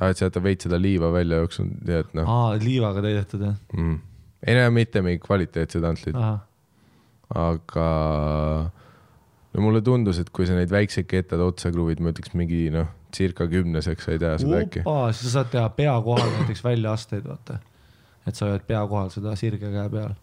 aa, 0.01 0.11
et 0.11 0.21
sealt 0.21 0.39
on 0.41 0.47
veits 0.47 0.67
seda 0.67 0.81
liiva 0.81 1.13
välja 1.15 1.43
jooksnud, 1.43 1.77
nii 1.87 2.01
et 2.01 2.17
noh 2.19 2.31
aa, 2.31 2.57
liivaga 2.63 3.05
täidetud 3.05 3.47
jah? 3.47 3.59
mm.. 3.77 4.01
ei 4.47 4.59
no 4.59 4.67
mitte 4.75 5.05
mingi 5.07 5.23
kvaliteetsed 5.23 5.87
antlid, 5.91 6.19
aga 7.35 7.91
no 9.55 9.63
mulle 9.63 9.83
tundus, 9.87 10.19
et 10.19 10.31
kui 10.35 10.49
sa 10.49 10.57
neid 10.59 10.73
väikseid 10.75 11.07
kettad 11.11 11.43
otsa 11.45 11.71
kruvid, 11.75 12.03
ma 12.03 12.13
ütleks 12.15 12.35
mingi 12.39 12.67
noh, 12.75 12.91
circa 13.16 13.47
kümneseks 13.51 14.07
sa 14.07 14.15
ei 14.15 14.20
tea 14.23 14.39
seda 14.39 14.61
äkki. 14.65 14.82
sa 14.85 15.31
saad 15.36 15.51
teha 15.53 15.69
pea 15.77 15.95
kohal 16.05 16.31
näiteks 16.39 16.65
väljaasteid, 16.65 17.27
vaata. 17.28 17.59
et 18.27 18.35
sa 18.35 18.49
hoiad 18.49 18.66
pea 18.66 18.86
kohal 18.91 19.12
seda 19.15 19.36
sirge 19.36 19.70
käe 19.73 19.91
peal. 19.91 20.15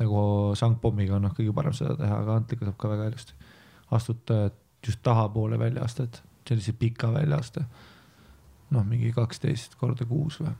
nagu 0.00 0.22
sangpommiga 0.56 1.16
on 1.18 1.28
noh 1.28 1.36
kõige 1.36 1.54
parem 1.54 1.76
seda 1.76 1.96
teha, 2.00 2.22
aga 2.24 2.38
antliga 2.40 2.68
saab 2.68 2.78
ka 2.80 2.92
väga 2.94 3.10
ilusti. 3.12 3.36
astud 3.90 4.34
äh, 4.34 4.48
just 4.86 5.02
tahapoole 5.02 5.58
väljaastet, 5.58 6.22
sellise 6.48 6.72
pika 6.72 7.12
väljaaste. 7.12 7.64
noh, 8.70 8.86
mingi 8.86 9.12
kaksteist 9.12 9.76
korda 9.76 10.04
kuus 10.04 10.40
või? 10.40 10.56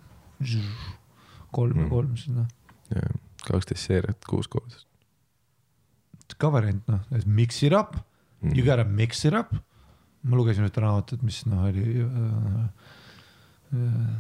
kolm 1.53 1.77
ja 1.77 1.83
Mm. 1.85 1.91
kolm 1.91 2.17
siis 2.17 2.37
noh, 2.37 2.47
kaksteist 3.45 3.87
seeriat 3.87 4.25
kuus 4.29 4.49
korda 4.49 4.87
ka 6.39 6.51
variant 6.53 6.87
noh, 6.89 7.01
mix 7.27 7.63
it 7.63 7.73
up 7.73 7.97
mm. 8.41 8.55
You. 8.57 8.65
gotta 8.65 8.85
mix 8.85 9.25
it 9.25 9.35
up. 9.35 9.55
Ma 10.23 10.37
lugesin 10.37 10.67
ühte 10.69 10.83
raamatut, 10.85 11.23
mis 11.27 11.43
noh 11.49 11.65
oli 11.71 11.87
äh, 12.05 12.65
äh, 13.75 14.15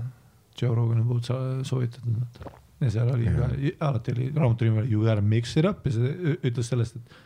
Joe 0.60 0.74
Rogani 0.77 1.05
poolt 1.06 1.28
soovitatud. 1.66 2.44
ja 2.81 2.93
seal 2.93 3.10
oli 3.12 3.32
ka, 3.35 3.51
alati 3.89 4.14
oli 4.16 4.31
raamatu 4.36 4.68
nimi 4.68 4.85
oli 4.85 4.94
You 4.94 5.05
gotta 5.05 5.24
mix 5.24 5.56
it 5.60 5.68
up 5.68 5.85
ja 5.85 5.93
see 5.93 6.39
ütles 6.48 6.70
sellest, 6.72 6.97
et, 6.97 7.18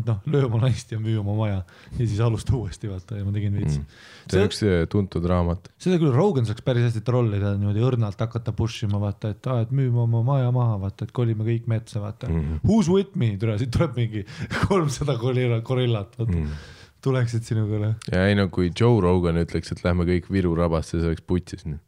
et 0.00 0.08
noh, 0.08 0.22
löö 0.32 0.46
oma 0.48 0.62
naist 0.62 0.92
ja 0.92 0.96
müü 1.00 1.18
oma 1.20 1.34
maja 1.36 1.58
ja 1.98 1.98
siis 1.98 2.20
alusta 2.24 2.56
uuesti 2.56 2.88
vaata 2.88 3.20
ja 3.20 3.26
ma 3.26 3.34
tegin 3.34 3.58
veits 3.58 3.76
Mm. 3.76 4.32
see 4.32 4.40
on 4.40 4.48
üks 4.48 4.62
äh, 4.64 4.82
tuntud 4.88 5.24
raamat. 5.28 5.68
seda 5.82 5.98
küll 6.00 6.14
Rogan 6.16 6.48
saaks 6.48 6.64
päris 6.64 6.88
hästi 6.88 7.04
trollida 7.04 7.52
niimoodi 7.58 7.84
õrnalt 7.84 8.20
hakata 8.24 8.54
push 8.56 8.86
ima 8.86 9.00
vaata, 9.02 9.34
et 9.36 9.48
aa, 9.52 9.66
et 9.66 9.72
müüme 9.74 10.04
oma 10.06 10.22
maja 10.24 10.52
maha, 10.54 10.78
vaata, 10.86 11.04
et 11.08 11.12
kolime 11.12 11.44
kõik 11.44 11.68
metsa, 11.68 12.00
vaata 12.00 12.30
mm. 12.30 12.40
-hmm. 12.40 12.62
Who's 12.64 12.88
with 12.88 13.16
me, 13.16 13.34
tule 13.36 13.58
siit 13.60 13.74
tuleb 13.74 13.98
mingi 14.00 14.24
kolmsada 14.68 15.18
gorilla, 15.20 15.60
gorillat, 15.60 16.16
vaata 16.16 16.38
mm., 16.38 16.62
tuleksid 17.02 17.46
sinuga. 17.46 17.94
ja 18.12 18.26
ei 18.26 18.36
no 18.38 18.48
kui 18.48 18.70
Joe 18.70 19.00
Rogan 19.02 19.40
ütleks, 19.42 19.72
et 19.72 19.82
lähme 19.84 20.06
kõik 20.08 20.30
Viru 20.32 20.54
rabasse, 20.58 20.98
see 20.98 21.10
oleks 21.10 21.24
putsis 21.26 21.66
noh 21.66 21.80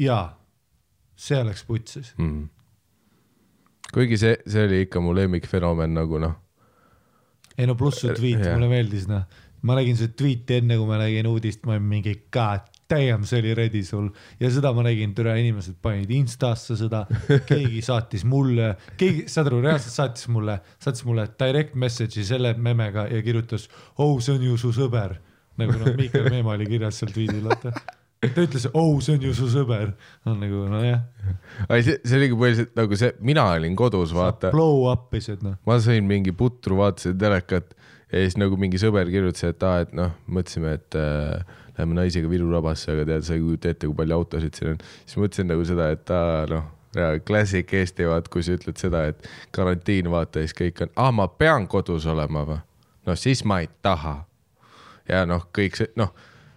jaa, 0.00 0.24
see 1.16 1.40
oleks 1.40 1.64
putsis. 1.68 2.14
mm.. 2.18 2.48
kuigi 3.94 4.18
see, 4.20 4.36
see 4.46 4.66
oli 4.68 4.84
ikka 4.86 5.02
mu 5.04 5.14
lemmikfenomen 5.16 5.94
nagu 5.98 6.20
noh, 6.22 6.36
ei 7.56 7.68
no 7.68 7.76
pluss 7.78 8.04
su 8.04 8.12
tweet 8.16 8.40
Jah. 8.40 8.54
mulle 8.56 8.70
meeldis 8.72 9.08
noh, 9.10 9.26
ma 9.66 9.76
nägin 9.78 9.98
su 9.98 10.10
tweet'i 10.16 10.60
enne, 10.60 10.78
kui 10.80 10.88
ma 10.88 11.00
nägin 11.02 11.28
uudist, 11.30 11.64
ma 11.66 11.76
olin 11.76 11.88
mingi 11.90 12.16
god 12.32 12.69
damn, 12.90 13.24
see 13.28 13.40
oli 13.42 13.54
ready 13.54 13.82
sul 13.86 14.08
ja 14.40 14.50
seda 14.52 14.72
ma 14.74 14.84
nägin, 14.86 15.14
türa 15.16 15.36
inimesed 15.38 15.78
panid 15.82 16.10
Instasse 16.14 16.76
seda, 16.78 17.04
keegi 17.50 17.82
saatis 17.86 18.24
mulle, 18.28 18.72
keegi, 19.00 19.26
saad 19.30 19.50
aru, 19.50 19.62
reaalselt 19.66 19.94
saatis 19.94 20.28
mulle, 20.32 20.58
saatis 20.82 21.06
mulle 21.08 21.28
direct 21.40 21.78
message'i 21.78 22.26
selle 22.26 22.54
memega 22.58 23.06
ja 23.10 23.22
kirjutas, 23.26 23.68
oh, 23.98 24.18
see 24.22 24.36
on 24.36 24.46
ju 24.50 24.58
su 24.60 24.74
sõber. 24.76 25.18
nagu 25.60 25.76
noh, 25.76 25.94
Miikal 25.98 26.30
Meemaa 26.32 26.56
oli 26.56 26.68
kirjas 26.70 27.00
seal 27.02 27.12
tweet'il, 27.12 27.42
vaata. 27.44 27.74
ta 28.20 28.44
ütles, 28.44 28.66
oh, 28.72 28.94
see 29.04 29.18
on 29.18 29.28
ju 29.28 29.34
su 29.36 29.50
sõber. 29.52 29.94
on 30.28 30.40
nagu 30.42 30.66
nojah, 30.72 31.04
ei 31.68 31.86
see, 31.86 32.00
see 32.04 32.18
oligi 32.20 32.38
põhiliselt 32.42 32.74
nagu 32.80 32.98
see, 32.98 33.14
mina 33.24 33.46
olin 33.54 33.78
kodus, 33.78 34.14
vaata, 34.16 34.52
blow 34.56 34.88
up 34.90 35.14
isid 35.18 35.44
noh. 35.46 35.60
ma 35.68 35.78
sõin 35.82 36.06
mingi 36.08 36.34
putru, 36.36 36.80
vaatasin 36.82 37.18
telekat 37.20 37.74
ja 38.10 38.24
siis 38.24 38.38
nagu 38.40 38.58
mingi 38.58 38.80
sõber 38.82 39.10
kirjutas, 39.12 39.46
et 39.52 39.66
aa, 39.66 39.84
et 39.84 39.92
noh, 39.96 40.14
mõtlesime, 40.26 40.74
et 40.80 40.98
äh, 40.98 41.59
läheme 41.80 41.96
naisega 41.98 42.30
Viru 42.30 42.50
rabasse, 42.52 42.92
aga 42.92 43.08
tead, 43.08 43.26
sa 43.26 43.34
ei 43.36 43.42
kujuta 43.44 43.72
ette, 43.72 43.88
kui 43.88 43.96
palju 43.98 44.20
autosid 44.20 44.56
siin 44.56 44.74
on. 44.74 44.84
siis 45.04 45.18
mõtlesin 45.20 45.50
nagu 45.50 45.66
seda, 45.66 45.90
et 45.96 46.14
aa 46.14 46.46
noh, 46.50 46.70
klassik 47.26 47.74
Eesti 47.74 48.08
vaat, 48.10 48.28
kui 48.28 48.42
sa 48.46 48.56
ütled 48.58 48.80
seda, 48.80 49.04
et 49.12 49.28
karantiin 49.56 50.10
vaata 50.10 50.42
siis 50.44 50.56
kõik 50.58 50.82
on, 50.86 50.92
aa, 50.96 51.12
ma 51.14 51.28
pean 51.28 51.68
kodus 51.70 52.06
olema 52.10 52.44
või? 52.48 52.58
no 53.06 53.16
siis 53.16 53.44
ma 53.44 53.60
ei 53.64 53.70
taha. 53.82 54.24
ja 55.08 55.24
noh, 55.26 55.46
kõik 55.56 55.78
see 55.78 55.90
noh, 56.00 56.12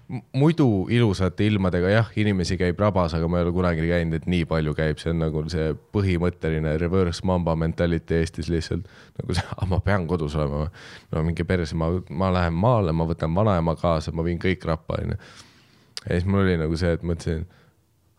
muidu 0.09 0.87
ilusate 0.91 1.45
ilmadega 1.47 1.89
jah, 1.93 2.09
inimesi 2.19 2.57
käib 2.59 2.79
rabas, 2.79 3.13
aga 3.15 3.27
ma 3.31 3.39
ei 3.39 3.45
ole 3.45 3.53
kunagi 3.55 3.85
käinud, 3.87 4.17
et 4.19 4.27
nii 4.29 4.45
palju 4.49 4.73
käib, 4.77 4.99
see 5.01 5.13
on 5.13 5.21
nagu 5.23 5.43
see 5.51 5.69
põhimõtteline 5.95 6.75
reverse 6.81 7.23
mamba 7.27 7.55
mentality 7.59 8.19
Eestis 8.19 8.49
lihtsalt. 8.51 8.89
nagu 9.19 9.37
see, 9.37 9.57
ma 9.71 9.79
pean 9.85 10.07
kodus 10.09 10.35
olema. 10.35 10.67
no 11.11 11.23
minge 11.23 11.47
perse, 11.47 11.75
ma, 11.79 11.89
ma 12.09 12.31
lähen 12.35 12.57
maale, 12.57 12.91
ma 12.91 13.07
võtan 13.09 13.35
vanaema 13.35 13.75
kaasa, 13.79 14.11
ma 14.11 14.25
viin 14.27 14.41
kõik 14.41 14.65
rappa, 14.67 14.99
onju. 15.01 15.17
ja 16.03 16.09
siis 16.11 16.27
mul 16.27 16.43
oli 16.43 16.57
nagu 16.61 16.77
see, 16.79 16.91
et 16.97 17.05
mõtlesin, 17.07 17.47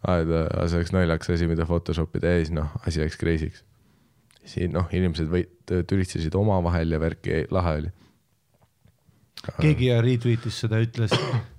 et 0.09 0.33
see 0.33 0.81
oleks 0.81 0.95
naljakas 0.97 1.35
asi, 1.37 1.51
mida 1.51 1.69
Photoshop 1.69 2.17
ida 2.17 2.33
ja 2.33 2.43
siis 2.43 2.55
noh, 2.55 2.73
asi 2.89 3.05
läks 3.05 3.21
crazy'ks. 3.21 3.65
siin 4.49 4.73
noh, 4.73 4.89
inimesed 4.93 5.29
või 5.29 5.45
tülistasid 5.69 6.35
omavahel 6.37 6.97
ja 6.97 7.01
värki, 7.01 7.45
lahe 7.53 7.79
oli. 7.83 7.93
Keegi 9.61 9.91
ja 9.91 10.01
retweetis 10.05 10.59
seda, 10.65 10.81
ütles 10.83 11.15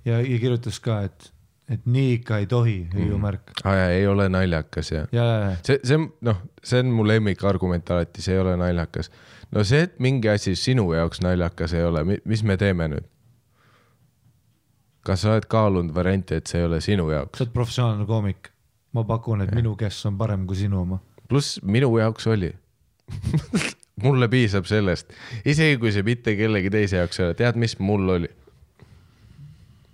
ja, 0.06 0.20
ja 0.20 0.38
kirjutas 0.42 0.78
ka, 0.82 1.00
et, 1.08 1.30
et 1.72 1.86
nii 1.88 2.16
ikka 2.18 2.40
ei 2.42 2.48
tohi, 2.50 2.76
hüüumärk. 2.94 3.54
aa 3.64 3.74
jaa, 3.80 3.90
ei 3.96 4.06
ole 4.10 4.28
naljakas 4.32 4.92
ja 4.92 5.04
ja, 5.12 5.24
ja, 5.24 5.38
ja 5.50 5.56
see, 5.66 5.78
see 5.82 5.98
on 6.00 6.08
noh, 6.26 6.42
see 6.64 6.82
on 6.84 6.92
mu 6.96 7.06
lemmikargument 7.06 7.94
alati, 7.94 8.24
see 8.24 8.36
ei 8.36 8.42
ole 8.42 8.56
naljakas. 8.60 9.10
no 9.52 9.64
see, 9.64 9.86
et 9.88 9.98
mingi 10.02 10.30
asi 10.32 10.56
sinu 10.58 10.88
jaoks 10.94 11.22
naljakas 11.24 11.76
ei 11.76 11.86
ole, 11.86 12.04
mis 12.24 12.44
me 12.46 12.58
teeme 12.60 12.90
nüüd? 12.94 13.08
kas 15.06 15.22
sa 15.22 15.36
oled 15.36 15.46
kaalunud 15.50 15.94
varianti, 15.94 16.40
et 16.40 16.50
see 16.50 16.60
ei 16.62 16.68
ole 16.68 16.82
sinu 16.84 17.10
jaoks 17.14 17.38
sa? 17.38 17.46
oled 17.46 17.54
professionaalne 17.54 18.06
koomik. 18.08 18.52
ma 18.96 19.06
pakun, 19.06 19.46
et 19.46 19.54
minu 19.54 19.76
guess 19.78 20.06
on 20.08 20.18
parem 20.18 20.46
kui 20.46 20.58
sinu 20.58 20.82
oma. 20.82 21.00
pluss 21.28 21.60
minu 21.62 21.92
jaoks 21.98 22.26
oli 22.34 22.52
mulle 24.02 24.28
piisab 24.28 24.66
sellest, 24.68 25.12
isegi 25.48 25.78
kui 25.80 25.92
see 25.94 26.04
mitte 26.06 26.36
kellegi 26.36 26.72
teise 26.72 27.00
jaoks 27.00 27.20
ei 27.20 27.28
ole, 27.28 27.36
tead, 27.38 27.56
mis 27.60 27.78
mul 27.80 28.16
oli? 28.18 28.30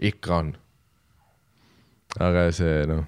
ikka 0.03 0.37
on. 0.37 0.49
aga 2.21 2.49
see 2.55 2.83
noh, 2.91 3.05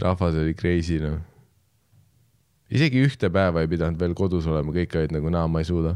rahvas 0.00 0.38
oli 0.40 0.54
crazy 0.58 0.98
noh. 1.02 1.18
isegi 2.72 3.04
ühte 3.04 3.30
päeva 3.32 3.62
ei 3.62 3.70
pidanud 3.70 4.00
veel 4.00 4.16
kodus 4.18 4.48
olema, 4.48 4.72
kõik 4.74 4.96
olid 4.98 5.14
nagu 5.18 5.32
naa, 5.32 5.46
ma 5.50 5.60
ei 5.60 5.68
suuda. 5.68 5.94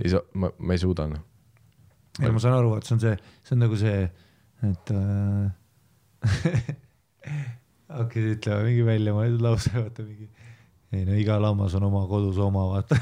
ei 0.00 0.14
saa, 0.14 0.24
ma, 0.34 0.50
ma 0.58 0.76
ei 0.76 0.82
suuda 0.82 1.08
noh. 1.12 1.22
ei, 2.22 2.32
ma 2.32 2.40
saan 2.42 2.56
aru, 2.62 2.72
et 2.78 2.88
see 2.88 2.96
on 2.96 3.04
see, 3.04 3.14
see 3.44 3.56
on 3.58 3.64
nagu 3.66 3.80
see, 3.80 4.00
et 4.70 4.96
äh, 4.96 5.46
hakkasid 7.98 8.32
ütlema 8.38 8.64
mingi 8.66 8.84
välja 8.86 9.14
mõeldud 9.16 9.44
lause, 9.44 9.72
vaata 9.76 10.06
mingi. 10.06 10.30
Ei 10.94 11.02
no 11.06 11.16
iga 11.18 11.38
lammas 11.42 11.74
on 11.74 11.86
oma 11.88 12.04
kodus 12.10 12.36
oma, 12.42 12.66
vaata. 12.70 12.98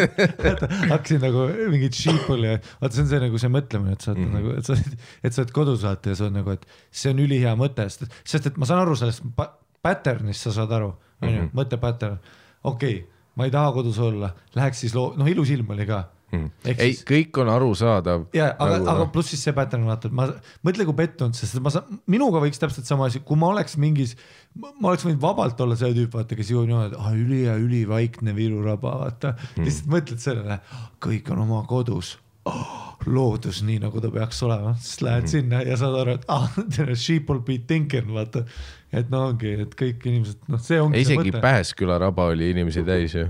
hakkasin 0.92 1.22
nagu 1.22 1.46
mingit 1.72 1.96
sheep'uli, 1.96 2.56
vaata 2.82 2.92
see 2.96 3.04
on 3.04 3.08
see 3.12 3.22
nagu 3.22 3.40
see 3.40 3.52
mõtlemine, 3.52 3.96
et 3.96 4.04
sa 4.04 4.12
oled 4.12 4.20
mm 4.20 4.26
-hmm. 4.28 4.36
nagu, 4.36 4.56
et 4.58 4.68
sa, 4.68 4.76
et 5.24 5.36
sa 5.36 5.42
oled 5.42 5.54
kodus 5.56 5.86
vaata 5.86 6.12
ja 6.12 6.18
see 6.20 6.28
on 6.28 6.36
nagu, 6.40 6.56
et 6.56 6.66
see 7.02 7.14
on 7.14 7.22
ülihea 7.24 7.54
mõte, 7.56 7.88
sest, 7.88 8.20
sest 8.24 8.50
et 8.52 8.60
ma 8.60 8.68
saan 8.68 8.84
aru 8.84 8.98
sellest 9.00 9.24
pa- 9.36 9.54
pattern'ist, 9.82 10.44
sa 10.44 10.52
saad 10.60 10.76
aru, 10.76 10.92
onju, 11.24 11.48
mõtte 11.56 11.80
pattern. 11.80 12.20
okei 12.62 12.96
okay,, 13.00 13.06
ma 13.36 13.48
ei 13.48 13.54
taha 13.54 13.72
kodus 13.72 13.98
olla, 13.98 14.34
läheks 14.54 14.84
siis 14.84 14.94
loo-, 14.94 15.14
noh, 15.16 15.28
ilus 15.28 15.50
ilm 15.56 15.72
oli 15.72 15.86
ka, 15.88 16.04
Ehk 16.30 16.78
ei 16.78 16.92
siis-, 16.92 17.02
kõik 17.08 17.40
on 17.42 17.50
arusaadav. 17.50 18.28
ja 18.36 18.52
aga 18.54 18.78
Nagu, 18.78 18.88
aga 18.92 19.04
noh. 19.04 19.10
pluss 19.14 19.32
siis 19.34 19.42
see 19.46 19.54
pattern 19.56 19.88
vaata, 19.88 20.10
et 20.10 20.16
ma 20.16 20.28
mõtle, 20.66 20.86
kui 20.88 20.98
pettunud, 21.02 21.36
sest 21.36 21.58
ma 21.64 21.72
saan, 21.74 22.00
minuga 22.10 22.42
võiks 22.44 22.62
täpselt 22.62 22.88
sama 22.88 23.08
asi, 23.10 23.22
kui 23.26 23.38
ma 23.40 23.50
oleks 23.54 23.76
mingis, 23.80 24.16
ma 24.60 24.92
oleks 24.92 25.06
võinud 25.08 25.22
vabalt 25.22 25.60
olla 25.64 25.78
see 25.78 25.92
tüüp, 25.96 26.14
vaata, 26.14 26.38
kes 26.38 26.54
jõuab 26.54 26.70
niimoodi, 26.70 26.98
ah 27.00 27.12
ülihea, 27.16 27.58
ülivaikne 27.60 28.34
Viru 28.36 28.62
raba, 28.64 28.96
vaata 29.04 29.34
mm., 29.34 29.66
lihtsalt 29.66 29.94
mõtled 29.96 30.22
sellele, 30.22 30.60
kõik 31.02 31.32
on 31.34 31.46
oma 31.48 31.64
kodus 31.70 32.16
oh. 32.48 32.96
loodus 33.16 33.62
nii 33.64 33.80
nagu 33.80 34.00
ta 34.02 34.10
peaks 34.12 34.42
olema, 34.46 34.74
siis 34.80 35.02
lähed 35.04 35.24
mm. 35.24 35.32
sinna 35.34 35.62
ja 35.66 35.76
saad 35.80 35.96
aru, 36.02 36.16
et 36.18 36.26
ah, 36.32 36.48
sheeple 37.04 37.40
be 37.44 37.58
thinking, 37.66 38.10
vaata. 38.14 38.44
et 38.92 39.10
no 39.12 39.26
ongi, 39.30 39.54
et 39.66 39.76
kõik 39.78 40.04
inimesed, 40.10 40.42
noh, 40.50 40.60
see 40.62 40.80
ongi 40.82 41.04
isegi. 41.04 41.32
Pääsküla 41.40 41.98
raba 42.02 42.30
oli 42.32 42.50
inimesi 42.54 42.84
täis 42.86 43.16
ju. 43.16 43.28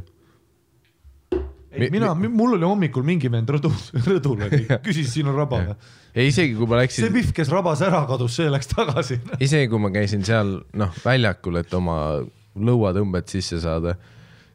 ei, 1.72 1.90
mina, 1.90 2.14
mul 2.14 2.56
oli 2.56 2.66
hommikul 2.66 3.04
mingi 3.06 3.30
vend 3.32 3.50
rõdul, 3.54 3.74
rõdul 4.08 4.44
oli, 4.46 4.64
küsis, 4.84 5.12
siin 5.14 5.30
on 5.30 5.38
raba 5.38 5.60
või? 5.62 5.76
ja 6.16 6.26
isegi 6.26 6.56
kui 6.58 6.66
ma 6.66 6.80
see 6.80 6.82
läksin, 6.82 7.12
Pihv, 7.14 7.34
kes 7.36 7.52
rabas 7.52 7.84
ära 7.86 8.02
kadus, 8.10 8.34
see 8.40 8.50
läks 8.50 8.72
tagasi. 8.72 9.20
isegi 9.46 9.70
kui 9.70 9.82
ma 9.82 9.92
käisin 9.94 10.26
seal 10.26 10.56
noh 10.80 10.98
väljakul, 11.04 11.60
et 11.62 11.78
oma 11.78 12.00
lõuatõmbed 12.58 13.30
sisse 13.30 13.60
saada, 13.62 13.94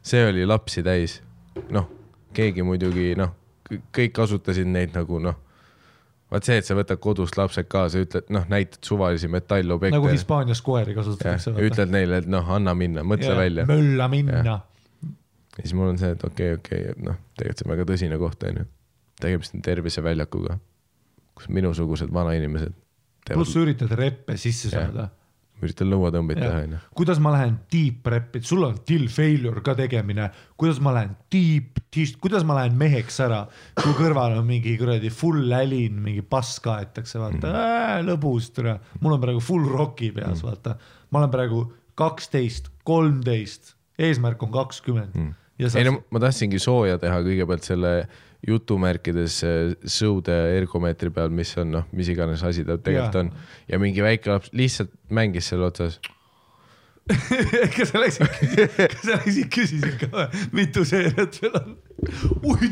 see 0.04 0.26
oli 0.28 0.44
lapsi 0.48 0.84
täis. 0.86 1.20
noh, 1.72 1.88
keegi 2.36 2.64
muidugi 2.66 3.14
noh, 3.16 3.32
kõik 3.96 4.12
kasutasid 4.20 4.68
neid 4.68 4.92
nagu 4.94 5.20
noh, 5.22 5.40
vaat 6.30 6.44
see, 6.44 6.60
et 6.60 6.68
sa 6.68 6.76
võtad 6.76 7.00
kodust 7.00 7.40
lapsed 7.40 7.68
kaasa, 7.72 8.04
ütled 8.04 8.28
noh, 8.34 8.44
näitad 8.52 8.84
suvalisi 8.84 9.30
metallobjekte 9.32 9.96
nagu 9.96 10.12
Hispaanias 10.12 10.60
koeri 10.60 10.94
kasutatakse. 10.96 11.56
ütled 11.64 11.96
neile, 11.96 12.20
et 12.20 12.28
noh, 12.28 12.44
anna 12.52 12.76
minna, 12.76 13.06
mõtle 13.06 13.32
ja, 13.32 13.40
välja. 13.40 13.68
mölla 13.70 14.12
minna. 14.12 14.44
ja 14.44 14.62
siis 15.62 15.74
mul 15.76 15.92
on 15.92 16.00
see, 16.00 16.12
et 16.16 16.24
okei 16.24 16.54
okay,, 16.54 16.60
okei 16.60 16.80
okay,, 16.80 16.96
et 16.96 17.04
noh, 17.04 17.20
tegelikult 17.38 17.62
see 17.62 17.68
on 17.68 17.74
väga 17.74 17.86
tõsine 17.92 18.18
koht, 18.20 18.48
onju. 18.50 18.64
tegemist 19.20 19.54
on 19.56 19.62
terviseväljakuga, 19.64 20.58
kus 21.36 21.48
minusugused 21.52 22.12
vanainimesed 22.12 22.74
teevad 23.26 23.42
pluss, 23.42 23.54
sa 23.54 23.62
üritad 23.64 23.94
reppe 23.98 24.36
sisse 24.40 24.72
saada. 24.72 25.08
üritan 25.64 25.88
lõuatõmbeid 25.88 26.40
teha, 26.42 26.58
onju. 26.66 26.80
kuidas 26.98 27.20
ma 27.24 27.32
lähen 27.32 27.54
deep 27.72 28.10
rep'i, 28.12 28.42
sul 28.44 28.66
on 28.66 28.76
till 28.88 29.06
failure 29.12 29.62
ka 29.64 29.72
tegemine, 29.78 30.28
kuidas 30.60 30.82
ma 30.84 30.92
lähen 30.98 31.14
deep, 31.32 31.80
kuidas 32.20 32.44
ma 32.44 32.58
lähen 32.58 32.76
meheks 32.76 33.16
ära, 33.24 33.46
kui 33.80 33.96
kõrval 33.96 34.36
on 34.36 34.44
mingi 34.48 34.76
kuradi 34.80 35.08
full 35.08 35.48
lälin, 35.48 35.96
mingi 36.04 36.20
paska 36.20 36.76
aetakse, 36.82 37.18
vaata 37.22 37.54
mm., 37.54 38.04
lõbus, 38.10 38.52
tere, 38.56 38.76
mul 39.00 39.16
on 39.16 39.24
praegu 39.24 39.42
full 39.44 39.64
rocki 39.72 40.12
peas 40.12 40.42
mm., 40.42 40.46
vaata. 40.50 40.76
ma 41.10 41.22
olen 41.22 41.32
praegu 41.32 41.64
kaksteist, 41.96 42.68
kolmteist, 42.84 43.72
eesmärk 43.96 44.42
on 44.44 44.52
kakskümmend 44.52 45.16
mm. 45.16 45.34
Ja 45.58 45.70
ei 45.74 45.86
no 45.88 45.98
ma 46.12 46.22
tahtsingi 46.22 46.60
sooja 46.62 46.98
teha 47.02 47.20
kõigepealt 47.24 47.66
selle 47.66 47.92
jutumärkides 48.46 49.38
äh, 49.46 49.70
sõude 49.90 50.34
ergomeetri 50.56 51.10
peal, 51.14 51.32
mis 51.34 51.54
on 51.60 51.72
noh, 51.78 51.86
mis 51.96 52.10
iganes 52.12 52.44
asi 52.46 52.66
ta 52.66 52.76
tegelikult 52.76 53.16
Jaa. 53.16 53.24
on 53.24 53.72
ja 53.72 53.80
mingi 53.82 54.04
väike 54.04 54.30
laps 54.32 54.52
lihtsalt 54.56 54.92
mängis 55.08 55.48
seal 55.50 55.64
otsas. 55.66 55.98
kas 57.76 57.92
sa 57.92 58.02
läksid, 58.02 58.26
kas 58.92 59.02
sa 59.04 59.16
läksid 59.20 59.50
küsisid 59.54 59.98
ka 60.00 60.08
või, 60.10 60.44
mitu 60.58 60.82
seeriat 60.86 61.38
veel 61.42 61.58
on? 61.60 61.76
ui, 62.50 62.70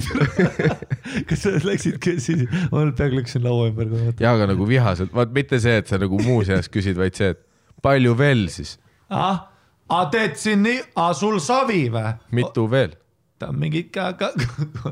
kas 1.31 1.45
sa 1.47 1.55
läksid 1.63 2.01
küsisid, 2.03 2.47
ma 2.73 2.83
nüüd 2.83 2.99
peaaegu 2.99 3.21
läksin 3.23 3.47
laua 3.47 3.71
ümber 3.71 3.91
vaata. 3.93 4.19
ja 4.23 4.35
aga 4.35 4.51
nagu 4.51 4.67
vihaselt, 4.69 5.15
vaat 5.15 5.35
mitte 5.35 5.63
see, 5.63 5.79
et 5.81 5.91
sa 5.91 6.01
nagu 6.03 6.19
muuseas 6.23 6.71
küsid, 6.71 6.99
vaid 6.99 7.15
see, 7.19 7.31
et 7.35 7.43
palju 7.85 8.15
veel 8.19 8.49
siis, 8.53 8.77
ah, 9.15 9.47
aga 9.89 10.11
teed 10.15 10.37
siin 10.41 10.63
nii, 10.65 10.81
aga 10.95 11.13
sul 11.19 11.39
savi 11.43 11.87
või? 11.93 12.15
mitu 12.41 12.67
veel? 12.71 12.97
ta 13.39 13.51
on 13.53 13.61
mingi 13.61 13.87
ka, 13.93 14.13
ka, 14.19 14.33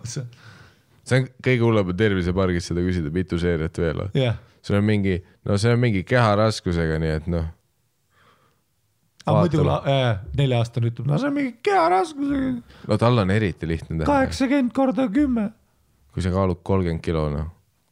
see 0.04 1.20
on 1.20 1.28
kõige 1.44 1.64
hullem 1.64 1.92
on 1.92 1.98
tervisepargis 1.98 2.70
seda 2.70 2.84
küsida, 2.84 3.12
mitu 3.14 3.40
seeriat 3.40 3.82
veel 3.82 4.04
on. 4.06 4.12
sul 4.62 4.78
on 4.78 4.86
mingi, 4.86 5.18
no 5.48 5.58
see 5.60 5.72
on 5.72 5.82
mingi 5.82 6.04
keharaskusega, 6.08 6.98
nii 7.02 7.16
et 7.20 7.30
noh, 7.32 7.48
aga 9.22 9.38
muidu 9.38 9.64
äh, 9.64 10.20
nelja-aastane 10.38 10.92
ütleb, 10.92 11.08
no 11.08 11.18
see 11.22 11.30
on 11.30 11.38
mingi 11.38 11.56
keharaskusega, 11.70 12.78
no 12.90 13.00
tal 13.00 13.24
on 13.24 13.34
eriti 13.34 13.70
lihtne 13.70 13.98
teha. 13.98 14.10
kaheksakümmend 14.10 14.76
korda 14.76 15.08
kümme. 15.12 15.50
kui 16.12 16.24
sa 16.24 16.34
kaalud 16.34 16.60
kolmkümmend 16.66 17.04
kilo 17.04 17.28
noh 17.32 17.50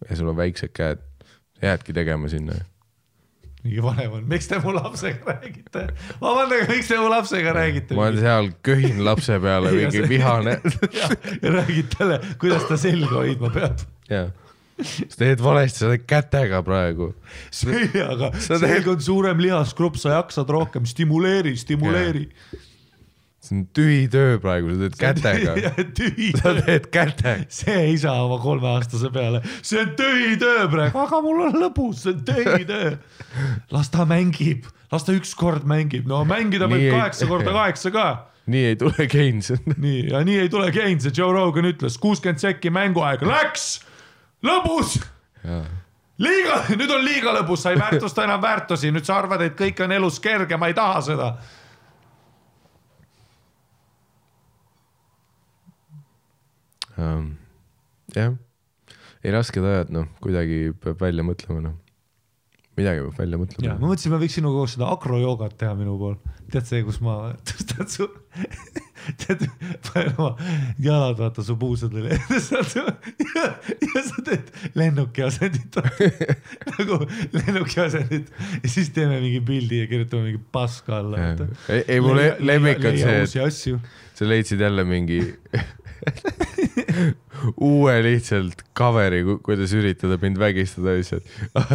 ja 0.08 0.16
sul 0.16 0.28
on 0.28 0.36
väiksed 0.36 0.72
käed, 0.72 0.98
jäädki 1.62 1.92
tegema 1.92 2.28
sinna. 2.28 2.54
Mingi 3.64 3.82
vanem 3.84 4.18
on, 4.18 4.26
miks 4.28 4.48
te 4.48 4.58
mu 4.62 4.74
lapsega 4.74 5.34
räägite? 5.34 5.86
vabandage, 6.20 6.68
miks 6.70 6.90
te 6.90 6.98
mu 7.00 7.08
lapsega 7.12 7.54
räägite? 7.56 7.96
ma 7.98 8.08
olen 8.08 8.20
seal, 8.24 8.52
köhin 8.66 9.02
lapse 9.04 9.40
peale, 9.42 9.70
Ja 9.72 9.80
mingi 9.80 10.04
vihane 10.08 10.58
ja, 11.00 11.10
ja 11.42 11.56
räägid 11.58 11.90
talle, 11.96 12.20
kuidas 12.40 12.68
ta 12.68 12.78
selga 12.80 13.20
hoidma 13.20 13.52
peab. 13.54 13.84
ja 14.10 14.28
sa 14.80 15.18
teed 15.20 15.42
valesti, 15.44 15.82
sa 15.82 15.90
teed 15.92 16.06
kätega 16.08 16.62
praegu. 16.64 17.12
aga 18.06 18.30
selg 18.40 18.88
on 18.88 19.02
suurem 19.04 19.42
lihaskrupp, 19.44 19.98
sa 20.00 20.14
jaksad 20.18 20.48
rohkem, 20.48 20.86
stimuleeri, 20.88 21.52
stimuleeri. 21.60 22.26
See 23.40 23.56
on 23.56 23.62
tühi 23.76 24.02
töö 24.12 24.34
praegu, 24.42 24.74
sa 24.76 24.80
teed 24.84 24.96
kätega, 25.00 25.54
sa 26.42 26.52
teed 26.60 26.88
kätega. 26.92 27.46
see 27.48 27.76
ei 27.88 27.94
saa 28.00 28.18
oma 28.26 28.36
kolmeaastase 28.42 29.08
peale, 29.14 29.40
see 29.64 29.80
on 29.80 29.94
tühi 29.98 30.34
töö 30.42 30.66
praegu, 30.72 31.00
aga 31.06 31.20
mul 31.24 31.44
on 31.48 31.56
lõbus, 31.62 32.02
see 32.04 32.12
on 32.12 32.24
tühi 32.28 32.66
töö. 32.68 32.90
las 33.72 33.88
ta 33.94 34.04
mängib, 34.08 34.68
las 34.92 35.06
ta 35.08 35.14
ükskord 35.16 35.64
mängib, 35.68 36.04
no 36.10 36.20
mängida 36.28 36.68
Nii 36.68 36.74
võib 36.76 36.88
ei- 36.90 36.98
kaheksa 36.98 37.28
korda 37.30 37.54
kaheksa 37.56 37.92
ka. 37.94 38.08
Nii 38.50 38.64
ei 38.72 38.76
tule 38.76 39.04
Keins. 39.06 39.52
nii 39.84 40.08
ja 40.10 40.20
nii 40.26 40.38
ei 40.42 40.48
tule 40.50 40.72
Keynes. 40.74 41.04
Ja 41.06 41.12
Joe 41.14 41.32
Rogan 41.36 41.68
ütles 41.68 41.96
kuuskümmend 42.02 42.40
sekki 42.42 42.72
mänguaega, 42.74 43.28
läks, 43.28 43.66
lõbus! 44.44 44.96
Liiga, 46.20 46.56
nüüd 46.76 46.90
on 46.92 47.04
liiga 47.06 47.32
lõbus, 47.38 47.62
sa 47.64 47.70
ei 47.72 47.78
väärtusta 47.80 48.26
enam 48.26 48.42
väärtusi, 48.42 48.90
nüüd 48.92 49.06
sa 49.08 49.16
arvad, 49.22 49.40
et 49.46 49.54
kõik 49.56 49.78
on 49.84 49.94
elus 49.96 50.18
kerge, 50.20 50.58
ma 50.60 50.68
ei 50.68 50.74
taha 50.76 51.00
seda. 51.06 51.28
jah, 58.16 58.34
ei 59.24 59.34
rasked 59.34 59.64
ajad, 59.64 59.92
noh, 59.94 60.08
kuidagi 60.24 60.70
peab 60.82 61.00
välja 61.02 61.24
mõtlema, 61.26 61.62
noh. 61.70 61.78
midagi 62.78 63.04
peab 63.04 63.18
välja 63.20 63.36
ja 63.36 63.42
mõtlema 63.44 63.74
ma. 63.76 63.90
mõtlesin, 63.90 64.14
ma 64.14 64.20
võiks 64.22 64.38
sinuga 64.38 64.62
koos 64.62 64.76
seda 64.76 64.92
akrojoogat 64.94 65.58
teha 65.60 65.74
minu 65.78 65.96
pool, 66.00 66.16
tead 66.52 66.68
see, 66.68 66.84
kus 66.86 67.00
ma 67.04 67.18
tõstan 67.48 67.90
su, 67.90 68.08
tead, 69.20 69.44
panen 69.88 70.12
oma 70.20 70.50
jalad 70.82 71.18
vaata 71.20 71.44
su 71.44 71.56
puusadele 71.60 72.16
ja, 73.34 74.02
sa 74.06 74.24
teed 74.26 74.50
lennuki 74.76 75.24
asendit. 75.24 75.78
Nagu 76.76 77.00
lennuki 77.36 77.80
asendit. 77.80 78.28
Ja 78.60 78.72
siis 78.72 78.92
teeme 78.96 79.20
mingi 79.22 79.40
pildi 79.44 79.82
ja 79.82 79.88
kirjutame 79.90 80.28
mingi 80.28 80.42
paska 80.52 81.00
alla. 81.00 81.32
ei, 81.68 81.84
ei 81.86 82.04
mu 82.04 82.14
le- 82.16 82.36
lemmik 82.44 82.84
on 82.84 83.00
see, 83.00 83.48
et 83.48 84.16
sa 84.20 84.28
leidsid 84.28 84.60
jälle 84.60 84.84
mingi 84.84 85.20
uue 87.70 87.94
lihtsalt 88.04 88.64
cover'i, 88.76 89.22
kuidas 89.44 89.72
üritada 89.76 90.18
mind 90.22 90.40
vägistada 90.40 90.94
lihtsalt. 90.96 91.26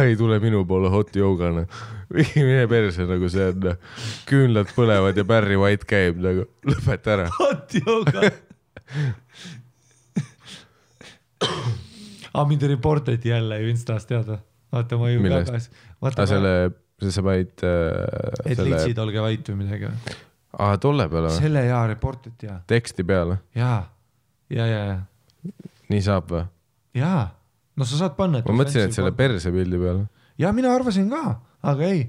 ei 0.04 0.16
tule 0.18 0.38
minu 0.42 0.64
poole 0.68 0.90
hot 0.92 1.14
yogana. 1.16 1.66
mine 2.14 2.66
perse 2.70 3.06
nagu 3.08 3.30
see 3.32 3.48
on, 3.52 3.72
küünlad 4.28 4.72
põlevad 4.76 5.18
ja 5.18 5.24
Barry 5.26 5.58
White 5.60 5.88
käib 5.88 6.20
nagu, 6.22 6.46
lõpeta 6.66 7.16
ära. 7.16 7.30
hot 7.38 7.78
yoga. 7.80 8.30
aga 12.36 12.44
mind 12.48 12.62
reportiti 12.62 13.28
jälle 13.32 13.60
ju 13.62 13.70
Instas 13.72 14.06
teada, 14.06 14.38
vaata 14.72 14.98
ma 15.00 15.10
ju 15.10 15.22
jagas, 15.24 15.68
aga 15.68 16.06
vaata 16.06 16.26
selle, 16.30 16.54
sa 17.02 17.24
panid 17.24 17.66
äh, 17.66 17.72
et 18.44 18.60
selle, 18.60 18.70
litsid, 18.74 18.98
olge 19.02 19.24
vait 19.24 19.50
või 19.50 19.60
midagi 19.64 19.90
või? 19.90 20.16
aa 20.62 20.78
tolle 20.80 21.08
peale 21.12 21.30
või? 21.30 21.38
selle 21.40 21.64
jaa 21.66 21.82
reportiti 21.90 22.48
ja, 22.48 22.58
teksti 22.68 23.06
peale, 23.08 23.40
ja, 23.56 23.74
ja, 24.52 24.66
ja, 24.66 24.82
ja, 24.90 25.54
nii 25.92 26.04
saab 26.04 26.30
või? 26.30 26.44
ja, 26.98 27.16
no 27.76 27.88
sa 27.88 28.00
saad 28.02 28.16
panna. 28.18 28.42
ma 28.46 28.56
mõtlesin, 28.62 28.88
et 28.88 28.96
selle. 28.96 29.12
perse 29.16 29.52
pildi 29.54 29.80
peale. 29.80 30.06
ja 30.40 30.52
mina 30.56 30.72
arvasin 30.76 31.08
ka, 31.12 31.22
aga 31.66 31.90
ei, 31.90 32.04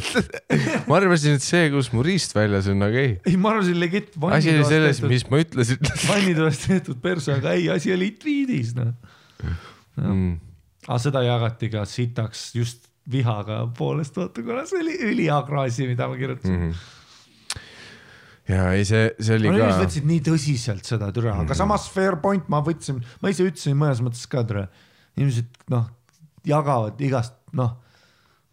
ma 0.88 0.98
arvasin, 1.00 1.38
et 1.38 1.44
see, 1.46 1.68
kus 1.74 1.90
mu 1.94 2.04
riist 2.06 2.34
väljas 2.36 2.68
on, 2.72 2.84
aga 2.86 3.02
ei. 3.02 3.12
ei 3.30 3.36
ma 3.40 3.54
arvasin 3.54 3.78
legit. 3.80 4.16
asi 4.30 4.54
oli 4.54 4.64
selles, 4.70 5.02
mis 5.10 5.26
ma 5.30 5.42
ütlesin 5.44 5.92
vannitoast 6.10 6.66
tehtud 6.70 7.04
perse, 7.04 7.38
aga 7.38 7.54
ei, 7.58 7.68
asi 7.72 7.94
oli 7.94 8.12
tweet'is 8.20 8.74
noh. 8.78 8.92
mm.. 10.00 10.34
aga 10.88 11.00
seda 11.08 11.24
jagati 11.26 11.72
ka 11.72 11.86
sitaks 11.88 12.50
just 12.58 12.90
vihaga 13.10 13.66
poolest, 13.76 14.16
vaata, 14.16 14.42
kuna 14.44 14.62
see 14.68 14.80
oli 14.80 14.94
üliagro 15.10 15.64
asi, 15.64 15.88
mida 15.90 16.06
ma 16.08 16.16
kirjutasin 16.16 16.54
mm. 16.54 16.68
-hmm. 16.70 16.92
Ja 18.48 18.66
ei, 18.76 18.84
see, 18.84 19.10
see 19.20 19.38
oli 19.38 19.50
-hmm. 19.50 19.76
ka 19.76 19.84
võtsid 19.84 20.08
nii 20.08 20.24
tõsiselt 20.26 20.88
seda 20.88 21.10
türa 21.12 21.34
mm, 21.34 21.46
aga 21.46 21.58
samas 21.58 21.86
fair 21.92 22.18
point, 22.22 22.48
ma 22.52 22.60
võtsin, 22.64 23.00
ma 23.22 23.32
ise 23.32 23.46
ütlesin 23.46 23.78
mõnes 23.78 24.02
mõttes 24.04 24.26
ka 24.30 24.44
türa. 24.44 24.68
inimesed 25.16 25.48
noh, 25.72 25.88
jagavad 26.44 27.00
igast 27.00 27.34
noh, 27.56 27.76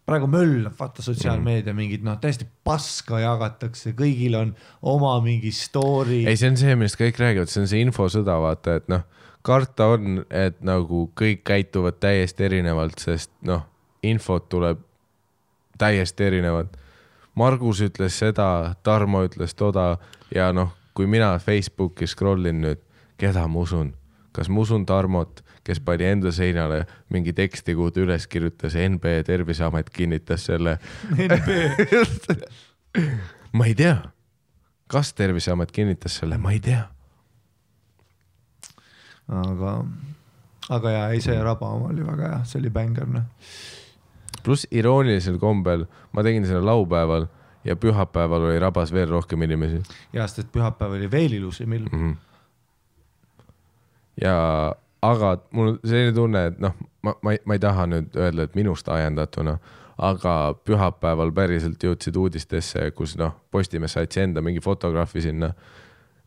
praegu 0.08 0.26
möllab 0.30 0.74
vaata 0.78 1.02
sotsiaalmeedia 1.04 1.74
mingid 1.76 2.04
noh, 2.06 2.18
täiesti 2.20 2.46
paska 2.64 3.20
jagatakse, 3.22 3.94
kõigil 3.98 4.36
on 4.38 4.54
oma 4.82 5.14
mingi 5.24 5.52
story. 5.54 6.24
ei, 6.26 6.36
see 6.36 6.50
on 6.50 6.58
see, 6.60 6.76
millest 6.76 6.98
kõik 7.00 7.20
räägivad, 7.22 7.52
see 7.52 7.62
on 7.62 7.70
see 7.70 7.82
infosõda, 7.86 8.38
vaata, 8.42 8.78
et 8.80 8.88
noh, 8.92 9.04
karta 9.46 9.92
on, 9.94 10.22
et 10.30 10.58
nagu 10.64 11.06
kõik 11.18 11.44
käituvad 11.46 12.00
täiesti 12.02 12.48
erinevalt, 12.48 12.98
sest 13.02 13.30
noh, 13.46 13.66
infot 14.02 14.48
tuleb 14.50 14.82
täiesti 15.78 16.26
erinevalt. 16.30 16.78
Margus 17.34 17.80
ütles 17.80 18.18
seda, 18.20 18.74
Tarmo 18.84 19.22
ütles 19.24 19.54
toda 19.56 19.96
ja 20.34 20.50
noh, 20.52 20.74
kui 20.94 21.06
mina 21.08 21.38
Facebooki 21.40 22.06
scroll 22.06 22.46
in 22.50 22.60
nüüd, 22.64 22.80
keda 23.20 23.46
ma 23.48 23.62
usun, 23.64 23.92
kas 24.36 24.50
ma 24.52 24.60
usun 24.64 24.84
Tarmot, 24.88 25.40
kes 25.64 25.80
pani 25.80 26.04
enda 26.10 26.32
seinale 26.34 26.84
mingi 27.12 27.32
teksti, 27.36 27.74
kuhu 27.78 27.92
ta 27.94 28.00
üles 28.04 28.26
kirjutas, 28.28 28.76
NB 28.76 29.04
Terviseamet 29.26 29.90
kinnitas 29.90 30.48
selle. 30.50 30.78
Ma 33.52 33.66
ei 33.68 33.74
tea, 33.76 33.96
kas 34.90 35.12
Terviseamet 35.16 35.72
kinnitas 35.72 36.18
selle, 36.20 36.38
ma 36.40 36.52
ei 36.52 36.60
tea. 36.60 36.82
aga, 39.32 39.84
aga 40.68 40.90
jaa, 40.90 41.10
ei 41.12 41.20
see 41.24 41.36
raba 41.40 41.68
oma 41.76 41.88
oli 41.92 42.04
väga 42.04 42.28
hea, 42.28 42.40
see 42.48 42.60
oli 42.60 42.70
bängar 42.72 43.08
noh. 43.08 43.24
Pluss 44.44 44.66
iroonilisel 44.70 45.38
kombel 45.38 45.86
ma 46.12 46.24
tegin 46.26 46.46
selle 46.46 46.64
laupäeval 46.66 47.26
ja 47.64 47.76
pühapäeval 47.76 48.48
oli 48.50 48.58
rabas 48.58 48.92
veel 48.92 49.10
rohkem 49.10 49.42
inimesi 49.42 49.82
ja 50.12 50.26
sest, 50.26 50.38
et 50.46 50.52
pühapäev 50.52 50.96
oli 50.98 51.10
veel 51.10 51.32
ilusam 51.38 51.72
ilm. 51.72 51.88
mm. 51.92 52.10
-hmm. 52.10 52.16
ja, 54.20 54.36
aga 55.02 55.36
mul 55.50 55.76
selline 55.84 56.12
tunne, 56.12 56.46
et 56.46 56.58
noh, 56.60 56.74
ma, 57.02 57.14
ma, 57.22 57.36
ma 57.44 57.54
ei 57.54 57.62
taha 57.62 57.86
nüüd 57.86 58.16
öelda, 58.16 58.42
et 58.42 58.54
minust 58.54 58.88
ajendatuna, 58.88 59.58
aga 59.98 60.54
pühapäeval 60.64 61.32
päriselt 61.32 61.84
jõudsid 61.84 62.16
uudistesse, 62.16 62.90
kus 62.90 63.16
noh, 63.18 63.34
Postimees 63.50 63.92
saatis 63.92 64.22
enda 64.22 64.42
mingi 64.42 64.60
fotograafi 64.60 65.20
sinna 65.20 65.52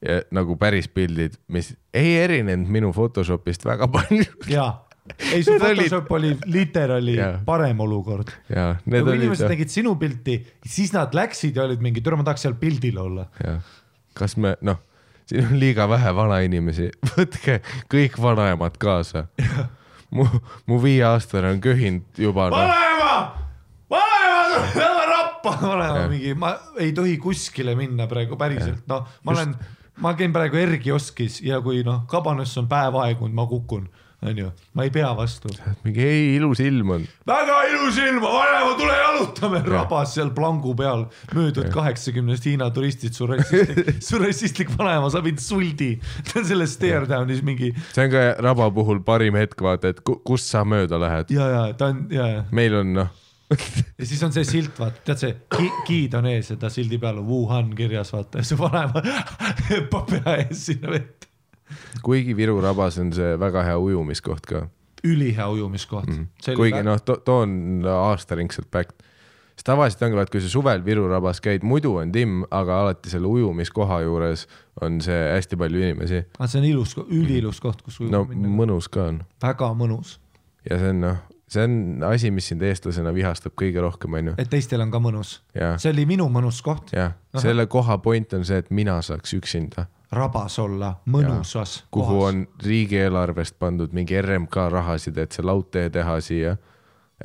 ja 0.06 0.22
nagu 0.32 0.58
päris 0.60 0.88
pildid, 0.92 1.38
mis 1.48 1.74
ei 1.94 2.18
erinenud 2.24 2.70
minu 2.72 2.92
Photoshopist 2.94 3.66
väga 3.66 3.88
palju 3.92 4.26
jaa, 4.52 4.85
ei 5.32 5.44
su 5.44 5.53
Photoshop 5.60 6.11
oli 6.18 6.34
literaali 6.45 7.15
Jaa. 7.15 7.40
parem 7.45 7.80
olukord. 7.80 8.32
ja 8.49 8.56
ja 8.56 8.76
need 8.86 9.03
kui 9.03 9.11
olid 9.11 9.22
inimesed 9.22 9.52
nägid 9.52 9.73
sinu 9.73 9.95
pilti, 10.02 10.40
siis 10.65 10.94
nad 10.95 11.14
läksid 11.14 11.57
ja 11.57 11.65
olid 11.68 11.84
mingi, 11.84 12.02
tule 12.02 12.18
ma 12.18 12.26
tahaks 12.26 12.45
seal 12.48 12.57
pildil 12.60 12.98
olla. 13.02 13.27
jah, 13.44 13.61
kas 14.18 14.38
me 14.41 14.56
noh, 14.65 14.80
siin 15.30 15.45
on 15.45 15.60
liiga 15.61 15.88
vähe 15.90 16.14
vanainimesi, 16.15 16.90
võtke 17.14 17.60
kõik 17.91 18.18
vanaemad 18.22 18.80
kaasa. 18.82 19.27
mu, 20.15 20.26
mu 20.65 20.82
viieaastane 20.82 21.53
on 21.53 21.61
köhinud 21.61 22.22
juba 22.22 22.49
noh, 22.49 22.57
vanaema, 22.57 23.15
vanaema, 23.91 24.65
tule 24.73 25.07
rappa, 25.11 25.57
vanaema 25.69 25.99
Jah. 26.03 26.10
mingi, 26.14 26.34
ma 26.40 26.56
ei 26.82 26.94
tohi 26.98 27.18
kuskile 27.22 27.76
minna 27.77 28.10
praegu 28.10 28.40
päriselt, 28.40 28.86
noh, 28.90 29.06
ma 29.23 29.38
olen, 29.38 29.53
ma 30.02 30.15
käin 30.18 30.34
praegu 30.34 30.57
Ergioskis 30.61 31.41
ja 31.45 31.61
kui 31.61 31.84
noh, 31.86 32.03
kabanesse 32.10 32.60
on 32.64 32.72
päev 32.72 32.98
aegunud, 33.03 33.38
ma 33.38 33.45
kukun, 33.49 33.86
onju, 34.30 34.52
ma 34.77 34.85
ei 34.85 34.91
pea 34.93 35.11
vastu. 35.18 35.52
mingi 35.84 36.03
ei 36.06 36.35
ilus 36.35 36.61
ilm 36.64 36.93
on. 36.97 37.07
väga 37.27 37.57
ilus 37.72 37.99
ilm, 38.03 38.22
vanaema, 38.23 38.76
tule 38.80 38.97
jalutame, 38.99 39.61
rabas 39.68 40.15
seal 40.18 40.31
plangu 40.35 40.76
peal, 40.77 41.06
möödud 41.34 41.69
kaheksakümnest 41.73 42.47
Hiina 42.49 42.69
turistid, 42.73 43.15
su 43.18 43.27
rassistlik, 43.30 43.91
su 44.10 44.22
rassistlik 44.22 44.73
vanaema 44.77 45.11
saab 45.14 45.30
mind 45.30 45.43
suldi. 45.43 45.91
ta 46.30 46.39
on 46.41 46.49
selles 46.49 46.77
Staredownis 46.77 47.43
mingi 47.45 47.73
see 47.91 48.07
on 48.07 48.14
ka 48.14 48.26
raba 48.43 48.72
puhul 48.73 49.03
parim 49.06 49.38
hetk, 49.39 49.61
vaata, 49.61 49.93
et 49.95 50.02
ku, 50.06 50.19
kust 50.26 50.52
sa 50.52 50.65
mööda 50.68 50.99
lähed. 51.02 51.34
ja, 51.35 51.52
ja 51.57 51.68
ta 51.77 51.93
on 51.93 52.07
ja, 52.14 52.31
ja 52.38 52.41
meil 52.56 52.81
on 52.81 52.93
noh, 53.02 53.14
ja 53.99 54.06
siis 54.06 54.23
on 54.26 54.34
see 54.34 54.45
silt, 54.47 54.73
vaata, 54.80 55.02
tead 55.06 55.22
see 55.22 55.35
ki, 55.53 55.69
giid 55.88 56.18
on 56.18 56.27
ees 56.30 56.49
ja 56.53 56.57
ta 56.60 56.72
sildi 56.73 56.97
peal 57.02 57.22
on 57.22 57.27
Wuhan 57.30 57.72
kirjas, 57.77 58.14
vaata. 58.15 58.41
Ja 58.41 58.49
su 58.49 58.57
vanaema 58.60 59.03
hüppab 59.69 60.10
pea 60.11 60.38
ees 60.45 60.65
sinna 60.72 60.93
vette. 60.95 61.30
Kuigi 62.06 62.36
Viru 62.38 62.60
rabas 62.62 63.00
on 63.02 63.12
see 63.16 63.36
väga 63.40 63.64
hea 63.66 63.78
ujumiskoht 63.78 64.46
ka. 64.50 64.68
ülihea 65.04 65.50
ujumiskoht 65.50 66.08
mm. 66.08 66.28
kuigi 66.58 66.84
noh, 66.84 67.02
too 67.02 67.42
on 67.42 67.86
aastaringselt 67.90 68.72
back. 68.72 68.94
sest 69.56 69.68
tavaliselt 69.70 70.02
ongi, 70.08 70.18
vaat 70.20 70.32
kui 70.34 70.42
sa 70.44 70.50
suvel 70.52 70.86
Viru 70.86 71.08
rabas 71.10 71.42
käid, 71.42 71.64
muidu 71.64 71.96
on 72.02 72.12
timm, 72.12 72.44
aga 72.52 72.82
alati 72.86 73.10
selle 73.10 73.28
ujumiskoha 73.28 74.02
juures 74.06 74.48
on 74.82 75.00
see 75.02 75.22
hästi 75.34 75.58
palju 75.58 75.84
inimesi. 75.84 76.26
aga 76.40 76.50
see 76.52 76.62
on 76.62 76.68
ilus, 76.72 76.98
üliilus 77.08 77.62
koht, 77.64 77.82
kus 77.86 78.02
ujuma 78.02 78.18
no 78.18 78.26
minna. 78.30 78.52
mõnus 78.64 78.92
ka 78.92 79.10
on 79.12 79.24
väga 79.44 79.72
mõnus, 79.78 80.20
ja 80.70 80.80
see 80.82 80.94
on 80.96 81.02
noh, 81.06 81.24
see 81.48 81.64
on 81.66 82.04
asi, 82.10 82.32
mis 82.34 82.48
sind 82.52 82.64
eestlasena 82.66 83.14
vihastab 83.16 83.54
kõige 83.60 83.82
rohkem, 83.84 84.18
onju. 84.20 84.36
et 84.42 84.50
teistel 84.52 84.82
on 84.86 84.94
ka 84.94 85.02
mõnus. 85.02 85.40
see 85.54 85.92
oli 85.92 86.08
minu 86.10 86.28
mõnus 86.34 86.62
koht, 86.66 86.94
jah, 86.96 87.16
selle 87.38 87.68
koha 87.72 87.98
point 88.04 88.34
on 88.38 88.46
see, 88.48 88.60
et 88.64 88.72
mina 88.74 88.98
saaks 89.06 89.36
üksinda, 89.38 89.88
rabas 90.16 90.60
olla, 90.60 90.94
mõnusas 91.12 91.82
kuhu 91.92 92.06
kohas. 92.20 92.30
on 92.30 92.48
riigieelarvest 92.64 93.60
pandud 93.60 93.94
mingi 93.94 94.18
RMK 94.22 94.70
rahasid, 94.72 95.18
et 95.22 95.36
see 95.36 95.46
laudtee 95.46 95.90
teha 95.94 96.18
siia, 96.24 96.56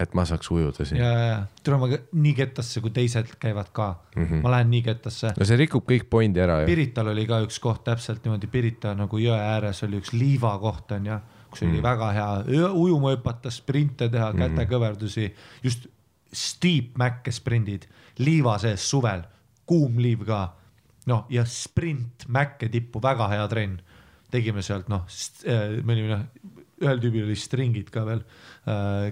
et 0.01 0.15
ma 0.15 0.25
saaks 0.29 0.51
ujuda 0.55 0.87
siin. 0.87 1.01
ja, 1.03 1.11
ja, 1.27 1.39
tule 1.65 1.79
ma 1.83 1.89
nii 1.91 2.35
kettasse, 2.39 2.83
kui 2.85 2.93
teised 2.95 3.35
käivad 3.43 3.73
ka 3.73 3.89
mm. 4.17 4.25
-hmm. 4.25 4.43
ma 4.43 4.55
lähen 4.57 4.71
nii 4.71 4.83
kettasse. 4.87 5.35
no 5.39 5.47
see 5.49 5.59
rikub 5.61 5.87
kõik 5.87 6.07
pointi 6.11 6.41
ära 6.41 6.61
ju. 6.63 6.71
Pirital 6.71 7.13
oli 7.15 7.27
ka 7.27 7.41
üks 7.47 7.59
koht 7.61 7.85
täpselt 7.85 8.25
niimoodi, 8.25 8.47
Pirita 8.47 8.95
nagu 8.95 9.19
jõe 9.19 9.39
ääres 9.39 9.83
oli 9.87 9.99
üks 10.03 10.13
liivakoht 10.13 10.93
onju, 10.99 11.19
kus 11.51 11.63
oli 11.63 11.79
mm. 11.79 11.83
väga 11.83 12.13
hea 12.13 12.69
ujuma 12.73 13.17
hüpata, 13.17 13.51
sprinte 13.51 14.09
teha, 14.09 14.33
kätekõverdusi, 14.33 15.33
just 15.63 15.89
steep 16.33 16.97
mäkke 16.99 17.33
sprindid, 17.35 17.87
liiva 18.19 18.57
sees 18.63 18.85
suvel, 18.91 19.25
kuum 19.67 19.99
liiv 20.03 20.25
ka. 20.27 20.43
noh, 21.07 21.27
ja 21.33 21.45
sprint 21.49 22.27
mäkke 22.29 22.69
tippu, 22.73 23.01
väga 23.03 23.29
hea 23.33 23.47
trenn. 23.49 23.81
tegime 24.31 24.63
sealt 24.63 24.89
noh, 24.89 25.07
me 25.83 25.95
olime 25.95 26.09
noh, 26.13 26.27
ühel 26.81 27.01
tüübil 27.03 27.25
oli 27.27 27.37
stringid 27.37 27.89
ka 27.93 28.05
veel, 28.07 28.21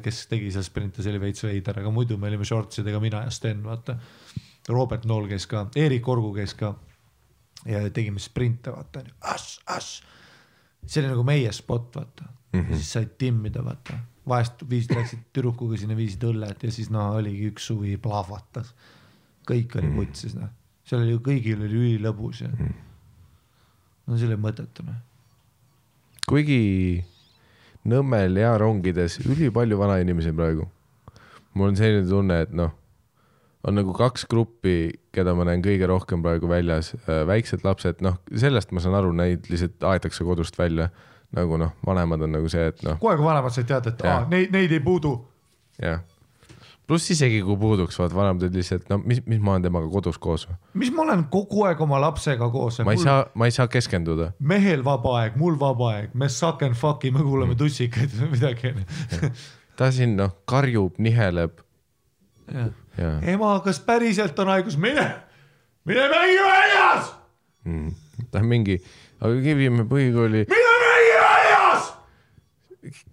kes 0.05 0.21
tegi 0.31 0.53
seal 0.55 0.65
sprinte, 0.65 1.03
see 1.03 1.13
oli 1.13 1.23
veits 1.27 1.43
veider, 1.45 1.81
aga 1.83 1.91
muidu 1.93 2.17
me 2.21 2.31
olime 2.31 2.47
shortsidega, 2.49 3.01
mina 3.03 3.25
ja 3.27 3.33
Sten, 3.35 3.65
vaata. 3.65 3.99
Robert 4.69 5.07
Nool 5.09 5.27
käis 5.31 5.47
ka, 5.49 5.65
Eerik 5.81 6.09
Orgu 6.13 6.31
käis 6.37 6.53
ka 6.57 6.75
ja 7.69 7.81
tegime 7.95 8.21
sprinte, 8.23 8.73
vaata, 8.73 9.03
as, 9.33 9.59
as. 9.67 9.89
see 10.87 11.03
oli 11.03 11.13
nagu 11.13 11.25
meie 11.27 11.53
spot, 11.53 11.91
vaata 11.97 12.29
mm, 12.53 12.61
-hmm. 12.61 12.75
siis 12.77 12.93
said 12.93 13.17
timmida, 13.19 13.65
vaata, 13.65 13.99
vahest 14.29 14.65
viisid, 14.71 14.95
läksid 14.97 15.25
tüdrukuga 15.33 15.79
sinna, 15.81 15.97
viisid 15.97 16.25
õllet 16.25 16.63
ja 16.63 16.73
siis 16.73 16.91
noh, 16.95 17.17
oligi 17.17 17.51
üks 17.53 17.67
suvi 17.73 17.97
plahvatas. 17.97 18.75
kõik 19.49 19.79
oli 19.81 19.89
vutsis, 19.97 20.35
noh, 20.37 20.49
seal 20.89 21.05
oli 21.05 21.15
ju 21.15 21.21
kõigil 21.25 21.61
oli 21.63 21.79
ülilõbus 21.83 22.43
ja 22.45 22.51
no 24.09 24.17
see 24.17 24.29
oli 24.29 24.41
mõttetu, 24.41 24.87
noh. 24.89 24.99
kuigi 26.29 27.05
Nõmmel 27.89 28.37
ja 28.37 28.51
rongides 28.61 29.21
ülipalju 29.23 29.79
vanainimesi 29.79 30.33
praegu. 30.37 30.67
mul 31.55 31.71
on 31.71 31.77
selline 31.79 32.05
tunne, 32.09 32.41
et 32.45 32.51
noh, 32.55 32.75
on 33.67 33.75
nagu 33.75 33.95
kaks 33.97 34.27
gruppi, 34.31 34.93
keda 35.15 35.33
ma 35.35 35.47
näen 35.49 35.63
kõige 35.65 35.89
rohkem 35.91 36.23
praegu 36.23 36.51
väljas, 36.51 36.93
väiksed 37.07 37.65
lapsed, 37.67 38.03
noh, 38.05 38.19
sellest 38.35 38.73
ma 38.73 38.83
saan 38.85 38.99
aru, 38.99 39.15
neid 39.17 39.49
lihtsalt 39.51 39.87
aetakse 39.93 40.27
kodust 40.27 40.59
välja. 40.59 40.91
nagu 41.33 41.59
noh, 41.61 41.75
vanemad 41.85 42.23
on 42.25 42.33
nagu 42.33 42.49
see, 42.49 42.71
et 42.71 42.79
noh, 42.87 42.97
kohe, 43.01 43.17
kui 43.19 43.27
vanemad 43.27 43.53
said 43.53 43.67
teada, 43.69 43.91
et 43.93 44.05
Jah. 44.05 44.23
aa, 44.23 44.29
neid, 44.31 44.53
neid 44.53 44.73
ei 44.73 44.81
puudu. 44.81 45.19
jah. 45.83 46.01
Pluss 46.89 47.11
isegi 47.13 47.43
kui 47.45 47.59
puuduks, 47.61 47.99
vaat 48.01 48.15
vanemad 48.17 48.47
olid 48.47 48.57
lihtsalt, 48.57 48.89
no 48.89 48.99
mis, 49.05 49.21
mis 49.29 49.41
ma 49.45 49.55
olen 49.57 49.67
temaga 49.69 49.91
kodus 49.93 50.17
koos 50.19 50.47
mis 50.79 50.91
ma 50.95 51.05
olen 51.05 51.27
kogu 51.33 51.67
aeg 51.69 51.81
oma 51.85 52.01
lapsega 52.01 52.49
koos. 52.53 52.81
ma 52.87 52.97
ei 52.97 53.03
saa, 53.03 53.27
ma 53.35 53.49
ei 53.49 53.55
saa 53.55 53.69
keskenduda. 53.69 54.33
mehel 54.41 54.85
vaba 54.87 55.19
aeg, 55.21 55.37
mul 55.37 55.59
vaba 55.61 55.93
aeg, 55.99 56.17
me 56.17 56.31
suck 56.33 56.65
and 56.65 56.79
fuck'i, 56.79 57.13
me 57.13 57.21
kuulame 57.25 57.55
Mm. 57.55 57.61
tussikaid 57.61 58.13
või 58.19 58.31
midagi 58.37 58.75
ta 59.79 59.91
siin 59.95 60.17
noh, 60.19 60.35
karjub, 60.49 60.99
niheleb. 61.03 61.61
Ema, 62.99 63.51
kas 63.65 63.79
päriselt 63.85 64.39
on 64.43 64.51
haigus, 64.51 64.79
mine, 64.81 65.05
mine 65.87 66.07
mängi 66.11 66.39
väljas, 66.43 67.13
mm. 67.69 67.91
ta 68.33 68.41
on 68.41 68.49
mingi, 68.51 68.79
aga 69.21 69.37
Kivimäe 69.45 69.87
põhikooli 69.91 70.47
mine 70.49 70.73
mängi 70.85 71.13
väljas. 71.21 71.93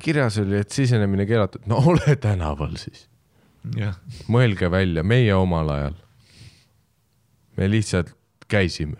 kirjas 0.02 0.40
oli, 0.42 0.62
et 0.64 0.72
sisenemine 0.72 1.28
keelatud, 1.30 1.68
no 1.70 1.84
ole 1.92 2.16
tänaval 2.22 2.80
siis, 2.82 3.06
mõelge 4.32 4.70
välja, 4.72 5.04
meie 5.04 5.34
omal 5.36 5.70
ajal. 5.70 5.98
me 7.58 7.70
lihtsalt 7.72 8.14
käisime 8.48 8.98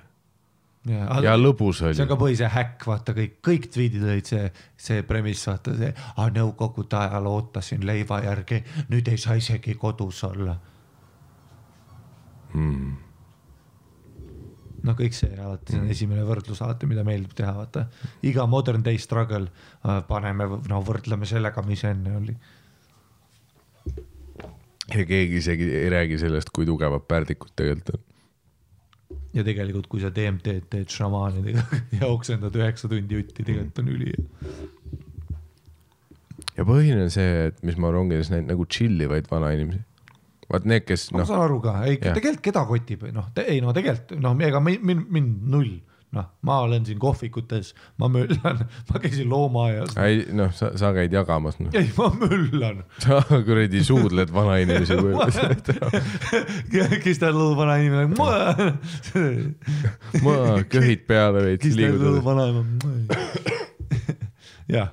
ja, 0.90 1.20
ja 1.22 1.34
lõbus 1.38 1.82
see 1.82 2.04
on 2.04 2.08
ka 2.08 2.16
oli. 2.16 2.22
põhise 2.28 2.52
häkk, 2.54 2.86
vaata 2.88 3.14
kõik, 3.18 3.40
kõik 3.46 3.68
tweetid 3.74 4.04
olid 4.04 4.30
see, 4.30 4.52
see 4.78 5.04
premiss, 5.04 5.48
vaata 5.50 5.76
see, 5.78 5.92
nõukogude 6.38 6.98
ajal 7.02 7.28
ootasin 7.32 7.86
leiva 7.86 8.22
järgi, 8.26 8.64
nüüd 8.90 9.12
ei 9.12 9.22
saa 9.22 9.38
isegi 9.42 9.76
kodus 9.82 10.24
olla 10.28 10.56
Hmm. 12.56 12.94
no 14.86 14.94
kõik 14.96 15.16
see 15.18 15.34
alati, 15.36 15.74
see 15.74 15.82
on 15.82 15.90
esimene 15.92 16.24
võrdlus 16.24 16.62
alati, 16.64 16.88
mida 16.88 17.04
meeldib 17.04 17.34
teha, 17.36 17.52
vaata 17.58 17.88
iga 18.30 18.46
modern 18.48 18.86
day 18.86 19.00
struggle 19.02 19.50
äh, 19.50 20.00
paneme, 20.08 20.48
no 20.70 20.80
võrdleme 20.86 21.28
sellega, 21.28 21.66
mis 21.68 21.84
enne 21.90 22.14
oli. 22.16 22.36
Ja 24.94 25.06
keegi 25.06 25.40
isegi 25.42 25.70
ei 25.80 25.90
räägi 25.94 26.20
sellest, 26.22 26.52
kui 26.54 26.68
tugevad 26.68 27.08
pärdikud 27.10 27.54
tegelikult 27.58 27.96
on. 27.96 28.04
ja 29.34 29.46
tegelikult, 29.48 29.88
kui 29.92 30.04
sa 30.04 30.12
DMT-d 30.14 30.70
teed 30.72 30.94
šamaanidega 30.94 31.66
ja 32.00 32.12
oksendad 32.12 32.56
üheksa 32.60 32.92
tundi 32.92 33.20
jutti, 33.20 33.42
tegelikult 33.42 33.82
on 33.82 33.92
üli. 33.96 34.14
ja 36.58 36.68
põhiline 36.68 37.08
on 37.08 37.14
see, 37.14 37.50
et 37.50 37.66
mis 37.66 37.80
ma 37.82 37.92
rongides 37.96 38.32
näinud 38.34 38.54
nagu 38.54 38.70
chill 38.70 39.02
ivaid 39.08 39.30
vanainimesi. 39.32 39.82
vaat 40.52 40.70
need, 40.70 40.86
kes 40.86 41.10
ma 41.14 41.24
noh, 41.24 41.32
saan 41.32 41.48
aru 41.48 41.60
ka, 41.64 41.80
ei 41.90 41.98
tegelikult 42.04 42.46
keda 42.52 42.66
kotib, 42.70 43.10
noh, 43.16 43.34
ei 43.42 43.60
no 43.66 43.74
tegelikult 43.76 44.18
noh, 44.22 44.38
ega 44.46 44.62
mind, 44.62 45.10
mind 45.10 45.52
null, 45.56 45.76
noh, 46.16 46.26
ma 46.48 46.56
olen 46.66 46.86
siin 46.88 47.00
kohvikutes, 47.02 47.74
ma 48.02 48.06
möllan, 48.12 48.58
ma 48.90 48.96
käisin 49.04 49.30
loomaaias, 49.30 49.92
ei 50.02 50.16
noh, 50.36 50.52
sa, 50.56 50.66
sa 50.80 50.88
käid 50.96 51.12
jagamas 51.16 51.56
noh, 51.62 51.70
ei 51.76 51.90
ma 51.98 52.08
möllan. 52.22 52.78
sa 53.04 53.22
kuradi 53.30 53.84
suudled 53.86 54.30
vanainimesi. 54.34 54.96
kes 57.06 57.18
ta 57.22 57.28
lõu 57.36 57.52
vanainimene, 57.60 58.14
ma 60.26 60.36
köhid 60.72 61.02
peale 61.10 61.40
veits 61.50 61.64
kes 61.66 61.76
ta 61.80 61.86
lõu 61.94 62.22
vanaema. 62.26 62.62
jah, 64.72 64.90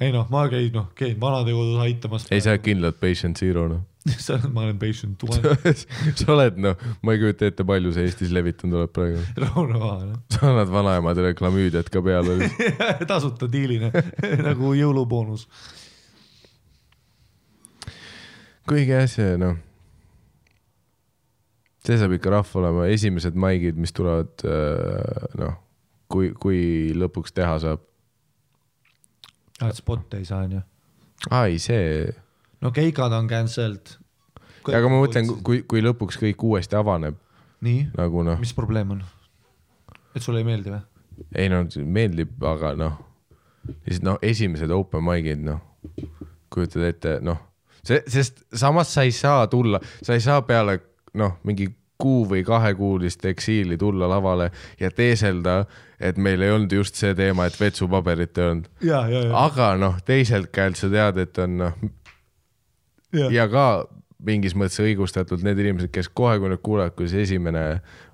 ei 0.00 0.10
noh, 0.14 0.26
ma 0.32 0.40
käin, 0.52 0.70
noh, 0.74 0.86
käin 0.98 1.16
vanadekodus 1.20 1.78
aitamas. 1.86 2.22
ei, 2.30 2.40
sa 2.44 2.48
oled 2.54 2.64
kindlalt 2.66 2.98
patient 3.02 3.36
zero 3.40 3.62
noh. 3.70 3.82
sa 4.24 4.34
oled, 4.36 4.50
ma 4.52 4.66
olen 4.66 4.78
patient 4.80 5.22
one, 5.24 5.52
sa 6.18 6.26
oled 6.34 6.58
noh, 6.60 6.80
ma 7.04 7.14
ei 7.14 7.20
kujuta 7.22 7.48
ette, 7.48 7.64
palju 7.64 7.92
see 7.94 8.04
Eestis 8.04 8.32
levitunud 8.36 8.76
oleb 8.82 8.92
praegu. 8.92 9.22
rahunev 9.44 9.84
sa 10.34 10.50
annad 10.50 10.72
vanaemadele 10.72 11.32
klamüüdiat 11.38 11.88
ka 11.92 12.02
peale. 12.04 12.50
tasuta 13.10 13.48
diilina 13.50 13.88
nagu 14.44 14.74
jõuluboonus. 14.76 15.46
kuigi 18.68 18.92
jah, 18.92 19.08
see 19.08 19.38
noh, 19.40 19.56
see 21.84 21.96
saab 22.00 22.16
ikka 22.18 22.34
rahva 22.36 22.60
olema 22.60 22.88
esimesed 22.92 23.36
maigid, 23.40 23.80
mis 23.80 23.92
tulevad 23.96 24.44
äh, 24.44 25.32
noh, 25.40 25.56
kui, 26.12 26.34
kui 26.36 26.92
lõpuks 26.96 27.32
teha 27.36 27.56
saab. 27.64 27.88
Spot 29.72 30.18
ei 30.18 30.28
saa 30.28 30.44
onju. 30.44 30.60
ai, 31.32 31.56
see, 31.62 32.12
no 32.64 32.72
keikad 32.74 33.12
on 33.12 33.28
cancelled. 33.28 33.94
aga 34.72 34.88
ma 34.88 35.02
mõtlen, 35.02 35.28
kui, 35.44 35.62
kui 35.68 35.84
lõpuks 35.84 36.18
kõik 36.20 36.44
uuesti 36.48 36.78
avaneb 36.78 37.18
nii, 37.64 37.88
nagu 37.96 38.24
noh, 38.26 38.40
mis 38.40 38.54
probleem 38.56 38.96
on? 38.96 39.04
et 40.14 40.24
sulle 40.24 40.42
ei 40.42 40.48
meeldi 40.48 40.72
või? 40.72 40.82
ei 41.36 41.50
no 41.52 41.62
meeldib, 41.84 42.36
aga 42.48 42.74
noh, 42.78 42.98
lihtsalt 43.84 44.08
noh, 44.08 44.20
esimesed 44.24 44.72
open 44.74 45.04
mic'id 45.04 45.44
noh, 45.44 45.60
kujutad 46.52 46.88
ette, 46.88 47.18
noh, 47.24 47.40
see, 47.84 48.00
sest 48.10 48.44
samas 48.54 48.92
sa 48.94 49.06
ei 49.06 49.14
saa 49.14 49.46
tulla, 49.50 49.80
sa 50.02 50.16
ei 50.16 50.24
saa 50.24 50.42
peale 50.46 50.80
noh, 51.20 51.38
mingi 51.46 51.68
kuu 52.00 52.24
või 52.28 52.42
kahekuulist 52.44 53.22
eksiili 53.30 53.76
tulla 53.78 54.08
lavale 54.10 54.48
ja 54.80 54.90
teeselda, 54.90 55.60
et 56.00 56.18
meil 56.18 56.42
ei 56.42 56.50
olnud 56.50 56.72
just 56.74 56.98
see 56.98 57.14
teema, 57.14 57.46
et 57.46 57.58
vetsupaberit 57.60 58.38
ei 58.38 58.48
olnud. 58.50 58.70
aga 59.38 59.74
noh, 59.78 60.00
teiselt 60.04 60.50
käelt 60.52 60.80
sa 60.80 60.90
tead, 60.90 61.20
et 61.22 61.38
on 61.44 61.60
noh, 61.62 61.84
ja, 63.14 63.30
ja 63.32 63.48
ka 63.48 63.66
mingis 64.24 64.54
mõttes 64.56 64.80
õigustatult 64.82 65.44
need 65.44 65.58
inimesed, 65.60 65.90
kes 65.94 66.08
kohe, 66.16 66.38
kui 66.40 66.50
nad 66.50 66.60
kuulevad, 66.64 66.94
kuidas 66.96 67.14
esimene 67.24 67.64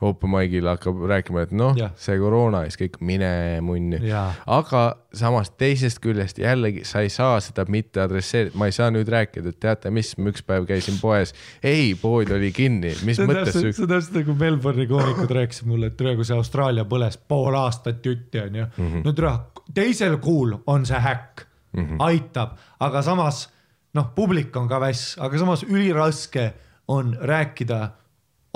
open 0.04 0.32
mic'il 0.32 0.68
hakkab 0.70 1.02
rääkima, 1.10 1.44
et 1.46 1.52
noh 1.56 1.76
see 2.00 2.18
koroona 2.20 2.64
ja 2.64 2.70
siis 2.70 2.80
kõik 2.82 2.98
mine 3.06 3.30
munni. 3.64 4.00
aga 4.10 4.82
samas 5.16 5.52
teisest 5.60 6.00
küljest 6.02 6.40
jällegi 6.42 6.84
sa 6.88 7.04
ei 7.04 7.12
saa 7.12 7.38
seda 7.44 7.66
mitte 7.70 8.02
adresseerida, 8.02 8.56
ma 8.58 8.70
ei 8.70 8.76
saa 8.76 8.90
nüüd 8.94 9.10
rääkida, 9.10 9.54
et 9.54 9.60
teate 9.62 9.92
mis, 9.94 10.12
ma 10.18 10.32
üks 10.32 10.44
päev 10.46 10.66
käisin 10.68 10.98
poes, 11.02 11.34
ei, 11.62 11.94
pood 12.00 12.32
oli 12.34 12.52
kinni, 12.56 12.94
mis 13.06 13.20
see 13.20 13.28
mõttes 13.30 13.56
see 13.56 13.70
on 13.70 13.92
täpselt 13.94 14.20
nagu 14.20 14.36
Melbourne'i 14.40 14.88
koomikud 14.90 15.36
rääkisid 15.40 15.70
mulle, 15.70 15.92
et 15.92 15.98
praegu 16.00 16.26
see 16.26 16.38
Austraalia 16.38 16.86
põles 16.90 17.18
pool 17.30 17.56
aastat 17.58 18.04
jutti 18.06 18.42
onju 18.42 18.66
mm. 18.66 18.90
-hmm. 18.90 19.06
no 19.06 19.14
tere, 19.14 19.36
teisel 19.74 20.18
kuul 20.22 20.56
on 20.66 20.86
see 20.86 20.98
häkk 20.98 21.46
mm, 21.72 21.84
-hmm. 21.84 21.96
aitab, 22.10 22.58
aga 22.80 23.02
samas 23.02 23.48
noh, 23.94 24.10
publik 24.14 24.56
on 24.56 24.68
ka 24.70 24.80
väss, 24.82 25.16
aga 25.18 25.38
samas 25.38 25.64
üliraske 25.66 26.50
on 26.90 27.14
rääkida 27.20 27.80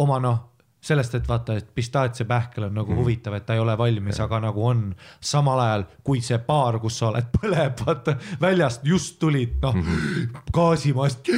oma 0.03 0.19
noh, 0.23 0.43
sellest, 0.85 1.15
et 1.17 1.29
vaata, 1.29 1.57
et 1.57 1.69
pistaatsiapähkel 1.75 2.67
on 2.67 2.75
nagu 2.77 2.93
mm 2.93 3.01
huvitav, 3.01 3.35
et 3.39 3.47
ta 3.47 3.55
ei 3.57 3.61
ole 3.63 3.73
valmis, 3.79 4.19
aga 4.21 4.41
nagu 4.45 4.67
on. 4.69 4.83
Samal 5.25 5.61
ajal, 5.65 5.85
kui 6.05 6.21
see 6.25 6.37
baar, 6.45 6.77
kus 6.83 6.99
sa 7.01 7.09
oled, 7.09 7.31
põleb, 7.39 7.79
vaata 7.87 8.17
väljast 8.43 8.85
just 8.89 9.17
tulid 9.23 9.57
noh 9.65 9.79
mm 9.81 10.43
gaasimask, 10.55 11.31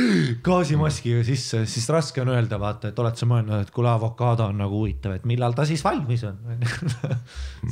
gaasimaskiga 0.45 1.23
sisse, 1.27 1.63
siis 1.71 1.87
raske 1.95 2.25
on 2.25 2.33
öelda, 2.35 2.59
vaata, 2.61 2.91
et 2.91 2.99
oled 3.03 3.17
sa 3.17 3.29
mõelnud, 3.31 3.63
et 3.63 3.71
kuule, 3.75 3.93
avokaado 3.93 4.51
on 4.51 4.59
nagu 4.65 4.83
huvitav, 4.83 5.15
et 5.17 5.29
millal 5.29 5.55
ta 5.57 5.67
siis 5.69 5.85
valmis 5.85 6.27
on. 6.27 6.43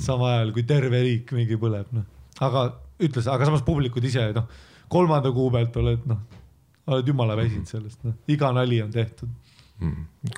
samal 0.06 0.30
ajal 0.36 0.54
kui 0.54 0.66
terve 0.68 1.02
riik 1.02 1.34
mingi 1.36 1.58
põleb, 1.60 1.90
noh, 1.96 2.06
aga 2.44 2.68
ütles, 3.02 3.26
aga 3.30 3.50
samas 3.50 3.66
publikud 3.66 4.04
ise 4.06 4.30
noh, 4.36 4.46
kolmanda 4.94 5.32
kuu 5.34 5.50
pealt 5.54 5.76
oled 5.82 6.06
noh, 6.10 6.22
oled 6.94 7.08
jumala 7.10 7.36
väsinud 7.40 7.66
sellest, 7.70 8.00
noh, 8.06 8.14
iga 8.30 8.52
nali 8.56 8.82
on 8.84 8.92
tehtud. 8.94 9.28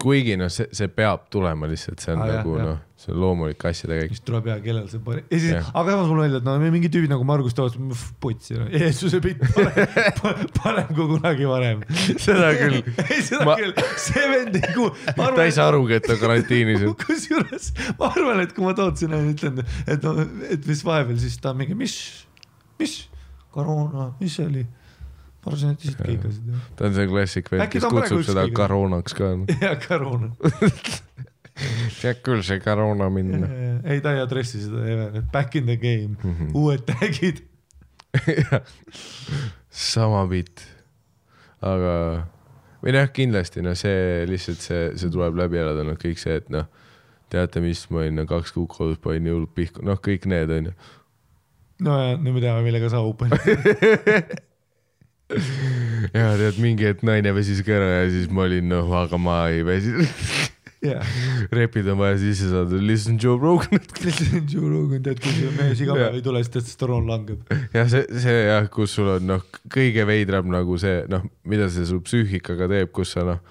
kuigi 0.00 0.34
noh, 0.40 0.48
see, 0.50 0.64
see 0.74 0.88
peab 0.90 1.26
tulema 1.30 1.68
lihtsalt, 1.70 2.00
see 2.02 2.14
on 2.16 2.22
Ah, 2.24 2.30
nagu 2.38 2.54
noh, 2.58 2.78
see 2.98 3.12
on 3.12 3.18
loomulik 3.20 3.62
asjade 3.68 3.98
käik. 4.00 4.14
siis 4.16 4.22
tuleb 4.26 4.46
hea, 4.48 4.56
kellel 4.64 4.86
see 4.90 4.98
parim, 5.04 5.26
ja 5.30 5.38
siis 5.42 5.68
aga 5.76 5.92
samas 5.92 6.08
mulle 6.08 6.24
meeldib, 6.24 6.40
et 6.40 6.46
no 6.48 6.54
mingid 6.72 6.94
tüübid 6.94 7.12
nagu 7.12 7.26
Margus 7.28 7.54
Toots, 7.54 7.76
putsi, 8.24 8.56
no 8.58 8.66
Jeesuse 8.72 9.20
pitt 9.22 9.44
parem, 9.54 10.40
parem 10.58 10.88
kui 10.96 11.06
kunagi 11.12 11.46
varem. 11.50 11.84
seda 12.16 12.48
küll, 12.58 12.80
ei, 13.12 13.20
seda 13.28 13.46
Ma- 13.46 13.58
küll, 13.60 13.76
see 14.08 14.24
vend 14.32 14.56
ei 14.58 14.72
kuule. 14.72 14.94
ta 15.38 15.44
ei 15.44 15.54
saa 15.54 15.68
arugi, 15.70 15.98
et 16.00 16.08
ta 16.08 16.16
karantiinis 16.22 16.86
on. 16.88 16.96
kusjuures 17.04 17.68
ma 18.00 18.08
arvan, 18.16 18.40
et 18.46 18.56
kui 18.56 18.66
ma 18.66 18.72
Tootsile 18.80 19.20
ütlen, 19.34 19.60
et 19.86 20.08
no, 20.08 20.16
et 20.48 20.66
mis 20.72 20.82
vahepeal, 20.88 21.20
siis 21.22 21.36
ta 21.44 21.52
mingi, 21.54 21.76
mis, 21.78 21.98
mis 22.82 22.96
koroona, 23.56 24.10
mis 24.20 24.36
see 24.38 24.46
oli? 24.50 24.66
ma 25.46 25.52
arvasin, 25.52 25.74
et 25.76 25.84
lihtsalt 25.84 26.06
keikasid. 26.10 26.54
ta 26.76 26.88
on 26.88 26.94
see 26.96 27.08
klassik 27.10 27.50
vend, 27.52 27.66
kes 27.70 27.86
kutsub 27.86 28.22
seda 28.26 28.46
koroonaks 28.54 29.16
ka. 29.16 29.32
ja 29.62 29.74
koroona. 29.78 30.32
tead 32.00 32.22
küll, 32.26 32.42
see 32.46 32.60
koroona 32.64 33.08
minna. 33.12 33.48
ei, 33.90 34.02
ta 34.04 34.16
ei 34.16 34.22
adressi 34.24 34.64
seda, 34.64 35.22
back 35.32 35.54
in 35.56 35.68
the 35.70 35.76
game 35.80 36.16
mm, 36.16 36.32
-hmm. 36.32 36.50
uued 36.54 36.86
tag'id. 36.90 37.44
sama 39.70 40.24
bitt, 40.30 40.64
aga 41.60 41.94
või 42.82 42.96
noh, 42.96 43.08
kindlasti 43.12 43.62
noh, 43.64 43.76
see 43.78 44.24
lihtsalt 44.30 44.62
see, 44.64 44.82
see 44.98 45.12
tuleb 45.12 45.36
läbi 45.38 45.60
elada, 45.62 45.84
noh 45.86 45.98
kõik 46.00 46.20
see, 46.22 46.38
et 46.40 46.48
noh, 46.52 46.68
teate, 47.32 47.60
mis 47.60 47.82
ma 47.90 48.04
olin 48.04 48.20
no, 48.20 48.26
kaks 48.30 48.54
kuud 48.54 48.70
kodus, 48.72 49.00
panin 49.02 49.28
jõulud 49.30 49.52
pihku, 49.54 49.84
noh, 49.86 49.98
kõik 50.02 50.26
need 50.30 50.52
onju. 50.58 50.72
no 50.72 50.95
ja 51.84 52.16
nüüd 52.16 52.36
me 52.36 52.42
teame, 52.42 52.64
millega 52.66 52.90
sa 52.92 53.02
open'id. 53.04 53.36
ja 56.16 56.34
tead, 56.38 56.60
mingi 56.62 56.86
hetk 56.86 57.02
naine 57.06 57.32
väsis 57.36 57.62
ka 57.66 57.74
ära 57.76 57.88
ja 57.98 58.10
siis 58.12 58.28
ma 58.30 58.46
olin 58.46 58.68
noh, 58.70 58.92
aga 58.96 59.18
ma 59.20 59.40
ei 59.52 59.64
väsi. 59.66 59.92
jah, 60.86 61.12
repid 61.54 61.88
on 61.90 61.98
vaja 62.00 62.18
sisse 62.20 62.50
saada, 62.52 62.78
listen 62.78 63.18
Joe 63.22 63.38
Roganit. 63.40 63.90
Joe 64.52 64.68
Rogan, 64.70 65.02
tead, 65.02 65.20
kui 65.22 65.34
see 65.34 65.52
mees 65.56 65.82
iga 65.82 65.96
päev 65.98 66.18
ei 66.18 66.24
tule, 66.24 66.42
siis 66.44 66.54
testosteroon 66.56 67.10
langeb. 67.10 67.44
jah, 67.74 67.90
see, 67.90 68.06
see 68.22 68.40
jah, 68.46 68.68
kus 68.72 68.96
sul 68.98 69.10
on 69.16 69.28
noh, 69.34 69.46
kõige 69.72 70.06
veidram 70.08 70.50
nagu 70.52 70.78
see 70.80 71.02
noh, 71.12 71.26
mida 71.48 71.68
see 71.72 71.88
su 71.88 72.00
psüühikaga 72.06 72.70
teeb, 72.72 72.92
kus 72.94 73.16
sa 73.16 73.26
noh, 73.26 73.42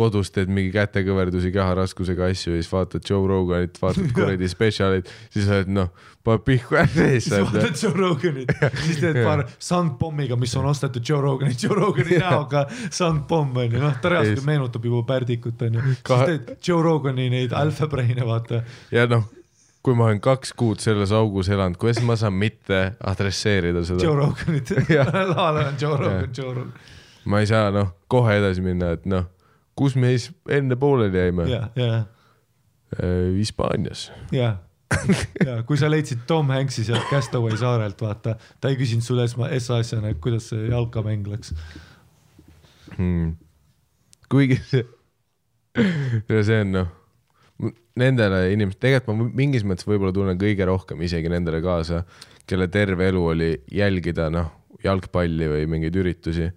kodus 0.00 0.32
teed 0.34 0.48
mingi 0.52 0.72
kätekõverdusi, 0.74 1.52
keharaskusega 1.54 2.30
asju 2.32 2.54
ja 2.56 2.62
siis 2.62 2.70
vaatad 2.72 3.04
Joe 3.06 3.28
Roganit, 3.28 3.76
vaatad 3.82 4.08
kuradi 4.16 4.48
spetsialit, 4.50 5.10
siis 5.34 5.48
oled 5.52 5.70
noh, 5.76 5.90
paned 6.24 6.44
pihku 6.46 6.76
ära 6.80 6.88
siis 6.90 7.28
lihtsalt. 7.28 7.52
vaatad 7.52 7.82
Joe 7.84 7.92
Roganit, 7.96 8.52
siis 8.86 9.00
teed 9.02 9.20
paar 9.24 9.44
sangpommiga, 9.60 10.38
mis 10.40 10.54
on 10.60 10.68
ostetud 10.72 11.04
Joe 11.08 11.20
Roganit, 11.24 11.60
Joe 11.64 11.76
Rogani 11.78 12.20
näoga 12.24 12.64
sangpomm 12.90 13.60
onju, 13.64 13.80
noh, 13.82 13.98
ta 14.02 14.14
reaalselt 14.16 14.46
meenutab 14.48 14.84
juba 14.88 15.02
Pärdikut 15.14 15.62
onju. 15.68 15.84
siis 15.98 16.24
teed 16.32 16.54
Joe 16.68 16.82
Rogani 16.84 17.28
neid 17.32 17.52
alfa 17.56 17.88
brain'e 17.92 18.26
vaata. 18.28 18.62
ja 18.94 19.04
noh, 19.10 19.26
kui 19.84 19.94
ma 19.96 20.10
olen 20.10 20.20
kaks 20.20 20.52
kuud 20.60 20.80
selles 20.84 21.12
augus 21.16 21.48
elanud, 21.52 21.78
kuidas 21.80 22.02
ma 22.04 22.16
saan 22.20 22.34
mitte 22.36 22.80
adresseerida 23.12 23.80
Joe 23.84 23.96
seda? 23.96 24.14
Roganit, 24.22 24.72
Jah. 24.92 25.08
laval 25.32 25.62
on 25.66 25.78
Joe 25.80 25.96
Rogan 25.96 26.32
Joe 26.36 26.54
Rogan. 26.54 26.72
ma 27.24 27.40
ei 27.40 27.48
saa 27.48 27.70
noh, 27.74 27.92
kohe 28.12 28.36
edasi 28.40 28.60
minna, 28.64 28.92
et 28.96 29.06
noh, 29.08 29.24
kus 29.80 29.96
me 29.96 30.12
siis 30.12 30.30
enne 30.52 30.76
pooleli 30.76 31.22
jäime? 31.24 31.46
ja, 31.48 31.90
Hispaanias. 33.36 34.10
ja, 34.34 34.54
ja 35.46 35.60
kui 35.66 35.78
sa 35.80 35.90
leidsid 35.90 36.26
Tom 36.28 36.50
Hanks'i 36.52 36.84
sealt 36.84 37.06
Castaway 37.10 37.56
saarelt, 37.60 38.00
vaata, 38.02 38.36
ta 38.60 38.72
ei 38.72 38.78
küsinud 38.80 39.06
sulle 39.06 39.24
esma, 39.28 39.48
esmaasjana, 39.56 40.12
et 40.12 40.22
kuidas 40.22 40.50
see 40.52 40.68
jalkamäng 40.68 41.28
läks. 41.30 41.54
hmm.. 42.96 43.36
kuigi 44.28 44.58
see, 44.68 44.84
see 46.28 46.62
on 46.64 46.74
noh, 46.74 46.96
nendele 48.00 48.46
inimestele, 48.54 48.80
tegelikult 48.86 49.18
ma 49.18 49.28
mingis 49.42 49.66
mõttes 49.66 49.88
võib-olla 49.88 50.14
tunnen 50.16 50.38
kõige 50.40 50.66
rohkem 50.68 51.02
isegi 51.06 51.30
nendele 51.32 51.60
kaasa, 51.64 52.04
kelle 52.48 52.68
terve 52.72 53.08
elu 53.10 53.22
oli 53.34 53.50
jälgida 53.74 54.28
noh, 54.32 54.50
jalgpalli 54.84 55.48
või 55.50 55.66
mingeid 55.70 55.96
üritusi. 56.00 56.48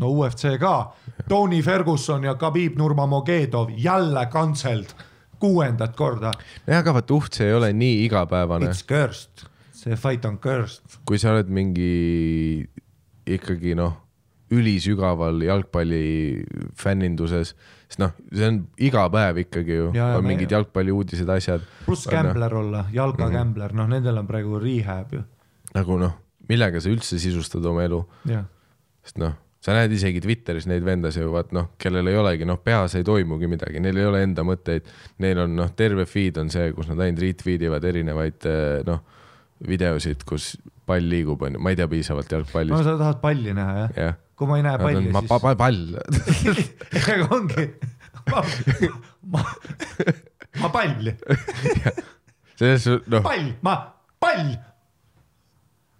No 0.00 0.08
UFC 0.10 0.56
ka, 0.60 0.92
Tony 1.28 1.62
Ferguson 1.62 2.24
ja 2.24 2.34
Khabib 2.40 2.76
Nurmagomedov 2.80 3.70
jälle 3.76 4.26
cancelled. 4.32 4.94
kuuendat 5.42 5.96
korda. 5.98 6.30
jah, 6.66 6.78
aga 6.78 6.92
vaata 6.94 7.14
uht, 7.14 7.32
see 7.34 7.48
ei 7.50 7.54
ole 7.54 7.72
nii 7.74 8.04
igapäevane, 8.06 8.68
It's 8.70 8.84
cursed, 8.86 9.42
see 9.74 9.96
fight 9.98 10.24
on 10.24 10.36
cursed. 10.38 11.00
kui 11.04 11.18
sa 11.18 11.32
oled 11.34 11.48
mingi 11.50 12.62
ikkagi 13.26 13.74
noh, 13.74 13.96
ülisügaval 14.52 15.42
jalgpalli 15.42 16.44
fänninduses, 16.78 17.54
siis 17.88 17.98
noh, 18.02 18.12
see 18.30 18.46
on 18.52 18.60
iga 18.78 19.08
päev 19.10 19.42
ikkagi 19.42 19.78
ju, 19.80 19.90
Ja, 19.96 20.12
ja 20.14 20.18
on 20.20 20.26
mingid 20.30 20.50
jalgpalliuudised, 20.54 21.28
asjad. 21.34 21.64
pluss 21.86 22.06
gambler 22.06 22.54
olla, 22.62 22.84
jalgakämbler, 22.94 23.74
noh, 23.74 23.88
nendel 23.90 24.18
on 24.22 24.26
praegu 24.30 24.60
rehab 24.62 25.12
ju. 25.18 25.22
nagu 25.74 25.98
noh, 25.98 26.14
millega 26.48 26.80
sa 26.80 26.88
üldse 26.92 27.18
sisustad 27.18 27.64
oma 27.66 27.82
elu, 27.88 28.02
sest 29.02 29.18
noh, 29.18 29.34
sa 29.62 29.76
näed 29.76 29.92
isegi 29.94 30.20
Twitteris 30.22 30.66
neid 30.70 30.82
vendasid 30.86 31.22
ju 31.22 31.32
vaat 31.32 31.52
noh, 31.54 31.70
kellel 31.80 32.10
ei 32.10 32.18
olegi 32.18 32.46
noh, 32.48 32.58
peas 32.62 32.96
ei 32.98 33.06
toimugi 33.06 33.46
midagi, 33.50 33.82
neil 33.82 34.00
ei 34.00 34.08
ole 34.08 34.22
enda 34.26 34.44
mõtteid, 34.46 34.88
neil 35.22 35.44
on 35.44 35.54
noh, 35.58 35.70
terve 35.78 36.06
feed 36.10 36.40
on 36.42 36.50
see, 36.52 36.72
kus 36.74 36.90
nad 36.90 37.02
ainult 37.04 37.22
retweet 37.22 37.62
ivad 37.68 37.86
erinevaid 37.86 38.48
eh, 38.50 38.80
noh, 38.88 39.04
videosid, 39.68 40.24
kus 40.26 40.56
pall 40.88 41.06
liigub, 41.06 41.44
onju, 41.46 41.62
ma 41.62 41.70
ei 41.70 41.78
tea 41.78 41.86
piisavalt 41.90 42.26
no 42.26 42.40
jalgpallist, 42.40 42.88
sa 42.88 42.96
tahad 42.98 43.22
palli 43.22 43.54
näha 43.54 43.76
jah? 43.78 43.94
jah. 44.08 44.18
kui 44.38 44.50
ma 44.50 44.58
ei 44.58 44.66
näe 44.66 44.82
palli, 44.82 45.14
ma 45.14 45.22
siis 45.22 45.30
pa- 45.30 45.54
pall, 45.62 45.80
ega 47.14 47.30
ongi, 47.38 47.68
ma, 48.32 48.42
ma, 49.36 49.46
ma 50.64 50.72
pall, 50.74 51.12
selles 52.58 52.82
suhtes 52.88 53.06
noh, 53.14 53.22
pall, 53.22 53.48
ma, 53.62 53.78
pall, 54.18 54.52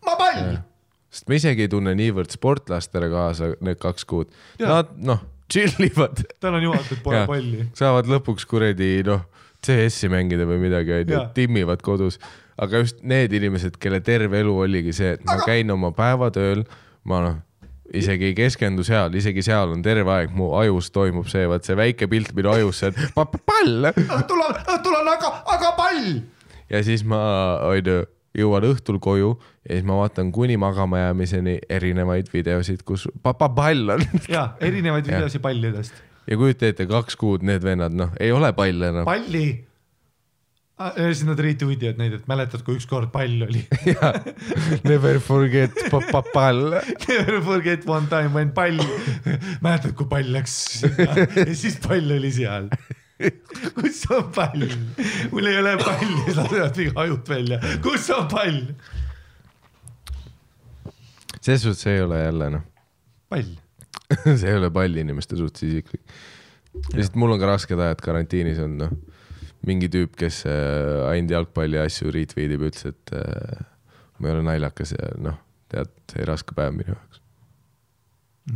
ma 0.03 0.19
pall. 0.19 0.45
sest 1.13 1.29
ma 1.29 1.37
isegi 1.37 1.67
ei 1.67 1.71
tunne 1.73 1.95
niivõrd 1.99 2.33
sportlastele 2.33 3.11
kaasa 3.13 3.53
need 3.61 3.81
kaks 3.83 4.09
kuud, 4.09 4.33
nad 4.63 4.91
noh, 5.05 5.21
chill 5.53 5.85
ivad, 5.85 6.25
tal 6.41 6.57
on 6.57 6.65
juhatatud 6.65 7.03
pole 7.05 7.21
Jaa. 7.21 7.29
palli. 7.29 7.67
saavad 7.77 8.09
lõpuks 8.11 8.49
kuradi 8.49 8.95
noh, 9.07 9.27
CS-i 9.63 10.11
mängida 10.11 10.47
või 10.49 10.59
midagi 10.65 10.97
onju 11.03 11.21
timmivad 11.37 11.85
kodus. 11.85 12.19
aga 12.63 12.83
just 12.83 13.03
need 13.03 13.33
inimesed, 13.33 13.79
kelle 13.81 14.01
terve 14.05 14.41
elu 14.43 14.57
oligi 14.65 14.93
see, 14.97 15.15
et 15.17 15.25
ma 15.27 15.39
käin 15.47 15.71
oma 15.73 15.93
päevatööl, 15.97 16.65
ma 17.09 17.21
noh, 17.25 17.39
isegi 17.93 18.31
ei 18.31 18.37
keskendu 18.37 18.85
seal, 18.87 19.13
isegi 19.19 19.45
seal 19.45 19.75
on 19.75 19.83
terve 19.85 20.09
aeg 20.13 20.33
mu 20.37 20.53
ajus 20.61 20.91
toimub 20.95 21.29
see, 21.33 21.45
vaat 21.51 21.69
see 21.69 21.77
väike 21.79 22.09
pilt 22.13 22.33
minu 22.37 22.53
ajus, 22.55 22.83
see 22.85 23.09
pall 23.17 23.91
õhtul 23.93 24.41
on, 24.41 24.59
õhtul 24.63 24.99
on 25.01 25.13
aga, 25.13 25.33
aga 25.57 25.73
pall. 25.77 26.11
ja 26.73 26.83
siis 26.87 27.05
ma 27.05 27.23
onju 27.69 28.03
jõuan 28.37 28.65
õhtul 28.67 29.01
koju 29.03 29.35
ja 29.37 29.75
siis 29.77 29.89
ma 29.89 29.99
vaatan 30.01 30.33
kuni 30.35 30.57
magama 30.61 31.07
jäämiseni 31.07 31.59
erinevaid 31.71 32.31
videosid, 32.33 32.85
kus 32.87 33.09
papa 33.23 33.51
pall 33.53 33.97
on 33.97 34.07
ja 34.31 34.53
erinevaid 34.61 35.09
videosid 35.09 35.45
pallidest. 35.45 36.01
ja 36.31 36.39
kujuta 36.41 36.71
ette, 36.71 36.87
kaks 36.91 37.19
kuud 37.21 37.45
need 37.47 37.65
vennad 37.65 37.95
noh, 37.97 38.15
ei 38.21 38.33
ole 38.33 38.53
palle 38.57 38.89
enam. 38.93 39.05
palli. 39.09 39.47
ja 40.83 41.11
siis 41.11 41.27
nad 41.29 41.39
retweet 41.45 41.85
ivad 41.85 42.01
neid, 42.01 42.17
et 42.17 42.31
mäletad, 42.31 42.65
kui 42.67 42.81
ükskord 42.81 43.13
pall 43.15 43.45
oli. 43.47 43.67
Never 44.89 45.21
forget 45.23 45.77
papa 45.93 46.25
pall. 46.33 46.79
Never 47.11 47.43
forget 47.45 47.87
one 47.87 48.09
time 48.11 48.33
when 48.35 48.57
pall, 48.57 48.81
mäletad, 49.65 49.93
kui 49.99 50.09
pall 50.11 50.33
läks 50.35 50.57
sinna 50.81 51.29
ja 51.37 51.53
siis 51.53 51.79
pall 51.85 52.17
oli 52.17 52.33
seal. 52.33 52.73
kus 53.79 54.03
on 54.11 54.29
pall? 54.35 54.67
mul 55.33 55.51
ei 55.51 55.61
ole 55.61 55.77
palli, 55.81 56.13
siis 56.25 56.37
lasevad 56.41 56.83
mingi 56.83 56.93
ajud 57.05 57.33
välja. 57.35 57.61
kus 57.85 58.11
on 58.17 58.29
pall? 58.33 58.61
selles 61.43 61.65
suhtes 61.67 61.87
ei 61.91 62.03
ole 62.03 62.21
jälle 62.23 62.51
noh, 62.57 62.67
pall. 63.29 63.55
see 64.41 64.51
ei 64.51 64.59
ole 64.59 64.71
pall 64.75 65.01
inimeste 65.03 65.37
suhtes 65.37 65.67
isiklik. 65.69 66.05
lihtsalt 66.95 67.19
mul 67.21 67.35
on 67.35 67.43
ka 67.43 67.51
rasked 67.51 67.81
ajad 67.87 68.05
karantiinis 68.05 68.61
on 68.63 68.79
noh, 68.81 68.93
mingi 69.67 69.91
tüüp, 69.93 70.15
kes 70.19 70.43
äh, 70.51 71.07
ainult 71.11 71.37
jalgpalli 71.37 71.81
asju 71.83 72.13
retweet 72.15 72.55
ib, 72.57 72.67
ütles, 72.71 72.87
et 72.91 73.15
äh, 73.17 73.65
ma 74.19 74.31
ei 74.31 74.37
ole 74.37 74.47
naljakas 74.47 74.95
ja 74.97 75.11
noh, 75.23 75.39
tead, 75.73 75.91
see 76.11 76.23
oli 76.23 76.31
raske 76.31 76.57
päev 76.57 76.75
minu 76.77 76.95
jaoks. 76.95 77.21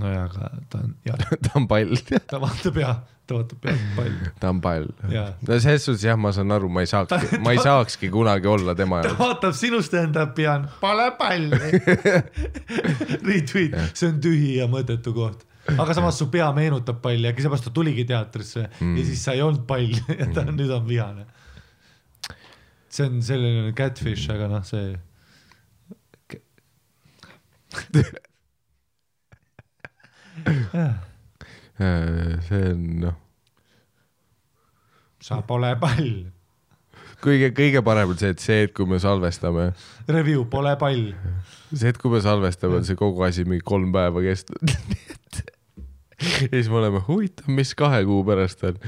nojah, 0.01 0.25
aga 0.31 0.51
ta 0.73 0.83
on, 0.83 0.97
jah, 1.07 1.29
ta 1.47 1.55
on 1.61 1.69
pall, 1.71 1.95
ta 2.31 2.41
vaatab 2.43 2.81
ja, 2.83 2.95
ta 3.27 3.35
vaatab 3.35 3.59
pealt 3.63 3.81
pall. 3.97 4.13
ta 4.41 4.51
on 4.53 4.61
pall. 4.63 4.87
No 5.47 5.59
selles 5.59 5.85
suhtes 5.87 6.05
jah, 6.07 6.19
ma 6.21 6.31
saan 6.35 6.53
aru, 6.55 6.69
ma 6.73 6.81
ei 6.85 6.91
saakski, 6.91 7.41
ma 7.43 7.51
ei 7.55 7.61
saakski 7.63 8.11
kunagi 8.13 8.47
olla 8.51 8.75
tema 8.79 9.03
ta 9.03 9.09
jaoks. 9.11 9.21
vaatab 9.21 9.55
sinust 9.59 9.95
enda 9.99 10.27
pean, 10.37 10.69
pole 10.81 11.09
palli. 11.19 11.71
Retweet, 13.29 13.73
see 13.93 14.09
on 14.11 14.21
tühi 14.23 14.53
ja 14.61 14.67
mõttetu 14.71 15.15
koht. 15.17 15.41
aga 15.75 15.93
samas 15.99 16.19
su 16.21 16.27
pea 16.31 16.47
meenutab 16.55 16.99
palli, 17.03 17.27
äkki 17.31 17.43
seepärast 17.43 17.67
ta 17.67 17.73
tuligi 17.75 18.05
teatrisse 18.07 18.69
mm. 18.69 18.95
ja 19.01 19.05
siis 19.09 19.25
sa 19.27 19.35
ei 19.35 19.43
olnud 19.43 19.65
pall 19.67 19.91
ja 20.21 20.27
ta 20.31 20.41
mm. 20.45 20.55
nüüd 20.61 20.71
on 20.77 20.85
vihane. 20.87 21.25
see 22.89 23.09
on 23.09 23.19
selline 23.27 23.75
catfish, 23.77 24.31
aga 24.33 24.47
noh, 24.53 24.65
see. 24.67 24.95
See 31.77 32.63
on 32.73 32.85
noh, 33.03 33.17
sa 35.21 35.43
pole 35.45 35.73
pall, 35.81 36.09
kõige, 37.25 37.51
kõige 37.57 37.83
parem 37.85 38.13
on 38.15 38.21
see, 38.21 38.33
et 38.33 38.43
see, 38.43 38.65
et 38.67 38.75
kui 38.77 38.89
me 38.89 39.01
salvestame, 39.03 39.71
review 40.09 40.47
pole 40.51 40.73
pall. 40.81 41.11
see, 41.73 41.91
et 41.91 42.01
kui 42.01 42.13
me 42.13 42.23
salvestame, 42.25 42.81
on 42.81 42.89
see 42.89 42.99
kogu 42.99 43.25
asi 43.27 43.47
mingi 43.49 43.65
kolm 43.67 43.93
päeva 43.95 44.23
kestnud. 44.25 44.75
ja 46.43 46.51
siis 46.53 46.69
me 46.73 46.81
oleme 46.81 47.03
huvitav, 47.09 47.49
mis 47.53 47.75
kahe 47.77 48.03
kuu 48.09 48.23
pärast 48.27 48.65
on. 48.65 48.79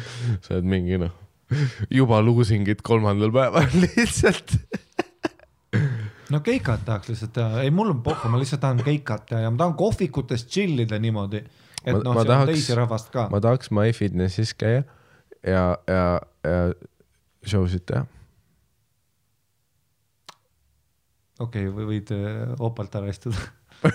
sa 0.40 0.56
oled 0.56 0.68
mingi 0.68 1.00
noh, 1.00 1.12
juba 1.92 2.20
luusingid 2.24 2.84
kolmandal 2.86 3.32
päeval 3.34 3.68
lihtsalt. 3.84 4.56
no 6.32 6.40
keikat 6.44 6.84
tahaks 6.88 7.12
lihtsalt 7.12 7.34
teha, 7.36 7.62
ei 7.64 7.72
mul 7.74 7.92
on 7.96 8.02
pohhu, 8.04 8.32
ma 8.32 8.40
lihtsalt 8.40 8.62
tahan 8.64 8.84
keikat 8.84 9.28
teha 9.32 9.46
ja 9.46 9.52
ma 9.52 9.64
tahan 9.64 9.76
kohvikutes 9.80 10.46
chill 10.48 10.84
ida 10.84 11.00
niimoodi, 11.00 11.42
et 11.88 12.04
noh, 12.04 12.14
seal 12.14 12.22
on 12.22 12.30
tahaks- 12.32 12.52
teisi 12.52 12.78
rahvast 12.78 13.10
ka. 13.14 13.28
ma 13.32 13.40
tahaks 13.44 13.72
MyFitnessis 13.74 14.54
käia 14.58 14.84
ja, 15.42 15.64
ja, 15.88 16.20
ja 16.44 16.72
show 17.46 17.66
sid 17.70 17.84
teha. 17.88 18.06
okei 21.38 21.68
okay,, 21.68 21.86
võid 21.92 22.12
äh, 22.16 22.54
opalt 22.58 22.94
ära 22.98 23.08
istuda. 23.12 23.38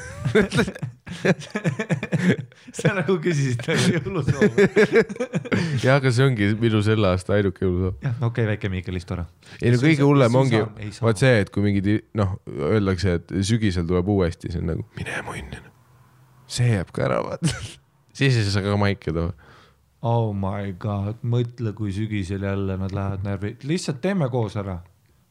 sa 2.80 2.94
nagu 2.96 3.18
küsisid 3.20 3.60
nagu 3.68 3.84
jõulusoove. 3.98 4.68
ja, 5.84 5.98
aga 5.98 6.08
see 6.16 6.24
ongi 6.24 6.48
minu 6.62 6.80
selle 6.86 7.10
aasta 7.12 7.36
ainuke 7.36 7.66
jõulusoov. 7.66 7.96
jah, 8.00 8.16
okei 8.16 8.30
okay,, 8.30 8.46
väike 8.54 8.72
Miikel, 8.72 8.96
istu 9.02 9.18
ära. 9.18 9.26
ei 9.60 9.70
no 9.76 9.82
kõige 9.84 10.08
hullem 10.08 10.40
ongi 10.40 10.60
vaat 11.04 11.18
see, 11.20 11.36
et 11.44 11.52
kui 11.52 11.62
mingid 11.68 11.86
noh, 12.16 12.30
öeldakse, 12.72 13.20
et 13.20 13.28
sügisel 13.44 13.86
tuleb 13.90 14.08
uuesti, 14.16 14.54
see 14.54 14.64
on 14.64 14.68
nagu 14.72 14.84
mine 14.96 15.22
munni. 15.28 15.58
see 16.48 16.70
jääb 16.78 16.90
ka 16.96 17.00
ära, 17.10 17.20
vaata. 17.28 17.52
siis 18.14 18.38
ei 18.38 18.52
saa 18.52 18.64
ka 18.64 18.78
maiki 18.78 19.14
tuua. 19.14 19.34
Oh 20.04 20.34
my 20.36 20.74
god, 20.80 21.22
mõtle, 21.24 21.72
kui 21.78 21.94
sügisel 21.96 22.44
jälle 22.44 22.76
nad 22.78 22.92
lähevad 22.92 23.22
närvi, 23.24 23.54
lihtsalt 23.64 24.02
teeme 24.04 24.28
koos 24.30 24.58
ära. 24.60 24.82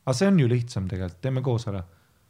aga 0.06 0.14
see 0.16 0.28
on 0.28 0.38
ju 0.40 0.48
lihtsam 0.48 0.86
tegelikult, 0.88 1.20
teeme 1.20 1.42
koos 1.42 1.68
ära. 1.68 1.82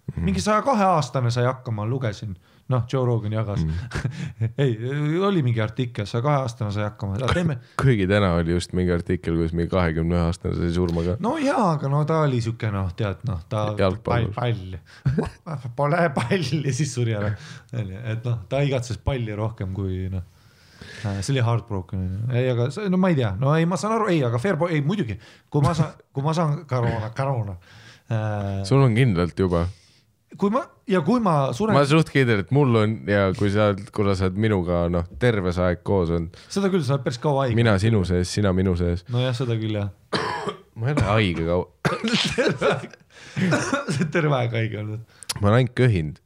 Mhm. 0.03 0.25
mingi 0.25 0.41
saja 0.43 0.63
kahe 0.67 0.85
aastane 0.85 1.31
sai 1.31 1.45
hakkama, 1.47 1.85
lugesin, 1.87 2.33
noh, 2.69 2.83
Joe 2.93 3.07
Rogan 3.07 3.33
jagas 3.33 3.61
mm. 3.63 3.75
ei, 4.65 4.73
oli 5.23 5.45
mingi 5.47 5.61
artikkel, 5.63 6.09
saja 6.11 6.25
kahe 6.25 6.41
aastane 6.43 6.73
sai 6.75 6.89
hakkama, 6.89 7.21
teeme. 7.31 7.57
kuigi 7.83 8.09
täna 8.11 8.33
oli 8.41 8.57
just 8.57 8.75
mingi 8.75 8.93
artikkel, 8.93 9.37
kuidas 9.39 9.55
mingi 9.55 9.71
kahekümne 9.71 10.19
ühe 10.19 10.25
aastane 10.27 10.59
sai 10.59 10.73
surma 10.75 11.07
ka. 11.07 11.17
no 11.23 11.37
jaa, 11.39 11.69
aga 11.77 11.93
no 11.93 12.03
ta 12.09 12.19
oli 12.27 12.43
siuke 12.43 12.73
noh, 12.75 12.91
tead 12.99 13.23
noh, 13.31 13.47
ta 13.49 13.69
pall, 13.79 14.29
pall, 14.35 14.77
pole 15.79 16.03
palli 16.19 16.75
siis 16.75 16.99
suri 16.99 17.15
ära. 17.21 17.31
et 17.79 18.27
noh, 18.27 18.43
ta 18.51 18.67
igatses 18.67 18.99
palli 18.99 19.39
rohkem 19.39 19.71
kui 19.77 20.09
noh, 20.11 20.27
see 21.21 21.33
oli 21.35 21.45
heartbroken, 21.47 22.09
ei, 22.33 22.49
aga 22.53 22.71
see- 22.75 22.91
no 22.93 23.01
ma 23.01 23.13
ei 23.13 23.19
tea, 23.19 23.35
no 23.41 23.55
ei, 23.57 23.69
ma 23.69 23.79
saan 23.81 23.97
aru, 23.99 24.11
ei, 24.13 24.23
aga 24.27 24.41
fair 24.43 24.59
point, 24.61 24.75
ei 24.75 24.83
muidugi, 24.87 25.19
kui 25.53 25.65
ma 25.65 25.75
saan, 25.79 25.95
kui 26.13 26.25
ma 26.25 26.35
saan 26.37 26.63
koroona, 26.71 27.13
koroona 27.17 27.57
äh,. 28.11 28.65
sul 28.69 28.83
on 28.85 28.95
kindlalt 28.99 29.39
juba. 29.39 29.67
kui 30.39 30.51
ma 30.53 30.65
ja 30.91 31.01
kui 31.07 31.21
ma 31.23 31.35
suren 31.57 31.77
ma, 31.77 31.85
suht 31.89 32.11
kindel, 32.13 32.43
et 32.45 32.51
mul 32.55 32.79
on 32.83 32.97
ja 33.09 33.29
kui 33.37 33.51
sa, 33.55 33.71
kuna 33.95 34.17
sa 34.19 34.29
oled 34.29 34.41
minuga 34.43 34.85
noh, 34.93 35.07
terve 35.23 35.53
see 35.55 35.65
aeg 35.69 35.83
koos 35.87 36.13
olnud, 36.15 36.39
seda 36.53 36.71
küll, 36.73 36.85
sa 36.87 36.97
oled 36.97 37.07
päris 37.07 37.21
kaua 37.23 37.47
haige. 37.47 37.57
mina 37.59 37.77
sinu 37.83 38.03
sees, 38.09 38.33
sina 38.33 38.53
minu 38.57 38.75
sees. 38.79 39.05
nojah, 39.13 39.35
seda 39.37 39.57
küll 39.61 39.79
jah. 39.79 39.93
ma 40.79 40.91
ei 40.91 40.97
ole 40.97 41.07
haige 41.09 41.47
kaua, 41.49 41.67
terve 44.15 44.37
aeg 44.41 44.59
haige 44.59 44.83
olnud. 44.83 45.03
ma 45.39 45.49
olen 45.49 45.61
ainult 45.63 45.77
köhinud. 45.79 46.21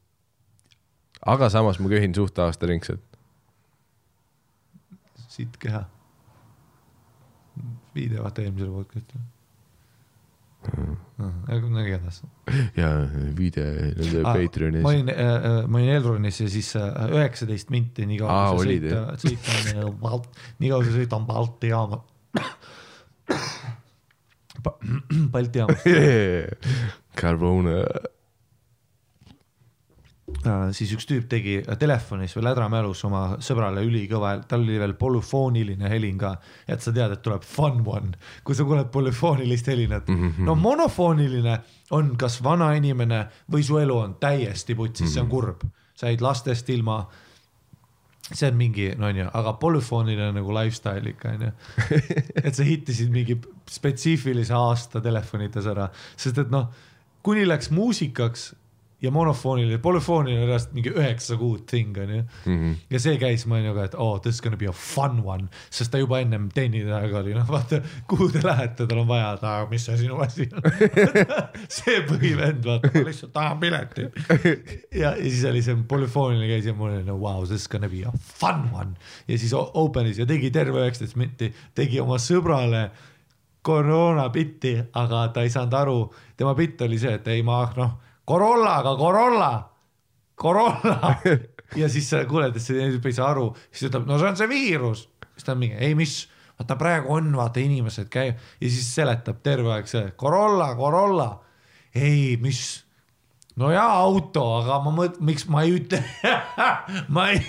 aga 1.37 1.51
samas 1.53 1.81
ma 1.83 1.93
köhin 1.93 2.15
suht 2.17 2.39
aastaringselt. 2.43 3.06
Siit 5.37 5.57
keha. 5.61 5.85
video 7.95 8.23
vaata 8.25 8.43
eelmisele 8.45 8.73
podcast'ile. 8.73 9.23
no 11.17 11.81
igatahes. 11.85 12.23
ja 12.77 12.89
viide 13.39 13.65
nende 13.97 14.23
ma 14.25 14.33
Patreonis. 14.37 14.85
olin, 14.85 15.07
ma 15.69 15.79
olin 15.79 15.93
Elronis 15.95 16.41
ja 16.41 16.49
siis 16.53 16.71
äh, 16.77 16.83
üheksateist 17.13 17.71
minti, 17.73 18.07
nii 18.09 18.19
kaua 18.21 18.51
kui 18.57 18.67
olid, 18.67 18.85
sa 18.91 18.97
sõita, 19.23 19.23
sõita 19.23 19.87
on 19.87 19.97
Balt-, 20.03 20.35
nii 20.61 20.69
kaua 20.73 20.81
kui 20.83 20.93
sa 20.93 20.97
sõita 21.01 21.15
on 21.21 21.27
Balti 21.31 21.67
jaama. 21.73 21.99
Balti 25.33 25.57
jaamas. 25.63 25.83
Carbone. 27.21 27.77
Äh, 30.47 30.71
siis 30.77 30.93
üks 30.95 31.07
tüüp 31.09 31.27
tegi 31.31 31.57
telefonis 31.81 32.35
või 32.37 32.47
lädramälus 32.47 33.03
oma 33.09 33.23
sõbrale 33.43 33.83
ülikõva, 33.87 34.37
tal 34.49 34.65
oli 34.65 34.79
veel 34.81 34.95
polüfooniline 34.99 35.91
helin 35.91 36.19
ka, 36.21 36.35
et 36.69 36.85
sa 36.85 36.93
tead, 36.95 37.17
et 37.17 37.23
tuleb 37.25 37.45
fun 37.47 37.83
one, 37.87 38.13
kui 38.47 38.57
sa 38.57 38.67
kuuled 38.67 38.91
polüfoonilist 38.95 39.71
helinat 39.73 40.09
mm. 40.09 40.23
-hmm. 40.23 40.49
no 40.49 40.55
monofooniline 40.55 41.59
on 41.97 42.17
kas 42.17 42.43
vana 42.45 42.73
inimene 42.79 43.27
või 43.53 43.63
su 43.67 43.79
elu 43.79 43.97
on 43.99 44.17
täiesti 44.21 44.75
putsis 44.75 45.01
mm, 45.01 45.07
-hmm. 45.07 45.15
see 45.15 45.23
on 45.23 45.29
kurb, 45.29 45.65
sa 45.95 46.11
jäid 46.11 46.21
lastest 46.21 46.71
ilma 46.71 47.07
see 48.33 48.51
on 48.51 48.57
mingi, 48.57 48.93
no 48.99 49.07
onju, 49.07 49.31
aga 49.33 49.53
polüfooniline 49.53 50.33
nagu 50.33 50.55
lifestyle 50.55 51.11
ikka 51.11 51.29
onju. 51.29 51.51
et 52.47 52.55
sa 52.55 52.63
hittisid 52.63 53.11
mingi 53.11 53.41
spetsiifilise 53.71 54.55
aasta 54.55 55.01
telefonides 55.01 55.67
ära, 55.67 55.89
sest 56.17 56.39
et 56.39 56.51
noh, 56.51 56.71
kuni 57.23 57.47
läks 57.47 57.71
muusikaks 57.71 58.53
ja 59.03 59.11
monofooniline, 59.13 59.79
polüfooniline 59.79 60.41
oli 60.41 60.49
reaalselt 60.49 60.73
mingi 60.77 60.91
üheksa 60.95 61.37
kuud 61.37 61.67
thing 61.69 61.99
onju. 62.01 62.23
ja 62.91 63.01
see 63.03 63.19
käis, 63.21 63.45
nagu, 63.51 63.79
et 63.85 63.95
oh 64.01 64.17
this 64.23 64.39
is 64.39 64.43
gonna 64.45 64.57
be 64.57 64.69
a 64.71 64.73
fun 64.73 65.21
one, 65.25 65.49
sest 65.71 65.93
ta 65.93 66.01
juba 66.01 66.23
ennem 66.25 66.49
teenide 66.55 66.95
aega 66.97 67.21
oli, 67.21 67.35
noh 67.37 67.49
vaata, 67.51 67.83
kuhu 68.09 68.31
te 68.33 68.41
lähete, 68.45 68.87
tal 68.89 69.03
on 69.03 69.09
vaja, 69.11 69.35
et 69.37 69.45
aa, 69.45 69.67
mis 69.71 69.85
see 69.85 69.99
sinu 70.01 70.21
asi 70.25 70.49
on. 70.49 70.65
see 71.79 71.99
põhivend, 72.09 72.65
vaata, 72.65 72.93
ma 72.95 73.05
lihtsalt 73.11 73.35
tahan 73.37 73.61
piletit. 73.61 74.17
ja, 75.03 75.13
ja 75.13 75.17
siis 75.21 75.45
oli 75.51 75.65
see 75.67 75.77
polüfooniline 75.89 76.49
käis 76.55 76.71
ja 76.71 76.77
mul 76.77 76.95
oli 76.95 77.05
nagu 77.05 77.21
wow, 77.21 77.45
this 77.45 77.67
is 77.67 77.69
gonna 77.73 77.93
be 77.93 78.01
a 78.09 78.15
fun 78.17 78.65
one 78.73 78.97
ja 79.29 79.37
siis 79.37 79.53
open'is 79.57 80.23
ja 80.23 80.29
tegi 80.29 80.51
terve 80.55 80.81
üheksateist 80.87 81.21
minti, 81.21 81.53
tegi 81.77 82.01
oma 82.01 82.17
sõbrale 82.23 82.87
koroona 83.67 84.29
bitti, 84.33 84.77
aga 84.97 85.27
ta 85.35 85.43
ei 85.45 85.53
saanud 85.53 85.75
aru, 85.75 86.01
tema 86.39 86.55
bitt 86.57 86.81
oli 86.87 86.99
see, 87.03 87.17
et 87.19 87.29
ei 87.35 87.43
ma 87.45 87.65
noh, 87.77 87.97
Corollaga 88.29 88.97
Corolla, 89.01 89.53
Corolla. 90.41 90.97
Ja 91.75 91.89
siis 91.91 92.07
sa 92.07 92.21
kuuled, 92.31 92.55
et 92.55 92.63
see 92.63 92.79
tüüp 92.79 93.09
ei 93.11 93.15
saa 93.17 93.33
aru, 93.33 93.49
siis 93.75 93.89
ütleb, 93.89 94.05
no 94.07 94.21
see 94.21 94.29
on 94.31 94.37
see 94.39 94.47
viirus, 94.47 95.01
siis 95.35 95.43
ta 95.49 95.57
on 95.57 95.59
mingi, 95.65 95.75
ei 95.83 95.97
mis, 95.99 96.13
vaata 96.61 96.77
praegu 96.79 97.11
on, 97.11 97.33
vaata 97.35 97.59
inimesed 97.59 98.07
käivad. 98.07 98.39
Ja 98.63 98.71
siis 98.71 98.87
seletab 98.95 99.41
terve 99.43 99.73
aeg 99.75 99.91
see 99.91 100.05
Corolla, 100.21 100.69
Corolla, 100.79 101.27
ei 101.99 102.37
mis? 102.39 102.87
No 103.57 103.71
jaa, 103.73 103.89
auto, 104.05 104.43
aga 104.59 104.75
ma 104.85 104.91
mõt-, 104.93 105.17
miks 105.25 105.47
ma 105.49 105.63
ei 105.65 105.79
ütle, 105.79 106.03
ma 107.17 107.23
ei, 107.33 107.41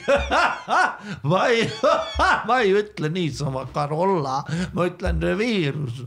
ma 1.29 1.41
ei, 1.51 1.65
ma 2.47 2.59
ei 2.63 2.71
ütle 2.79 3.11
niisama 3.11 3.65
Carolla, 3.75 4.37
ma 4.71 4.85
ütlen 4.87 5.19
viirus. 5.37 6.05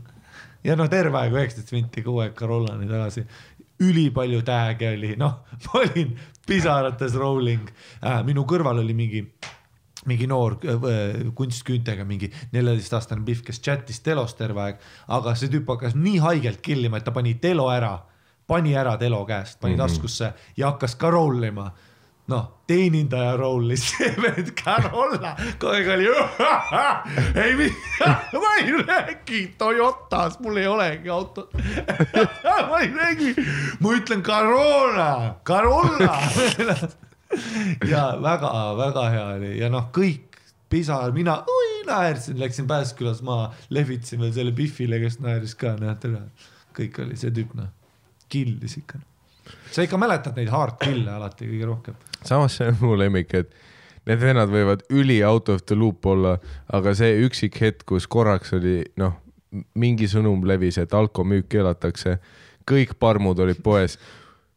ja 0.65 0.73
no 0.77 0.87
terve 0.89 1.21
aeg 1.21 1.37
üheksateist 1.37 1.75
minti 1.77 2.01
kogu 2.01 2.23
aeg 2.25 2.33
Carollani 2.37 2.89
tagasi, 2.89 3.27
ülipalju 3.81 4.43
tag'e 4.45 4.93
oli, 4.97 5.15
noh, 5.19 5.41
ma 5.65 5.81
olin 5.81 6.13
pisarates 6.47 7.15
rolling 7.17 7.71
äh,, 8.03 8.21
minu 8.27 8.45
kõrval 8.49 8.81
oli 8.83 8.95
mingi 8.97 9.25
mingi 10.09 10.25
noor 10.29 10.55
äh, 10.65 11.27
kunstküüntega 11.37 12.05
mingi 12.09 12.31
neljateistaastane 12.53 13.25
pihv, 13.25 13.43
kes 13.45 13.61
chat'is 13.61 14.01
telos 14.05 14.33
terve 14.37 14.63
aeg, 14.63 14.81
aga 15.13 15.35
see 15.37 15.51
tüüp 15.53 15.69
hakkas 15.69 15.93
nii 15.97 16.17
haigelt 16.23 16.61
killima, 16.65 16.97
et 16.97 17.05
ta 17.05 17.13
pani 17.13 17.35
telo 17.41 17.67
ära, 17.69 17.93
pani 18.49 18.73
ära 18.77 18.95
telo 19.01 19.21
käest, 19.29 19.59
pani 19.59 19.75
mm 19.75 19.79
-hmm. 19.79 19.93
taskusse 19.93 20.33
ja 20.57 20.71
hakkas 20.71 20.95
ka 20.95 21.09
roll 21.09 21.43
ima. 21.43 21.71
noh, 22.27 22.63
teenindaja 22.67 23.35
rollis, 23.37 23.83
see 23.91 24.11
vend 24.21 24.53
Carolla 24.57 25.33
kogu 25.59 25.73
aeg 25.73 25.89
oli. 25.95 26.07
ei, 27.43 27.69
ma 28.43 28.55
ei 28.61 28.71
räägi 28.81 29.43
Toyotas, 29.57 30.39
mul 30.39 30.61
ei 30.61 30.67
olegi 30.67 31.09
autot. 31.09 31.53
ma 32.69 32.79
ei 32.79 32.91
räägi, 32.95 33.35
ma 33.79 33.95
ütlen 33.97 34.23
Carolla, 34.23 35.39
Carolla 35.45 36.17
ja 37.87 38.03
väga-väga 38.21 39.09
hea 39.09 39.27
oli 39.37 39.51
ja 39.59 39.69
noh, 39.71 39.89
kõik 39.95 40.39
pisar, 40.71 41.11
mina 41.15 41.41
ui, 41.47 41.69
naersin, 41.87 42.39
läksin 42.39 42.67
Pääskülas 42.67 43.21
maha, 43.27 43.51
lehvitasin 43.69 44.21
veel 44.23 44.33
selle 44.35 44.55
Biffile, 44.55 44.99
kes 45.03 45.19
naeris 45.23 45.55
ka, 45.59 45.75
noh 45.79 45.95
tere. 45.99 46.25
kõik 46.75 47.01
oli 47.03 47.17
see 47.19 47.33
tüüp 47.35 47.55
noh, 47.59 47.71
killis 48.31 48.77
ikka. 48.79 49.01
sa 49.71 49.83
ikka 49.83 49.99
mäletad 49.99 50.39
neid 50.39 50.51
hard 50.51 50.79
kill'e 50.79 51.11
alati 51.17 51.49
kõige 51.49 51.67
rohkem. 51.67 51.99
Samas 52.27 52.57
see 52.57 52.69
on 52.71 52.79
mu 52.81 52.95
lemmik, 52.99 53.33
et 53.33 53.51
need 54.09 54.21
vennad 54.21 54.49
võivad 54.51 54.85
üli 54.93 55.19
out 55.25 55.49
of 55.53 55.65
the 55.69 55.77
loop 55.77 56.05
olla, 56.09 56.37
aga 56.73 56.93
see 56.97 57.19
üksik 57.25 57.59
hetk, 57.61 57.85
kus 57.89 58.07
korraks 58.09 58.53
oli 58.57 58.79
noh, 59.01 59.17
mingi 59.79 60.07
sõnum 60.09 60.45
levis, 60.47 60.79
et 60.81 60.93
alkomüük 60.95 61.49
keelatakse, 61.51 62.17
kõik 62.67 62.95
parmud 62.99 63.39
olid 63.43 63.61
poes. 63.63 63.97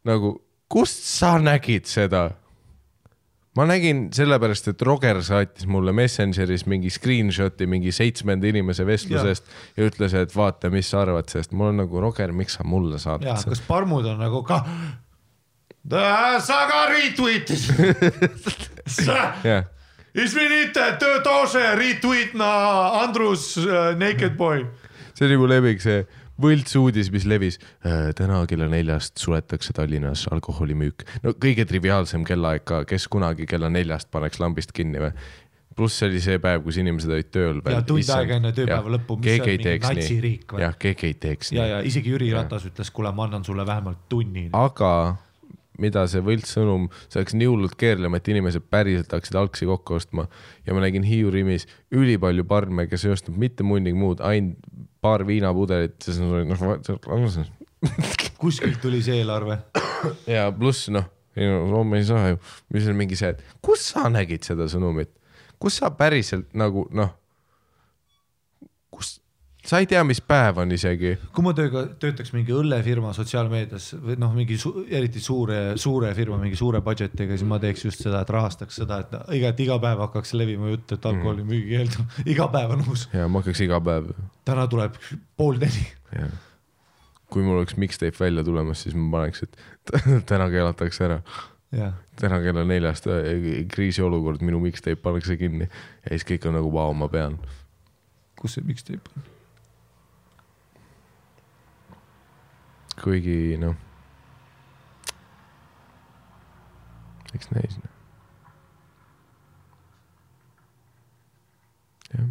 nagu, 0.05 0.37
kust 0.69 1.05
sa 1.09 1.37
nägid 1.43 1.89
seda? 1.91 2.31
ma 3.55 3.67
nägin 3.71 4.09
sellepärast, 4.15 4.73
et 4.73 4.83
Roger 4.83 5.21
saatis 5.23 5.69
mulle 5.71 5.93
Messengeris 5.95 6.65
mingi 6.67 6.91
screenshot'i 6.91 7.69
mingi 7.71 7.93
seitsmenda 7.95 8.49
inimese 8.51 8.87
vestlusest 8.87 9.47
ja. 9.47 9.61
ja 9.77 9.91
ütles, 9.91 10.17
et 10.19 10.35
vaata, 10.35 10.71
mis 10.75 10.91
sa 10.91 11.05
arvad 11.05 11.31
sellest. 11.31 11.55
mul 11.55 11.71
on 11.71 11.83
nagu 11.85 12.03
Roger, 12.03 12.33
miks 12.35 12.59
sa 12.59 12.67
mulle 12.67 12.99
seda? 13.03 13.37
kas 13.39 13.63
parmud 13.69 14.09
on 14.11 14.19
nagu 14.25 14.43
ka. 14.47 14.65
sa 16.46 16.62
ka 16.70 16.86
retweet'isid 16.94 18.70
sa 18.86 19.34
jah , 19.44 19.66
Извините , 20.14 20.98
тоже 21.24 21.76
retweet 21.78 22.34
na 22.34 23.04
Andrus 23.04 23.58
uh, 23.58 23.94
Naked 23.98 24.36
Boy . 24.38 24.66
see 25.14 25.28
oli 25.28 25.38
mu 25.38 25.46
lemmik , 25.48 25.82
see 25.84 26.02
võltsuudis , 26.40 27.12
mis 27.12 27.26
levis . 27.28 27.60
täna 28.16 28.40
kella 28.48 28.70
neljast 28.72 29.20
suletakse 29.20 29.74
Tallinnas 29.76 30.26
alkoholimüük . 30.32 31.06
no 31.24 31.36
kõige 31.36 31.66
triviaalsem 31.68 32.24
kellaaeg 32.26 32.66
ka , 32.66 32.82
kes 32.90 33.08
kunagi 33.12 33.46
kella 33.46 33.70
neljast 33.70 34.10
paneks 34.12 34.40
lambist 34.40 34.74
kinni 34.74 35.00
või ? 35.04 35.14
pluss 35.76 36.00
see 36.02 36.10
oli 36.10 36.20
see 36.24 36.40
päev , 36.44 36.64
kus 36.66 36.82
inimesed 36.82 37.12
olid 37.14 37.30
tööl 37.32 37.62
Ja 37.64 37.82
tund 37.88 38.10
aega 38.12 38.40
enne 38.40 38.52
tööpäeva 38.56 38.96
lõppu, 38.98 39.20
mis 39.20 39.30
see 39.30 39.40
on, 39.40 39.46
keegi 39.46 39.52
ei 39.52 39.58
mingi 39.58 39.70
teeks 39.70 39.90
nii 39.90 40.02
natsiriik . 40.02 40.52
või? 40.52 40.64
jah , 40.66 40.78
keegi 40.82 41.08
ei 41.08 41.14
teeks 41.28 41.52
ja , 41.54 41.62
nii . 41.62 41.72
ja 41.72 41.80
isegi 41.88 42.16
Jüri 42.16 42.34
Ratas 42.36 42.66
ütles , 42.68 42.92
kuule , 42.92 43.14
ma 43.16 43.30
annan 43.30 43.46
sulle 43.48 43.66
vähemalt 43.68 44.08
tunni . 44.10 44.50
aga 44.58 44.94
mida 45.83 46.05
see 46.11 46.23
võltssõnum, 46.25 46.87
see 47.09 47.23
läks 47.23 47.37
nii 47.39 47.49
hullult 47.51 47.77
keerlema, 47.81 48.21
et 48.21 48.31
inimesed 48.31 48.67
päriselt 48.71 49.13
hakkasid 49.15 49.39
algsi 49.41 49.69
kokku 49.69 49.99
ostma. 49.99 50.29
Ja 50.67 50.77
ma 50.77 50.85
nägin 50.85 51.07
Hiiu 51.07 51.33
Rimis 51.35 51.67
ülipalju 51.95 52.47
parme, 52.49 52.87
kes 52.91 53.07
ei 53.07 53.15
ostnud 53.15 53.39
mitte 53.41 53.67
munnigi 53.67 53.99
muud, 53.99 54.23
ainult 54.25 54.61
paar 55.05 55.27
viinapudelit, 55.29 55.99
siis 56.03 56.21
nad 56.23 56.33
olid 56.33 56.49
noh, 56.49 57.51
kuskilt 58.43 58.81
tuli 58.83 59.03
see 59.05 59.19
eelarve. 59.21 59.59
ja 60.37 60.47
pluss 60.57 60.89
noh, 60.93 61.11
ei 61.37 61.51
no 61.51 61.65
Soome 61.69 62.01
ei 62.01 62.07
saa 62.09 62.31
ju, 62.33 62.41
mis 62.75 62.89
on 62.89 62.97
mingi 62.99 63.19
see, 63.19 63.35
et 63.35 63.61
kus 63.65 63.91
sa 63.93 64.07
nägid 64.13 64.47
seda 64.47 64.69
sõnumit, 64.71 65.13
kus 65.61 65.81
sa 65.83 65.91
päriselt 65.97 66.55
nagu 66.57 66.87
noh, 66.97 67.13
sa 69.65 69.81
ei 69.81 69.89
tea, 69.89 70.03
mis 70.05 70.21
päev 70.25 70.61
on 70.61 70.73
isegi, 70.77 71.15
kui 71.35 71.45
ma 71.47 71.55
tööga 71.57 71.87
töötaks 72.01 72.35
mingi 72.35 72.53
õllefirma 72.55 73.15
sotsiaalmeedias 73.17 73.91
või 74.03 74.17
noh, 74.21 74.33
mingi 74.37 74.59
su 74.61 74.73
eriti 74.85 75.23
suure, 75.25 75.61
suure 75.81 76.13
firma, 76.17 76.39
mingi 76.41 76.59
suure 76.61 76.83
budget'iga, 76.85 77.39
siis 77.39 77.49
ma 77.49 77.59
teeks 77.63 77.87
just 77.87 78.05
seda, 78.05 78.21
et 78.25 78.33
rahastaks 78.35 78.81
seda, 78.83 79.01
et 79.05 79.15
iga, 79.39 79.55
et 79.55 79.65
iga 79.65 79.79
päev 79.83 80.05
hakkaks 80.05 80.35
levima 80.37 80.73
jutt, 80.75 80.97
et 80.97 81.09
alkoholi 81.11 81.47
müügi 81.49 81.73
keeldu, 81.73 82.07
iga 82.35 82.49
päev 82.53 82.77
on 82.77 82.85
uus. 82.93 83.09
ja 83.17 83.29
ma 83.29 83.41
hakkaks 83.41 83.65
iga 83.65 83.81
päev 83.85 84.13
täna 84.45 84.69
tuleb 84.71 85.01
pool 85.39 85.61
neli. 85.63 85.87
ja 86.13 86.29
kui 87.33 87.43
mul 87.43 87.63
oleks 87.63 87.79
mixtape 87.81 88.21
välja 88.21 88.45
tulemas, 88.47 88.85
siis 88.85 88.95
ma 88.95 89.09
paneks, 89.17 89.47
et 89.47 89.93
täna 90.31 90.47
keelatakse 90.53 91.09
ära, 91.09 91.21
jah, 91.75 91.97
täna 92.21 92.45
kella 92.45 92.69
neljast 92.69 93.09
äh, 93.11 93.65
kriisiolukord, 93.73 94.45
minu 94.45 94.61
mixtape 94.63 95.01
pannakse 95.03 95.41
kinni 95.41 95.67
ja 95.67 96.13
siis 96.13 96.29
kõik 96.29 96.51
on 96.51 96.61
nagu 96.61 96.73
vau, 96.75 96.93
ma 96.95 97.09
pean. 97.09 97.41
kus 98.39 98.59
see 98.59 98.67
mixtape 98.69 99.17
on? 99.17 99.34
Kuigi 103.05 103.59
noh, 103.61 103.77
eks 107.37 107.51
näis. 107.53 107.79
jah, 112.15 112.29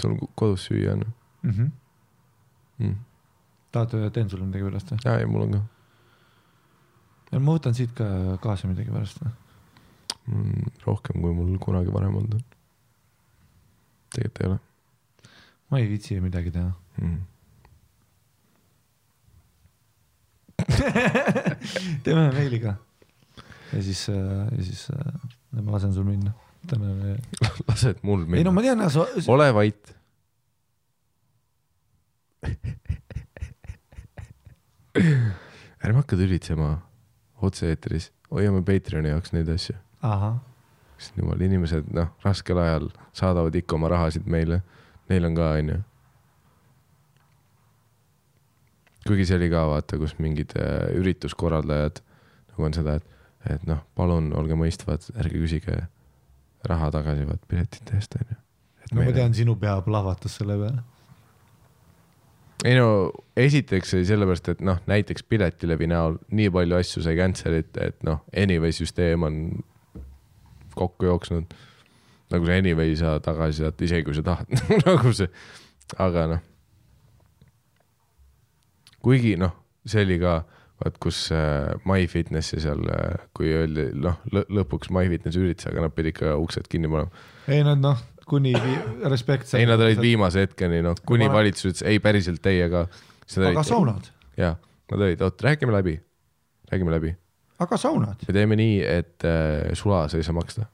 sul 0.00 0.14
on 0.14 0.18
kodus 0.38 0.68
süüa 0.68 0.92
on 0.92 1.04
mm 1.42 1.50
-hmm. 1.50 1.70
mm.? 2.78 2.96
tahad, 3.72 4.10
teen 4.12 4.30
sulle 4.30 4.46
midagi 4.46 4.64
pärast 4.64 4.92
või? 4.92 4.98
ja, 5.04 5.18
ja 5.20 5.26
mul 5.26 5.46
on 5.46 5.52
ka 5.52 7.38
ma 7.38 7.56
võtan 7.56 7.74
siit 7.74 7.94
ka 7.96 8.04
kaasa 8.42 8.68
midagi 8.68 8.90
pärast 8.90 9.22
või? 9.24 9.32
mm, 10.26 10.72
rohkem, 10.86 11.20
kui 11.22 11.34
mul 11.34 11.58
kunagi 11.58 11.92
varem 11.92 12.16
olnud 12.16 12.34
on. 12.34 12.44
tegelikult 14.14 14.40
ei 14.40 14.48
ole 14.50 14.58
ma 15.70 15.78
ei 15.78 15.88
viitsi 15.88 16.20
midagi 16.20 16.50
teha. 16.50 16.72
mm.. 17.00 17.31
teeme 22.04 22.28
meili 22.34 22.60
ka. 22.62 22.76
ja 23.72 23.82
siis, 23.82 24.06
ja 24.08 24.62
siis 24.62 24.86
äh, 24.94 25.12
ma 25.60 25.76
lasen 25.76 25.94
sul 25.94 26.06
minna. 26.08 26.34
lased 27.68 27.98
mul 28.06 28.22
ei 28.34 28.44
no 28.46 28.52
minna. 28.52 28.78
ma 28.78 28.86
tean, 28.86 28.90
sa. 28.90 29.06
ole 29.32 29.50
vait. 29.54 29.94
ärme 35.82 35.98
hakka 36.02 36.16
tülitsema 36.20 36.76
otse-eetris, 37.42 38.10
hoiame 38.30 38.62
Patreoni 38.66 39.10
jaoks 39.10 39.32
neid 39.34 39.48
asju. 39.50 39.74
sest 40.98 41.18
jumal, 41.18 41.40
inimesed 41.42 41.88
noh, 41.94 42.12
raskel 42.22 42.60
ajal 42.62 42.90
saadavad 43.16 43.56
ikka 43.58 43.74
oma 43.78 43.90
rahasid 43.90 44.28
meile, 44.30 44.60
neil 45.10 45.26
on 45.26 45.34
ka, 45.38 45.48
onju. 45.58 45.78
Kuigi 49.06 49.26
see 49.28 49.38
oli 49.40 49.50
ka 49.52 49.66
vaata, 49.70 49.98
kus 50.00 50.16
mingid 50.22 50.54
äh, 50.58 50.88
ürituskorraldajad 50.98 52.02
nagu 52.52 52.68
on 52.68 52.76
seda, 52.76 52.98
et, 53.00 53.26
et 53.56 53.66
noh, 53.68 53.82
palun 53.98 54.30
olge 54.36 54.56
mõistvad, 54.58 55.04
ärge 55.18 55.40
küsige 55.40 55.82
raha 56.68 56.90
tagasi 56.94 57.26
vaat 57.26 57.42
piletite 57.48 57.98
eest 57.98 58.16
onju. 58.18 58.38
no 58.92 59.02
ma 59.02 59.14
tean, 59.16 59.34
sinu 59.34 59.56
pea 59.60 59.78
plahvatas 59.84 60.36
selle 60.38 60.58
peale. 60.60 60.84
ei 62.64 62.76
no 62.78 62.86
esiteks 63.36 63.96
sellepärast, 64.08 64.52
et 64.54 64.62
noh, 64.64 64.78
näiteks 64.90 65.26
Piletilevi 65.26 65.88
näol 65.90 66.20
nii 66.30 66.52
palju 66.54 66.78
asju 66.78 67.02
sai 67.06 67.18
cancel'it, 67.18 67.74
et 67.82 67.98
noh, 68.06 68.22
anyway 68.36 68.74
süsteem 68.76 69.26
on 69.26 69.42
kokku 70.76 71.10
jooksnud. 71.10 71.58
nagu 72.32 72.48
sa 72.48 72.60
anyway 72.60 72.92
ei 72.92 72.96
saa 73.00 73.18
tagasi 73.20 73.64
saata, 73.64 73.84
isegi 73.84 74.06
kui 74.06 74.16
sa 74.16 74.26
tahad 74.30 74.56
nagu 74.86 75.12
see, 75.16 75.30
aga 75.98 76.28
noh. 76.36 76.48
Kuigi 79.02 79.36
noh, 79.40 79.54
see 79.88 80.04
oli 80.06 80.18
ka, 80.22 80.40
vaat 80.82 80.98
kus 81.02 81.24
äh, 81.34 81.72
MyFitnessi 81.88 82.60
seal, 82.62 82.82
kui 83.36 83.52
öeldi 83.54 83.88
noh, 84.02 84.18
lõpuks 84.32 84.92
MyFitnessi 84.94 85.42
üritas, 85.42 85.68
aga 85.70 85.86
nad 85.86 85.94
pidid 85.96 86.14
ikka 86.14 86.36
uksed 86.42 86.68
kinni 86.72 86.90
panema. 86.90 87.24
ei 87.50 87.62
nad 87.66 87.82
noh, 87.82 88.02
kuni 88.28 88.54
respekt. 89.10 89.50
ei, 89.58 89.66
nad 89.68 89.82
olid 89.82 90.02
viimase 90.02 90.46
hetkeni, 90.46 90.82
noh, 90.84 90.98
kuni 91.06 91.28
Ma- 91.28 91.38
valitsus 91.40 91.72
ütles 91.72 91.86
ei, 91.88 92.02
päriselt 92.02 92.42
teiega. 92.44 92.86
aga 93.48 93.66
saunad, 93.66 94.10
jaa, 94.38 94.54
nad 94.92 95.08
olid, 95.08 95.22
oot, 95.24 95.42
räägime 95.48 95.74
läbi, 95.74 95.96
räägime 96.72 96.94
läbi. 96.94 97.16
aga 97.62 97.78
saunad, 97.78 98.22
me 98.28 98.36
teeme 98.38 98.58
nii, 98.58 98.78
et 98.86 99.26
äh, 99.28 99.74
sulas 99.78 100.14
ei 100.18 100.26
saa 100.26 100.36
maksta 100.36 100.66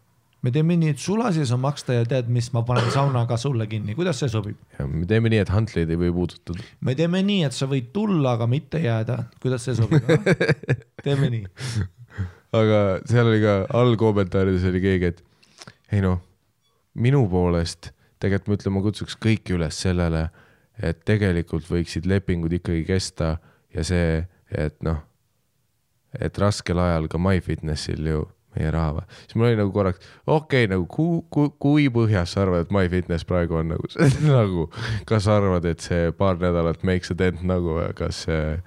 me 0.43 0.53
teeme 0.55 0.77
nii, 0.79 0.95
et 0.95 1.03
sulas 1.03 1.39
ei 1.41 1.47
saa 1.49 1.59
maksta 1.61 1.97
ja 1.97 2.07
tead, 2.09 2.31
mis, 2.33 2.51
ma 2.55 2.63
panen 2.67 2.91
sauna 2.95 3.25
ka 3.27 3.37
sulle 3.41 3.67
kinni, 3.71 3.97
kuidas 3.99 4.21
see 4.23 4.31
sobib? 4.33 4.59
me 4.79 5.07
teeme 5.11 5.33
nii, 5.33 5.43
et 5.45 5.53
Huntleid 5.53 5.91
ei 5.91 6.01
või 6.01 6.15
puudutada. 6.15 6.65
me 6.85 6.95
teeme 6.99 7.23
nii, 7.27 7.45
et 7.49 7.57
sa 7.57 7.69
võid 7.71 7.91
tulla, 7.95 8.37
aga 8.39 8.49
mitte 8.51 8.83
jääda, 8.83 9.25
kuidas 9.43 9.67
see 9.67 9.77
sobib? 9.79 10.07
teeme 11.07 11.31
nii, 11.35 11.45
aga 12.59 12.83
seal 13.09 13.33
oli 13.33 13.43
ka 13.45 13.61
all 13.77 13.99
kommentaarides 14.01 14.67
oli 14.71 14.83
keegi, 14.85 15.13
et 15.13 15.95
ei 15.95 16.05
noh, 16.05 16.21
minu 16.99 17.25
poolest 17.31 17.93
tegelikult 18.23 18.49
ma 18.51 18.59
ütlen, 18.59 18.75
ma 18.75 18.85
kutsuks 18.85 19.19
kõiki 19.23 19.55
üles 19.57 19.79
sellele, 19.79 20.29
et 20.83 21.03
tegelikult 21.07 21.67
võiksid 21.71 22.07
lepingud 22.09 22.55
ikkagi 22.59 22.85
kesta 22.87 23.37
ja 23.75 23.85
see, 23.87 24.23
et 24.55 24.79
noh, 24.87 25.01
et 26.19 26.39
raskel 26.41 26.79
ajal 26.83 27.09
ka 27.11 27.21
MyFitnessil 27.21 28.11
ju 28.11 28.25
meie 28.59 28.75
raha 28.75 28.99
või, 28.99 29.07
siis 29.23 29.39
mul 29.39 29.49
oli 29.49 29.61
nagu 29.61 29.73
korraks, 29.75 30.05
okei 30.27 30.67
okay,, 30.67 30.71
nagu 30.75 30.87
ku, 30.91 31.09
ku, 31.31 31.49
kui 31.63 31.89
põhjas 31.95 32.35
sa 32.35 32.45
arvad, 32.45 32.67
et 32.67 32.75
MyFitness 32.75 33.29
praegu 33.29 33.61
on 33.63 33.73
nagu, 33.75 33.91
nagu 34.39 34.69
kas 35.09 35.27
sa 35.29 35.39
arvad, 35.39 35.69
et 35.71 35.85
see 35.85 36.13
paar 36.19 36.41
nädalat 36.43 36.85
makes 36.87 37.15
a 37.15 37.19
dent 37.19 37.45
nagu, 37.47 37.79
kas 37.99 38.25
see 38.27 38.59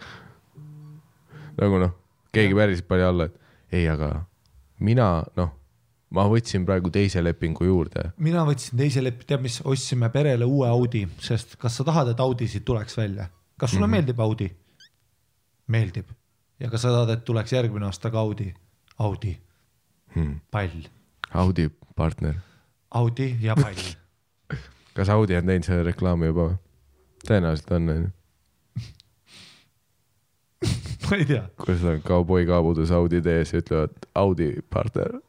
nagu 1.60 1.82
noh, 1.84 1.96
keegi 2.36 2.58
päriselt 2.58 2.88
pani 2.90 3.08
alla, 3.08 3.28
et 3.28 3.76
ei, 3.76 3.88
aga 3.92 4.14
mina 4.82 5.10
noh, 5.38 5.52
ma 6.16 6.26
võtsin 6.30 6.66
praegu 6.68 6.92
teise 6.94 7.24
lepingu 7.24 7.68
juurde. 7.68 8.10
mina 8.22 8.44
võtsin 8.48 8.80
teise 8.80 9.04
lepi, 9.04 9.28
tead 9.28 9.44
mis, 9.44 9.60
ostsime 9.68 10.10
perele 10.14 10.48
uue 10.48 10.68
Audi, 10.70 11.06
sest 11.24 11.56
kas 11.62 11.78
sa 11.80 11.88
tahad, 11.88 12.12
et 12.14 12.24
Audi 12.24 12.48
siit 12.52 12.66
tuleks 12.68 12.98
välja? 12.98 13.30
kas 13.58 13.72
sulle 13.72 13.86
mm 13.86 13.92
-hmm. 13.92 13.96
meeldib 13.96 14.20
Audi? 14.20 14.52
meeldib. 15.68 16.10
ja 16.60 16.70
kas 16.70 16.82
sa 16.82 16.90
tahad, 16.90 17.10
et 17.10 17.26
tuleks 17.26 17.54
järgmine 17.54 17.86
aasta 17.86 18.12
ka 18.12 18.20
Audi? 18.20 18.54
Audi, 19.00 19.38
Hmm. 20.16 20.40
pall, 20.52 20.88
Audi 21.34 21.70
partner, 21.96 22.36
Audi 22.92 23.38
ja 23.42 23.56
pall. 23.56 23.84
kas 24.98 25.10
Audi 25.10 25.38
on 25.40 25.48
teinud 25.48 25.68
selle 25.68 25.86
reklaami 25.88 26.32
juba 26.32 26.50
või? 26.50 26.58
tõenäoliselt 27.28 27.72
on, 27.78 27.90
onju. 27.96 28.10
ma 31.06 31.20
ei 31.20 31.28
tea, 31.30 31.44
kuidas 31.62 31.86
nad 31.86 32.02
kauboi 32.06 32.46
kaabudes 32.50 32.92
Audi 32.96 33.22
tees 33.24 33.54
ja 33.54 33.62
ütlevad 33.64 34.10
Audi 34.24 34.50
partner. 34.74 35.20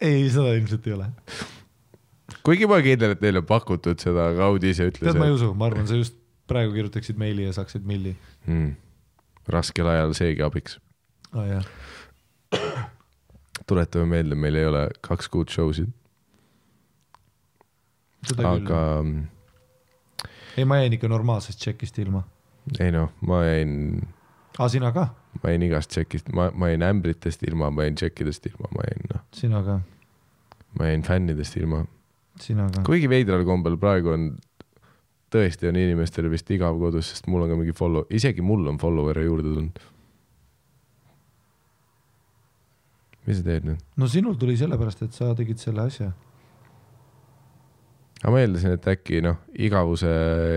ei, 0.00 0.28
seda 0.30 0.54
ilmselt 0.56 0.86
ei 0.88 0.96
ole. 0.96 1.10
kuigi 2.46 2.68
ma 2.68 2.78
olen 2.78 2.88
kindel, 2.88 3.16
et 3.16 3.24
neile 3.24 3.42
on 3.42 3.48
pakutud 3.48 4.00
seda, 4.02 4.30
aga 4.32 4.50
Audi 4.50 4.72
ise 4.74 4.88
ütles 4.90 5.06
tead, 5.10 5.20
ma 5.20 5.28
ei 5.28 5.36
usu, 5.36 5.52
ma 5.58 5.68
arvan, 5.70 5.88
sa 5.90 5.98
just 5.98 6.16
praegu 6.50 6.74
kirjutaksid 6.76 7.20
meili 7.20 7.46
ja 7.46 7.54
saaksid 7.56 7.86
milli 7.88 8.16
hmm.. 8.46 8.74
raskel 9.48 9.88
ajal 9.92 10.16
seegi 10.16 10.44
abiks. 10.44 10.78
oh,. 11.32 11.68
Tuletame 13.66 14.06
meelde, 14.16 14.38
meil 14.38 14.58
ei 14.60 14.66
ole 14.68 14.88
kaks 15.04 15.30
kuud 15.32 15.52
show 15.52 15.72
sid, 15.76 15.92
aga 18.38 18.60
küll. 18.68 19.22
ei, 20.56 20.66
ma 20.68 20.80
jäin 20.82 20.96
ikka 20.96 21.10
normaalsest 21.12 21.60
tšekist 21.62 21.98
ilma. 22.04 22.24
ei 22.80 22.92
noh, 22.94 23.10
ma 23.26 23.42
jäin 23.46 23.74
aa, 24.58 24.68
sina 24.68 24.92
ka? 24.96 25.08
ma 25.42 25.54
jäin 25.54 25.66
igast 25.68 25.92
tšekist, 25.94 26.32
ma, 26.36 26.50
ma 26.54 26.70
jäin 26.72 26.84
ämbritest 26.86 27.44
ilma, 27.48 27.70
ma 27.74 27.88
jäin 27.88 27.98
tšekkidest 28.00 28.50
ilma, 28.52 28.70
ma 28.76 28.88
jäin 28.88 29.08
noh, 29.12 29.24
sina 29.36 29.62
ka, 29.66 29.78
ma 30.78 30.90
jäin 30.90 31.06
fännidest 31.06 31.56
ilma. 31.60 31.84
sina 32.40 32.68
ka. 32.72 32.84
kuigi 32.86 33.10
veidral 33.10 33.46
kombel 33.48 33.78
praegu 33.80 34.14
on, 34.14 34.28
tõesti 35.34 35.70
on 35.70 35.80
inimestel 35.80 36.28
vist 36.30 36.50
igav 36.54 36.78
kodus, 36.78 37.10
sest 37.14 37.26
mul 37.32 37.46
on 37.46 37.52
ka 37.52 37.58
mingi 37.58 37.74
follow, 37.76 38.06
isegi 38.12 38.44
mul 38.44 38.68
on 38.70 38.78
follower'e 38.82 39.26
juurde 39.26 39.50
tulnud. 39.50 39.82
Mis 43.26 43.40
sa 43.40 43.46
teed 43.46 43.66
nüüd? 43.68 43.82
no 44.00 44.08
sinul 44.10 44.36
tuli 44.40 44.56
sellepärast, 44.60 45.04
et 45.06 45.16
sa 45.16 45.32
tegid 45.38 45.60
selle 45.62 45.86
asja. 45.88 46.10
aga 48.22 48.32
ma 48.34 48.42
eeldasin, 48.42 48.76
et 48.78 48.88
äkki 48.94 49.22
noh, 49.24 49.40
igavuse 49.54 50.12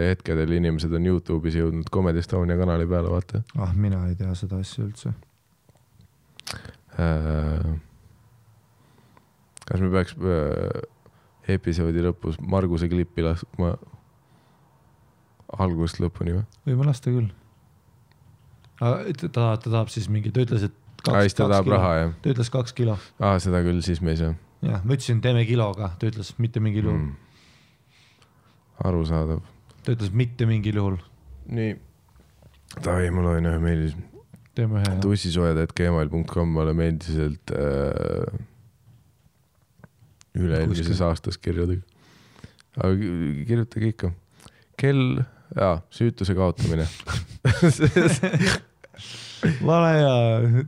hetkedel 0.10 0.57
inimesed 0.60 0.94
on 0.98 1.10
Youtube'is 1.11 1.57
jõudnud 1.60 1.91
Comedy 1.94 2.23
Estonia 2.23 2.60
kanali 2.60 2.88
peale, 2.89 3.11
vaata 3.14 3.44
ah, 3.60 3.73
mina 3.76 4.03
ei 4.10 4.15
tea 4.19 4.35
seda 4.39 4.61
asja 4.64 4.85
üldse. 4.85 5.14
äh,. 6.99 7.76
kas 9.68 9.84
me 9.84 9.91
peaks 9.91 10.15
äh, 10.19 10.88
episoodi 11.57 12.03
lõpus 12.03 12.39
Marguse 12.44 12.89
klippi 12.91 13.23
laskma 13.23 13.76
algusest 15.56 16.02
lõpuni 16.03 16.35
või? 16.35 16.48
võime 16.68 16.89
lasta 16.89 17.11
küll. 17.14 17.30
ta, 18.80 18.91
ta 19.31 19.48
tahab 19.64 19.91
siis 19.94 20.10
mingi, 20.11 20.31
ta 20.35 20.44
ütles, 20.44 20.68
et 20.68 20.86
aa, 21.07 21.21
siis 21.25 21.37
ta 21.37 21.47
tahab 21.49 21.71
raha 21.75 21.93
jah? 22.01 22.11
ta 22.21 22.35
ütles 22.35 22.51
kaks 22.53 22.75
kilo. 22.77 22.97
aa, 23.19 23.37
seda 23.43 23.61
küll, 23.65 23.81
siis 23.85 24.01
me 24.01 24.15
ei 24.15 24.21
saa 24.23 24.35
jah, 24.65 24.83
ma 24.83 24.95
ütlesin, 24.95 25.21
teeme 25.23 25.45
kiloga, 25.47 25.91
ta 25.99 26.09
ütles 26.09 26.33
mitte 26.41 26.61
mingil 26.63 26.89
juhul 26.89 26.99
mm.. 26.99 27.15
arusaadav. 28.89 29.41
ta 29.85 29.95
ütles 29.95 30.13
mitte 30.13 30.47
mingil 30.49 30.81
juhul. 30.81 30.99
nii. 31.47 31.75
Davai, 32.83 33.09
ma 33.15 33.23
loen 33.23 33.47
ühe 33.47 33.59
meili. 33.63 33.91
teeme 34.57 34.81
ühe. 34.81 34.93
tussisoojad.gmail.com, 35.05 36.53
me 36.53 36.63
oleme 36.65 36.89
endiselt 36.91 37.53
äh, 37.55 38.39
üle-eelmises 40.37 41.01
aastas 41.05 41.39
kirjadega. 41.41 41.83
aga 42.77 42.93
ki- 43.01 43.45
kirjutage 43.49 43.93
ikka. 43.93 44.13
kell, 44.77 45.21
jaa, 45.55 45.77
süütuse 45.93 46.35
kaotamine 46.37 46.89
vale 49.61 49.91
ja 49.99 50.14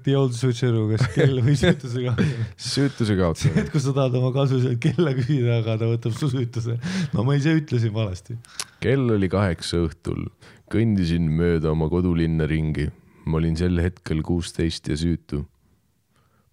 the 0.03 0.15
old 0.17 0.35
switcheroo, 0.37 0.87
kas 0.91 1.07
kell 1.15 1.41
või 1.43 1.55
süütusega. 1.57 2.13
süütuse 2.59 3.17
kaotamine. 3.17 3.65
et 3.65 3.71
kui 3.73 3.81
sa 3.81 3.93
tahad 3.95 4.15
oma 4.19 4.31
kasuliselt 4.35 4.79
kella 4.83 5.13
küsida, 5.17 5.59
aga 5.61 5.77
ta 5.81 5.89
võtab 5.89 6.15
su 6.17 6.29
süütuse. 6.31 6.77
no 7.13 7.25
ma 7.27 7.37
ise 7.39 7.55
ütlesin 7.57 7.93
valesti. 7.95 8.37
kell 8.83 9.09
oli 9.15 9.29
kaheksa 9.31 9.81
õhtul, 9.85 10.27
kõndisin 10.71 11.29
mööda 11.33 11.73
oma 11.73 11.89
kodulinna 11.91 12.47
ringi. 12.49 12.89
ma 13.25 13.41
olin 13.41 13.57
sel 13.57 13.81
hetkel 13.81 14.23
kuusteist 14.25 14.87
ja 14.89 14.97
süütu. 14.97 15.43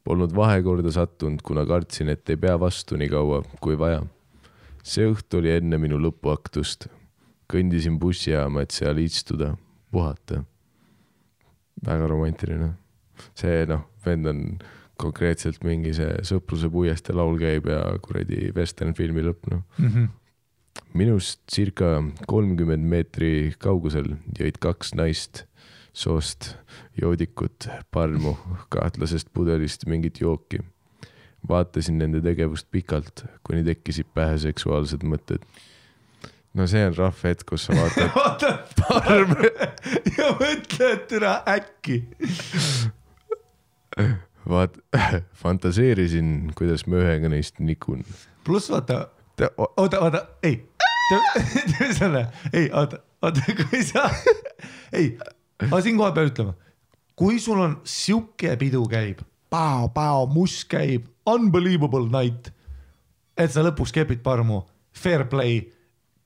Polnud 0.06 0.30
vahekorda 0.36 0.92
sattunud, 0.94 1.40
kuna 1.42 1.64
kartsin, 1.66 2.12
et 2.12 2.28
ei 2.30 2.38
pea 2.38 2.54
vastu 2.60 2.96
nii 2.96 3.08
kaua 3.10 3.42
kui 3.60 3.78
vaja. 3.78 4.04
see 4.86 5.06
õhtu 5.08 5.42
oli 5.42 5.56
enne 5.58 5.78
minu 5.78 6.00
lõpuaktust. 6.00 6.88
kõndisin 7.46 7.98
bussijaama, 7.98 8.62
et 8.62 8.72
seal 8.74 8.98
istuda, 8.98 9.54
puhata. 9.92 10.44
Väga 11.84 12.08
romantiline. 12.10 12.74
see 13.34 13.64
noh, 13.68 13.86
vend 14.04 14.26
on 14.28 14.40
konkreetselt 15.00 15.64
mingi 15.64 15.92
see 15.96 16.20
Sõpruse 16.24 16.70
puiestee 16.72 17.16
laul 17.16 17.38
käib 17.40 17.68
ja 17.68 17.82
kuradi 18.04 18.52
western 18.56 18.94
filmi 18.96 19.24
lõpp 19.24 19.50
noh. 19.52 19.64
minust 20.96 21.40
circa 21.52 21.98
kolmkümmend 22.28 22.84
meetri 22.84 23.52
kaugusel 23.58 24.16
jõid 24.38 24.60
kaks 24.60 24.94
naist 24.94 25.44
soost 25.96 26.54
joodikut 27.00 27.68
parmu 27.90 28.34
kahtlasest 28.72 29.32
pudelist 29.32 29.86
mingit 29.86 30.20
jooki. 30.20 30.60
vaatasin 31.48 31.98
nende 32.00 32.18
tegevust 32.24 32.66
pikalt, 32.74 33.22
kuni 33.46 33.62
tekkisid 33.62 34.08
pähe 34.14 34.34
seksuaalsed 34.42 35.04
mõtted. 35.06 35.44
No 36.56 36.66
see 36.70 36.84
on 36.88 36.94
rahv 36.96 37.24
hetk, 37.28 37.44
kus 37.50 37.66
sa 37.68 37.76
vaatad 37.76 38.14
vaata 38.16 38.52
ja 40.16 40.30
mõtle, 40.38 40.88
et 40.92 41.04
türa 41.10 41.34
äkki. 41.52 41.98
vaat-, 44.48 44.80
fantaseerisin, 45.42 46.52
kuidas 46.56 46.86
ma 46.88 47.02
ühega 47.02 47.30
neist 47.32 47.60
nikun. 47.60 48.04
pluss 48.44 48.72
vaata, 48.72 49.06
oota, 49.76 50.00
oota, 50.00 50.24
ei, 50.42 50.62
teeme 51.76 51.92
selle, 51.94 52.26
ei, 52.52 52.70
oota, 52.72 53.02
oota, 53.22 53.56
kui 53.60 53.84
sa, 53.84 54.08
ei, 54.96 55.12
ma 55.68 55.82
siinkohal 55.84 56.16
pean 56.16 56.32
ütlema, 56.32 56.56
kui 57.16 57.40
sul 57.42 57.60
on 57.60 57.80
sihuke 57.84 58.56
pidu 58.60 58.86
käib, 58.90 59.20
pao, 59.52 59.90
pao, 59.92 60.24
muss 60.30 60.62
käib, 60.68 61.04
unbelievable 61.28 62.08
night, 62.08 62.52
et 63.36 63.52
sa 63.52 63.64
lõpuks 63.66 63.92
kepid 63.92 64.24
parmu, 64.24 64.62
fair 64.96 65.26
play, 65.28 65.66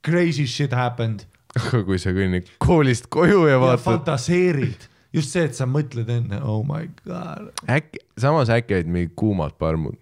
crazy 0.05 0.47
shit 0.49 0.73
happened 0.73 1.25
aga 1.57 1.81
kui 1.87 1.99
sa 2.01 2.13
kõnnid 2.15 2.49
koolist 2.63 3.09
koju 3.11 3.45
ja 3.49 3.59
vaatad, 3.61 3.83
fantaseerid, 3.83 4.87
just 5.15 5.33
see, 5.35 5.43
et 5.49 5.57
sa 5.57 5.67
mõtled 5.69 6.09
enne, 6.11 6.39
oh 6.47 6.61
my 6.67 6.87
god, 7.03 7.51
äkki, 7.71 8.03
samas 8.19 8.51
äkki 8.53 8.77
olid 8.79 8.91
mingid 8.91 9.15
kuumad 9.19 9.57
parmud. 9.59 9.97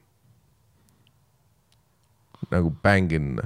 nagu 2.50 2.72
bängin. 2.84 3.38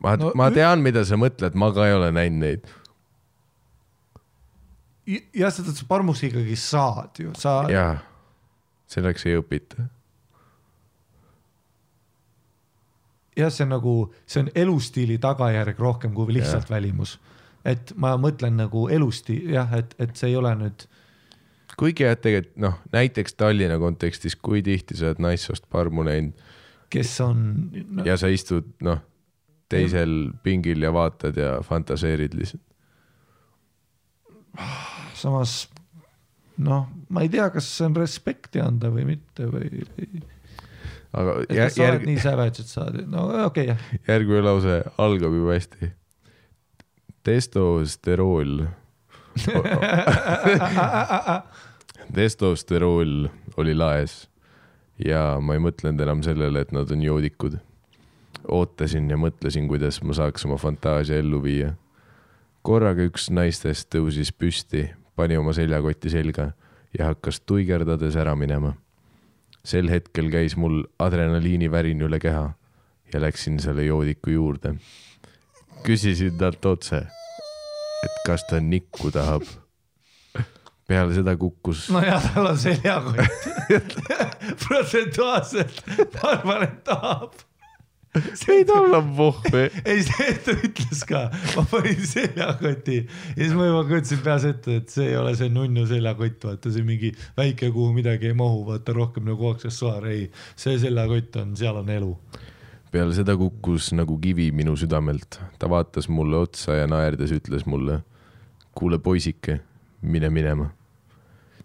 ma 0.00 0.16
No 0.16 0.30
ma 0.38 0.50
tean, 0.54 0.80
mida 0.84 1.04
sa 1.04 1.16
mõtled, 1.20 1.56
ma 1.58 1.72
ka 1.74 1.88
ei 1.88 1.96
ole 1.96 2.12
näinud 2.14 2.40
neid. 2.44 2.68
jah, 5.06 5.52
seda 5.52 5.74
sa 5.76 5.84
parmuks 5.88 6.22
ikkagi 6.28 6.56
saad 6.56 7.20
ju, 7.20 7.32
sa 7.36 7.64
jaa, 7.72 7.98
selleks 8.92 9.26
ei 9.26 9.36
õpita. 9.40 9.88
jah, 13.36 13.52
see 13.52 13.66
on 13.66 13.74
nagu, 13.76 13.94
see 14.26 14.44
on 14.44 14.50
elustiili 14.54 15.18
tagajärg 15.22 15.78
rohkem 15.80 16.14
kui 16.16 16.38
lihtsalt 16.38 16.70
ja. 16.70 16.76
välimus. 16.76 17.18
et 17.64 17.92
ma 17.96 18.14
mõtlen 18.20 18.56
nagu 18.60 18.88
elustiil 18.88 19.50
jah, 19.56 19.72
et, 19.78 19.94
et 19.98 20.14
see 20.16 20.32
ei 20.32 20.36
ole 20.36 20.54
nüüd, 20.58 20.86
kuigi 21.76 22.06
jah, 22.06 22.16
tegelikult 22.16 22.60
noh, 22.62 22.78
näiteks 22.92 23.34
Tallinna 23.34 23.78
kontekstis, 23.82 24.36
kui 24.36 24.62
tihti 24.62 24.96
sa 24.96 25.10
oled 25.10 25.24
naissoost 25.26 25.68
parmu 25.70 26.06
näinud 26.06 26.46
kes 26.90 27.20
on 27.20 27.40
no,, 27.72 28.04
ja 28.06 28.16
sa 28.20 28.30
istud 28.32 28.68
noh, 28.86 29.00
teisel 29.70 30.30
pingil 30.44 30.84
ja 30.86 30.92
vaatad 30.94 31.38
ja 31.40 31.56
fantaseerid 31.66 32.36
lihtsalt. 32.38 32.62
samas 35.16 35.66
noh, 36.62 36.86
ma 37.12 37.24
ei 37.24 37.32
tea, 37.32 37.48
kas 37.52 37.68
see 37.78 37.88
on 37.88 37.98
respekti 37.98 38.62
anda 38.62 38.90
või 38.92 39.08
mitte 39.10 39.48
või, 39.50 39.84
aga 41.16 41.36
kas 41.48 41.76
sa 41.76 41.82
oled 41.82 41.92
järg, 41.92 42.06
nii 42.10 42.22
savage, 42.22 42.64
et 42.64 42.70
sa, 42.70 42.86
no 43.08 43.26
okei 43.46 43.46
okay, 43.46 43.66
jah, 43.72 43.80
järgmine 44.08 44.42
lause 44.44 44.80
algab 45.02 45.32
juba 45.36 45.56
hästi. 45.56 45.90
testosterool. 47.26 48.66
testosterool 52.16 53.28
oli 53.60 53.74
laes 53.76 54.26
ja 55.04 55.36
ma 55.40 55.56
ei 55.56 55.62
mõtlenud 55.62 56.00
enam 56.00 56.22
sellele, 56.24 56.62
et 56.62 56.72
nad 56.72 56.90
on 56.92 57.02
joodikud. 57.02 57.58
ootasin 58.48 59.10
ja 59.10 59.16
mõtlesin, 59.18 59.66
kuidas 59.68 60.02
ma 60.02 60.14
saaks 60.14 60.44
oma 60.46 60.56
fantaasia 60.56 61.18
ellu 61.18 61.42
viia. 61.42 61.74
korraga 62.62 63.02
üks 63.02 63.30
naistest 63.30 63.90
tõusis 63.94 64.32
püsti, 64.32 64.90
pani 65.16 65.36
oma 65.36 65.52
seljakoti 65.52 66.10
selga 66.10 66.52
ja 66.98 67.12
hakkas 67.12 67.40
tuigerdades 67.40 68.16
ära 68.16 68.34
minema. 68.36 68.74
Sel 69.66 69.90
hetkel 69.90 70.30
käis 70.30 70.54
mul 70.60 70.84
adrenaliinivärin 71.02 72.04
üle 72.06 72.20
keha 72.22 72.46
ja 73.12 73.22
läksin 73.22 73.58
selle 73.62 73.86
joodiku 73.86 74.30
juurde. 74.30 74.76
küsisin 75.84 76.38
talt 76.38 76.64
otse, 76.66 77.02
et 78.04 78.16
kas 78.26 78.44
ta 78.50 78.60
nikku 78.60 79.10
tahab. 79.10 79.42
peale 80.86 81.14
seda 81.14 81.36
kukkus 81.36 81.88
nojah, 81.90 82.22
tal 82.34 82.46
on 82.52 82.58
seljakott. 82.58 83.48
protsentuaalselt 84.66 85.82
ma 86.14 86.30
arvan, 86.30 86.62
et 86.68 86.84
tahab. 86.84 87.34
ei, 88.52 88.64
tal 88.64 88.94
on 88.94 89.10
pohhu. 89.16 89.62
ei, 89.84 90.02
see, 90.04 90.32
ta 90.44 90.54
ütles 90.54 91.02
ka, 91.08 91.26
ma 91.56 91.64
panin 91.70 92.02
seljakoti 92.06 92.98
ja 93.02 93.38
siis 93.40 93.54
ma 93.56 93.68
juba 93.68 93.84
kujutasin 93.88 94.22
peas 94.24 94.46
ette, 94.48 94.78
et 94.80 94.92
see 94.92 95.10
ei 95.10 95.18
ole 95.20 95.34
see 95.38 95.50
nunnu 95.52 95.86
seljakott, 95.90 96.38
vaata 96.48 96.72
see 96.72 96.86
mingi 96.86 97.12
väike, 97.38 97.70
kuhu 97.74 97.92
midagi 97.96 98.30
ei 98.30 98.38
mahu, 98.38 98.64
vaata 98.70 98.94
rohkem 98.96 99.26
nagu 99.28 99.50
aksessuaar, 99.52 100.08
ei, 100.12 100.26
see 100.58 100.78
seljakott 100.82 101.40
on, 101.42 101.54
seal 101.58 101.82
on 101.82 101.92
elu. 101.92 102.12
peale 102.92 103.12
seda 103.16 103.36
kukkus 103.36 103.90
nagu 103.96 104.16
kivi 104.22 104.50
minu 104.56 104.76
südamelt. 104.78 105.40
ta 105.58 105.70
vaatas 105.70 106.08
mulle 106.08 106.40
otsa 106.46 106.80
ja 106.80 106.90
naerdes 106.90 107.34
ütles 107.36 107.66
mulle, 107.66 108.00
kuule 108.74 108.98
poisike, 108.98 109.60
mine 110.02 110.30
minema. 110.30 110.70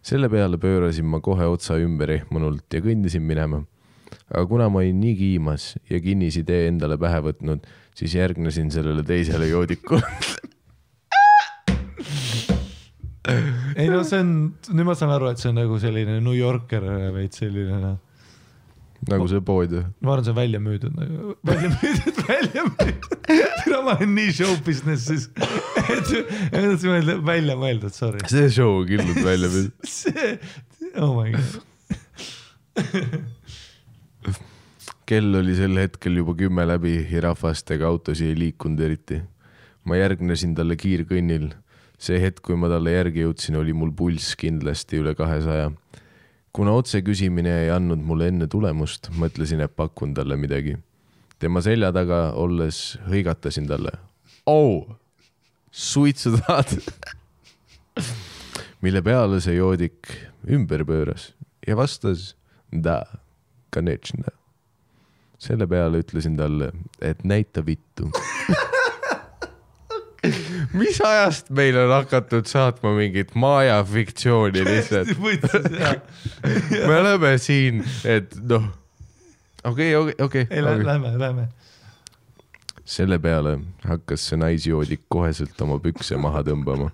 selle 0.01 0.29
peale 0.29 0.57
pöörasin 0.57 1.05
ma 1.05 1.21
kohe 1.21 1.45
otsa 1.47 1.77
ümber 1.79 2.09
ehmunult 2.17 2.73
ja 2.73 2.81
kõndisin 2.83 3.23
minema. 3.23 3.63
Aga 4.31 4.45
kuna 4.49 4.69
ma 4.71 4.81
olin 4.83 4.99
nii 5.01 5.15
kiimas 5.19 5.75
ja 5.89 5.99
kinnisidee 6.03 6.67
endale 6.69 6.97
pähe 7.01 7.19
võtnud, 7.27 7.67
siis 7.97 8.15
järgnesin 8.15 8.71
sellele 8.73 9.03
teisele 9.07 9.49
joodikule. 9.51 10.01
ei 13.77 13.87
no 13.91 14.01
see 14.07 14.19
on, 14.23 14.31
nüüd 14.73 14.87
ma 14.87 14.95
saan 14.97 15.13
aru, 15.15 15.31
et 15.31 15.41
see 15.41 15.51
on 15.51 15.59
nagu 15.61 15.77
selline 15.81 16.19
New 16.23 16.35
Yorker 16.35 16.83
veits 17.15 17.43
selline 17.43 17.77
noh, 17.79 17.97
nagu 19.09 19.27
see 19.29 19.41
pood 19.45 19.71
ju. 19.73 19.81
ma 20.01 20.15
arvan, 20.15 20.25
see 20.25 20.33
on 20.33 20.39
välja 20.39 20.61
müüdud 20.61 20.93
nagu, 20.97 21.35
välja 21.47 21.69
müüdud, 21.73 22.21
välja 22.27 22.65
müüdud. 22.67 23.19
tere, 23.27 23.81
ma 23.81 23.95
olen 23.95 24.15
nii 24.17 24.31
show 24.37 24.55
business'is, 24.65 25.29
et 25.37 26.11
ma 26.53 26.63
tahtsin 26.67 26.89
mõelda 26.91 27.17
välja 27.31 27.57
mõeldud, 27.59 27.93
sorry. 27.95 28.23
see 28.31 28.49
show 28.53 28.81
on 28.81 29.05
nüüd 29.11 29.21
välja 29.25 29.51
müüdud. 29.51 29.91
see, 29.99 30.37
oh 30.97 31.13
my 31.17 31.29
god. 31.35 31.51
kell 35.11 35.35
oli 35.35 35.51
sel 35.57 35.75
hetkel 35.75 36.21
juba 36.21 36.31
kümme 36.39 36.63
läbi 36.63 36.93
ja 37.11 37.25
rahvast 37.25 37.67
ega 37.75 37.89
autosid 37.89 38.29
ei 38.31 38.37
liikunud 38.37 38.79
eriti. 38.79 39.17
ma 39.83 39.97
järgnesin 39.97 40.53
talle 40.55 40.77
kiirkõnnil. 40.79 41.49
see 41.99 42.19
hetk, 42.21 42.39
kui 42.45 42.55
ma 42.55 42.69
talle 42.71 42.93
järgi 42.93 43.25
jõudsin, 43.25 43.57
oli 43.59 43.73
mul 43.75 43.91
pulss 43.91 44.37
kindlasti 44.39 45.01
üle 45.01 45.15
kahesaja. 45.15 45.71
kuna 46.53 46.71
otseküsimine 46.79 47.57
ei 47.65 47.69
andnud 47.75 47.99
mulle 47.99 48.31
enne 48.31 48.47
tulemust, 48.47 49.11
mõtlesin, 49.11 49.59
et 49.59 49.75
pakun 49.75 50.13
talle 50.13 50.39
midagi. 50.39 50.77
tema 51.39 51.59
selja 51.61 51.91
taga 51.91 52.31
olles 52.31 52.97
hõigatasin 53.09 53.67
talle. 53.67 53.91
au, 54.47 54.95
suitsu 55.71 56.37
tahad? 56.39 56.77
mille 58.83 59.01
peale 59.03 59.43
see 59.43 59.59
joodik 59.59 60.15
ümber 60.47 60.85
pööras 60.87 61.33
ja 61.67 61.75
vastas 61.75 62.37
da, 62.71 63.03
konečna 63.75 64.40
selle 65.41 65.67
peale 65.67 66.03
ütlesin 66.03 66.37
talle, 66.37 66.71
et 67.01 67.23
näita 67.25 67.65
vittu. 67.65 68.11
mis 70.77 70.99
ajast 71.01 71.49
meil 71.49 71.77
on 71.81 71.89
hakatud 71.95 72.45
saatma 72.45 72.93
mingit 72.93 73.33
maja 73.35 73.79
fiktsiooni 73.83 74.65
lihtsalt? 74.67 75.15
me 76.87 76.99
oleme 76.99 77.33
siin, 77.41 77.81
et 78.05 78.37
noh, 78.37 78.69
okei, 79.63 79.95
okei, 79.95 80.15
okei 80.27 80.45
ei, 80.49 80.61
lähme, 80.63 81.15
lähme. 81.17 81.47
selle 82.85 83.17
peale 83.19 83.57
hakkas 83.87 84.29
see 84.29 84.37
naisjoodik 84.37 85.07
koheselt 85.09 85.61
oma 85.65 85.79
pükse 85.81 86.21
maha 86.21 86.45
tõmbama. 86.45 86.91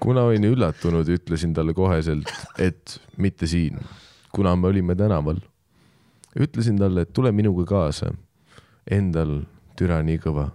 kuna 0.00 0.28
olin 0.30 0.46
üllatunud, 0.52 1.08
ütlesin 1.18 1.54
talle 1.54 1.74
koheselt, 1.74 2.30
et 2.58 3.00
mitte 3.18 3.50
siin, 3.50 3.82
kuna 4.30 4.54
me 4.56 4.70
olime 4.70 4.94
tänaval. 4.94 5.42
Ütlesin 6.38 6.78
talle, 6.78 7.04
et 7.06 7.12
tule 7.12 7.32
minuga 7.32 7.64
kaasa. 7.66 8.12
Endal 8.90 9.42
türa 9.78 10.00
nii 10.04 10.18
kõva. 10.22 10.50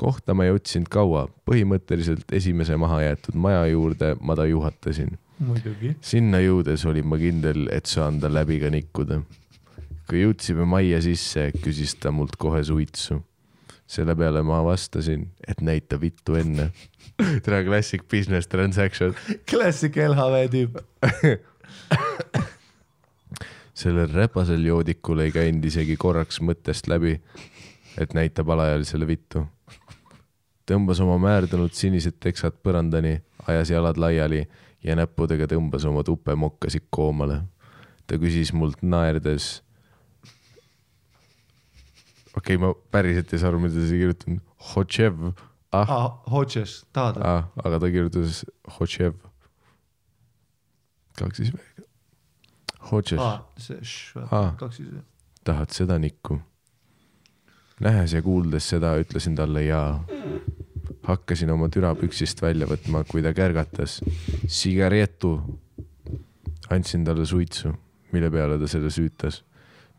kohta 0.00 0.32
ma 0.32 0.46
ei 0.46 0.54
otsinud 0.54 0.88
kaua, 0.88 1.26
põhimõtteliselt 1.44 2.32
esimese 2.32 2.72
mahajäetud 2.80 3.36
maja 3.36 3.66
juurde 3.68 4.14
ma 4.20 4.36
ta 4.36 4.46
juhatasin. 4.48 5.18
sinna 6.00 6.40
jõudes 6.40 6.86
olin 6.86 7.06
ma 7.06 7.18
kindel, 7.18 7.68
et 7.72 7.86
saan 7.86 8.20
ta 8.20 8.28
läbi 8.32 8.60
ka 8.60 8.70
nikkuda. 8.70 9.22
kui 10.08 10.22
jõudsime 10.22 10.64
majja 10.64 11.02
sisse, 11.02 11.52
küsis 11.62 11.94
ta 12.00 12.10
mult 12.10 12.36
kohe 12.36 12.64
suitsu. 12.64 13.22
selle 13.86 14.14
peale 14.16 14.42
ma 14.42 14.64
vastasin, 14.64 15.28
et 15.48 15.60
näita 15.60 16.00
vittu 16.00 16.34
enne. 16.34 16.72
tere, 17.42 17.64
classic 17.64 18.08
business 18.08 18.46
transaction. 18.46 19.14
Classic 19.46 19.96
LHV 19.96 20.48
tüüp. 20.50 20.80
sellel 23.80 24.10
räpasel 24.12 24.64
joodikul 24.66 25.24
ei 25.24 25.32
käinud 25.32 25.64
isegi 25.64 25.96
korraks 26.00 26.40
mõttest 26.44 26.88
läbi, 26.90 27.16
et 28.00 28.14
näitab 28.16 28.50
alaealisele 28.52 29.06
vittu. 29.08 29.46
tõmbas 30.70 31.00
oma 31.02 31.16
määrdunud 31.18 31.72
sinised 31.74 32.20
teksad 32.22 32.60
põrandani, 32.62 33.16
ajas 33.48 33.72
jalad 33.72 33.96
laiali 33.98 34.44
ja 34.84 34.96
näppudega 34.96 35.48
tõmbas 35.50 35.86
oma 35.88 36.04
tupemokkasid 36.06 36.86
koomale. 36.90 37.42
ta 38.06 38.18
küsis 38.18 38.52
mult 38.52 38.82
naerdes. 38.82 39.62
okei 42.36 42.56
okay,, 42.56 42.58
ma 42.58 42.74
päriselt 42.90 43.32
ei 43.32 43.38
saa 43.38 43.48
aru, 43.48 43.60
mida 43.60 43.74
ta 43.74 43.86
siia 43.86 44.04
kirjutanud, 44.04 44.44
Hotšev, 44.74 45.32
ah, 45.72 45.88
aa, 45.88 46.08
Hodges, 46.30 46.84
tahad 46.92 47.16
ah, 47.24 47.48
aga 47.64 47.80
ta 47.80 47.90
kirjutas 47.90 48.44
Hotšev. 48.78 49.14
kaks 51.16 51.36
siis 51.36 51.54
veel. 51.54 51.89
Aa, 53.20 53.40
see 53.58 53.78
š, 53.82 54.24
kaks 54.56 54.76
siis. 54.80 54.94
tahad 55.44 55.70
seda 55.74 55.98
nikku? 55.98 56.40
nähes 57.80 58.12
ja 58.12 58.22
kuuldes 58.22 58.68
seda, 58.68 58.94
ütlesin 59.00 59.36
talle 59.36 59.64
jaa. 59.64 60.04
hakkasin 61.02 61.50
oma 61.50 61.68
türa 61.72 61.94
püksist 61.96 62.42
välja 62.42 62.66
võtma, 62.68 63.04
kui 63.08 63.22
ta 63.22 63.32
kärgatas. 63.34 64.00
sigaretu. 64.46 65.40
andsin 66.70 67.04
talle 67.04 67.26
suitsu, 67.26 67.72
mille 68.12 68.30
peale 68.30 68.58
ta 68.58 68.68
selle 68.68 68.90
süütas. 68.90 69.44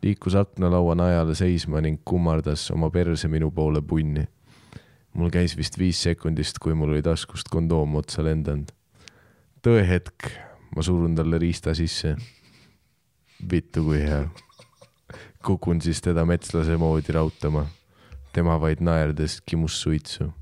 liikus 0.02 0.34
aknalaua 0.34 0.94
najale 0.94 1.34
seisma 1.34 1.80
ning 1.80 2.00
kummardas 2.04 2.70
oma 2.70 2.90
perse 2.90 3.28
minu 3.28 3.50
poole 3.50 3.82
punni. 3.82 4.26
mul 5.14 5.30
käis 5.30 5.56
vist 5.56 5.78
viis 5.78 6.02
sekundist, 6.02 6.58
kui 6.58 6.74
mul 6.74 6.90
oli 6.90 7.02
taskust 7.02 7.48
kondoom 7.48 7.96
otsa 7.96 8.24
lendanud. 8.24 8.70
tõehetk, 9.62 10.30
ma 10.76 10.82
surun 10.82 11.14
talle 11.14 11.38
riista 11.38 11.74
sisse. 11.74 12.16
Vittu 13.50 13.84
kui 13.84 14.00
hea 14.02 14.26
kukun 15.42 15.82
siis 15.82 16.00
teda 16.02 16.24
metslase 16.24 16.76
moodi 16.76 17.12
rautama. 17.12 17.66
tema 18.32 18.60
vaid 18.60 18.80
naerdes 18.80 19.40
kimus 19.46 19.82
suitsu. 19.82 20.32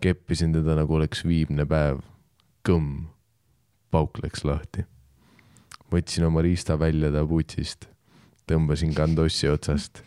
keppisin 0.00 0.52
teda 0.52 0.74
nagu 0.74 0.94
oleks 0.94 1.24
viimne 1.24 1.66
päev. 1.66 1.98
kõmm, 2.68 3.04
pauk 3.90 4.18
läks 4.22 4.44
lahti. 4.44 4.84
võtsin 5.92 6.24
oma 6.26 6.42
riista 6.42 6.78
välja 6.78 7.12
ta 7.12 7.26
putsist, 7.26 7.86
tõmbasin 8.46 8.94
kandossi 8.94 9.48
otsast. 9.48 10.02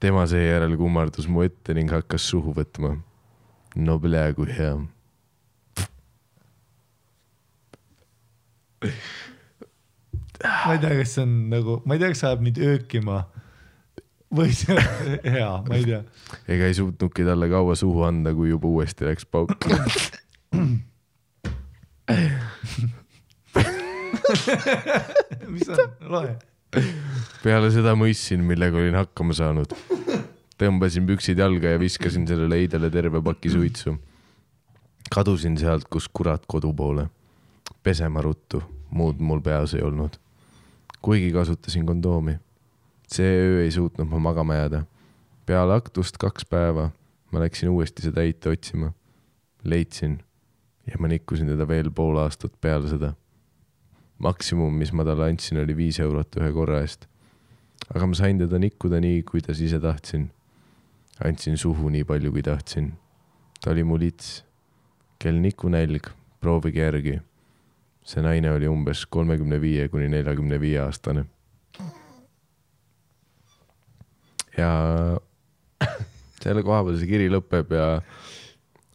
tema 0.00 0.26
seejärel 0.26 0.76
kummardus 0.76 1.28
mu 1.28 1.42
ette 1.42 1.74
ning 1.74 1.90
hakkas 1.90 2.28
suhu 2.30 2.54
võtma. 2.54 2.96
no 3.76 3.98
plee 3.98 4.34
kui 4.34 4.52
hea 4.52 4.76
ma 10.42 10.74
ei 10.74 10.82
tea, 10.82 10.96
kas 10.98 11.14
see 11.16 11.24
on 11.26 11.36
nagu, 11.52 11.78
ma 11.86 11.94
ei 11.96 12.02
tea, 12.02 12.12
kas 12.12 12.22
see 12.22 12.30
ajab 12.30 12.44
mind 12.48 12.58
öökima 12.66 13.18
või 14.32 14.52
see 14.56 14.74
on 14.74 14.80
hea, 15.36 15.50
ma 15.68 15.74
ei 15.78 15.84
tea. 15.86 16.00
ega 16.50 16.70
ei 16.70 16.74
suutnudki 16.76 17.26
talle 17.26 17.48
kaua 17.52 17.74
suhu 17.78 18.02
anda, 18.08 18.34
kui 18.36 18.48
juba 18.52 18.66
uuesti 18.70 19.06
läks 19.08 19.26
pauk. 19.28 19.52
mis 25.52 25.68
on, 25.68 25.78
loe. 26.12 26.32
peale 27.42 27.70
seda 27.74 27.94
mõistsin, 27.98 28.40
millega 28.46 28.76
olin 28.80 28.96
hakkama 29.02 29.36
saanud. 29.36 29.70
tõmbasin 30.60 31.06
püksid 31.08 31.38
jalga 31.42 31.74
ja 31.74 31.78
viskasin 31.80 32.26
sellele 32.28 32.54
heidele 32.62 32.90
terve 32.90 33.22
paki 33.22 33.50
suitsu. 33.52 33.96
kadusin 35.12 35.58
sealt, 35.60 35.88
kus 35.90 36.08
kurat 36.08 36.46
kodu 36.46 36.72
poole. 36.72 37.06
pesema 37.82 38.20
ruttu, 38.22 38.62
muud 38.92 39.20
mul 39.20 39.40
peas 39.40 39.74
ei 39.74 39.82
olnud. 39.82 40.18
kuigi 41.02 41.32
kasutasin 41.32 41.86
kondoomi. 41.86 42.38
see 43.08 43.32
öö 43.38 43.62
ei 43.64 43.70
suutnud 43.70 44.08
ma 44.08 44.18
magama 44.18 44.54
jääda. 44.54 44.84
peale 45.46 45.74
aktust 45.74 46.16
kaks 46.16 46.44
päeva 46.44 46.90
ma 47.32 47.40
läksin 47.40 47.68
uuesti 47.68 48.02
seda 48.02 48.20
heite 48.20 48.48
otsima. 48.48 48.92
leidsin 49.64 50.22
ja 50.86 50.96
ma 50.98 51.08
nikkusin 51.08 51.46
teda 51.46 51.68
veel 51.68 51.90
pool 51.90 52.16
aastat 52.16 52.52
peale 52.60 52.88
seda 52.88 53.14
maksimum, 54.22 54.74
mis 54.78 54.92
ma 54.94 55.04
talle 55.06 55.26
andsin, 55.30 55.60
oli 55.62 55.74
viis 55.76 55.98
eurot 56.02 56.38
ühe 56.38 56.52
korra 56.54 56.82
eest. 56.84 57.08
aga 57.92 58.06
ma 58.06 58.16
sain 58.16 58.38
teda 58.38 58.60
nikkuda 58.62 59.00
nii, 59.02 59.22
kuidas 59.26 59.60
ise 59.60 59.80
tahtsin. 59.82 60.30
andsin 61.24 61.58
suhu 61.58 61.90
nii 61.90 62.04
palju, 62.04 62.32
kui 62.32 62.42
tahtsin. 62.46 62.92
ta 63.60 63.70
oli 63.74 63.84
mu 63.84 63.98
lits. 63.98 64.44
kel 65.18 65.38
nikunälg, 65.42 66.10
proovige 66.40 66.80
järgi. 66.80 67.20
See 68.04 68.22
naine 68.24 68.50
oli 68.50 68.68
umbes 68.70 69.04
kolmekümne 69.06 69.60
viie 69.62 69.88
kuni 69.88 70.08
neljakümne 70.10 70.58
viie 70.60 70.80
aastane. 70.82 71.24
ja 74.58 74.70
selle 76.42 76.62
koha 76.62 76.82
peal 76.84 76.98
see 77.00 77.08
kiri 77.08 77.30
lõpeb 77.32 77.72
ja 77.76 77.86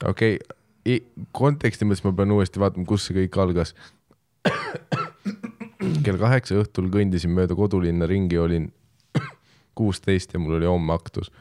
okei 0.06 0.38
okay,, 0.38 1.00
konteksti 1.36 1.88
mõttes 1.88 2.06
ma 2.06 2.14
pean 2.16 2.32
uuesti 2.36 2.62
vaatama, 2.62 2.86
kus 2.88 3.08
see 3.08 3.18
kõik 3.18 3.40
algas 3.42 3.74
kell 6.06 6.20
kaheksa 6.20 6.60
õhtul 6.62 6.92
kõndisin 6.94 7.34
mööda 7.36 7.56
kodulinna 7.58 8.08
ringi, 8.10 8.38
olin 8.40 8.70
kuusteist 9.78 10.34
ja 10.34 10.42
mul 10.42 10.60
oli 10.60 10.70
homme 10.70 10.94
aktus. 10.96 11.32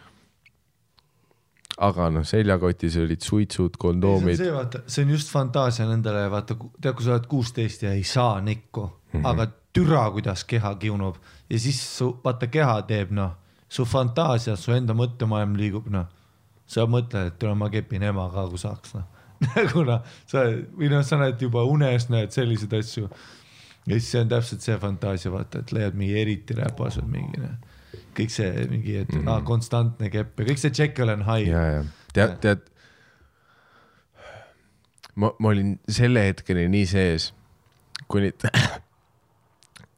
Aga 1.77 2.09
noh, 2.13 2.25
seljakotis 2.25 2.97
olid 3.03 3.25
suitsud, 3.25 3.77
kondoomid, 3.81 4.39
see, 4.41 4.53
vaata, 4.53 4.81
see 4.89 5.05
on 5.05 5.13
just 5.13 5.33
fantaasia 5.33 5.89
nendele, 5.89 6.25
vaata, 6.33 6.57
tead, 6.81 6.95
kui 6.97 7.05
sa 7.05 7.17
oled 7.17 7.29
kuusteist 7.29 7.85
ja 7.85 7.93
ei 7.93 8.05
saa 8.05 8.41
nikku 8.41 8.87
mm. 8.87 9.21
-hmm. 9.21 9.27
aga 9.29 9.49
türa, 9.77 10.11
kuidas 10.11 10.45
keha 10.45 10.75
kiunub 10.81 11.17
ja 11.51 11.59
siis 11.61 11.81
su, 11.99 12.15
vaata 12.25 12.47
keha 12.47 12.81
teeb 12.89 13.13
noh, 13.13 13.35
su 13.69 13.85
fantaasia, 13.85 14.57
su 14.57 14.73
enda 14.73 14.97
mõttemaailm 14.97 15.57
liigub 15.57 15.91
noh, 15.93 16.09
sa 16.67 16.87
mõtled, 16.89 17.33
et 17.33 17.39
tule 17.39 17.55
ma 17.55 17.69
kepin 17.71 18.03
ema 18.03 18.31
ka, 18.33 18.49
kui 18.49 18.59
saaks 18.59 18.97
noh, 18.97 19.05
nagu 19.53 19.85
noh, 19.85 20.01
sa 20.27 20.47
või 20.49 20.89
noh, 20.93 21.05
sa 21.05 21.21
näed 21.21 21.43
juba 21.43 21.65
unes 21.69 22.09
näed 22.09 22.33
selliseid 22.33 22.73
asju. 22.73 23.11
ja 23.87 23.99
siis 23.99 24.11
see 24.11 24.21
on 24.25 24.33
täpselt 24.33 24.65
see 24.65 24.79
fantaasia, 24.79 25.31
vaata, 25.31 25.61
et 25.61 25.73
leiad 25.77 25.95
mingi 25.95 26.21
eriti 26.21 26.57
räpas 26.57 26.97
või 27.03 27.19
mingi 27.19 27.45
noh, 27.45 27.66
kõik 28.17 28.33
see 28.33 28.67
mingi, 28.71 28.97
et 29.03 29.13
mm 29.13 29.21
-hmm. 29.21 29.31
ah, 29.33 29.45
konstantne 29.45 30.11
kepp 30.11 30.41
ja 30.41 30.49
kõik 30.49 30.63
see 30.63 30.73
Jekyll 30.79 31.13
and 31.13 31.27
Hyde. 31.29 31.51
ja, 31.51 31.65
ja 31.77 31.85
tead, 32.17 32.39
tead. 32.41 32.65
ma, 35.15 35.33
ma 35.39 35.53
olin 35.53 35.77
selle 35.89 36.25
hetkeni 36.29 36.69
nii 36.73 36.87
sees, 36.91 37.31
kuni 38.09 38.33
ta, 38.33 38.53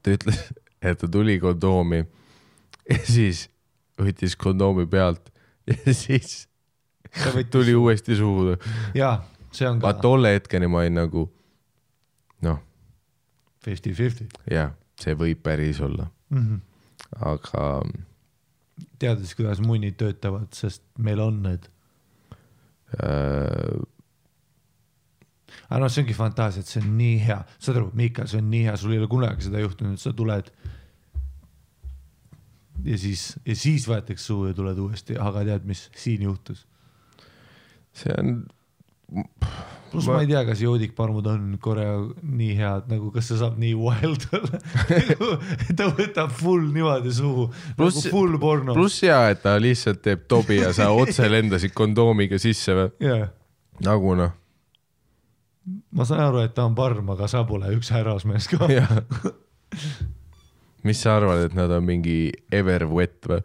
ta 0.03 0.15
ütles, 0.15 0.43
et 0.83 0.99
ta 0.99 1.09
tuli 1.09 1.39
kondoomi 1.43 2.05
ja 2.89 2.99
siis 3.05 3.49
võttis 3.99 4.37
kondoomi 4.39 4.87
pealt 4.87 5.33
ja 5.67 5.95
siis 6.05 6.47
võttis- 7.19 7.51
tuli 7.51 7.75
uuesti 7.75 8.17
suhu. 8.17 8.57
jaa, 8.95 9.23
see 9.53 9.69
on 9.69 9.81
ka 9.83 9.93
tolle 10.03 10.35
hetkeni 10.37 10.71
ma 10.71 10.85
olin 10.85 10.99
nagu 11.03 11.29
noh, 12.47 12.61
fifty-fifty 13.65 14.29
jah, 14.51 14.75
see 15.01 15.17
võib 15.19 15.43
päris 15.43 15.81
olla, 15.81 16.11
mm. 16.31 16.45
-hmm. 16.45 16.61
aga 17.33 17.65
teades, 19.03 19.35
kuidas 19.39 19.61
munnid 19.65 19.99
töötavad, 20.01 20.51
sest 20.57 20.85
meil 20.99 21.23
on 21.23 21.43
need. 21.45 21.69
äh, 22.99 23.79
aga 25.69 25.81
noh, 25.83 25.93
see 25.93 26.05
ongi 26.05 26.17
fantaasia, 26.17 26.65
et 26.65 26.71
see 26.71 26.83
on 26.83 26.91
nii 26.99 27.17
hea, 27.27 27.39
saad 27.59 27.81
aru, 27.81 27.93
Miikal, 27.99 28.29
see 28.31 28.41
on 28.43 28.51
nii 28.53 28.65
hea, 28.69 28.77
sul 28.81 28.95
ei 28.95 29.03
ole 29.03 29.11
kunagi 29.11 29.49
seda 29.49 29.63
juhtunud, 29.63 30.01
sa 30.01 30.15
tuled. 30.17 30.53
ja 32.89 32.99
siis, 32.99 33.31
ja 33.45 33.57
siis 33.59 33.89
võetakse 33.91 34.25
suhu 34.25 34.51
ja 34.51 34.57
tuled 34.57 34.79
uuesti, 34.81 35.19
aga 35.21 35.45
tead, 35.49 35.67
mis 35.69 35.89
siin 35.99 36.25
juhtus? 36.29 36.67
see 37.99 38.15
on 38.15 38.37
pluss 39.89 40.07
Ma- 40.07 40.15
ma... 40.19 40.21
ei 40.21 40.29
tea, 40.29 40.43
kas 40.45 40.61
joodikparmud 40.61 41.27
on 41.33 41.45
Korea 41.65 41.95
nii 42.23 42.51
head 42.59 42.91
nagu, 42.93 43.09
kas 43.15 43.31
see 43.31 43.39
saab 43.41 43.55
nii 43.61 43.73
wild 43.79 44.27
olla 44.37 44.61
ta 45.79 45.87
võtab 45.97 46.35
full 46.37 46.67
niimoodi 46.75 47.13
suhu, 47.17 47.47
nagu 47.49 47.79
Pluss- 47.81 48.11
full 48.13 48.37
porno. 48.43 48.75
pluss 48.77 49.01
hea, 49.07 49.21
et 49.33 49.41
ta 49.47 49.55
lihtsalt 49.61 50.03
teeb 50.05 50.27
tobi 50.29 50.61
ja 50.61 50.75
sa 50.77 50.91
otse 51.03 51.29
lendasid 51.33 51.73
kondoomiga 51.77 52.37
sisse 52.43 52.77
või? 52.77 52.91
jaa, 53.09 53.31
nagu 53.87 54.13
noh, 54.19 54.35
ma 55.97 56.05
saan 56.09 56.27
aru, 56.29 56.43
et 56.45 56.53
ta 56.57 56.67
on 56.69 56.77
parm, 56.77 57.09
aga 57.17 57.29
sa 57.33 57.47
pole 57.49 57.73
üks 57.77 57.89
härrasmees 57.97 58.49
ka. 58.53 58.69
mis 60.85 61.01
sa 61.03 61.17
arvad, 61.19 61.47
et 61.49 61.57
nad 61.57 61.73
on 61.75 61.85
mingi 61.89 62.29
Everwet 62.55 63.25
või? 63.29 63.41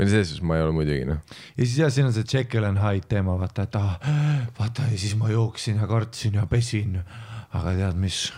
Või 0.00 0.10
selles 0.10 0.28
suhtes 0.32 0.42
ma 0.48 0.56
ei 0.58 0.62
ole 0.66 0.72
muidugi 0.76 1.04
noh, 1.08 1.20
ja 1.56 1.64
siis 1.64 1.78
jah, 1.84 1.90
siin 1.92 2.06
on 2.10 2.14
see 2.16 2.24
Jekyll 2.32 2.64
and 2.68 2.80
Hyde 2.82 3.06
teema, 3.10 3.36
vaata, 3.40 3.68
et 3.68 3.76
ah, 3.80 3.96
vaata 4.58 4.88
ja 4.90 4.98
siis 4.98 5.16
ma 5.20 5.28
jooksin 5.32 5.76
ja 5.82 5.86
kartsin 5.90 6.34
ja 6.40 6.46
pesin. 6.50 7.00
aga 7.52 7.72
tead 7.74 7.96
mis, 7.98 8.32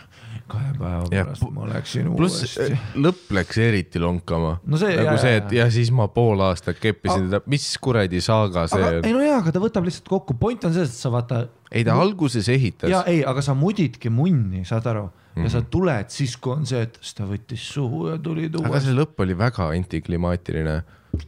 kahe 0.48 0.70
päeva 0.78 1.02
Ja 1.12 1.24
pärast 1.26 1.43
pu- 1.44 1.51
ma 1.52 1.66
läksin 1.68 2.06
uuesti. 2.09 2.76
lõpp 2.97 3.32
läks 3.36 3.59
eriti 3.60 4.01
lonkama. 4.01 4.55
No 4.64 4.78
nagu 4.80 5.05
jaa, 5.05 5.16
see, 5.20 5.34
jaa, 5.34 5.43
et 5.44 5.52
ja 5.52 5.66
siis 5.70 5.90
ma 5.93 6.06
pool 6.09 6.40
aastat 6.40 6.78
keppisin 6.80 7.26
teda, 7.28 7.43
mis 7.52 7.66
kuradi 7.78 8.20
saaga 8.24 8.64
see 8.72 8.80
aga 8.80 9.02
on 9.02 9.05
ei? 9.05 9.12
no 9.12 9.20
jaa, 9.20 9.39
aga 9.43 9.52
ta 9.52 9.60
võtab 9.60 9.84
lihtsalt 9.84 10.09
kokku, 10.09 10.34
point 10.40 10.64
on 10.64 10.72
selles, 10.72 10.89
et 10.97 10.97
sa 11.05 11.12
vaata. 11.12 11.43
ei 11.70 11.84
ta 11.84 11.98
alguses 12.01 12.48
ehitas 12.48 12.89
ja 12.90 13.02
ei, 13.09 13.20
aga 13.24 13.44
sa 13.44 13.52
mudidki 13.55 14.09
munni, 14.12 14.64
saad 14.64 14.86
aru, 14.89 15.05
ja 15.36 15.43
Mhm. 15.44 15.48
sa 15.52 15.62
tuled 15.62 16.09
siis, 16.12 16.34
kui 16.36 16.52
on 16.56 16.66
see, 16.66 16.80
et 16.89 16.98
siis 17.01 17.14
ta 17.20 17.24
võttis 17.28 17.68
suhu 17.76 18.09
ja 18.09 18.16
tuli 18.18 18.48
aga 18.48 18.59
tuua. 18.59 18.80
see 18.80 18.93
lõpp 18.97 19.20
oli 19.24 19.36
väga 19.39 19.68
antiklimaatiline. 19.76 20.82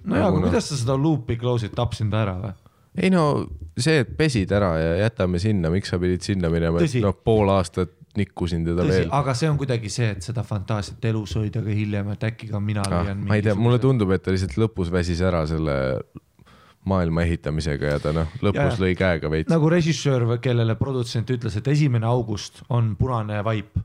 No 0.04 0.16
jaa, 0.18 0.28
aga 0.28 0.38
noh. 0.38 0.46
kuidas 0.48 0.70
sa 0.70 0.78
seda 0.80 0.96
loop'i 1.00 1.36
close'it 1.40 1.74
tapsid 1.76 2.10
ta 2.12 2.22
ära 2.24 2.38
või? 2.40 2.54
ei 3.02 3.10
no 3.12 3.24
see, 3.76 4.00
et 4.04 4.16
pesid 4.18 4.52
ära 4.54 4.74
ja 4.78 4.96
jätame 5.02 5.40
sinna, 5.42 5.70
miks 5.72 5.92
sa 5.92 5.98
pidid 6.02 6.24
sinna 6.26 6.50
minema, 6.52 6.82
et 6.82 6.98
noh, 7.02 7.16
pool 7.26 7.50
aastat 7.54 7.94
nikkusin 8.18 8.62
teda 8.66 8.84
tõsi 8.84 9.00
veel,. 9.00 9.14
aga 9.18 9.34
see 9.38 9.48
on 9.50 9.56
kuidagi 9.58 9.90
see, 9.92 10.10
et 10.14 10.26
seda 10.26 10.44
fantaasiat 10.46 11.08
elus 11.10 11.34
hoida 11.38 11.62
ka 11.64 11.74
hiljem, 11.74 12.12
et 12.14 12.28
äkki 12.30 12.50
ka 12.52 12.60
mina 12.62 12.84
ah, 12.86 13.00
leian. 13.02 13.24
ma 13.26 13.38
ei 13.38 13.46
tea, 13.46 13.56
mulle 13.58 13.80
tundub, 13.82 14.12
et 14.14 14.22
ta 14.22 14.34
lihtsalt 14.34 14.54
lõpus 14.60 14.92
väsis 14.94 15.22
ära 15.24 15.42
selle 15.50 15.76
maailma 16.88 17.24
ehitamisega 17.24 17.96
ja 17.96 18.02
ta 18.02 18.12
noh, 18.14 18.30
lõpus 18.44 18.76
Jaa. 18.76 18.82
lõi 18.84 18.92
käega 18.98 19.30
veits 19.32 19.50
nagu 19.50 19.72
režissöör, 19.72 20.28
kellele 20.44 20.76
produtsent 20.78 21.32
ütles, 21.34 21.56
et 21.58 21.72
esimene 21.74 22.06
august 22.06 22.62
on 22.68 22.94
punane 23.00 23.40
vaip 23.46 23.80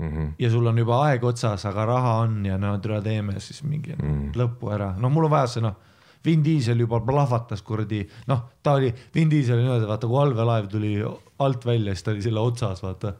mm. 0.00 0.08
-hmm. 0.08 0.32
ja 0.38 0.50
sul 0.50 0.66
on 0.66 0.78
juba 0.78 1.02
aeg 1.06 1.24
otsas, 1.24 1.66
aga 1.66 1.84
raha 1.86 2.14
on 2.24 2.46
ja 2.46 2.58
no 2.58 2.78
tule 2.78 3.02
teeme 3.02 3.40
siis 3.40 3.62
mingi 3.62 3.94
mm. 3.96 4.32
lõpu 4.36 4.72
ära, 4.74 4.94
noh, 4.98 5.12
mul 5.12 5.28
on 5.28 5.36
vaja 5.36 5.46
see 5.56 5.62
noh. 5.68 5.76
Vin 6.24 6.42
Diesel 6.44 6.82
juba 6.82 6.98
plahvatas 7.00 7.62
kuradi, 7.64 8.02
noh, 8.28 8.40
ta 8.62 8.74
oli, 8.76 8.90
Vin 9.14 9.30
Diesel 9.30 9.54
oli 9.54 9.62
niimoodi, 9.64 9.86
vaata 9.88 10.06
kui 10.06 10.18
allveelaev 10.20 10.66
tuli 10.68 10.90
alt 11.38 11.64
välja, 11.66 11.94
siis 11.94 12.04
ta 12.04 12.10
oli 12.10 12.22
selle 12.22 12.40
otsas, 12.40 12.82
vaata. 12.82 13.14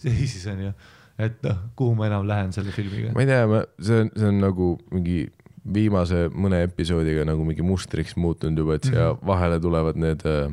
seisis 0.00 0.46
onju, 0.46 0.72
et 1.18 1.42
noh, 1.44 1.56
kuhu 1.76 1.94
ma 1.94 2.06
enam 2.06 2.24
lähen 2.28 2.52
selle 2.52 2.72
filmiga. 2.72 3.12
ma 3.14 3.20
ei 3.20 3.26
tea, 3.26 3.62
see 3.80 4.00
on, 4.00 4.10
see 4.16 4.28
on 4.28 4.40
nagu 4.40 4.78
mingi 4.92 5.26
viimase 5.74 6.26
mõne 6.32 6.62
episoodiga 6.66 7.24
nagu 7.26 7.44
mingi 7.44 7.64
mustriks 7.66 8.16
muutunud 8.16 8.58
juba, 8.58 8.76
et 8.78 8.84
siia 8.88 9.12
Mhm. 9.12 9.26
vahele 9.26 9.60
tulevad 9.60 9.96
need 9.96 10.24
äh, 10.24 10.52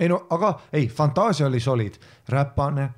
ei 0.00 0.08
no 0.08 0.26
aga 0.30 0.52
ei, 0.72 0.88
Fantaasia 0.88 1.46
oli 1.46 1.60
solid, 1.60 1.94
räpane, 2.28 2.88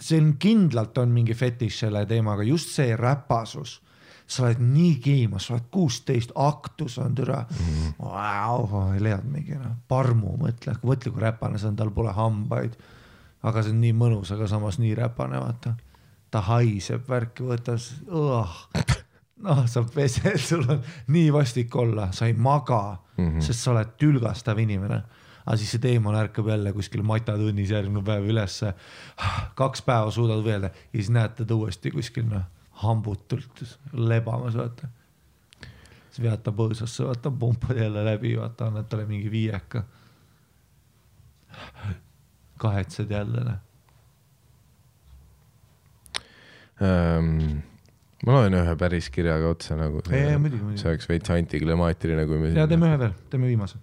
see 0.00 0.20
on 0.20 0.34
kindlalt 0.38 0.98
on 0.98 1.12
mingi 1.14 1.34
fetiš 1.34 1.80
selle 1.84 2.06
teemaga, 2.06 2.42
just 2.42 2.74
see 2.74 2.96
räpasus. 2.96 3.82
sa 4.26 4.42
oled 4.42 4.58
nii 4.58 4.94
kiimas, 4.98 5.44
sa 5.46 5.54
oled 5.54 5.68
kuusteist, 5.70 6.32
aktus 6.34 6.96
on 6.98 7.14
türa 7.14 7.44
mm., 7.46 7.92
vau, 8.00 8.80
leiad 8.98 9.22
mingi 9.30 9.54
noh, 9.54 9.76
parmu, 9.88 10.32
mõtle, 10.40 10.74
mõtle 10.82 11.12
kui 11.14 11.22
räpane 11.22 11.60
see 11.62 11.68
on, 11.70 11.76
tal 11.78 11.92
pole 11.94 12.10
hambaid. 12.12 12.74
aga 13.46 13.62
see 13.62 13.70
on 13.70 13.80
nii 13.84 13.92
mõnus, 13.94 14.32
aga 14.34 14.48
samas 14.50 14.80
nii 14.82 14.96
räpane, 14.98 15.38
vaata. 15.38 15.76
ta 16.30 16.42
haiseb 16.48 17.06
värki, 17.08 17.46
võtas, 17.46 17.92
noh, 18.10 19.62
sa 19.70 19.84
pesed, 19.94 20.40
sul 20.42 20.66
on 20.74 20.82
nii 21.06 21.30
vastik 21.30 21.76
olla, 21.76 22.10
sa 22.12 22.26
ei 22.26 22.34
maga 22.34 22.98
mm, 23.16 23.28
-hmm. 23.28 23.40
sest 23.46 23.62
sa 23.62 23.70
oled 23.76 23.94
tülgastav 23.96 24.58
inimene 24.58 25.04
aga 25.46 25.56
siis 25.60 25.70
see 25.76 25.82
teemant 25.82 26.18
ärkab 26.18 26.48
jälle 26.50 26.72
kuskil 26.74 27.04
matatunnis 27.06 27.70
järgmine 27.70 28.02
päev 28.04 28.26
ülesse. 28.26 28.72
kaks 29.54 29.82
päeva 29.86 30.10
suudad 30.10 30.42
veelda 30.44 30.72
ja 30.74 30.98
siis 30.98 31.10
näed 31.14 31.36
teda 31.38 31.54
uuesti 31.54 31.92
kuskil 31.94 32.26
noh, 32.30 32.42
hambutult 32.82 33.62
lebamas, 33.92 34.56
vaata. 34.58 34.88
siis 36.10 36.24
vead 36.24 36.42
ta 36.42 36.52
põõsasse, 36.56 37.06
vaata, 37.06 37.30
pumpad 37.30 37.78
jälle 37.78 38.02
läbi, 38.04 38.34
vaata, 38.38 38.72
annad 38.72 38.90
talle 38.90 39.06
mingi 39.06 39.30
viieka. 39.30 39.84
kahetsed 42.58 43.10
jälle, 43.10 43.44
noh. 43.44 43.62
ähm,. 46.82 47.62
ma 48.26 48.34
loen 48.40 48.58
ühe 48.58 48.74
päris 48.76 49.12
kirjaga 49.14 49.54
otsa 49.54 49.78
nagu. 49.78 50.02
See 50.10 50.90
oleks 50.90 51.08
veits 51.08 51.30
antiklimaatiline, 51.30 52.26
kui 52.26 52.42
me. 52.42 52.50
ja 52.56 52.66
teeme 52.66 52.90
ühe 52.90 52.98
veel, 53.04 53.14
teeme 53.30 53.52
viimase. 53.52 53.78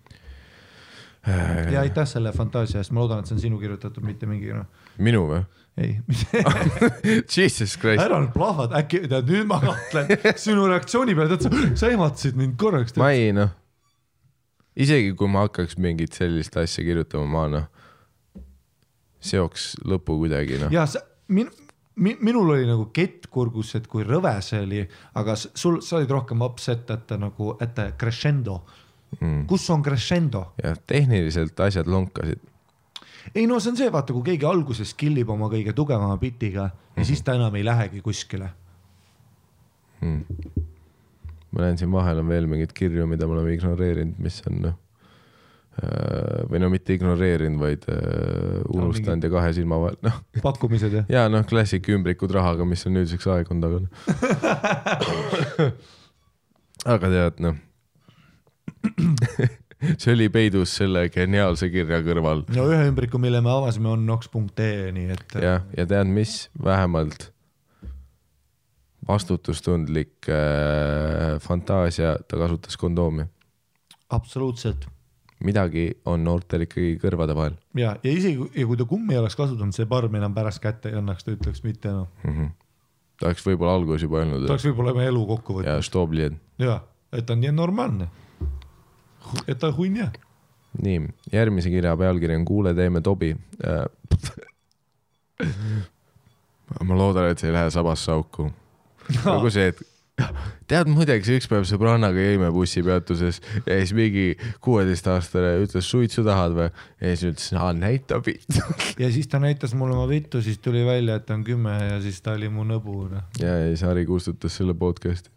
Ja 1.71 1.81
aitäh 1.81 2.07
selle 2.07 2.33
fantaasia 2.35 2.81
eest, 2.81 2.91
ma 2.91 3.03
loodan, 3.03 3.23
et 3.23 3.29
see 3.29 3.37
on 3.37 3.43
sinu 3.45 3.59
kirjutatud, 3.61 4.03
mitte 4.03 4.27
mingi 4.27 4.51
noh, 4.51 4.67
minu 5.03 5.23
või? 5.29 5.39
ei, 5.79 5.95
Jesus 7.35 7.77
Christ. 7.79 8.03
ära 8.03 8.19
nüüd 8.19 8.33
plahvad, 8.35 8.75
äkki 8.77 9.05
tead 9.07 9.31
nüüd 9.31 9.47
ma 9.49 9.61
kahtlen 9.63 10.11
sinu 10.43 10.67
reaktsiooni 10.69 11.15
peale, 11.17 11.37
tead 11.39 11.77
sa, 11.79 11.89
ehmatasid 11.93 12.37
mind 12.39 12.57
korraks. 12.59 12.97
ma 12.99 13.13
ei 13.15 13.31
noh, 13.35 13.53
isegi 14.75 15.15
kui 15.17 15.31
ma 15.31 15.47
hakkaks 15.47 15.79
mingit 15.81 16.19
sellist 16.19 16.59
asja 16.59 16.83
kirjutama, 16.85 17.29
ma 17.37 17.47
noh, 17.55 17.71
seoks 19.23 19.73
lõpu 19.87 20.19
kuidagi 20.25 20.59
noh. 20.65 20.75
ja 20.75 20.83
sa, 20.91 21.05
min-, 21.31 21.51
min,, 21.95 22.19
minul 22.19 22.51
oli 22.57 22.67
nagu 22.67 22.89
kett 22.91 23.31
kurgus, 23.31 23.71
et 23.79 23.87
kui 23.87 24.03
rõve 24.03 24.35
see 24.43 24.59
oli, 24.67 24.83
aga 25.23 25.39
sul, 25.39 25.79
sa 25.79 26.01
olid 26.01 26.11
rohkem 26.11 26.43
upset, 26.43 26.91
et 26.91 27.15
nagu, 27.15 27.55
et 27.63 27.79
crescendo 27.95 28.59
mm.. 29.19 29.45
kus 29.49 29.69
on 29.73 29.83
crescendo? 29.85 30.45
jah, 30.63 30.77
tehniliselt 30.87 31.59
asjad 31.59 31.87
lonkasid. 31.87 32.41
ei 33.35 33.47
no 33.47 33.59
see 33.59 33.73
on 33.73 33.79
see, 33.79 33.91
vaata, 33.93 34.13
kui 34.15 34.25
keegi 34.33 34.47
alguses 34.49 34.93
kill 34.99 35.17
ib 35.21 35.31
oma 35.33 35.49
kõige 35.53 35.75
tugevama 35.75 36.17
bitiga 36.21 36.61
ja 36.63 36.69
mm 36.69 37.01
-hmm. 37.01 37.07
siis 37.07 37.21
ta 37.21 37.35
enam 37.39 37.55
ei 37.55 37.65
lähegi 37.65 38.01
kuskile. 38.01 38.49
ma 41.51 41.61
näen 41.61 41.77
siin 41.77 41.91
vahel 41.91 42.19
on 42.19 42.27
veel 42.27 42.47
mingeid 42.47 42.73
kirju, 42.73 43.07
mida 43.07 43.27
me 43.27 43.33
oleme 43.33 43.53
ignoreerinud, 43.53 44.17
mis 44.19 44.41
on 44.47 44.61
noh, 44.61 44.73
või 46.49 46.59
no 46.61 46.69
mitte 46.69 46.93
ignoreerinud, 46.93 47.59
vaid 47.59 47.85
äh, 47.89 48.61
unustanud 48.69 49.23
ja 49.25 49.29
kahe 49.33 49.53
silma 49.57 49.79
vahel, 49.81 49.97
noh. 50.05 50.19
pakkumised 50.43 50.93
ja? 50.93 51.03
ja 51.09 51.23
noh, 51.31 51.45
klassik 51.49 51.89
ümbrikud 51.89 52.31
rahaga, 52.35 52.65
mis 52.65 52.85
on 52.85 52.93
nüüdseks 52.99 53.27
aegunud, 53.33 53.63
aga 53.65 53.79
noh. 53.81 53.89
aga 56.95 57.09
tead 57.15 57.41
noh, 57.43 57.57
see 60.01 60.13
oli 60.13 60.29
peidus 60.33 60.75
selle 60.79 61.07
geniaalse 61.13 61.69
kirja 61.73 62.01
kõrval 62.05 62.45
no 62.55 62.69
ühe 62.71 62.87
ümbriku, 62.89 63.21
mille 63.21 63.41
me 63.43 63.51
avasime, 63.53 63.91
on 63.93 64.07
nox.ee, 64.07 64.91
nii 64.95 65.13
et. 65.15 65.37
jah, 65.43 65.63
ja 65.77 65.87
tead 65.89 66.11
mis, 66.11 66.47
vähemalt 66.63 67.29
vastutustundlik 69.07 70.29
äh, 70.31 71.37
fantaasia, 71.43 72.15
ta 72.27 72.39
kasutas 72.39 72.77
kondoomi. 72.79 73.27
absoluutselt 74.09 74.87
midagi 75.43 75.89
on 76.09 76.23
noortel 76.23 76.65
ikkagi 76.65 76.95
kõrvade 77.01 77.35
vahel 77.35 77.55
ja, 77.77 77.95
ja 78.03 78.11
isegi 78.11 78.47
ja 78.55 78.67
kui 78.67 78.79
ta 78.79 78.87
kummi 78.87 79.17
oleks 79.19 79.35
kasutanud, 79.39 79.75
see 79.75 79.87
parm 79.89 80.15
enam 80.19 80.35
pärast 80.35 80.61
kätte 80.63 80.91
ei 80.91 80.99
annaks, 80.99 81.25
ta 81.25 81.33
ütleks 81.35 81.63
mitte 81.65 81.91
enam. 81.91 82.07
mm. 82.23 82.35
-hmm. 82.35 82.51
ta 83.19 83.29
oleks 83.29 83.45
võib-olla 83.47 83.75
alguses 83.79 84.07
juba 84.07 84.21
öelnud, 84.21 84.47
ta 84.47 84.55
oleks 84.55 84.67
võib-olla 84.69 84.95
oma 84.95 85.07
elu 85.09 85.25
kokku 85.33 85.61
ja 85.61 85.77
võtnud. 85.79 86.15
liied. 86.15 86.37
ja, 86.63 86.79
et 87.11 87.29
on 87.29 87.43
nii 87.43 87.51
normaalne. 87.51 88.07
Et 89.47 89.59
ta 89.59 89.71
hunn 89.75 89.97
jah. 90.01 90.11
nii, 90.83 91.07
järgmise 91.33 91.69
kirja 91.73 91.95
pealkiri 91.97 92.35
on 92.39 92.45
Kuule, 92.45 92.73
teeme 92.77 93.01
tobi 93.01 93.35
äh. 93.65 93.85
ma 96.87 96.97
loodan, 96.97 97.29
et 97.31 97.39
see 97.41 97.49
ei 97.51 97.57
lähe 97.57 97.71
sabasse 97.73 98.11
auku. 98.13 98.49
nagu 99.25 99.49
see, 99.53 99.71
et 99.73 99.81
tead 100.69 100.89
muideks, 100.91 101.29
üks 101.33 101.47
päev 101.49 101.65
sõbrannaga 101.67 102.21
jõime 102.21 102.51
bussipeatuses 102.53 103.39
ja 103.65 103.77
siis 103.79 103.93
mingi 103.97 104.25
kuueteistaastane 104.63 105.55
ütles, 105.63 105.89
suitsu 105.89 106.25
tahad 106.25 106.55
või? 106.57 106.69
ja 107.01 107.13
siis 107.13 107.33
ütlesin, 107.33 107.59
aa 107.61 107.71
näita 107.77 108.19
pilt. 108.25 108.59
ja 109.01 109.09
siis 109.13 109.29
ta 109.31 109.41
näitas 109.43 109.73
mulle 109.77 109.97
oma 109.97 110.07
vittu, 110.09 110.43
siis 110.45 110.61
tuli 110.63 110.85
välja, 110.85 111.17
et 111.21 111.33
on 111.33 111.45
kümme 111.47 111.77
ja 111.81 112.01
siis 112.03 112.21
ta 112.21 112.37
oli 112.37 112.51
mu 112.53 112.65
nõbu. 112.67 113.07
noh. 113.13 113.25
ja, 113.41 113.57
ja 113.63 113.71
siis 113.73 113.85
Harri 113.87 114.05
kustutas 114.09 114.59
selle 114.59 114.77
podcast'i. 114.77 115.32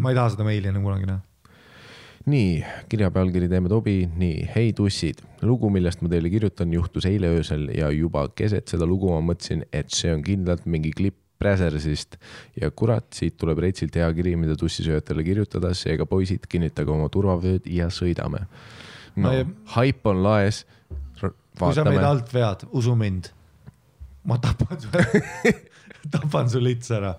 Ma 0.00 0.10
ei 0.12 0.16
taha 0.18 0.30
seda 0.34 0.46
meili 0.46 0.70
enam 0.72 0.84
kunagi 0.86 1.06
näha. 1.10 1.20
nii, 2.26 2.64
kirja 2.90 3.10
pealkiri 3.14 3.48
Teeme 3.50 3.68
tobi, 3.70 4.00
nii, 4.18 4.48
hei 4.54 4.72
tussid, 4.76 5.20
lugu, 5.46 5.70
millest 5.70 6.00
ma 6.02 6.08
teile 6.10 6.30
kirjutan, 6.32 6.72
juhtus 6.74 7.06
eile 7.06 7.28
öösel 7.36 7.68
ja 7.76 7.90
juba 7.94 8.24
keset 8.34 8.66
seda 8.72 8.88
lugu 8.88 9.12
ma 9.12 9.20
mõtlesin, 9.28 9.62
et 9.72 9.94
see 9.94 10.10
on 10.14 10.24
kindlalt 10.26 10.66
mingi 10.66 10.90
klipp 10.96 11.20
Präsersist. 11.36 12.14
Ja 12.56 12.70
kurat, 12.72 13.10
siit 13.12 13.34
tuleb 13.36 13.58
reitsilt 13.60 13.92
hea 14.00 14.06
kiri, 14.16 14.30
mida 14.40 14.54
tussisööjatele 14.56 15.20
kirjutada, 15.20 15.74
seega 15.76 16.06
poisid, 16.08 16.46
kinnitage 16.48 16.88
oma 16.88 17.10
turvavööd 17.12 17.66
ja 17.68 17.90
sõidame. 17.92 18.46
no 19.20 19.32
ei- 19.36 19.44
haip 19.74 20.06
on 20.08 20.22
laes. 20.24 20.62
kui 21.20 21.74
sa 21.76 21.84
meid 21.84 22.00
alt 22.08 22.32
vead, 22.32 22.64
usu 22.72 22.96
mind, 22.96 23.28
ma 24.24 24.38
tapan 24.40 24.80
su, 24.80 24.88
tapan 26.14 26.50
su 26.50 26.60
lits 26.62 26.90
ära. 26.94 27.14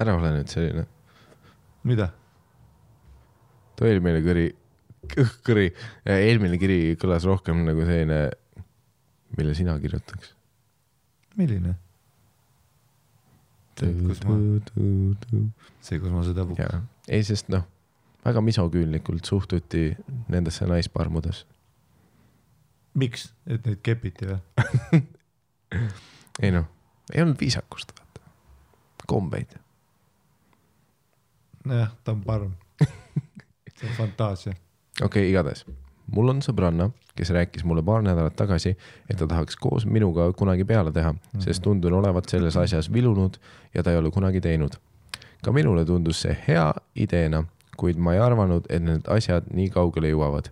ära 0.00 0.16
ole 0.16 0.34
nüüd 0.38 0.52
selline, 0.52 0.86
mida? 1.84 2.10
too 3.74 3.90
eelmine 3.90 4.22
kõri, 4.24 4.48
kõri, 5.46 5.68
eelmine 6.06 6.58
kiri 6.60 6.78
kõlas 7.00 7.26
rohkem 7.28 7.64
nagu 7.66 7.84
selline, 7.88 8.20
mille 9.36 9.56
sina 9.58 9.76
kirjutaks. 9.82 10.34
milline? 11.36 11.76
see, 13.78 13.94
kus 14.06 14.22
ma, 14.28 14.38
see, 15.82 15.98
kus 15.98 16.12
ma 16.14 16.22
seda 16.26 16.46
ei, 17.08 17.24
sest 17.26 17.50
noh, 17.52 17.66
väga 18.24 18.40
misoküünlikult 18.44 19.26
suhtuti 19.26 19.90
nendesse 20.32 20.66
naisparmudesse. 20.70 21.44
miks, 22.94 23.32
et 23.50 23.66
neid 23.66 23.82
kepiti 23.82 24.30
või? 24.30 25.02
ei 26.44 26.54
noh, 26.54 26.70
ei 27.12 27.22
olnud 27.22 27.40
viisakust, 27.40 27.92
vaata, 27.98 28.20
kombeid. 29.06 29.56
nojah, 31.64 31.92
ta 32.04 32.12
on 32.12 32.22
parm. 32.24 32.52
see 33.78 33.88
on 33.88 33.96
fantaasia. 33.96 34.52
okei 34.52 35.04
okay,, 35.04 35.30
igatahes, 35.30 35.66
mul 36.06 36.28
on 36.28 36.42
sõbranna, 36.44 36.90
kes 37.16 37.30
rääkis 37.30 37.64
mulle 37.64 37.82
paar 37.82 38.02
nädalat 38.02 38.36
tagasi, 38.36 38.76
et 39.10 39.18
ta 39.18 39.26
tahaks 39.26 39.56
koos 39.56 39.86
minuga 39.86 40.32
kunagi 40.32 40.64
peale 40.64 40.92
teha 40.92 41.12
mm, 41.12 41.18
-hmm. 41.18 41.44
sest 41.44 41.62
tundun 41.62 41.92
olevat 41.92 42.28
selles 42.28 42.56
asjas 42.56 42.92
vilunud 42.92 43.36
ja 43.74 43.82
ta 43.82 43.90
ei 43.90 43.96
ole 43.96 44.10
kunagi 44.10 44.40
teinud. 44.40 44.72
ka 45.44 45.52
minule 45.52 45.84
tundus 45.84 46.22
see 46.22 46.36
hea 46.48 46.74
ideena, 46.96 47.44
kuid 47.76 47.96
ma 47.96 48.14
ei 48.14 48.20
arvanud, 48.20 48.64
et 48.68 48.82
need 48.82 49.02
asjad 49.08 49.44
nii 49.52 49.70
kaugele 49.70 50.08
jõuavad. 50.08 50.48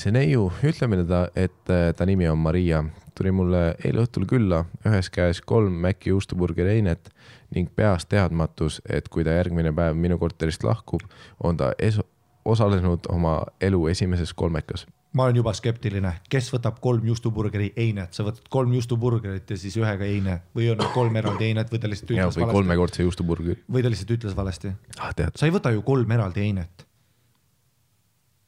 See 0.00 0.12
neiu, 0.14 0.48
ütleme 0.66 1.02
ta, 1.08 1.26
et 1.36 1.72
äh, 1.72 1.90
ta 1.96 2.06
nimi 2.08 2.28
on 2.28 2.38
Maria, 2.40 2.82
tuli 3.16 3.32
mulle 3.34 3.74
eile 3.84 4.04
õhtul 4.04 4.26
külla, 4.28 4.64
ühes 4.88 5.10
käes 5.12 5.42
kolm 5.44 5.76
Maci 5.82 6.12
juustuburgeri 6.12 6.78
einet 6.78 7.10
ning 7.54 7.68
peas 7.76 8.06
teadmatus, 8.08 8.80
et 8.88 9.10
kui 9.12 9.26
ta 9.26 9.34
järgmine 9.36 9.74
päev 9.76 9.98
minu 9.98 10.18
korterist 10.18 10.64
lahkub, 10.64 11.04
on 11.44 11.58
ta 11.60 11.72
es-, 11.78 12.00
osalenud 12.44 13.10
oma 13.12 13.40
elu 13.60 13.86
esimeses 13.92 14.32
kolmekas. 14.34 14.86
Ma 15.12 15.24
olen 15.26 15.40
juba 15.40 15.50
skeptiline, 15.58 16.12
kes 16.30 16.52
võtab 16.54 16.76
kolm 16.80 17.08
juustuburgeri 17.10 17.72
einet, 17.82 18.14
sa 18.14 18.22
võtad 18.22 18.44
kolm 18.54 18.76
juustuburgerit 18.76 19.48
ja 19.50 19.56
siis 19.58 19.74
ühega 19.80 20.06
eine. 20.06 20.36
Või 20.54 20.68
on 20.70 20.84
kolm 20.94 21.18
eraldi 21.18 21.48
einet 21.48 21.72
või 21.72 21.80
ta 21.82 21.90
lihtsalt 21.90 22.12
ja, 22.14 22.28
ütles 22.28 22.38
või 22.38 22.44
valesti. 22.44 22.58
kolmekordse 22.60 23.06
juustuburgeri. 23.08 23.56
Või 23.66 23.82
ta 23.82 23.90
lihtsalt 23.90 24.14
ütles 24.14 24.36
valesti. 24.38 24.70
ah,. 25.02 25.10
sa 25.34 25.48
ei 25.48 25.54
võta 25.56 25.74
ju 25.74 25.82
kolm 25.82 26.14
eraldi 26.14 26.46
einet. 26.46 26.86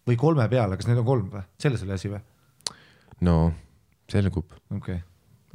Või 0.06 0.18
kolme 0.18 0.48
peale, 0.48 0.76
kas 0.76 0.88
neid 0.88 1.00
on 1.02 1.08
kolm 1.08 1.30
või? 1.32 1.42
selles 1.62 1.82
oli 1.86 1.96
asi 1.96 2.10
või? 2.12 2.20
no 3.20 3.36
selgub, 4.12 4.52
okay.. 4.76 5.00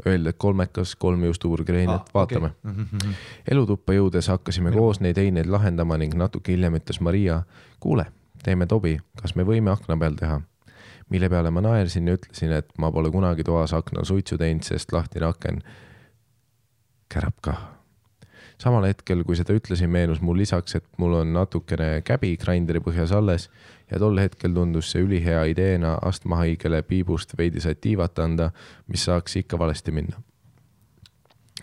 öelda, 0.06 0.34
et 0.34 0.40
kolmekas, 0.42 0.96
kolm 0.96 1.24
juustuburgeri 1.28 1.86
einet 1.86 2.08
ah,, 2.08 2.14
vaatame 2.14 2.54
okay.. 2.56 2.86
Okay. 2.94 3.16
elutuppa 3.52 3.98
jõudes 3.98 4.30
hakkasime 4.32 4.72
Minu- 4.72 4.84
koos 4.84 5.02
neid 5.04 5.18
eineid 5.22 5.50
lahendama 5.52 5.98
ning 5.98 6.16
natuke 6.18 6.56
hiljem 6.56 6.80
ütles 6.80 7.02
Maria, 7.02 7.42
kuule, 7.84 8.08
teeme 8.44 8.68
tobi, 8.68 8.98
kas 9.22 9.36
me 9.36 9.48
võime 9.48 9.74
akna 9.74 10.00
peal 10.00 10.20
teha? 10.20 10.42
mille 11.10 11.30
peale 11.32 11.52
ma 11.52 11.62
naersin 11.64 12.08
ja 12.08 12.18
ütlesin, 12.18 12.52
et 12.52 12.72
ma 12.78 12.92
pole 12.92 13.12
kunagi 13.12 13.46
toas 13.48 13.74
aknal 13.74 14.04
suitsu 14.04 14.38
teinud, 14.38 14.66
sest 14.68 14.92
lahtine 14.92 15.30
aken 15.30 15.62
kärab 17.08 17.38
kah. 17.42 17.62
samal 18.60 18.84
hetkel, 18.90 19.24
kui 19.24 19.38
seda 19.40 19.56
ütlesin, 19.56 19.90
meenus 19.94 20.20
mul 20.22 20.40
lisaks, 20.42 20.76
et 20.76 20.86
mul 20.98 21.14
on 21.22 21.34
natukene 21.34 22.02
käbi 22.04 22.36
grinderi 22.42 22.82
põhjas 22.84 23.14
alles 23.16 23.48
ja 23.92 24.00
tol 24.00 24.20
hetkel 24.20 24.54
tundus 24.54 24.92
see 24.92 25.04
ülihea 25.04 25.44
ideena 25.52 25.98
astmahaigele 26.02 26.82
piibust 26.84 27.38
veidi 27.38 27.64
satiivat 27.64 28.20
anda, 28.20 28.52
mis 28.88 29.06
saaks 29.08 29.36
ikka 29.44 29.60
valesti 29.60 29.92
minna. 29.92 30.22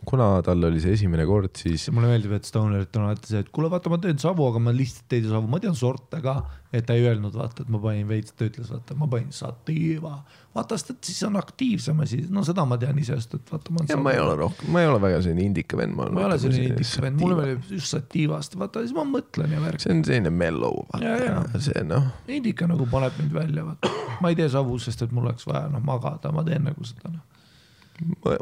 Kuna 0.04 0.26
tal 0.44 0.64
oli 0.66 0.80
see 0.82 0.94
esimene 0.96 1.24
kord, 1.28 1.52
siis 1.58 1.86
mulle 1.94 2.10
meeldib, 2.10 2.34
et 2.36 2.48
Stonerit 2.48 2.96
on 2.98 3.06
alati 3.08 3.30
see, 3.30 3.40
et 3.44 3.50
kuule, 3.54 3.70
vaata, 3.72 3.90
ma 3.92 3.98
teen 4.02 4.18
savu, 4.20 4.46
aga 4.48 4.62
ma 4.62 4.74
lihtsalt 4.74 5.14
ei 5.14 5.22
tee 5.22 5.30
savu, 5.30 5.48
ma 5.50 5.60
tean 5.62 5.76
sorte 5.78 6.20
ka. 6.24 6.42
et 6.74 6.82
ta 6.88 6.96
ei 6.98 7.04
öelnud, 7.06 7.30
vaata, 7.38 7.62
et 7.62 7.68
ma 7.70 7.78
panin 7.78 8.08
veits, 8.08 8.32
ta 8.34 8.48
ütles, 8.48 8.66
vaata, 8.72 8.96
ma 8.98 9.06
panin 9.10 9.30
satiiva. 9.34 10.16
vaata, 10.56 10.78
sest 10.78 10.94
et 10.94 11.10
siis 11.10 11.20
on 11.28 11.38
aktiivsem 11.38 12.00
asi, 12.02 12.18
no 12.34 12.42
seda 12.46 12.64
ma 12.66 12.78
tean 12.82 12.98
ise, 12.98 13.18
sest 13.20 13.36
et 13.38 13.52
vaata, 13.54 13.84
ja 13.92 13.98
ma 14.00 14.14
ei 14.14 14.22
ole 14.22 14.34
rohkem, 14.40 14.72
ma 14.74 14.82
ei 14.82 14.90
ole 14.90 15.02
väga 15.04 15.20
selline 15.26 15.46
indika 15.46 15.78
vend, 15.78 15.94
ma 15.94 16.08
ei 16.08 16.28
ole 16.30 16.38
selline 16.42 16.72
indika 16.72 17.04
vend, 17.04 17.20
mulle 17.22 17.38
meeldib 17.38 17.76
just 17.76 17.94
satiivast, 17.94 18.58
vaata 18.58 18.82
siis 18.82 18.96
ma 18.96 19.06
mõtlen 19.08 19.54
ja 19.54 19.62
värk. 19.62 19.84
see 19.84 19.94
on 19.94 20.02
selline 20.08 20.34
mellow, 20.34 20.82
vaata, 20.90 21.62
see 21.68 21.86
noh, 21.86 22.10
indika 22.40 22.66
nagu 22.70 22.88
paneb 22.90 23.22
mind 23.22 23.38
välja, 23.38 23.68
vaata. 23.70 23.94
ma 24.24 24.34
ei 24.34 24.40
tee 24.42 24.50
savu, 24.50 24.80
sest 24.82 25.06
et 25.06 25.14
mul 25.14 25.30
oleks 25.30 25.46
vaja 25.50 25.68
noh 25.70 25.84
magada, 25.84 26.34
ma 26.34 26.42
teen 26.46 26.66
nagu 26.66 26.90
seda 26.90 27.12
noh. 27.12 27.22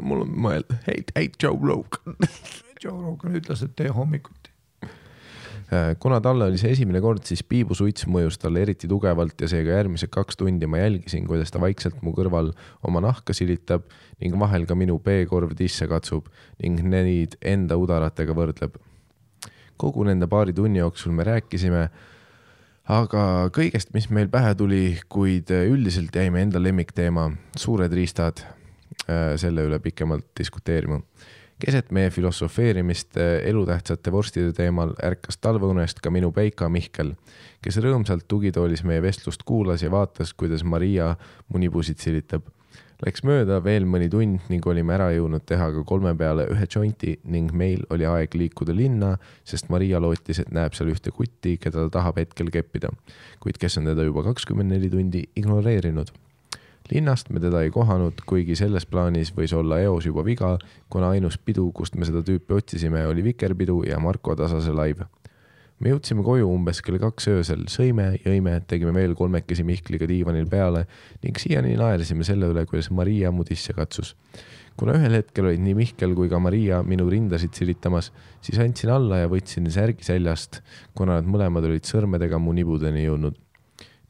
Mul 0.01 0.23
on 0.25 0.33
mõelda, 0.47 0.79
hei, 0.87 1.03
hei 1.17 1.29
Joe 1.41 1.57
Rogan. 1.59 2.17
Joe 2.83 2.97
Rogan 2.99 3.37
ütles, 3.39 3.63
et 3.65 3.75
tee 3.79 3.91
hommikuti. 3.93 4.53
Äh, 5.73 5.95
kuna 5.99 6.19
talle 6.21 6.49
oli 6.49 6.59
see 6.59 6.73
esimene 6.75 6.99
kord, 7.01 7.23
siis 7.27 7.41
piibusuits 7.47 8.05
mõjus 8.11 8.37
talle 8.41 8.61
eriti 8.65 8.89
tugevalt 8.89 9.39
ja 9.41 9.47
seega 9.49 9.77
järgmised 9.77 10.11
kaks 10.13 10.37
tundi 10.37 10.67
ma 10.69 10.81
jälgisin, 10.81 11.25
kuidas 11.29 11.53
ta 11.53 11.61
vaikselt 11.63 12.01
mu 12.03 12.11
kõrval 12.15 12.51
oma 12.85 13.01
nahka 13.03 13.33
silitab 13.33 13.85
ning 14.21 14.35
vahel 14.39 14.67
ka 14.69 14.75
minu 14.77 14.99
B-korv 15.01 15.55
tisse 15.57 15.87
katsub 15.89 16.27
ning 16.61 16.83
neid 16.83 17.37
enda 17.41 17.77
udaratega 17.79 18.35
võrdleb. 18.37 18.75
kogu 19.77 20.03
nende 20.05 20.27
paari 20.29 20.53
tunni 20.53 20.79
jooksul 20.79 21.11
me 21.11 21.23
rääkisime 21.25 21.87
aga 22.93 23.23
kõigest, 23.55 23.93
mis 23.95 24.09
meil 24.11 24.29
pähe 24.29 24.53
tuli, 24.55 24.99
kuid 25.09 25.49
üldiselt 25.49 26.15
jäime 26.15 26.43
enda 26.43 26.59
lemmikteema, 26.61 27.31
suured 27.57 27.93
riistad, 27.95 28.43
selle 29.07 29.65
üle 29.67 29.79
pikemalt 29.83 30.29
diskuteerima 30.37 30.99
keset 31.63 31.91
meie 31.95 32.09
filosofeerimist 32.11 33.17
äh, 33.17 33.37
elutähtsate 33.49 34.11
vorstide 34.11 34.53
teemal 34.55 34.93
ärkas 35.03 35.37
talveunest 35.41 36.01
ka 36.03 36.11
minu 36.11 36.31
Peika 36.35 36.69
Mihkel, 36.69 37.13
kes 37.63 37.79
rõõmsalt 37.83 38.27
tugitoolis 38.27 38.83
meie 38.87 39.03
vestlust 39.03 39.45
kuulas 39.47 39.85
ja 39.85 39.91
vaatas, 39.93 40.33
kuidas 40.33 40.65
Maria 40.67 41.13
mu 41.47 41.61
nibusid 41.61 42.03
silitab. 42.03 42.49
Läks 43.03 43.23
mööda 43.27 43.57
veel 43.63 43.83
mõni 43.89 44.07
tund 44.11 44.45
ning 44.51 44.67
olime 44.69 44.93
ära 44.95 45.09
jõudnud 45.11 45.43
teha 45.47 45.69
ka 45.75 45.81
kolme 45.87 46.13
peale 46.15 46.45
ühe 46.53 46.67
jointi 46.71 47.17
ning 47.27 47.51
meil 47.51 47.83
oli 47.91 48.07
aeg 48.07 48.35
liikuda 48.39 48.75
linna, 48.75 49.17
sest 49.43 49.67
Maria 49.73 49.99
lootis, 49.99 50.39
et 50.39 50.53
näeb 50.55 50.75
seal 50.77 50.93
ühte 50.93 51.11
kutti, 51.11 51.57
keda 51.59 51.87
ta 51.87 51.97
tahab 51.99 52.21
hetkel 52.23 52.51
keppida, 52.53 52.93
kuid 53.43 53.59
kes 53.59 53.81
on 53.81 53.91
teda 53.91 54.07
juba 54.07 54.23
kakskümmend 54.29 54.71
neli 54.71 54.91
tundi 54.93 55.25
ignoreerinud 55.35 56.13
linnast 56.91 57.29
me 57.29 57.39
teda 57.39 57.63
ei 57.63 57.71
kohanud, 57.71 58.23
kuigi 58.27 58.55
selles 58.59 58.85
plaanis 58.89 59.31
võis 59.35 59.53
olla 59.55 59.79
eos 59.83 60.07
juba 60.07 60.23
viga, 60.25 60.53
kuna 60.91 61.13
ainus 61.15 61.37
pidu, 61.39 61.69
kust 61.75 61.95
me 61.95 62.07
seda 62.07 62.23
tüüpi 62.25 62.57
otsisime, 62.57 63.05
oli 63.07 63.23
Vikerpidu 63.23 63.83
ja 63.87 63.99
Marko 64.03 64.35
Tasase 64.35 64.73
live. 64.75 65.07
me 65.83 65.91
jõudsime 65.91 66.23
koju 66.23 66.47
umbes 66.47 66.79
kell 66.85 66.99
kaks 67.01 67.25
öösel, 67.27 67.63
sõime, 67.67 68.13
jõime, 68.23 68.53
tegime 68.67 68.93
veel 68.95 69.15
kolmekesi 69.19 69.65
Mihkliga 69.67 70.07
diivanil 70.07 70.45
peale 70.47 70.85
ning 71.23 71.39
siiani 71.39 71.73
naersime 71.75 72.23
selle 72.23 72.47
üle, 72.53 72.63
kuidas 72.69 72.91
Maria 72.91 73.31
mu 73.31 73.43
tisse 73.43 73.73
katsus. 73.73 74.15
kuna 74.77 74.95
ühel 74.97 75.17
hetkel 75.19 75.45
olid 75.45 75.61
nii 75.61 75.75
Mihkel 75.77 76.15
kui 76.15 76.29
ka 76.29 76.39
Maria 76.39 76.81
minu 76.83 77.09
rindasid 77.09 77.53
silitamas, 77.53 78.11
siis 78.41 78.59
andsin 78.59 78.89
alla 78.89 79.23
ja 79.23 79.27
võtsin 79.29 79.69
särgi 79.69 80.03
seljast, 80.03 80.61
kuna 80.95 81.19
nad 81.19 81.25
mõlemad 81.25 81.63
olid 81.67 81.85
sõrmedega 81.85 82.39
mu 82.39 82.53
nibudeni 82.53 83.05
jõudnud. 83.05 83.35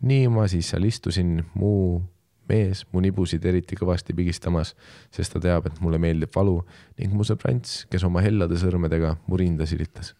nii 0.02 0.28
ma 0.28 0.48
siis 0.48 0.68
seal 0.70 0.84
istusin, 0.84 1.46
mu 1.56 2.02
mees 2.50 2.84
mu 2.92 3.02
nibusid 3.04 3.46
eriti 3.46 3.78
kõvasti 3.80 4.16
pigistamas, 4.18 4.74
sest 5.14 5.36
ta 5.36 5.42
teab, 5.44 5.70
et 5.70 5.80
mulle 5.84 6.00
meeldib 6.02 6.34
valu 6.36 6.60
ning 7.00 7.16
mu 7.16 7.26
sõbrants, 7.28 7.84
kes 7.92 8.04
oma 8.08 8.24
hellade 8.26 8.60
sõrmedega 8.60 9.16
mu 9.28 9.40
rinda 9.40 9.68
silitas. 9.70 10.14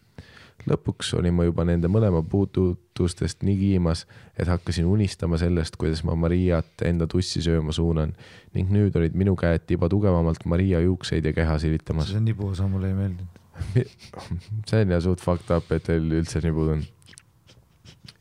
lõpuks 0.70 1.10
olin 1.18 1.34
ma 1.34 1.44
juba 1.44 1.64
nende 1.66 1.88
mõlema 1.90 2.22
puudutustest 2.22 3.42
nii 3.42 3.56
kiimas, 3.58 4.06
et 4.38 4.48
hakkasin 4.48 4.86
unistama 4.86 5.36
sellest, 5.36 5.76
kuidas 5.76 6.04
ma 6.06 6.14
Mariat 6.14 6.84
enda 6.86 7.06
tussi 7.10 7.42
sööma 7.42 7.72
suunan 7.72 8.14
ning 8.54 8.70
nüüd 8.70 8.96
olid 8.96 9.18
minu 9.18 9.34
käed 9.36 9.66
tiba 9.66 9.90
tugevamalt 9.90 10.46
Maria 10.46 10.80
juukseid 10.80 11.26
ja 11.26 11.32
keha 11.32 11.58
silitamas. 11.58 12.08
see 12.08 12.20
nibu 12.20 12.48
osa 12.48 12.68
mulle 12.68 12.88
ei 12.88 12.94
meeldinud. 12.94 13.40
see 14.68 14.82
on 14.82 14.90
ja 14.94 15.00
suht 15.00 15.20
fucked 15.20 15.50
up, 15.54 15.70
et 15.72 15.84
teil 15.90 16.06
üldse 16.20 16.40
nibud 16.44 16.76
on. 16.76 16.84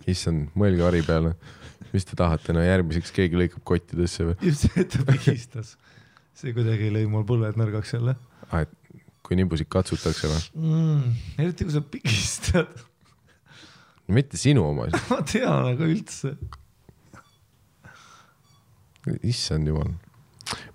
issand, 0.07 0.49
mõelge 0.59 0.84
Harri 0.84 1.01
peale, 1.05 1.38
mis 1.94 2.07
te 2.10 2.18
tahate, 2.20 2.56
no 2.56 2.64
järgmiseks 2.65 3.14
keegi 3.15 3.38
lõikab 3.40 3.64
kottidesse 3.68 4.30
või? 4.30 4.38
just 4.49 4.68
see, 4.68 4.76
et 4.82 4.94
ta 4.94 5.06
pigistas. 5.07 5.76
see 6.38 6.53
kuidagi 6.56 6.90
lõi 6.94 7.06
mul 7.10 7.26
põlved 7.30 7.60
nõrgaks 7.60 7.94
jälle 7.95 8.15
ah,. 8.49 8.64
et 8.64 8.74
kui 9.24 9.38
nibusid 9.40 9.70
katsutakse 9.72 10.32
või? 10.32 10.41
mm,. 10.60 11.14
eriti 11.45 11.68
kui 11.68 11.76
sa 11.76 11.84
pigistad. 11.95 12.84
mitte 14.11 14.40
sinu 14.41 14.65
oma, 14.72 14.90
ma 15.11 15.22
tean, 15.28 15.70
aga 15.74 15.88
üldse. 15.90 16.36
issand 19.22 19.70
jumal. 19.72 19.94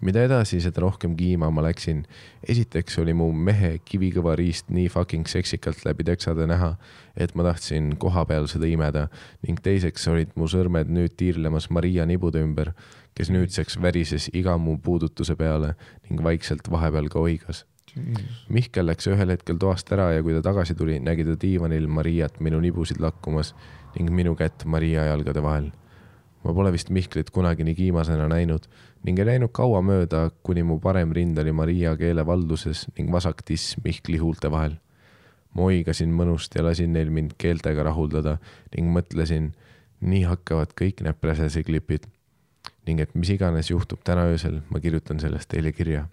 Mida 0.01 0.25
edasi, 0.27 0.61
seda 0.61 0.83
rohkem 0.85 1.17
kiima 1.17 1.51
ma 1.51 1.63
läksin. 1.63 2.05
esiteks 2.49 2.99
oli 2.99 3.15
mu 3.15 3.31
mehe 3.33 3.79
kivikõva 3.85 4.37
riist 4.37 4.71
nii 4.71 4.89
fucking 4.89 5.27
seksikalt 5.29 5.85
läbi 5.85 6.05
teksade 6.05 6.47
näha, 6.47 6.75
et 7.17 7.35
ma 7.35 7.43
tahtsin 7.43 7.97
koha 7.97 8.25
peal 8.25 8.47
seda 8.47 8.67
imeda 8.67 9.09
ning 9.47 9.61
teiseks 9.63 10.09
olid 10.09 10.37
mu 10.37 10.49
sõrmed 10.49 10.91
nüüd 10.91 11.17
tiirlemas 11.17 11.71
Maria 11.71 12.07
nibude 12.07 12.43
ümber, 12.43 12.73
kes 13.15 13.33
nüüdseks 13.35 13.81
värises 13.83 14.31
iga 14.33 14.57
mu 14.59 14.79
puudutuse 14.79 15.35
peale 15.37 15.75
ning 16.09 16.23
vaikselt 16.23 16.71
vahepeal 16.71 17.11
ka 17.11 17.21
oigas. 17.21 17.65
Mihkel 18.53 18.87
läks 18.87 19.09
ühel 19.11 19.33
hetkel 19.33 19.59
toast 19.59 19.91
ära 19.93 20.11
ja 20.15 20.23
kui 20.23 20.35
ta 20.37 20.43
tagasi 20.45 20.77
tuli, 20.79 20.99
nägi 21.03 21.25
ta 21.27 21.35
diivanil 21.41 21.89
Mariat 21.91 22.39
minu 22.45 22.61
nibusid 22.63 23.01
lakkumas 23.03 23.55
ning 23.97 24.13
minu 24.15 24.35
kätt 24.39 24.65
Maria 24.65 25.09
jalgade 25.09 25.43
vahel. 25.43 25.71
ma 26.45 26.53
pole 26.55 26.71
vist 26.73 26.91
Mihklit 26.95 27.31
kunagi 27.35 27.65
nii 27.67 27.75
kiimasena 27.75 28.29
näinud 28.31 28.69
ning 29.07 29.19
ei 29.19 29.27
läinud 29.29 29.53
kaua 29.55 29.81
mööda, 29.85 30.29
kuni 30.43 30.65
mu 30.67 30.79
parem 30.83 31.13
rind 31.15 31.39
oli 31.39 31.53
Maria 31.55 31.95
keele 31.99 32.25
valduses 32.27 32.87
ning 32.99 33.13
vasak 33.13 33.45
tiss 33.47 33.77
Mihkli 33.85 34.19
huulte 34.23 34.51
vahel. 34.51 34.79
ma 35.55 35.65
oigasin 35.65 36.13
mõnust 36.15 36.55
ja 36.55 36.63
lasin 36.63 36.93
neil 36.93 37.09
mind 37.11 37.33
keeltega 37.41 37.83
rahuldada 37.83 38.37
ning 38.77 38.93
mõtlesin, 38.95 39.55
nii 40.01 40.23
hakkavad 40.29 40.75
kõik 40.77 41.01
need 41.03 41.17
Presesi 41.21 41.65
klipid. 41.65 42.07
ning 42.87 43.01
et 43.01 43.15
mis 43.15 43.31
iganes 43.31 43.71
juhtub 43.71 44.05
täna 44.05 44.29
öösel, 44.29 44.63
ma 44.71 44.81
kirjutan 44.81 45.21
sellest 45.21 45.49
teile 45.49 45.73
kirja 45.73 46.09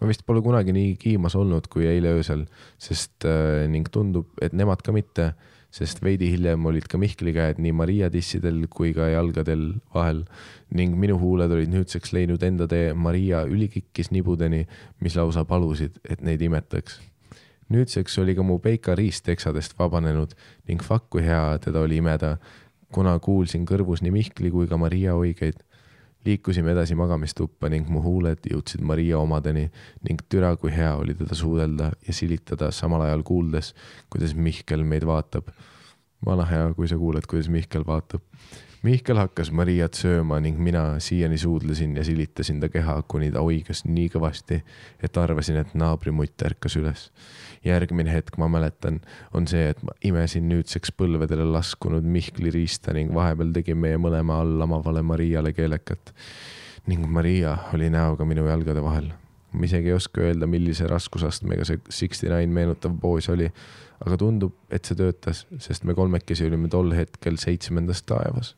ma 0.00 0.08
vist 0.08 0.24
pole 0.26 0.40
kunagi 0.42 0.72
nii 0.72 0.96
kiimas 0.96 1.36
olnud 1.36 1.68
kui 1.68 1.86
eile 1.86 2.14
öösel, 2.16 2.46
sest 2.80 3.26
äh, 3.28 3.68
ning 3.68 3.88
tundub, 3.92 4.30
et 4.40 4.56
nemad 4.56 4.82
ka 4.82 4.92
mitte, 4.96 5.34
sest 5.74 6.02
veidi 6.02 6.30
hiljem 6.32 6.64
olid 6.66 6.86
ka 6.90 6.98
Mihkli 6.98 7.32
käed 7.34 7.60
nii 7.62 7.72
Maria 7.76 8.10
tissidel 8.10 8.64
kui 8.70 8.90
ka 8.94 9.06
jalgadel 9.12 9.66
vahel 9.94 10.24
ning 10.74 10.96
minu 10.98 11.18
huuled 11.20 11.52
olid 11.54 11.70
nüüdseks 11.70 12.12
leidnud 12.16 12.42
enda 12.46 12.66
tee 12.70 12.90
Maria 12.94 13.44
ülikikkis 13.46 14.10
nibudeni, 14.14 14.66
mis 15.00 15.16
lausa 15.18 15.44
palusid, 15.46 15.98
et 16.04 16.22
neid 16.26 16.42
imetaks. 16.42 17.00
nüüdseks 17.70 18.18
oli 18.18 18.34
ka 18.34 18.42
mu 18.42 18.58
Peika 18.58 18.96
riist 18.98 19.24
teksadest 19.24 19.78
vabanenud 19.78 20.34
ning 20.68 20.82
fuck 20.82 21.06
kui 21.10 21.22
hea 21.22 21.58
teda 21.62 21.80
oli 21.86 22.02
imeda, 22.02 22.36
kuna 22.90 23.18
kuulsin 23.18 23.66
kõrvus 23.66 24.02
nii 24.02 24.10
Mihkli 24.10 24.50
kui 24.50 24.66
ka 24.66 24.76
Maria 24.76 25.14
oigeid. 25.14 25.62
Liikusime 26.24 26.72
edasi 26.72 26.94
magamistuppa 26.94 27.68
ning 27.72 27.88
mu 27.88 28.02
huuled 28.04 28.44
jõudsid 28.50 28.82
Maria 28.84 29.18
omadeni 29.18 29.68
ning 30.06 30.22
türa 30.28 30.54
kui 30.56 30.72
hea 30.74 30.94
oli 30.96 31.14
teda 31.14 31.34
suudelda 31.34 31.92
ja 32.06 32.14
silitada 32.14 32.70
samal 32.70 33.06
ajal 33.06 33.22
kuuldes, 33.22 33.74
kuidas 34.10 34.34
Mihkel 34.34 34.84
meid 34.84 35.06
vaatab. 35.06 35.48
vana 36.26 36.44
hea, 36.44 36.74
kui 36.76 36.88
sa 36.88 36.98
kuuled, 37.00 37.24
kuidas 37.26 37.48
Mihkel 37.48 37.86
vaatab 37.86 38.20
Mihkel 38.80 39.18
hakkas 39.20 39.50
Mariat 39.52 39.98
sööma 39.98 40.38
ning 40.40 40.56
mina 40.56 40.94
siiani 41.04 41.36
suudlesin 41.38 41.98
ja 41.98 42.04
silitasin 42.04 42.62
ta 42.62 42.70
keha, 42.72 42.94
kuni 43.04 43.28
ta 43.32 43.42
oigas 43.44 43.82
nii 43.84 44.06
kõvasti, 44.14 44.56
et 45.04 45.18
arvasin, 45.20 45.58
et 45.60 45.74
naabrimutt 45.76 46.40
ärkas 46.48 46.78
üles. 46.80 47.10
Järgmine 47.64 48.12
hetk, 48.12 48.38
ma 48.40 48.48
mäletan, 48.48 49.00
on 49.36 49.48
see, 49.48 49.70
et 49.72 49.82
ma 49.84 49.92
imesin 50.06 50.46
nüüdseks 50.48 50.94
põlvedele 50.96 51.44
laskunud 51.52 52.06
Mihkli 52.06 52.52
riista 52.54 52.94
ning 52.96 53.12
vahepeal 53.14 53.52
tegin 53.56 53.80
meie 53.80 53.98
mõlema 54.00 54.40
all 54.40 54.56
lamavale 54.62 55.02
Mariale 55.02 55.52
keelekat. 55.52 56.14
ning 56.86 57.04
Maria 57.06 57.58
oli 57.74 57.90
näoga 57.90 58.24
minu 58.24 58.46
jalgade 58.46 58.82
vahel. 58.82 59.12
ma 59.52 59.64
isegi 59.64 59.88
ei 59.88 59.92
oska 59.92 60.20
öelda, 60.20 60.46
millise 60.46 60.86
raskusastmega 60.86 61.64
see 61.64 61.78
Sixty 61.90 62.28
Nine 62.28 62.52
meenutav 62.54 62.94
poos 63.00 63.28
oli, 63.28 63.50
aga 64.06 64.16
tundub, 64.16 64.54
et 64.70 64.84
see 64.84 64.96
töötas, 64.96 65.46
sest 65.58 65.84
me 65.84 65.94
kolmekesi 65.94 66.46
olime 66.46 66.68
tol 66.68 66.92
hetkel 66.94 67.36
seitsmendas 67.36 68.02
taevas 68.02 68.54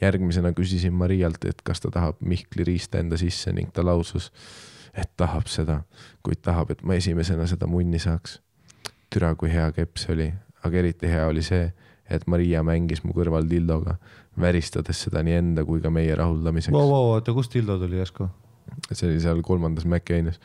järgmisena 0.00 0.52
küsisin 0.52 0.92
Marialt, 0.94 1.44
et 1.44 1.62
kas 1.64 1.80
ta 1.80 1.90
tahab 1.90 2.20
Mihkli 2.20 2.64
riista 2.64 3.00
enda 3.02 3.16
sisse 3.18 3.52
ning 3.52 3.72
ta 3.74 3.84
lausus, 3.84 4.30
et 4.94 5.10
tahab 5.16 5.48
seda, 5.50 5.82
kuid 6.22 6.42
tahab, 6.42 6.70
et 6.70 6.82
ma 6.82 6.98
esimesena 6.98 7.46
seda 7.46 7.66
munni 7.66 7.98
saaks. 7.98 8.40
türa, 9.10 9.34
kui 9.34 9.48
hea 9.52 9.70
kepp 9.72 9.96
see 9.96 10.12
oli, 10.12 10.32
aga 10.64 10.78
eriti 10.82 11.08
hea 11.08 11.26
oli 11.26 11.42
see, 11.42 11.70
et 12.10 12.26
Maria 12.26 12.62
mängis 12.64 13.00
mu 13.04 13.14
kõrval 13.16 13.48
dildoga, 13.48 13.96
väristades 14.40 15.00
seda 15.06 15.22
nii 15.24 15.38
enda 15.38 15.64
kui 15.64 15.80
ka 15.84 15.90
meie 15.92 16.14
rahuldamiseks 16.16 16.74
Vau, 16.74 16.88
vau, 16.90 17.14
oota, 17.14 17.34
kust 17.36 17.54
dildo 17.56 17.78
tuli 17.80 18.00
järsku? 18.00 18.28
see 18.92 19.08
oli 19.08 19.20
seal 19.20 19.40
kolmandas 19.42 19.86
McCain'is. 19.88 20.38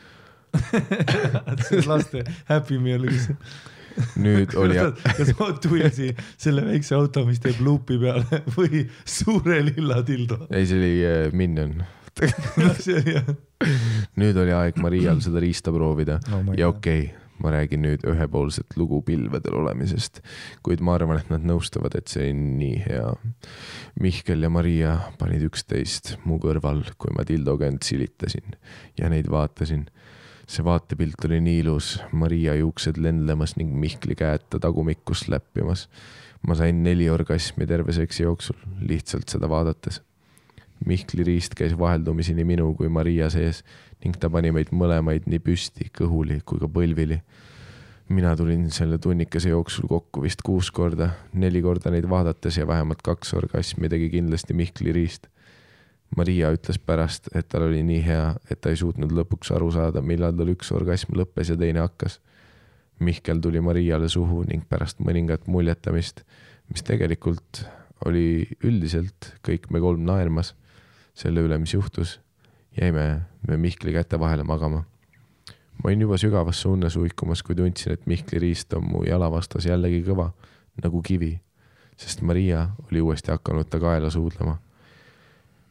laste 1.90 2.24
Happy 2.48 2.78
Meal 2.78 3.04
lihtsalt. 3.04 3.42
nüüd 4.18 4.54
oli, 4.58 4.78
kas 5.04 5.32
ma 5.38 5.50
tulisin 5.62 6.16
selle 6.40 6.64
väikse 6.66 6.96
auto, 6.98 7.22
mis 7.28 7.42
teeb 7.42 7.60
luupi 7.62 7.98
peale 8.00 8.40
või 8.56 8.86
suure 9.04 9.60
lilla 9.66 10.00
dildo? 10.06 10.44
ei, 10.50 10.66
see 10.66 10.80
oli 10.80 10.94
äh, 11.06 11.28
Minion. 11.36 11.76
Jah. 12.22 13.34
nüüd 14.20 14.38
oli 14.38 14.54
aeg 14.54 14.80
Marial 14.82 15.20
seda 15.24 15.42
riista 15.42 15.72
proovida 15.74 16.20
Oh 16.30 16.54
ja 16.56 16.68
okei 16.70 17.06
okay,, 17.08 17.24
ma 17.42 17.50
räägin 17.50 17.82
nüüd 17.84 18.04
ühepoolset 18.08 18.76
lugu 18.78 19.00
pilvedel 19.06 19.56
olemisest, 19.58 20.20
kuid 20.64 20.82
ma 20.84 20.94
arvan, 20.98 21.18
et 21.20 21.30
nad 21.32 21.44
nõustuvad, 21.46 21.96
et 21.98 22.10
see 22.10 22.28
on 22.30 22.44
nii 22.60 22.78
hea. 22.86 23.08
Mihkel 24.00 24.46
ja 24.46 24.50
Maria 24.52 24.94
panid 25.18 25.44
üksteist 25.48 26.14
mu 26.28 26.38
kõrval, 26.42 26.84
kui 26.98 27.14
ma 27.16 27.26
dildoga 27.26 27.68
end 27.70 27.82
silitasin 27.86 28.56
ja 29.00 29.10
neid 29.12 29.30
vaatasin. 29.32 29.88
see 30.44 30.64
vaatepilt 30.64 31.24
oli 31.24 31.38
nii 31.40 31.60
ilus, 31.62 31.94
Maria 32.12 32.54
juuksed 32.54 32.98
lendlemas 33.00 33.56
ning 33.56 33.72
Mihkli 33.72 34.14
käed 34.14 34.44
ta 34.50 34.58
tagumikust 34.60 35.28
läppimas. 35.28 35.88
ma 36.46 36.54
sain 36.54 36.82
neli 36.82 37.08
orgasmi 37.10 37.66
terve 37.66 37.92
seksi 37.92 38.22
jooksul, 38.22 38.56
lihtsalt 38.80 39.28
seda 39.28 39.48
vaadates 39.48 40.02
Mihkli 40.84 41.24
riist 41.24 41.54
käis 41.56 41.72
vaheldumisi 41.78 42.34
nii 42.36 42.44
minu 42.44 42.68
kui 42.76 42.90
Maria 42.92 43.30
sees 43.32 43.62
ning 44.04 44.16
ta 44.20 44.28
pani 44.30 44.50
meid 44.52 44.72
mõlemaid 44.72 45.28
nii 45.30 45.40
püsti, 45.40 45.88
kõhuli 45.96 46.42
kui 46.44 46.60
ka 46.60 46.68
põlvili. 46.68 47.20
mina 48.08 48.34
tulin 48.36 48.66
selle 48.70 48.98
tunnikese 48.98 49.48
jooksul 49.48 49.88
kokku 49.88 50.22
vist 50.22 50.42
kuus 50.44 50.70
korda, 50.70 51.08
neli 51.32 51.62
korda 51.62 51.90
neid 51.90 52.04
vaadates 52.04 52.58
ja 52.58 52.66
vähemalt 52.66 53.00
kaks 53.02 53.32
orgasmi 53.34 53.88
tegi 53.88 54.10
kindlasti 54.10 54.54
Mihkli 54.54 54.92
riist. 54.92 55.28
Maria 56.16 56.52
ütles 56.52 56.78
pärast, 56.78 57.30
et 57.34 57.48
tal 57.48 57.64
oli 57.70 57.82
nii 57.82 58.02
hea, 58.04 58.34
et 58.50 58.60
ta 58.60 58.70
ei 58.70 58.76
suutnud 58.76 59.12
lõpuks 59.12 59.54
aru 59.56 59.70
saada, 59.72 60.02
millal 60.02 60.36
tal 60.36 60.52
üks 60.52 60.70
orgasm 60.72 61.16
lõppes 61.16 61.48
ja 61.48 61.56
teine 61.56 61.80
hakkas. 61.80 62.20
Mihkel 63.00 63.40
tuli 63.40 63.60
Mariale 63.60 64.08
suhu 64.08 64.44
ning 64.44 64.68
pärast 64.68 65.00
mõningat 65.00 65.48
muljetamist, 65.48 66.22
mis 66.68 66.84
tegelikult 66.84 67.64
oli 68.04 68.44
üldiselt 68.62 69.32
kõik 69.42 69.70
me 69.72 69.80
kolm 69.80 70.04
naermas 70.04 70.52
selle 71.14 71.44
üle, 71.46 71.58
mis 71.58 71.74
juhtus, 71.74 72.18
jäime 72.80 73.22
me 73.48 73.56
Mihkli 73.56 73.92
käte 73.92 74.18
vahele 74.20 74.44
magama. 74.44 74.84
ma 75.74 75.88
olin 75.88 76.00
juba 76.00 76.16
sügavasse 76.18 76.68
unne 76.68 76.90
suikumas, 76.90 77.42
kui 77.42 77.54
tundsin, 77.54 77.92
et 77.92 78.06
Mihkli 78.06 78.38
riist 78.38 78.72
on 78.72 78.84
mu 78.88 79.04
jala 79.04 79.30
vastas 79.30 79.66
jällegi 79.66 80.02
kõva 80.06 80.30
nagu 80.82 81.02
kivi, 81.02 81.40
sest 81.96 82.22
Maria 82.22 82.68
oli 82.90 83.00
uuesti 83.00 83.30
hakanud 83.30 83.70
ta 83.70 83.80
kaela 83.80 84.10
suudlema. 84.10 84.58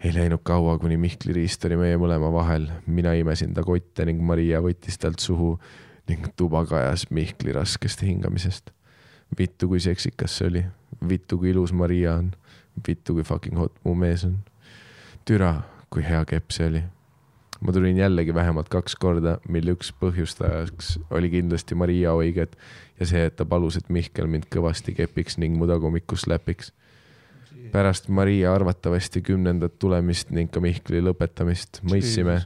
ei 0.03 0.13
läinud 0.13 0.43
kaua, 0.43 0.77
kuni 0.79 0.97
Mihkli 0.97 1.33
riist 1.33 1.65
oli 1.65 1.77
meie 1.77 1.97
mõlema 1.97 2.31
vahel, 2.31 2.69
mina 2.87 3.13
imesin 3.13 3.53
ta 3.53 3.63
kotte 3.63 4.05
ning 4.05 4.21
Maria 4.21 4.61
võttis 4.61 4.99
talt 4.99 5.19
suhu 5.19 5.59
ning 6.07 6.27
tuba 6.35 6.65
kajas 6.65 7.09
Mihkli 7.09 7.51
raskest 7.51 8.01
hingamisest. 8.01 8.71
vittu, 9.37 9.67
kui 9.67 9.79
seksikas 9.79 10.37
see 10.37 10.47
oli, 10.47 10.65
vittu, 11.09 11.37
kui 11.37 11.49
ilus 11.49 11.73
Maria 11.73 12.15
on, 12.15 12.31
vittu, 12.87 13.13
kui 13.13 13.23
fucking 13.23 13.57
hot 13.57 13.73
mu 13.83 13.95
mees 13.95 14.23
on 14.25 14.37
türa, 15.25 15.53
kui 15.89 16.03
hea 16.05 16.23
kepp 16.25 16.51
see 16.51 16.67
oli. 16.67 16.83
ma 17.63 17.71
tulin 17.71 17.97
jällegi 17.97 18.33
vähemalt 18.35 18.69
kaks 18.69 18.95
korda, 18.99 19.37
mille 19.47 19.71
üks 19.77 19.93
põhjustajaks 19.99 20.97
oli 21.15 21.29
kindlasti 21.31 21.75
Maria 21.79 22.11
oiged 22.11 22.57
ja 22.99 23.07
see, 23.09 23.25
et 23.27 23.35
ta 23.35 23.45
palus, 23.45 23.77
et 23.79 23.89
Mihkel 23.93 24.29
mind 24.29 24.47
kõvasti 24.53 24.95
kepiks 24.97 25.37
ning 25.41 25.57
mu 25.57 25.67
tagumikust 25.69 26.27
läpiks. 26.31 26.71
pärast 27.71 28.09
Maria 28.09 28.53
arvatavasti 28.53 29.21
kümnendat 29.21 29.79
tulemist 29.79 30.29
ning 30.29 30.51
ka 30.51 30.61
Mihkli 30.61 31.01
lõpetamist 31.01 31.79
mõistsime, 31.89 32.41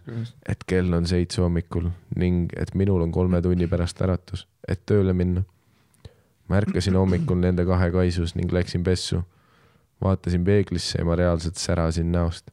et 0.48 0.64
kell 0.68 0.94
on 0.94 1.08
seitse 1.08 1.42
hommikul 1.42 1.90
ning 2.16 2.54
et 2.56 2.76
minul 2.76 3.02
on 3.02 3.12
kolme 3.12 3.42
tunni 3.42 3.68
pärast 3.68 4.02
äratus, 4.02 4.48
et 4.68 4.86
tööle 4.86 5.14
minna. 5.14 5.44
ma 6.48 6.62
ärkasin 6.62 6.96
hommikul 6.96 7.42
nende 7.42 7.66
kahe 7.66 7.92
kaisus 7.92 8.36
ning 8.36 8.52
läksin 8.52 8.84
pessu. 8.84 9.24
vaatasin 10.02 10.46
peeglisse 10.46 11.00
ja 11.00 11.06
ma 11.06 11.16
reaalselt 11.16 11.56
särasin 11.56 12.12
näost. 12.12 12.52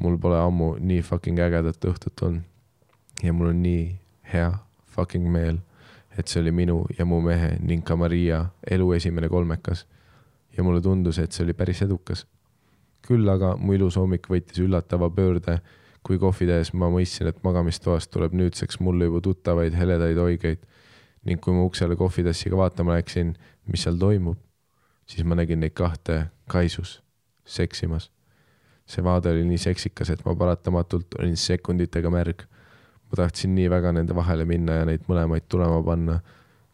Mul 0.00 0.18
pole 0.18 0.38
ammu 0.40 0.76
nii 0.80 1.02
fucking 1.02 1.38
ägedat 1.38 1.84
õhtut 1.84 2.22
olnud. 2.22 2.42
ja 3.22 3.32
mul 3.32 3.50
on 3.50 3.62
nii 3.62 3.98
hea 4.32 4.52
fucking 4.94 5.26
meel, 5.32 5.58
et 6.18 6.28
see 6.28 6.40
oli 6.42 6.52
minu 6.54 6.84
ja 6.98 7.04
mu 7.04 7.20
mehe 7.20 7.56
ning 7.60 7.84
ka 7.84 7.96
Maria 7.96 8.46
elu 8.70 8.92
esimene 8.92 9.28
kolmekas. 9.28 9.86
ja 10.56 10.64
mulle 10.64 10.80
tundus, 10.80 11.18
et 11.18 11.32
see 11.32 11.44
oli 11.44 11.54
päris 11.54 11.82
edukas. 11.82 12.26
küll 13.02 13.28
aga 13.28 13.56
mu 13.56 13.72
ilus 13.72 13.96
hommik 13.96 14.26
võttis 14.28 14.58
üllatava 14.60 15.10
pöörde, 15.10 15.60
kui 16.02 16.18
kohvi 16.18 16.46
tehes 16.46 16.72
ma 16.72 16.90
mõistsin, 16.90 17.28
et 17.28 17.42
magamistoast 17.42 18.10
tuleb 18.10 18.34
nüüdseks 18.34 18.80
mulle 18.80 19.08
juba 19.08 19.20
tuttavaid 19.20 19.74
heledaid 19.74 20.18
oigeid 20.18 20.58
ning 21.24 21.40
kui 21.40 21.54
ma 21.54 21.64
uksele 21.66 21.96
kohvitassiga 21.96 22.56
vaatama 22.56 22.94
läksin, 22.96 23.34
mis 23.66 23.82
seal 23.84 23.98
toimub, 24.00 24.38
siis 25.06 25.24
ma 25.24 25.36
nägin 25.38 25.60
neid 25.60 25.74
kahte 25.76 26.28
kaisus 26.48 27.00
seksimas. 27.44 28.10
See 28.88 29.04
vaade 29.04 29.30
oli 29.30 29.44
nii 29.44 29.58
seksikas, 29.60 30.10
et 30.10 30.24
ma 30.24 30.34
paratamatult 30.34 31.18
olin 31.18 31.36
sekunditega 31.36 32.10
märg. 32.10 32.46
ma 33.08 33.16
tahtsin 33.16 33.54
nii 33.54 33.70
väga 33.70 33.92
nende 33.92 34.14
vahele 34.14 34.44
minna 34.44 34.80
ja 34.80 34.84
neid 34.84 35.06
mõlemaid 35.08 35.46
tulema 35.48 35.82
panna, 35.82 36.18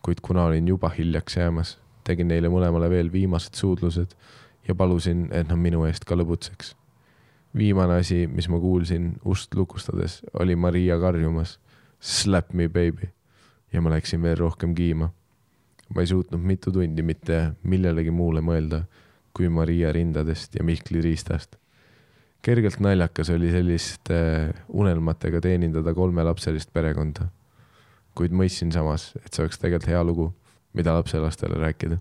kuid 0.02 0.20
kuna 0.22 0.44
olin 0.44 0.68
juba 0.68 0.90
hiljaks 0.90 1.36
jäämas, 1.36 1.76
tegin 2.04 2.28
neile 2.28 2.48
mõlemale 2.50 2.90
veel 2.90 3.12
viimased 3.12 3.54
suudlused 3.54 4.16
ja 4.68 4.74
palusin, 4.74 5.28
et 5.32 5.48
nad 5.48 5.58
minu 5.58 5.84
eest 5.86 6.04
ka 6.04 6.14
lõbutseks. 6.18 6.74
viimane 7.56 8.00
asi, 8.02 8.26
mis 8.26 8.48
ma 8.48 8.58
kuulsin 8.58 9.12
ust 9.24 9.54
lukustades, 9.54 10.22
oli 10.40 10.56
Maria 10.56 10.98
karjumas 10.98 11.58
slap 12.00 12.52
me 12.52 12.68
baby 12.68 13.08
ja 13.72 13.80
ma 13.80 13.90
läksin 13.90 14.22
veel 14.22 14.36
rohkem 14.36 14.74
kiima. 14.74 15.10
ma 15.94 16.00
ei 16.00 16.06
suutnud 16.06 16.40
mitu 16.40 16.72
tundi 16.72 17.02
mitte 17.02 17.54
millelegi 17.62 18.10
muule 18.10 18.40
mõelda 18.40 18.84
kui 19.34 19.48
Maria 19.48 19.92
rindadest 19.92 20.54
ja 20.54 20.64
Mihkli 20.64 21.00
riistast. 21.00 21.56
Kergelt 22.44 22.80
naljakas 22.84 23.30
oli 23.32 23.50
selliste 23.52 24.16
unelmatega 24.68 25.40
teenindada 25.44 25.94
kolmelapselist 25.96 26.72
perekonda. 26.72 27.30
kuid 28.14 28.30
mõistsin 28.30 28.70
samas, 28.70 29.08
et 29.18 29.34
see 29.34 29.42
oleks 29.42 29.58
tegelikult 29.58 29.88
hea 29.90 30.02
lugu, 30.06 30.28
mida 30.72 30.92
lapselastele 30.94 31.58
rääkida. 31.58 31.98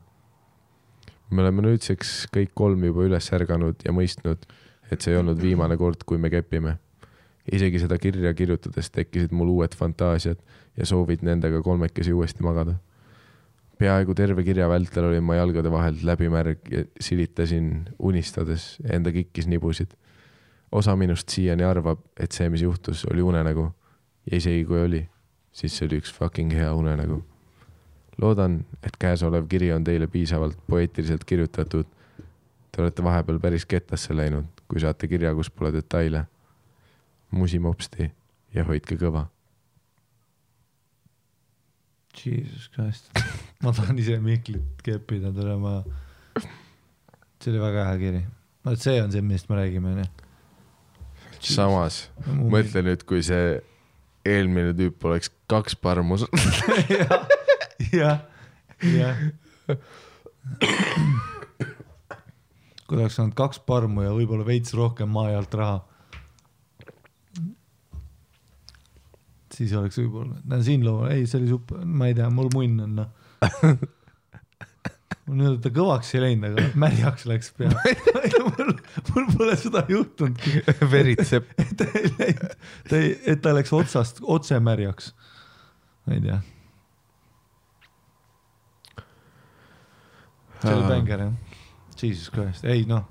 me 1.31 1.41
oleme 1.41 1.63
nüüdseks 1.65 2.27
kõik 2.35 2.51
kolm 2.53 2.83
juba 2.83 3.07
üles 3.07 3.31
ärganud 3.33 3.85
ja 3.85 3.91
mõistnud, 3.91 4.45
et 4.91 5.01
see 5.01 5.13
ei 5.13 5.17
olnud 5.17 5.41
viimane 5.41 5.77
kord, 5.77 6.03
kui 6.05 6.17
me 6.17 6.29
kepime. 6.29 6.77
isegi 7.51 7.79
seda 7.79 7.97
kirja 7.97 8.33
kirjutades 8.33 8.89
tekkisid 8.91 9.31
mul 9.31 9.49
uued 9.57 9.75
fantaasiad 9.75 10.39
ja 10.77 10.85
soovid 10.85 11.23
nendega 11.23 11.61
kolmekesi 11.61 12.13
uuesti 12.13 12.43
magada 12.43 12.77
peaaegu 13.79 14.13
terve 14.15 14.43
kirja 14.43 14.69
vältel 14.69 15.09
olin 15.09 15.23
ma 15.23 15.35
jalgade 15.35 15.71
vahelt 15.71 16.03
läbimärg 16.07 16.71
ja 16.71 16.85
silitasin 17.01 17.89
unistades 17.99 18.77
enda 18.83 19.11
kikkis 19.11 19.47
nibusid. 19.47 19.91
Osa 20.73 20.95
minust 20.97 21.29
siiani 21.29 21.63
arvab, 21.63 22.01
et 22.19 22.33
see, 22.33 22.49
mis 22.49 22.63
juhtus, 22.65 23.05
oli 23.11 23.21
unenägu 23.21 23.67
ja 24.31 24.37
isegi 24.37 24.65
kui 24.65 24.81
oli, 24.81 25.01
siis 25.53 25.75
see 25.77 25.87
oli 25.87 25.99
üks 26.01 26.13
fucking 26.13 26.53
hea 26.53 26.73
unenägu. 26.73 27.23
loodan, 28.21 28.59
et 28.85 28.97
käesolev 29.01 29.47
kiri 29.49 29.71
on 29.73 29.83
teile 29.83 30.07
piisavalt 30.07 30.57
poeetiliselt 30.69 31.23
kirjutatud. 31.25 31.85
Te 32.71 32.81
olete 32.81 33.03
vahepeal 33.03 33.39
päris 33.41 33.65
kettasse 33.65 34.13
läinud, 34.15 34.45
kui 34.69 34.81
saate 34.81 35.07
kirja, 35.07 35.33
kus 35.33 35.49
pole 35.49 35.73
detaile. 35.73 36.25
musi 37.31 37.59
mopsti 37.59 38.11
ja 38.53 38.63
hoidke 38.63 38.95
kõva. 38.95 39.25
Jesus 42.13 42.69
Christ, 42.69 43.09
ma 43.63 43.71
tahan 43.73 43.97
ise 43.99 44.19
Mihklit 44.21 44.81
keppida, 44.85 45.31
tule 45.33 45.57
ma. 45.57 45.83
see 47.41 47.51
oli 47.51 47.61
väga 47.61 47.85
hea 47.89 47.97
kiri. 47.97 48.25
vot 48.65 48.79
see 48.79 49.01
on 49.01 49.11
see, 49.11 49.21
millest 49.21 49.49
me 49.49 49.55
räägime, 49.55 49.95
onju. 49.95 50.22
Samas 51.43 52.07
mõtle 52.27 52.83
nüüd, 52.85 53.03
kui 53.07 53.23
see 53.25 53.59
eelmine 54.27 54.73
tüüp 54.77 55.03
oleks 55.07 55.31
kaks 55.51 55.75
parmu 55.75 56.17
jah, 56.89 57.25
jah, 57.99 58.21
jah. 58.87 59.23
kui 62.87 62.95
ta 62.95 63.01
oleks 63.01 63.17
saanud 63.19 63.35
kaks 63.37 63.59
parmu 63.67 64.05
ja 64.05 64.13
võib-olla 64.15 64.47
veits 64.47 64.75
rohkem 64.77 65.11
maa 65.11 65.33
alt 65.37 65.57
raha. 65.59 65.81
siis 69.53 69.73
oleks 69.77 69.99
võib-olla, 70.01 70.39
näe 70.49 70.63
siin 70.65 70.85
loo, 70.85 71.03
ei, 71.05 71.27
see 71.29 71.43
oli 71.43 71.51
super, 71.51 71.83
ma 71.85 72.07
ei 72.09 72.15
tea, 72.17 72.29
mul 72.33 72.49
munn 72.55 72.87
on 72.87 72.95
noh. 73.03 73.11
nüüd 75.33 75.61
ta 75.63 75.71
kõvaks 75.73 76.13
ei 76.15 76.23
läinud, 76.23 76.57
aga 76.57 76.79
märjaks 76.83 77.27
läks 77.29 77.51
pea. 77.57 77.71
mul, 78.47 78.73
mul 79.13 79.29
pole 79.37 79.55
seda 79.59 79.83
juhtunud, 79.89 80.39
veritseb. 80.93 81.47
et 81.63 81.75
ta 81.79 81.87
ei 81.91 82.11
läinud, 82.17 82.57
ta 82.89 82.99
ei, 82.99 83.13
et 83.33 83.43
ta 83.43 83.55
läks 83.55 83.73
otsast 83.75 84.21
otse 84.23 84.59
märjaks. 84.63 85.13
ma 86.05 86.17
ei 86.17 86.25
tea. 86.25 86.41
see 90.63 90.75
oli 90.75 90.87
bänger 90.87 91.25
jah. 91.25 91.33
Jesus 91.99 92.29
Christ, 92.31 92.65
ei 92.67 92.85
noh, 92.87 93.05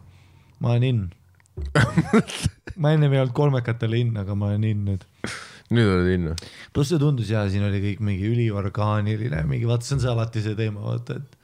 ma 0.60 0.74
olen 0.74 0.84
in. 0.88 1.02
ma 2.80 2.92
ennem 2.92 3.12
ei 3.12 3.20
olnud 3.20 3.34
kolmekatele 3.36 4.00
in, 4.00 4.14
aga 4.20 4.36
ma 4.36 4.50
olen 4.52 4.64
in 4.68 4.86
nüüd. 4.88 5.04
nüüd 5.72 5.88
oled 5.88 6.10
innu. 6.12 6.34
pluss 6.72 6.92
see 6.92 7.00
tundus 7.00 7.30
ja 7.32 7.44
siin 7.48 7.64
oli 7.64 7.80
kõik 7.84 8.02
mingi 8.04 8.28
üliorgaaniline, 8.28 9.44
mingi 9.48 9.68
vaata, 9.68 9.88
see 9.88 9.96
on 9.96 10.04
see 10.04 10.12
alati 10.12 10.44
see 10.44 10.56
teema, 10.58 10.84
vaata, 10.84 11.20
et, 11.20 11.38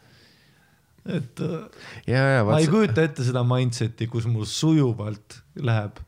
et 1.09 1.41
äh, 1.41 1.85
ja, 2.07 2.23
ja 2.37 2.45
ma 2.45 2.59
ei 2.61 2.69
kujuta 2.71 3.03
ette 3.09 3.25
seda 3.27 3.43
mindset'i, 3.47 4.07
kus 4.13 4.27
mul 4.31 4.45
sujuvalt 4.49 5.41
läheb. 5.57 6.01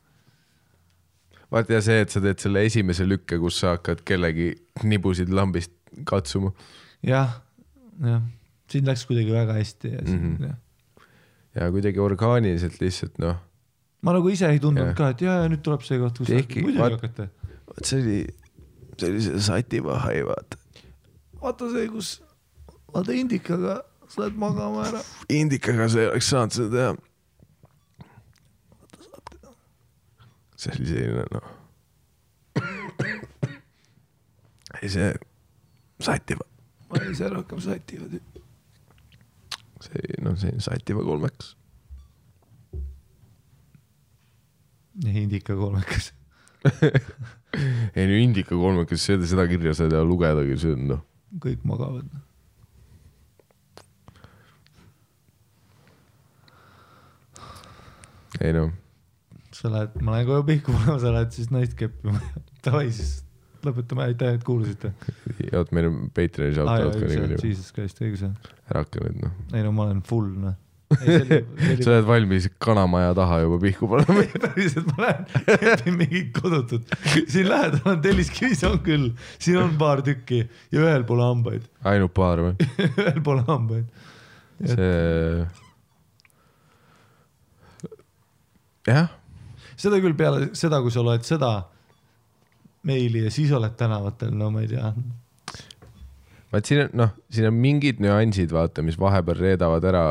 vaata 1.51 1.73
ja 1.77 1.81
see, 1.83 2.01
et 2.05 2.13
sa 2.13 2.21
teed 2.23 2.39
selle 2.43 2.63
esimese 2.67 3.07
lükke, 3.07 3.39
kus 3.41 3.59
sa 3.63 3.75
hakkad 3.75 4.03
kellegi 4.07 4.51
nibusid 4.87 5.31
lambist 5.33 5.73
katsuma 6.07 6.53
jah, 7.05 7.39
jah, 8.05 8.21
siin 8.71 8.85
läks 8.87 9.03
kuidagi 9.09 9.33
väga 9.35 9.57
hästi 9.57 9.91
ja 9.95 10.03
siin 10.05 10.21
mm, 10.21 10.35
-hmm. 10.37 11.07
ja 11.59 11.71
kuidagi 11.73 11.99
orgaaniliselt 11.99 12.77
lihtsalt 12.81 13.17
noh, 13.19 13.35
ma 14.01 14.13
nagu 14.15 14.29
ise 14.31 14.47
ei 14.49 14.59
tundnud 14.63 14.91
Jah. 14.93 14.95
ka, 14.97 15.09
et 15.15 15.21
ja, 15.25 15.41
ja 15.43 15.49
nüüd 15.51 15.61
tuleb 15.65 15.83
see 15.85 15.99
koht, 16.01 16.17
kus 16.21 16.29
Tehke- 16.31 16.63
muidugi 16.63 16.79
vaat- 16.81 16.95
hakkate. 16.97 17.29
vot 17.67 17.85
see 17.85 17.99
oli, 18.01 18.19
see 18.97 19.09
oli 19.11 19.21
see 19.27 19.39
sativahe, 19.49 20.21
vaata. 20.29 20.57
vaata 21.41 21.69
see, 21.73 21.87
kus, 21.91 22.13
vaata 22.93 23.13
indikaga 23.17 23.81
sa 24.11 24.21
lähed 24.21 24.37
magama 24.37 24.85
ära. 24.87 25.01
indikaga 25.29 25.87
sa 25.89 26.01
ei 26.01 26.07
oleks 26.11 26.29
saanud 26.29 26.55
seda 26.55 26.69
teha. 26.75 26.91
see 30.61 30.73
oli 30.75 30.87
selline 30.89 31.25
noh. 31.31 31.47
ei 34.81 34.89
see 34.89 35.13
sativa, 36.01 36.45
ma 36.89 36.99
olin 36.99 37.15
ise 37.15 37.29
rohkem 37.31 37.61
satiga 37.63 38.09
tüüp. 38.11 38.41
see 39.87 40.19
noh, 40.25 40.35
see 40.41 40.59
sativa 40.59 41.05
kolmekas. 41.07 41.55
indika 45.07 45.55
kolmekas. 45.55 46.11
ei 47.95 48.05
no 48.11 48.19
indika 48.19 48.59
kolmekas, 48.59 49.07
seda, 49.07 49.25
seda 49.27 49.47
kirja 49.47 49.73
sa 49.77 49.87
ei 49.87 49.95
tea 49.95 50.03
lugedagi, 50.03 50.59
see 50.59 50.75
on 50.75 50.85
noh, 50.91 51.01
kõik 51.47 51.63
magavad. 51.63 52.11
Ei 58.41 58.55
noh, 58.55 58.71
sa 59.55 59.71
lähed, 59.71 59.99
ma 60.01 60.15
lähen 60.15 60.29
koju 60.29 60.45
pihku 60.47 60.73
panema, 60.75 60.97
sa 61.01 61.13
lähed 61.15 61.35
siis 61.35 61.51
naist 61.53 61.75
keppima. 61.79 62.17
Davai 62.65 62.87
siis, 62.93 63.21
lõpetame, 63.65 64.07
aitäh, 64.09 64.35
et 64.37 64.47
kuulasite. 64.47 64.93
oot, 65.51 65.71
meil 65.75 65.91
on 65.91 66.01
Patreoni 66.15 66.57
shout 66.57 66.71
out 66.71 66.97
ka 66.97 67.05
niikuinii, 67.05 67.39
Jesus 67.43 67.71
Christ, 67.75 68.01
õigus 68.03 68.25
jah. 68.25 68.51
ära 68.71 68.83
hakka 68.85 69.05
nüüd 69.05 69.23
noh. 69.25 69.39
ei 69.53 69.65
no 69.65 69.73
ma 69.75 69.89
olen 69.89 70.03
full 70.07 70.33
noh. 70.41 70.57
ei, 71.07 71.77
sa 71.79 71.93
oled 71.93 72.03
valmis 72.03 72.49
kanamaja 72.59 73.13
taha 73.15 73.37
juba 73.45 73.61
pihku 73.61 73.87
panema. 73.91 74.25
päriselt 74.43 74.89
ma 74.91 75.05
lähen, 75.05 75.29
kepin 75.61 75.97
mingit 76.01 76.33
kodutut. 76.35 76.95
siin 77.21 77.47
lähedal 77.47 77.93
on 77.93 78.01
Telliskivis 78.03 78.63
on 78.67 78.79
küll, 78.85 79.11
siin 79.39 79.61
on 79.61 79.77
paar 79.79 80.03
tükki 80.05 80.43
ja 80.43 80.83
ühel 80.83 81.07
pole 81.07 81.27
hambaid, 81.29 81.67
ainult 81.87 82.15
paar 82.17 82.43
või? 82.47 82.69
ühel 82.89 83.21
pole 83.23 83.45
hambaid. 83.47 84.07
see. 84.65 85.60
jah, 88.87 89.11
seda 89.79 89.99
küll 90.01 90.15
peale 90.17 90.51
seda, 90.57 90.81
kui 90.81 90.93
sa 90.93 91.03
loed 91.05 91.25
seda 91.27 91.51
meili 92.87 93.25
ja 93.25 93.33
siis 93.33 93.51
oled 93.53 93.75
tänavatel, 93.77 94.33
no 94.37 94.49
ma 94.53 94.63
ei 94.63 94.71
tea. 94.71 94.91
vaat 96.51 96.67
siin 96.67 96.85
on 96.85 96.97
noh, 97.03 97.13
siin 97.31 97.49
on 97.51 97.59
mingid 97.61 98.01
nüansid, 98.03 98.53
vaata, 98.53 98.83
mis 98.85 98.99
vahepeal 98.99 99.39
reedavad 99.39 99.87
ära. 99.91 100.05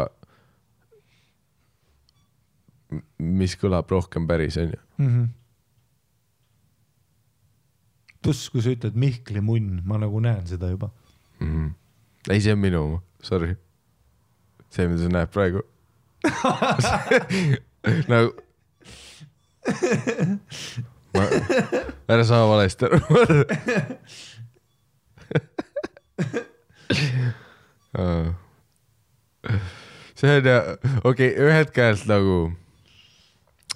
mis 3.18 3.52
kõlab 3.55 3.90
rohkem 3.90 4.24
päris, 4.26 4.56
onju. 4.59 4.78
Mhm. 4.98 5.28
pluss, 8.20 8.51
kui 8.52 8.60
sa 8.60 8.72
ütled 8.74 8.97
Mihkli 9.01 9.40
munn, 9.40 9.80
ma 9.84 9.97
nagu 9.98 10.20
näen 10.20 10.47
seda 10.47 10.70
juba. 10.70 10.90
Mhm. 11.40 11.70
ei, 12.28 12.40
see 12.40 12.52
on 12.52 12.59
minu 12.59 12.82
oma, 12.82 13.02
sorry. 13.22 13.56
see, 14.70 14.86
mida 14.86 15.02
sa 15.02 15.09
näed 15.09 15.30
praegu. 15.34 15.62
nagu. 18.12 18.34
ma, 21.16 21.24
ära 22.10 22.24
saa 22.26 22.47
valesti 22.51 22.84
aru. 22.88 23.01
see 30.14 30.36
on 30.36 30.44
ja, 30.47 30.59
okei 31.05 31.30
okay,, 31.30 31.30
ühelt 31.47 31.70
käelt 31.74 32.06
nagu 32.10 32.36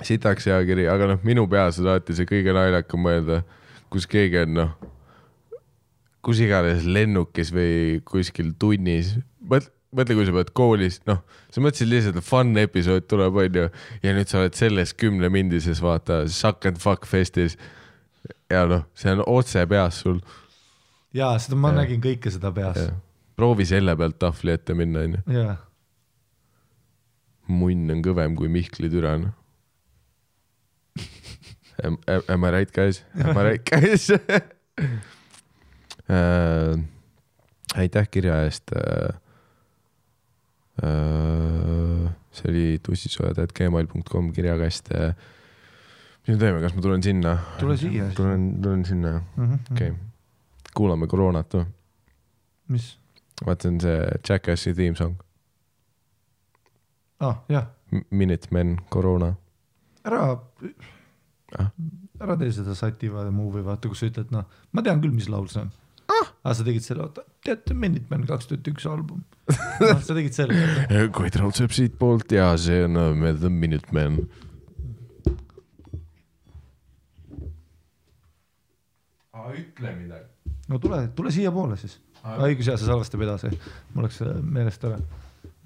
sitaks 0.04 0.48
hea 0.50 0.58
kiri, 0.66 0.88
aga 0.90 1.06
noh, 1.12 1.20
minu 1.26 1.46
peas 1.50 1.78
on 1.80 1.88
alati 1.92 2.16
see 2.16 2.26
kõige 2.28 2.54
naljakam 2.54 3.00
mõelda, 3.04 3.42
kus 3.92 4.06
keegi 4.10 4.42
on 4.42 4.52
noh, 4.58 4.72
kus 6.24 6.40
iganes 6.42 6.86
lennukis 6.88 7.52
või 7.54 8.00
kuskil 8.08 8.54
tunnis, 8.58 9.14
mõtle, 9.94 10.16
kui 10.18 10.26
sa 10.28 10.34
pead 10.36 10.50
koolis, 10.56 11.00
noh, 11.08 11.20
sa 11.54 11.62
mõtlesid 11.62 11.90
lihtsalt, 11.90 12.20
fun 12.26 12.52
episood 12.60 13.06
tuleb, 13.10 13.36
onju, 13.44 13.66
ja 14.04 14.14
nüüd 14.16 14.30
sa 14.30 14.40
oled 14.42 14.56
selles 14.58 14.94
kümnemindises, 14.98 15.82
vaata, 15.84 16.24
Suck 16.30 16.66
and 16.70 16.80
Fuck 16.82 17.06
festis. 17.08 17.58
ja 18.50 18.64
noh, 18.70 18.84
see 18.96 19.12
on 19.12 19.22
otse 19.26 19.66
peas 19.68 20.00
sul. 20.04 20.18
ja 21.14 21.32
seda 21.38 21.56
ma 21.60 21.70
Jah. 21.72 21.78
nägin 21.82 22.00
kõike 22.04 22.30
seda 22.32 22.50
peas. 22.54 22.78
proovi 23.36 23.66
selle 23.68 23.96
pealt 23.96 24.18
tahvli 24.18 24.50
ette 24.54 24.74
minna, 24.74 25.04
onju. 25.06 25.22
jaa, 25.38 25.56
munn 27.48 27.90
on 27.92 28.02
kõvem 28.04 28.36
kui 28.38 28.48
Mihkli 28.48 28.90
türa, 28.92 29.18
noh. 29.18 29.34
Am, 31.82 31.96
am, 32.06 32.22
am 32.30 32.44
I 32.46 32.50
right 32.54 32.70
guys? 32.72 33.02
Am 33.18 33.36
I 33.36 33.42
right 33.42 33.64
guys 33.66 34.06
äh,? 36.08 36.78
aitäh 37.74 38.06
kirja 38.10 38.44
eest 38.44 38.70
äh,. 38.76 39.10
Äh, 40.82 42.10
see 42.34 42.50
oli 42.50 42.78
tussisoojad.gmail.com 42.82 44.32
kirjakast 44.32 44.90
äh,. 44.90 45.14
mis 46.26 46.34
me 46.34 46.40
teeme, 46.40 46.60
kas 46.60 46.74
ma 46.74 46.82
tulen 46.82 47.02
sinna? 47.02 47.36
Tule 47.60 47.76
siia. 47.78 48.08
tulen, 48.16 48.48
tulen 48.62 48.82
sinna, 48.84 49.20
okei 49.38 49.92
okay.. 49.92 49.92
kuulame 50.74 51.06
koroonat 51.06 51.54
või? 51.54 51.68
mis, 52.74 52.88
vaata, 53.46 53.68
see 53.68 53.70
on 53.70 53.78
see 53.84 54.18
Jackassi 54.28 54.74
theme 54.74 54.98
song. 54.98 55.14
ah 57.22 57.44
jah, 57.48 57.70
Minutemen 58.10 58.76
koroona. 58.90 59.34
ära 60.02 60.26
Ah., 61.54 61.70
ära 62.18 62.34
tee 62.40 62.50
seda 62.50 62.74
sativa 62.74 63.28
movie, 63.30 63.62
vaata, 63.62 63.86
kus 63.86 64.02
sa 64.02 64.10
ütled, 64.10 64.34
noh, 64.34 64.48
ma 64.74 64.82
tean 64.82 64.98
küll, 64.98 65.14
mis 65.14 65.30
laul 65.30 65.46
see 65.52 65.62
on 65.62 65.70
ah.. 66.20 66.32
aga 66.44 66.56
sa 66.58 66.66
tegid 66.66 66.86
selle, 66.86 67.08
oota, 67.08 67.26
teate, 67.44 67.76
Minutemen 67.76 68.26
kaks 68.28 68.50
tuhat 68.50 68.72
üks 68.72 68.88
album 68.90 69.22
no,. 69.82 69.92
sa 70.00 70.16
tegid 70.16 70.36
selle. 70.36 70.58
Koit 71.16 71.36
raudseb 71.40 71.74
siitpoolt 71.74 72.32
ja 72.36 72.52
see 72.60 72.84
on 72.88 73.00
uh, 73.00 73.30
The 73.38 73.52
Minutemen. 73.52 74.24
ütle 79.54 79.94
midagi. 79.96 80.24
no 80.68 80.78
tule, 80.78 81.08
tule 81.16 81.30
siiapoole 81.34 81.76
siis. 81.80 81.98
õigus 82.24 82.68
ja 82.70 82.76
see 82.78 82.88
salvestab 82.88 83.20
edasi, 83.26 83.50
mul 83.94 84.06
läks 84.06 84.20
äh, 84.24 84.36
meelest 84.40 84.84
ära, 84.88 84.98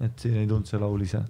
et 0.03 0.19
siin 0.19 0.35
ei 0.41 0.47
tulnud 0.49 0.67
see 0.69 0.79
laul 0.81 1.01
ise. 1.05 1.21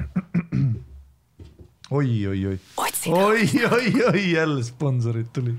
oi, 1.98 2.10
oi, 2.32 2.40
oi, 2.52 2.56
oi, 2.80 3.44
oi, 3.70 3.90
oi, 4.12 4.22
jälle 4.30 4.62
sponsorid 4.64 5.28
tulid. 5.36 5.58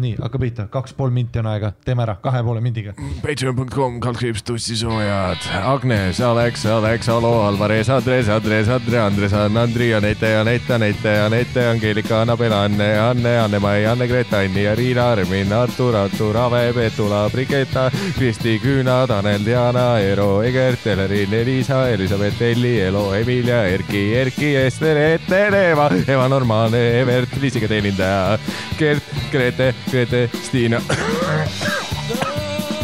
nii, 0.00 0.16
hakka 0.20 0.38
pihta, 0.38 0.66
kaks 0.72 0.94
pool 0.96 1.10
minti 1.10 1.38
on 1.40 1.48
aega, 1.50 1.72
teeme 1.84 2.04
ära. 2.06 2.16
Kahe 2.22 2.42
poole 2.44 2.60
mindiga. 2.64 2.94
Patreon.com 3.22 3.98
kaldkriips 4.00 4.42
tussisoojad, 4.48 5.44
Agnes, 5.62 6.20
Alex, 6.20 6.66
Alex, 6.66 7.08
Alo, 7.08 7.32
Alvarez, 7.46 7.88
Andres, 7.90 8.28
Andres, 8.28 8.68
Andre, 8.68 8.98
Andres, 8.98 9.32
Andri, 9.32 9.92
Anette, 9.94 10.36
Anette, 10.40 10.74
Anette, 10.74 11.14
Anette, 11.26 11.66
Angeelika, 11.70 12.20
Annabel, 12.22 12.52
Anne, 12.52 12.88
Anne, 12.98 13.38
Anne-Mai, 13.38 13.84
Anne-Greta, 13.86 14.38
Anni 14.38 14.64
ja 14.64 14.74
Riina, 14.74 15.10
Armin, 15.12 15.52
Artur, 15.52 15.96
Artur, 15.96 16.36
Ave, 16.36 16.72
Petula, 16.72 17.28
Brigetta, 17.30 17.90
Kristi, 18.16 18.58
Küüna, 18.62 19.06
Tanel, 19.06 19.44
Diana, 19.44 19.98
Eero, 20.00 20.42
Egert, 20.42 20.86
Elerin, 20.86 21.32
Elisa, 21.34 21.88
Elizabeth, 21.90 22.40
Elli, 22.42 22.78
Elo, 22.80 23.12
Emilia, 23.14 23.64
Erki, 23.68 24.14
Erki, 24.14 24.54
Ester, 24.56 24.96
Ester, 24.96 25.54
Eva, 25.54 25.90
Eva 26.06 26.28
Normaalne, 26.28 26.82
Evert, 27.00 27.36
Liisiga 27.40 27.68
teenindaja, 27.68 28.38
Gert, 28.78 29.02
Grete, 29.30 29.72
Grete, 29.90 30.28
Stiina. 30.42 30.80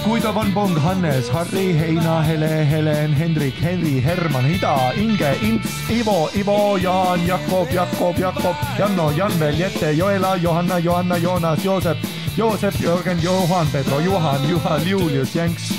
Guido 0.04 0.32
von 0.32 0.52
Pong, 0.54 0.74
Hannes, 0.82 1.30
Harri, 1.30 1.74
Heina, 1.78 2.22
Hele, 2.22 2.46
Helen, 2.46 3.12
Hendrik, 3.12 3.54
Henri, 3.60 4.00
Herman, 4.00 4.46
Ida, 4.50 4.92
Inge, 4.96 5.36
Ints, 5.42 5.90
Ivo, 5.90 6.30
Ivo, 6.34 6.78
Jaan, 6.78 7.26
Jakob, 7.26 7.70
Jakob, 7.70 8.16
Jakob, 8.16 8.56
Janno, 8.78 9.12
Janvel, 9.12 9.54
Jette, 9.54 9.94
Joela, 9.94 10.38
Johanna, 10.38 10.80
Johanna, 10.80 11.16
Joonas, 11.18 11.62
Joosep, 11.62 11.98
Joosep, 12.38 12.74
Jörgen, 12.80 13.18
Johan, 13.22 13.66
Pedro, 13.72 13.98
Juhan, 13.98 14.48
Juhan, 14.48 14.86
Julius, 14.86 15.34
Jänks, 15.34 15.72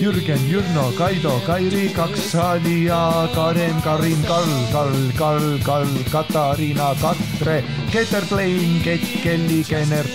Jürgen, 0.00 0.38
Jürno, 0.50 0.92
Kaido, 0.92 1.40
Kairi, 1.46 1.88
kaks 1.88 2.34
Alia, 2.34 3.28
Karen, 3.34 3.80
Karin, 3.82 4.22
Karl, 4.28 4.52
Karl, 4.72 5.12
Karl, 5.16 5.58
Karl, 5.64 5.88
Katariina, 6.10 6.94
Katre, 7.00 7.64
Keter, 7.90 8.26
Plein, 8.28 8.82
Kett, 8.82 9.00
Kelly, 9.22 9.64
Kenert, 9.64 10.10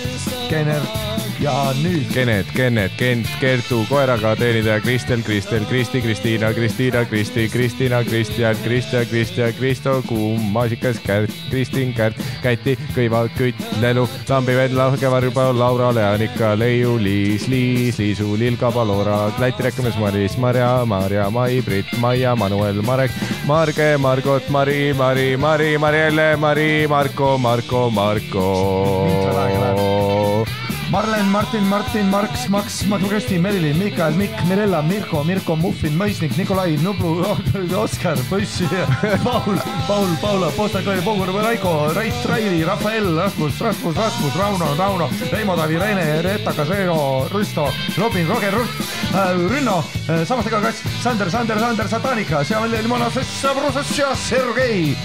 Kenert 0.48 1.08
ja 1.40 1.72
nüüd 1.82 2.10
Kenet, 2.14 2.46
Kennet, 2.54 2.92
Kent, 2.98 3.26
Kertu, 3.40 3.84
koeraga 3.88 4.34
teenindaja 4.36 4.80
Kristel, 4.80 5.22
Kristel, 5.22 5.64
Kristi, 5.70 6.00
Kristiina, 6.02 6.52
Kristiina, 6.52 7.04
Kristi, 7.04 7.48
Kristina, 7.48 8.02
Kristjan, 8.04 8.56
Kristjan, 8.64 9.06
Kristjan, 9.06 9.52
Kristo, 9.58 10.02
Kuum, 10.08 10.40
Maasikas, 10.52 10.98
Kärt, 11.06 11.30
Kristin, 11.50 11.94
Kärt, 11.94 12.18
Käti, 12.42 12.74
Kõiva, 12.96 13.24
Kütt, 13.38 13.62
Lelu, 13.82 14.08
Lambi, 14.28 14.56
Lauge, 14.74 15.10
Varba, 15.10 15.48
Laura, 15.54 15.87
Leanika, 15.92 16.54
Leiu, 16.58 16.96
Liis, 16.98 17.48
Liis, 17.48 17.98
Liisu, 17.98 18.36
Lilka, 18.38 18.70
Palora, 18.72 19.32
Läti 19.38 19.62
rekkamees 19.62 19.98
Maris, 19.98 20.36
Marja, 20.36 20.84
Marja, 20.86 21.30
Mai, 21.30 21.60
Brit, 21.62 21.86
Maia, 21.98 22.34
Manuel, 22.36 22.82
Marek, 22.82 23.10
Marge, 23.46 23.96
Margot, 23.98 24.48
Mari, 24.48 24.92
Mari, 24.92 25.36
Mari, 25.36 25.76
Marielle, 25.78 26.36
Mari, 26.38 26.86
Marko, 26.86 27.38
Marko, 27.38 27.90
Marko. 27.90 29.57
Martin, 31.38 31.68
Martin, 31.68 32.10
Marks, 32.10 32.48
Maks, 32.48 32.82
Magnusti, 32.82 33.38
Merilin, 33.38 33.78
Mikael, 33.78 34.12
Mikk, 34.14 34.34
Mirella, 34.48 34.82
Mirko, 34.82 35.22
Mirko, 35.22 35.54
Muffin, 35.54 35.94
Mõisnik, 35.94 36.32
Nikolai, 36.34 36.72
Nublu, 36.82 37.22
Oskar, 37.84 38.18
Põssi, 38.26 38.66
Paul, 39.22 39.60
Paul, 39.86 40.10
Paula, 40.18 40.48
Postakõi, 40.56 40.98
Pogur, 41.06 41.30
Raiko, 41.38 41.92
Rait, 41.94 42.26
Raili, 42.26 42.64
Rafael, 42.66 43.06
Rasmus, 43.14 43.60
Rasmus, 43.62 43.94
Rasmus, 43.94 44.34
Rauno, 44.34 44.72
Rauno, 44.74 45.06
Reimo, 45.30 45.54
Taavi, 45.54 45.78
Rene, 45.78 46.08
Reeta, 46.26 46.56
Kaseo, 46.58 46.98
Rusto, 47.30 47.68
Robin, 47.94 48.26
Roger, 48.26 48.58
Rutt, 48.58 48.82
Rünno, 49.46 49.78
Samastega 50.26 50.58
kass, 50.66 50.82
Sander, 51.04 51.30
Sander, 51.30 51.62
Sander, 51.62 51.86
Satanika, 51.86 52.42
Seal, 52.42 52.66
Limona, 52.82 53.12
Sabrusas, 53.14 53.94
Sergei, 54.26 54.96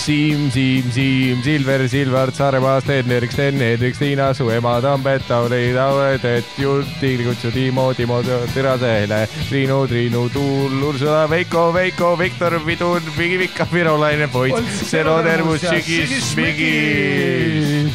Siim, 0.00 0.50
Siim, 0.50 0.90
Siim, 0.90 1.42
Silver, 1.42 1.88
Silvar, 1.88 2.32
Saaremaa, 2.32 2.80
Sten-Erik, 2.80 3.32
Sten-Hendrik, 3.32 3.98
Tiina, 3.98 4.32
su 4.34 4.50
ema, 4.50 4.80
Tambet, 4.80 5.26
Tauri, 5.28 5.74
Tauret, 5.74 6.24
et 6.24 6.44
Juti, 6.56 7.18
Kutsu, 7.24 7.50
Timo, 7.52 7.92
Timo, 7.94 8.22
Terasele, 8.54 9.26
Triinu, 9.48 9.86
Triinu, 9.86 10.28
Tuul, 10.32 10.82
Ursula, 10.82 11.26
Veiko, 11.28 11.70
Veiko, 11.72 12.16
Viktor, 12.16 12.58
Vidun, 12.64 13.02
Vika, 13.18 13.66
Virolaine, 13.72 14.28
Poits, 14.28 14.88
Sero, 14.88 15.22
Termus, 15.22 15.60
Sigis, 15.60 16.34
Vigi. 16.36 17.90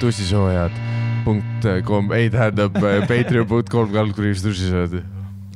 tussisoojad 0.00 0.72
punkt 1.24 1.64
kom, 1.84 2.10
ei 2.12 2.30
tähendab 2.30 2.76
patreon.com 3.08 3.92
kaldkriips 3.92 4.42
tussisoojad. 4.42 5.00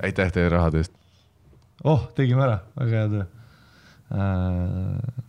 aitäh 0.03 0.33
teile 0.33 0.49
rahade 0.49 0.79
eest. 0.79 0.98
oh, 1.85 2.09
tegime 2.17 2.45
ära, 2.47 2.61
väga 2.79 3.03
hea 3.03 3.09
töö 3.15 3.25
äh,. 4.15 5.25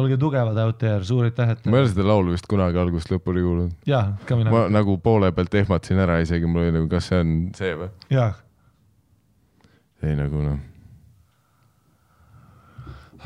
olge 0.00 0.16
tugevad 0.16 0.58
out 0.62 0.78
there, 0.78 1.04
suur 1.04 1.26
aitäh, 1.26 1.50
et 1.56 1.66
ma 1.66 1.80
ei 1.80 1.84
ole 1.84 1.90
seda 1.92 2.06
laulu 2.06 2.34
vist 2.36 2.46
kunagi 2.50 2.78
algusest 2.78 3.12
lõpuni 3.14 3.42
kuulnud. 3.44 3.76
ja 3.90 4.04
ka 4.28 4.38
mina 4.38 4.52
ma, 4.54 4.64
nagu 4.72 4.96
poole 5.02 5.32
pealt 5.36 5.54
ehmatasin 5.62 6.02
ära 6.06 6.20
isegi, 6.22 6.48
mul 6.48 6.66
oli 6.66 6.74
nagu, 6.78 6.88
kas 6.92 7.10
see 7.10 7.22
on 7.24 7.36
see 7.58 7.76
või? 7.78 7.90
ja 8.12 8.30
ei 10.06 10.14
nagu 10.16 10.44
noh, 10.44 10.60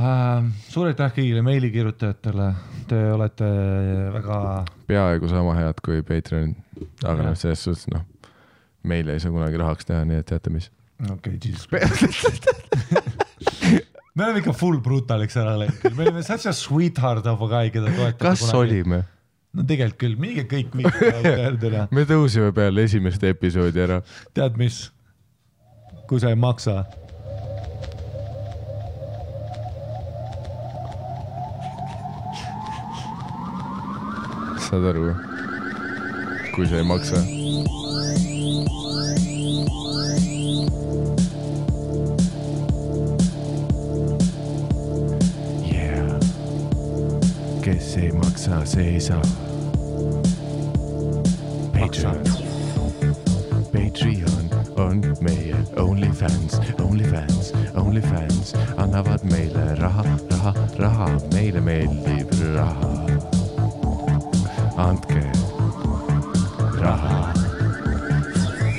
äh,. 0.01 0.47
suur 0.71 0.89
aitäh 0.91 1.13
kõigile 1.19 1.45
meilikirjutajatele, 1.47 2.49
te 2.91 3.03
olete 3.13 3.51
väga, 4.17 4.39
peaaegu 4.89 5.31
sama 5.31 5.59
head 5.61 5.85
kui 5.85 6.03
Patreon, 6.07 6.57
aga 7.05 7.29
noh, 7.29 7.37
selles 7.39 7.67
suhtes 7.69 7.91
noh, 7.93 8.07
meile 8.89 9.15
ei 9.15 9.23
saa 9.23 9.35
kunagi 9.35 9.61
rahaks 9.61 9.91
teha, 9.91 10.03
nii 10.09 10.23
et 10.23 10.33
teate 10.33 10.53
mis. 10.55 10.71
Okei 11.03 11.13
okay,, 11.13 11.39
jesus. 11.43 11.69
me 14.15 14.25
oleme 14.25 14.39
ikka 14.43 14.53
full 14.57 14.79
brutaliks 14.83 15.37
ära 15.41 15.57
läinud, 15.59 15.97
me 15.97 16.03
olime 16.07 16.23
such 16.23 16.47
a 16.47 16.53
sweetheart 16.55 17.27
of 17.27 17.43
a 17.43 17.49
guy, 17.51 17.71
keda 17.75 17.91
toetada. 17.91 18.31
kas? 18.31 18.55
olime? 18.55 19.03
no 19.55 19.63
tegelikult 19.67 20.01
küll, 20.01 20.17
minge 20.21 20.45
kõik 20.51 20.75
mitte, 20.79 21.05
me 21.97 22.03
tõusime 22.09 22.51
peale 22.57 22.87
esimest 22.89 23.23
episoodi 23.27 23.79
ära. 23.87 23.99
tead 24.35 24.53
mis? 24.61 24.77
kui 26.09 26.19
sa 26.21 26.29
ei 26.31 26.39
maksa, 26.39 26.85
saad 34.65 34.85
aru? 34.93 35.05
kui 36.55 36.67
sa 36.71 36.79
ei 36.79 36.87
maksa. 36.87 37.19
Kes 47.65 47.97
ei 47.97 48.13
maksa, 48.13 48.65
see 48.65 48.89
ei 48.95 49.01
saa. 49.01 49.23
Patreon, 51.73 52.25
Patreon 53.73 54.51
on 54.77 55.01
meie 55.21 55.57
OnlyFans, 55.77 56.59
OnlyFans, 56.83 57.53
OnlyFans 57.75 58.53
annavad 58.77 59.25
meile 59.25 59.75
raha, 59.81 60.05
raha, 60.31 60.55
raha, 60.79 61.09
meile 61.33 61.61
meeldib 61.61 62.37
raha. 62.55 62.93
andke 64.77 65.25
raha. 66.81 67.33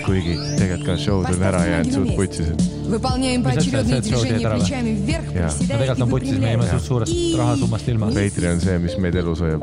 kuigi 0.06 0.38
tegelikult 0.58 0.86
ka 0.86 0.98
show'd 0.98 1.34
on 1.34 1.44
ära 1.44 1.66
jäänud 1.66 1.94
suht 1.94 2.16
putsis. 2.16 2.75
Выполняем 2.91 3.41
Mis 3.43 3.47
asja 3.47 3.71
поочередные 3.71 3.95
see, 3.95 3.99
et 3.99 4.05
show'd 4.11 4.23
движения 4.23 4.35
jäid 4.35 4.47
ära 4.47 4.55
või? 4.57 4.61
плечами 4.61 4.91
вверх, 5.07 5.29
Jaa. 5.31 5.47
no 5.47 5.49
приседая 5.51 5.79
tegelikult 5.79 5.99
и 5.99 6.03
on 6.03 6.09
putsis , 6.11 6.39
me 6.39 6.47
jääme 6.51 6.57
выпрямляя. 6.59 6.79
suht 6.79 6.85
suurest 6.87 7.13
rahasummast 7.39 7.89
ilma . 7.89 8.07
Patreon 8.07 8.53
on 8.55 8.61
see , 8.61 8.79
mis 8.79 8.97
meid 8.99 9.15
elus 9.15 9.41
hoiab . 9.41 9.63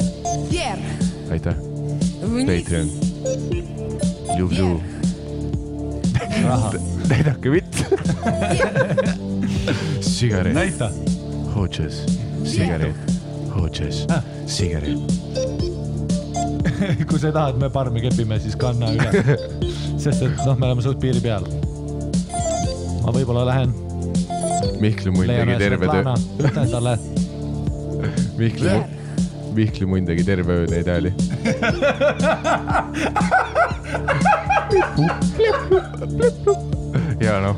Вверх, 0.52 0.86
aitäh , 1.32 1.56
вниз, 2.24 2.46
Patreon . 2.48 2.88
Juhu , 4.38 4.82
raha , 6.46 6.72
näidake 7.10 7.52
vitt . 7.52 7.74
sigaret , 10.02 10.54
näita . 10.54 10.92
hootšes , 11.56 11.96
sigaret , 12.46 12.96
hootšes , 13.56 14.06
sigaret . 14.46 14.98
kui 17.08 17.20
sa 17.20 17.28
ei 17.28 17.34
taha , 17.34 17.50
et 17.50 17.58
me 17.60 17.70
parmi 17.70 18.02
kepime , 18.02 18.40
siis 18.40 18.56
kanna 18.56 18.92
üle . 18.94 19.10
sest 19.98 20.22
et 20.22 20.46
noh , 20.46 20.56
me 20.56 20.66
oleme 20.70 20.82
suht 20.86 21.00
piiri 21.02 21.20
peal . 21.20 21.44
ma 23.03 23.13
võib-olla 23.15 23.45
lähen. 23.49 23.71
Mihkli 24.83 25.11
munn 25.15 25.27
tegi 25.31 25.57
terve 25.61 25.87
töö. 25.91 26.03
ütlen 26.43 26.71
talle. 26.71 26.95
Mihkli, 28.41 28.71
Mihkli 29.57 29.87
munn 29.87 30.07
tegi 30.09 30.25
terve 30.27 30.53
öö 30.63 30.67
neid 30.71 30.87
hääli. 30.91 31.11
ja 37.27 37.41
noh, 37.45 37.57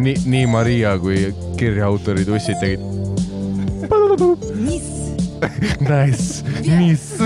nii, 0.00 0.16
nii 0.26 0.46
Maria 0.50 0.98
kui 1.02 1.34
kirja 1.60 1.86
autorid 1.90 2.28
ussid 2.28 2.58
tegid. 2.62 2.80
Nice, 5.84 6.40
nice, 6.64 7.20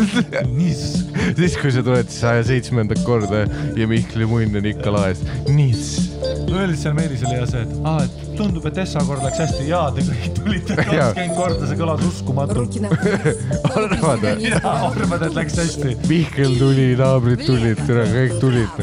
nice. 0.51 1.05
siis, 1.37 1.55
kui 1.61 1.71
sa 1.71 1.85
tuled 1.87 2.09
saja 2.11 2.43
seitsmendat 2.49 2.99
korda 3.07 3.45
ja 3.79 3.87
Mihkli 3.87 4.27
munn 4.27 4.59
on 4.59 4.67
ikka 4.67 4.91
laes, 4.91 5.23
nice 5.47 6.08
öeldi 6.55 6.77
seal 6.77 6.95
Meelisele 6.97 7.37
ja 7.41 7.47
see, 7.49 7.63
et 7.63 7.87
aa, 7.89 8.05
et 8.05 8.29
tundub, 8.39 8.67
et 8.71 8.79
Essa 8.79 9.03
kord 9.07 9.25
läks 9.25 9.41
hästi 9.43 9.67
ja 9.69 9.81
te 9.95 10.05
kõik 10.07 10.27
tulite 10.37 10.77
kakskümmend 10.79 11.35
korda, 11.37 11.69
see 11.69 11.79
kõlas 11.81 12.05
uskumatult 12.09 12.79
arvad 13.69 14.23
või? 14.23 14.35
mina 14.45 14.73
arvan, 14.89 15.25
et 15.27 15.37
läks 15.37 15.59
hästi. 15.59 15.95
Mihkel 16.09 16.57
tuli, 16.61 16.87
naabrid 16.99 17.43
tulid, 17.47 17.83
tere, 17.89 18.05
kõik 18.13 18.37
tulid. 18.43 18.83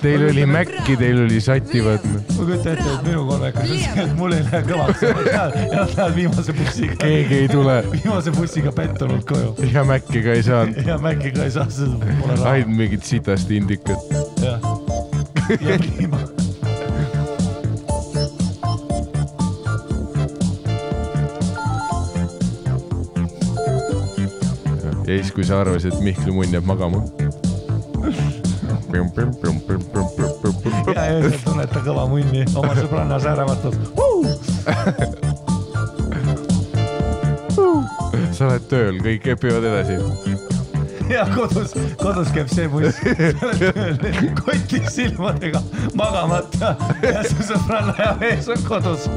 Teil 0.00 0.26
oli 0.28 0.44
Maci, 0.48 0.96
teil 1.00 1.22
oli 1.24 1.40
sativad. 1.42 2.04
ma 2.10 2.20
kujutan 2.36 2.74
ette, 2.74 2.88
et 2.94 3.06
minu 3.08 3.24
kolmekas 3.28 3.64
on 3.64 3.80
see, 3.84 4.04
et 4.04 4.14
mul 4.18 4.36
ei 4.36 4.44
lähe 4.46 4.62
kõvaks, 4.68 5.06
nad 5.10 5.30
lähevad 5.30 6.16
viimase 6.18 6.56
bussiga. 6.56 6.98
keegi 7.04 7.40
ei 7.44 7.48
tule. 7.50 7.78
viimase 7.94 8.34
bussiga 8.36 8.74
pettunult 8.76 9.26
koju. 9.28 9.54
ja 9.72 9.84
Maci 9.88 10.24
ka 10.26 10.36
ei 10.36 10.44
saanud. 10.46 10.84
ja 10.86 10.98
Maci 11.02 11.32
ka 11.36 11.48
ei 11.48 11.56
saa, 11.56 11.68
sest 11.70 11.96
pole 12.20 12.36
raha. 12.36 12.54
ainult 12.56 12.76
mingit 12.82 13.08
sitast 13.08 13.50
indikat. 13.50 14.14
jah, 14.44 14.70
ja 15.60 15.80
piima 15.82 16.20
ja 25.10 25.22
siis, 25.22 25.32
kui 25.34 25.44
sa 25.44 25.60
arvasid, 25.60 25.92
et 25.94 26.00
Mihkli 26.00 26.32
munn 26.32 26.52
jääb 26.54 26.66
magama. 26.66 27.02
ja 30.94 31.02
öösel 31.14 31.38
tunned 31.44 31.72
ta 31.72 31.82
kõva 31.84 32.04
munni 32.10 32.44
oma 32.54 32.74
sõbranna 32.78 33.18
säärematult. 33.22 33.80
sa 38.36 38.46
oled 38.46 38.68
tööl, 38.70 39.00
kõik 39.02 39.22
kepivad 39.26 39.66
edasi. 39.72 39.98
ja 41.10 41.26
kodus, 41.34 41.74
kodus 41.98 42.30
käib 42.34 42.48
see 42.54 42.68
buss, 42.70 43.02
kotis 44.44 44.94
silmadega 44.94 45.62
magamata 45.98 46.76
ja 47.02 47.26
su 47.26 47.50
sõbranna 47.50 47.98
ja 47.98 48.14
mees 48.22 48.48
on 48.48 48.62
kodus. 48.68 49.10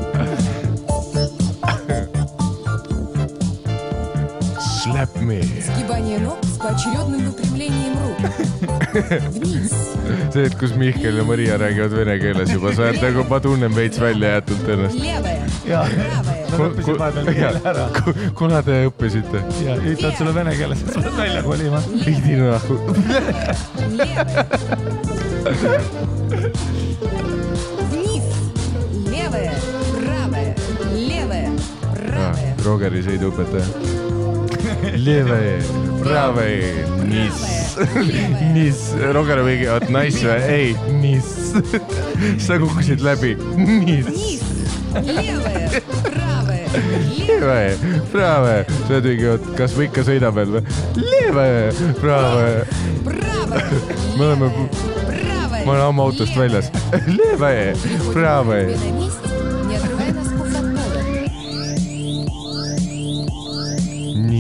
Slap 5.03 5.17
me . 5.21 5.41
Сгибание 5.43 6.19
ног 6.19 6.39
с 6.45 6.57
поочередным 6.59 7.25
выпрямлением 7.27 7.95
рук. 7.99 8.19
Вниз. 9.31 9.73
see , 10.33 10.45
et 10.47 10.55
kus 10.59 10.75
Mihkel 10.77 11.17
ja 11.17 11.25
Maria 11.25 11.57
räägivad 11.59 11.93
vene 11.97 12.19
keeles 12.21 12.51
juba , 12.53 12.73
sa 12.77 12.83
oled 12.89 13.03
nagu , 13.03 13.25
ma 13.29 13.41
tunnen 13.41 13.75
veits 13.75 13.99
välja 14.01 14.29
jäetud 14.37 14.69
ennast . 14.75 14.95
Levая. 15.03 15.43
ja , 15.67 15.83
Правая. 15.85 16.45
ma 16.59 16.69
õppisin 16.69 16.99
vahepeal 17.01 17.27
keele 17.35 17.61
ära 17.65 17.87
kuna 18.39 18.63
te 18.63 18.79
õppisite ? 18.89 19.43
ja 19.67 19.77
ütlevad 19.77 20.17
sulle 20.19 20.35
vene 20.37 20.55
keeles , 20.57 20.83
et 20.85 20.93
sa 20.95 21.03
pead 21.05 21.17
välja 21.19 21.43
kolima . 21.43 21.83
Idi 22.07 22.37
nahku . 22.39 22.79
Левая. 23.99 24.47
Вниз. 27.91 28.27
Левая. 29.11 29.55
Правая. 29.97 30.55
Левая. 30.95 31.51
Правая. 31.95 32.55
Rogeri 32.65 33.03
sõiduõpetaja . 33.07 34.02
Leve , 34.99 35.59
prave , 36.03 36.47
nis , 37.09 37.43
nis , 38.55 38.81
Roger 39.15 39.39
on 39.43 39.47
mingi , 39.49 39.69
oot 39.71 39.89
nice 39.95 40.23
või ? 40.25 40.39
ei , 40.51 40.75
nis . 41.01 41.29
sa 42.45 42.59
kukkusid 42.61 43.03
läbi , 43.05 43.35
nis , 43.59 44.07
Вниз. 44.09 44.45
Левая. 45.05 45.83
Правая. 46.03 46.65
Левая. 47.19 47.75
leve , 47.77 48.01
prave , 48.13 48.55
sa 48.87 48.95
oled 48.97 49.09
mingi , 49.13 49.29
oot , 49.35 49.49
kas 49.59 49.77
ma 49.79 49.87
ikka 49.87 50.05
sõidan 50.09 50.35
veel 50.37 50.57
või ? 50.57 50.63
Leve , 50.99 51.49
prave , 52.01 52.65
Правая. 53.05 53.69
me 54.19 54.25
oleme , 54.27 54.51
Правая. 55.07 55.65
ma 55.65 55.73
olen 55.77 55.85
ammu 55.87 56.03
autost 56.09 56.37
väljas . 56.39 56.73
Leve , 57.07 57.55
prave , 58.13 58.63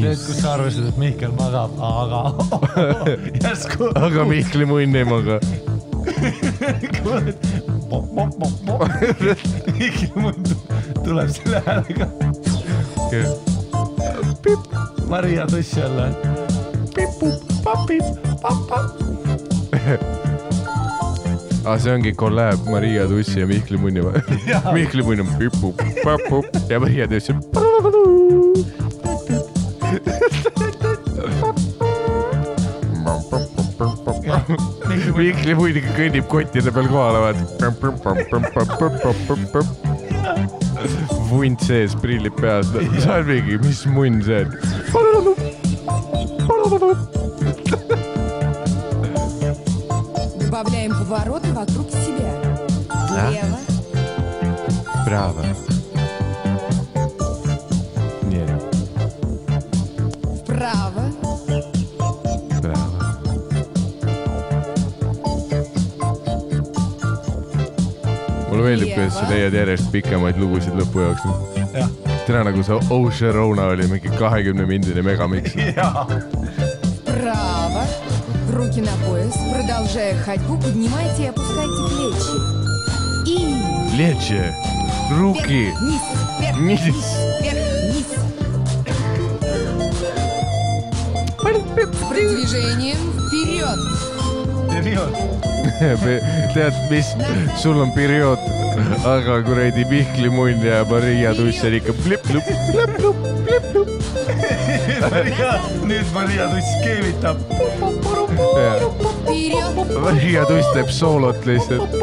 nis. 0.09 0.25
kus 0.27 0.41
sa 0.41 0.53
arvasid, 0.57 0.87
et 0.91 0.97
Mihkel 1.01 1.31
magab, 1.37 1.71
aga 1.79 2.21
järsku. 3.43 3.91
aga 3.95 4.25
Mihkli 4.29 4.65
munn 4.69 4.95
ei 4.95 5.05
maga. 5.07 5.39
Mihkel 9.79 10.11
Mund 10.15 10.53
tuleb 11.03 11.29
selle 11.35 11.61
häälega. 11.65 12.07
Maria 15.09 15.45
Tuss 15.47 15.77
jälle. 15.77 16.09
aa, 21.65 21.77
see 21.79 21.93
ongi 21.93 22.13
kolläb 22.13 22.59
Maria 22.69 23.07
Tussi 23.07 23.39
ja 23.39 23.47
Mihkli 23.47 23.77
munni 23.77 24.03
vahel. 24.05 24.21
Mihkli 24.73 25.03
munn 25.03 25.19
on 25.25 25.31
pipu-papu 25.39 26.43
ja 26.69 26.79
Maria 26.79 27.07
Tuss 27.07 27.29
on. 27.29 27.41
Mihkli 35.18 35.54
munn 35.58 35.76
ikka 35.80 35.92
kõnnib 35.96 36.26
kottide 36.30 36.70
peal 36.74 36.88
kohale , 36.90 37.18
vaata . 37.24 37.42
vunt 41.28 41.60
sees , 41.66 41.94
prillid 41.98 42.34
peas , 42.38 42.66
sa 43.02 43.18
oled 43.18 43.28
mingi , 43.28 43.58
mis 43.64 43.84
munn 43.92 44.22
see 44.22 44.42
on ? 44.44 44.48
Добавляем 50.40 50.92
повороты 50.92 51.52
вокруг 51.52 51.90
себя. 51.90 52.32
Влево. 53.10 53.58
Bravo . 55.04 55.71
meeldib, 68.63 68.93
kuidas 68.95 69.13
sa 69.17 69.27
leiad 69.29 69.53
järjest 69.57 69.91
pikemaid 69.93 70.37
lugusid 70.41 70.73
lõpu 70.79 71.03
jaoks. 71.03 71.23
täna 72.27 72.43
nagu 72.47 72.63
see 72.63 72.77
Oh 72.89 73.09
Sharona 73.11 73.65
oli 73.73 73.87
mingi 73.91 74.09
kahekümne 74.19 74.65
mindine 74.65 75.01
megamiks. 75.03 75.51
Вправо. 77.03 77.83
Руки 78.53 78.81
на 78.81 78.91
пояс. 79.05 79.33
Продолжая 79.53 80.15
ходьбу, 80.23 80.57
поднимайте 80.57 81.23
и 81.23 81.27
опускайте 81.27 81.81
плечи. 81.89 82.37
И 83.27 83.97
Лече, 83.97 84.53
руки, 85.19 85.69
вверх, 85.69 85.79
вниз, 85.79 86.01
вверх, 86.39 86.57
Вниз. 86.57 86.79
вниз, 86.81 87.05
вверх, 87.41 87.57
вниз. 87.91 88.05
С 91.93 92.05
продвижением 92.07 92.97
вперед. 93.27 94.12
periood 94.83 95.43
tead, 96.53 96.73
mis, 96.89 97.07
sul 97.61 97.79
on 97.81 97.91
periood, 97.95 98.39
aga 99.07 99.39
kuradi 99.45 99.85
Mihkli 99.89 100.29
munn 100.33 100.63
ja 100.65 100.83
Maria 100.89 101.33
tuss 101.37 101.63
on 101.65 101.77
ikka 101.77 101.95
plip-lup, 102.03 102.49
plip-lup, 102.71 103.23
plip-lup. 103.47 103.89
Maria, 105.13 105.53
nüüd 105.87 106.13
Maria 106.15 106.49
tuss 106.51 106.69
keevitab. 106.83 107.41
Maria 110.05 110.45
tuss 110.49 110.69
teeb 110.75 110.93
soolot 110.93 111.47
lihtsalt. 111.47 111.97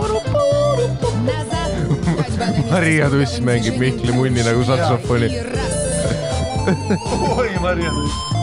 Maria 2.71 3.11
tuss 3.13 3.41
mängib 3.45 3.81
Mihkli 3.81 4.17
munni 4.17 4.45
nagu 4.47 4.67
saksofoni. 4.67 5.33
oi, 7.37 7.51
Maria 7.63 7.95
tuss 7.97 8.40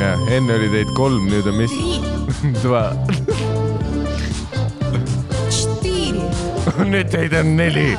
ja 0.00 0.14
enne 0.32 0.56
oli 0.56 0.72
teid 0.72 0.94
kolm, 0.96 1.28
nüüd 1.28 1.46
on 1.50 1.60
mis? 1.60 1.76
Dva. 2.62 2.88
nüüd 6.92 7.10
teid 7.12 7.34
on 7.36 7.54
neli. 7.56 7.90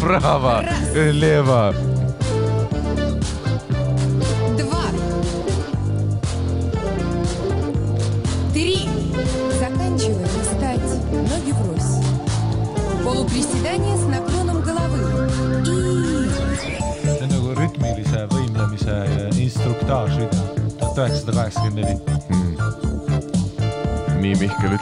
Brava, 0.00 0.60
Leva 0.94 1.72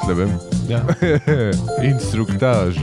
ne 0.09 0.15
vem. 0.15 0.41
Ja. 0.69 0.81
Instruktaž. 1.83 2.77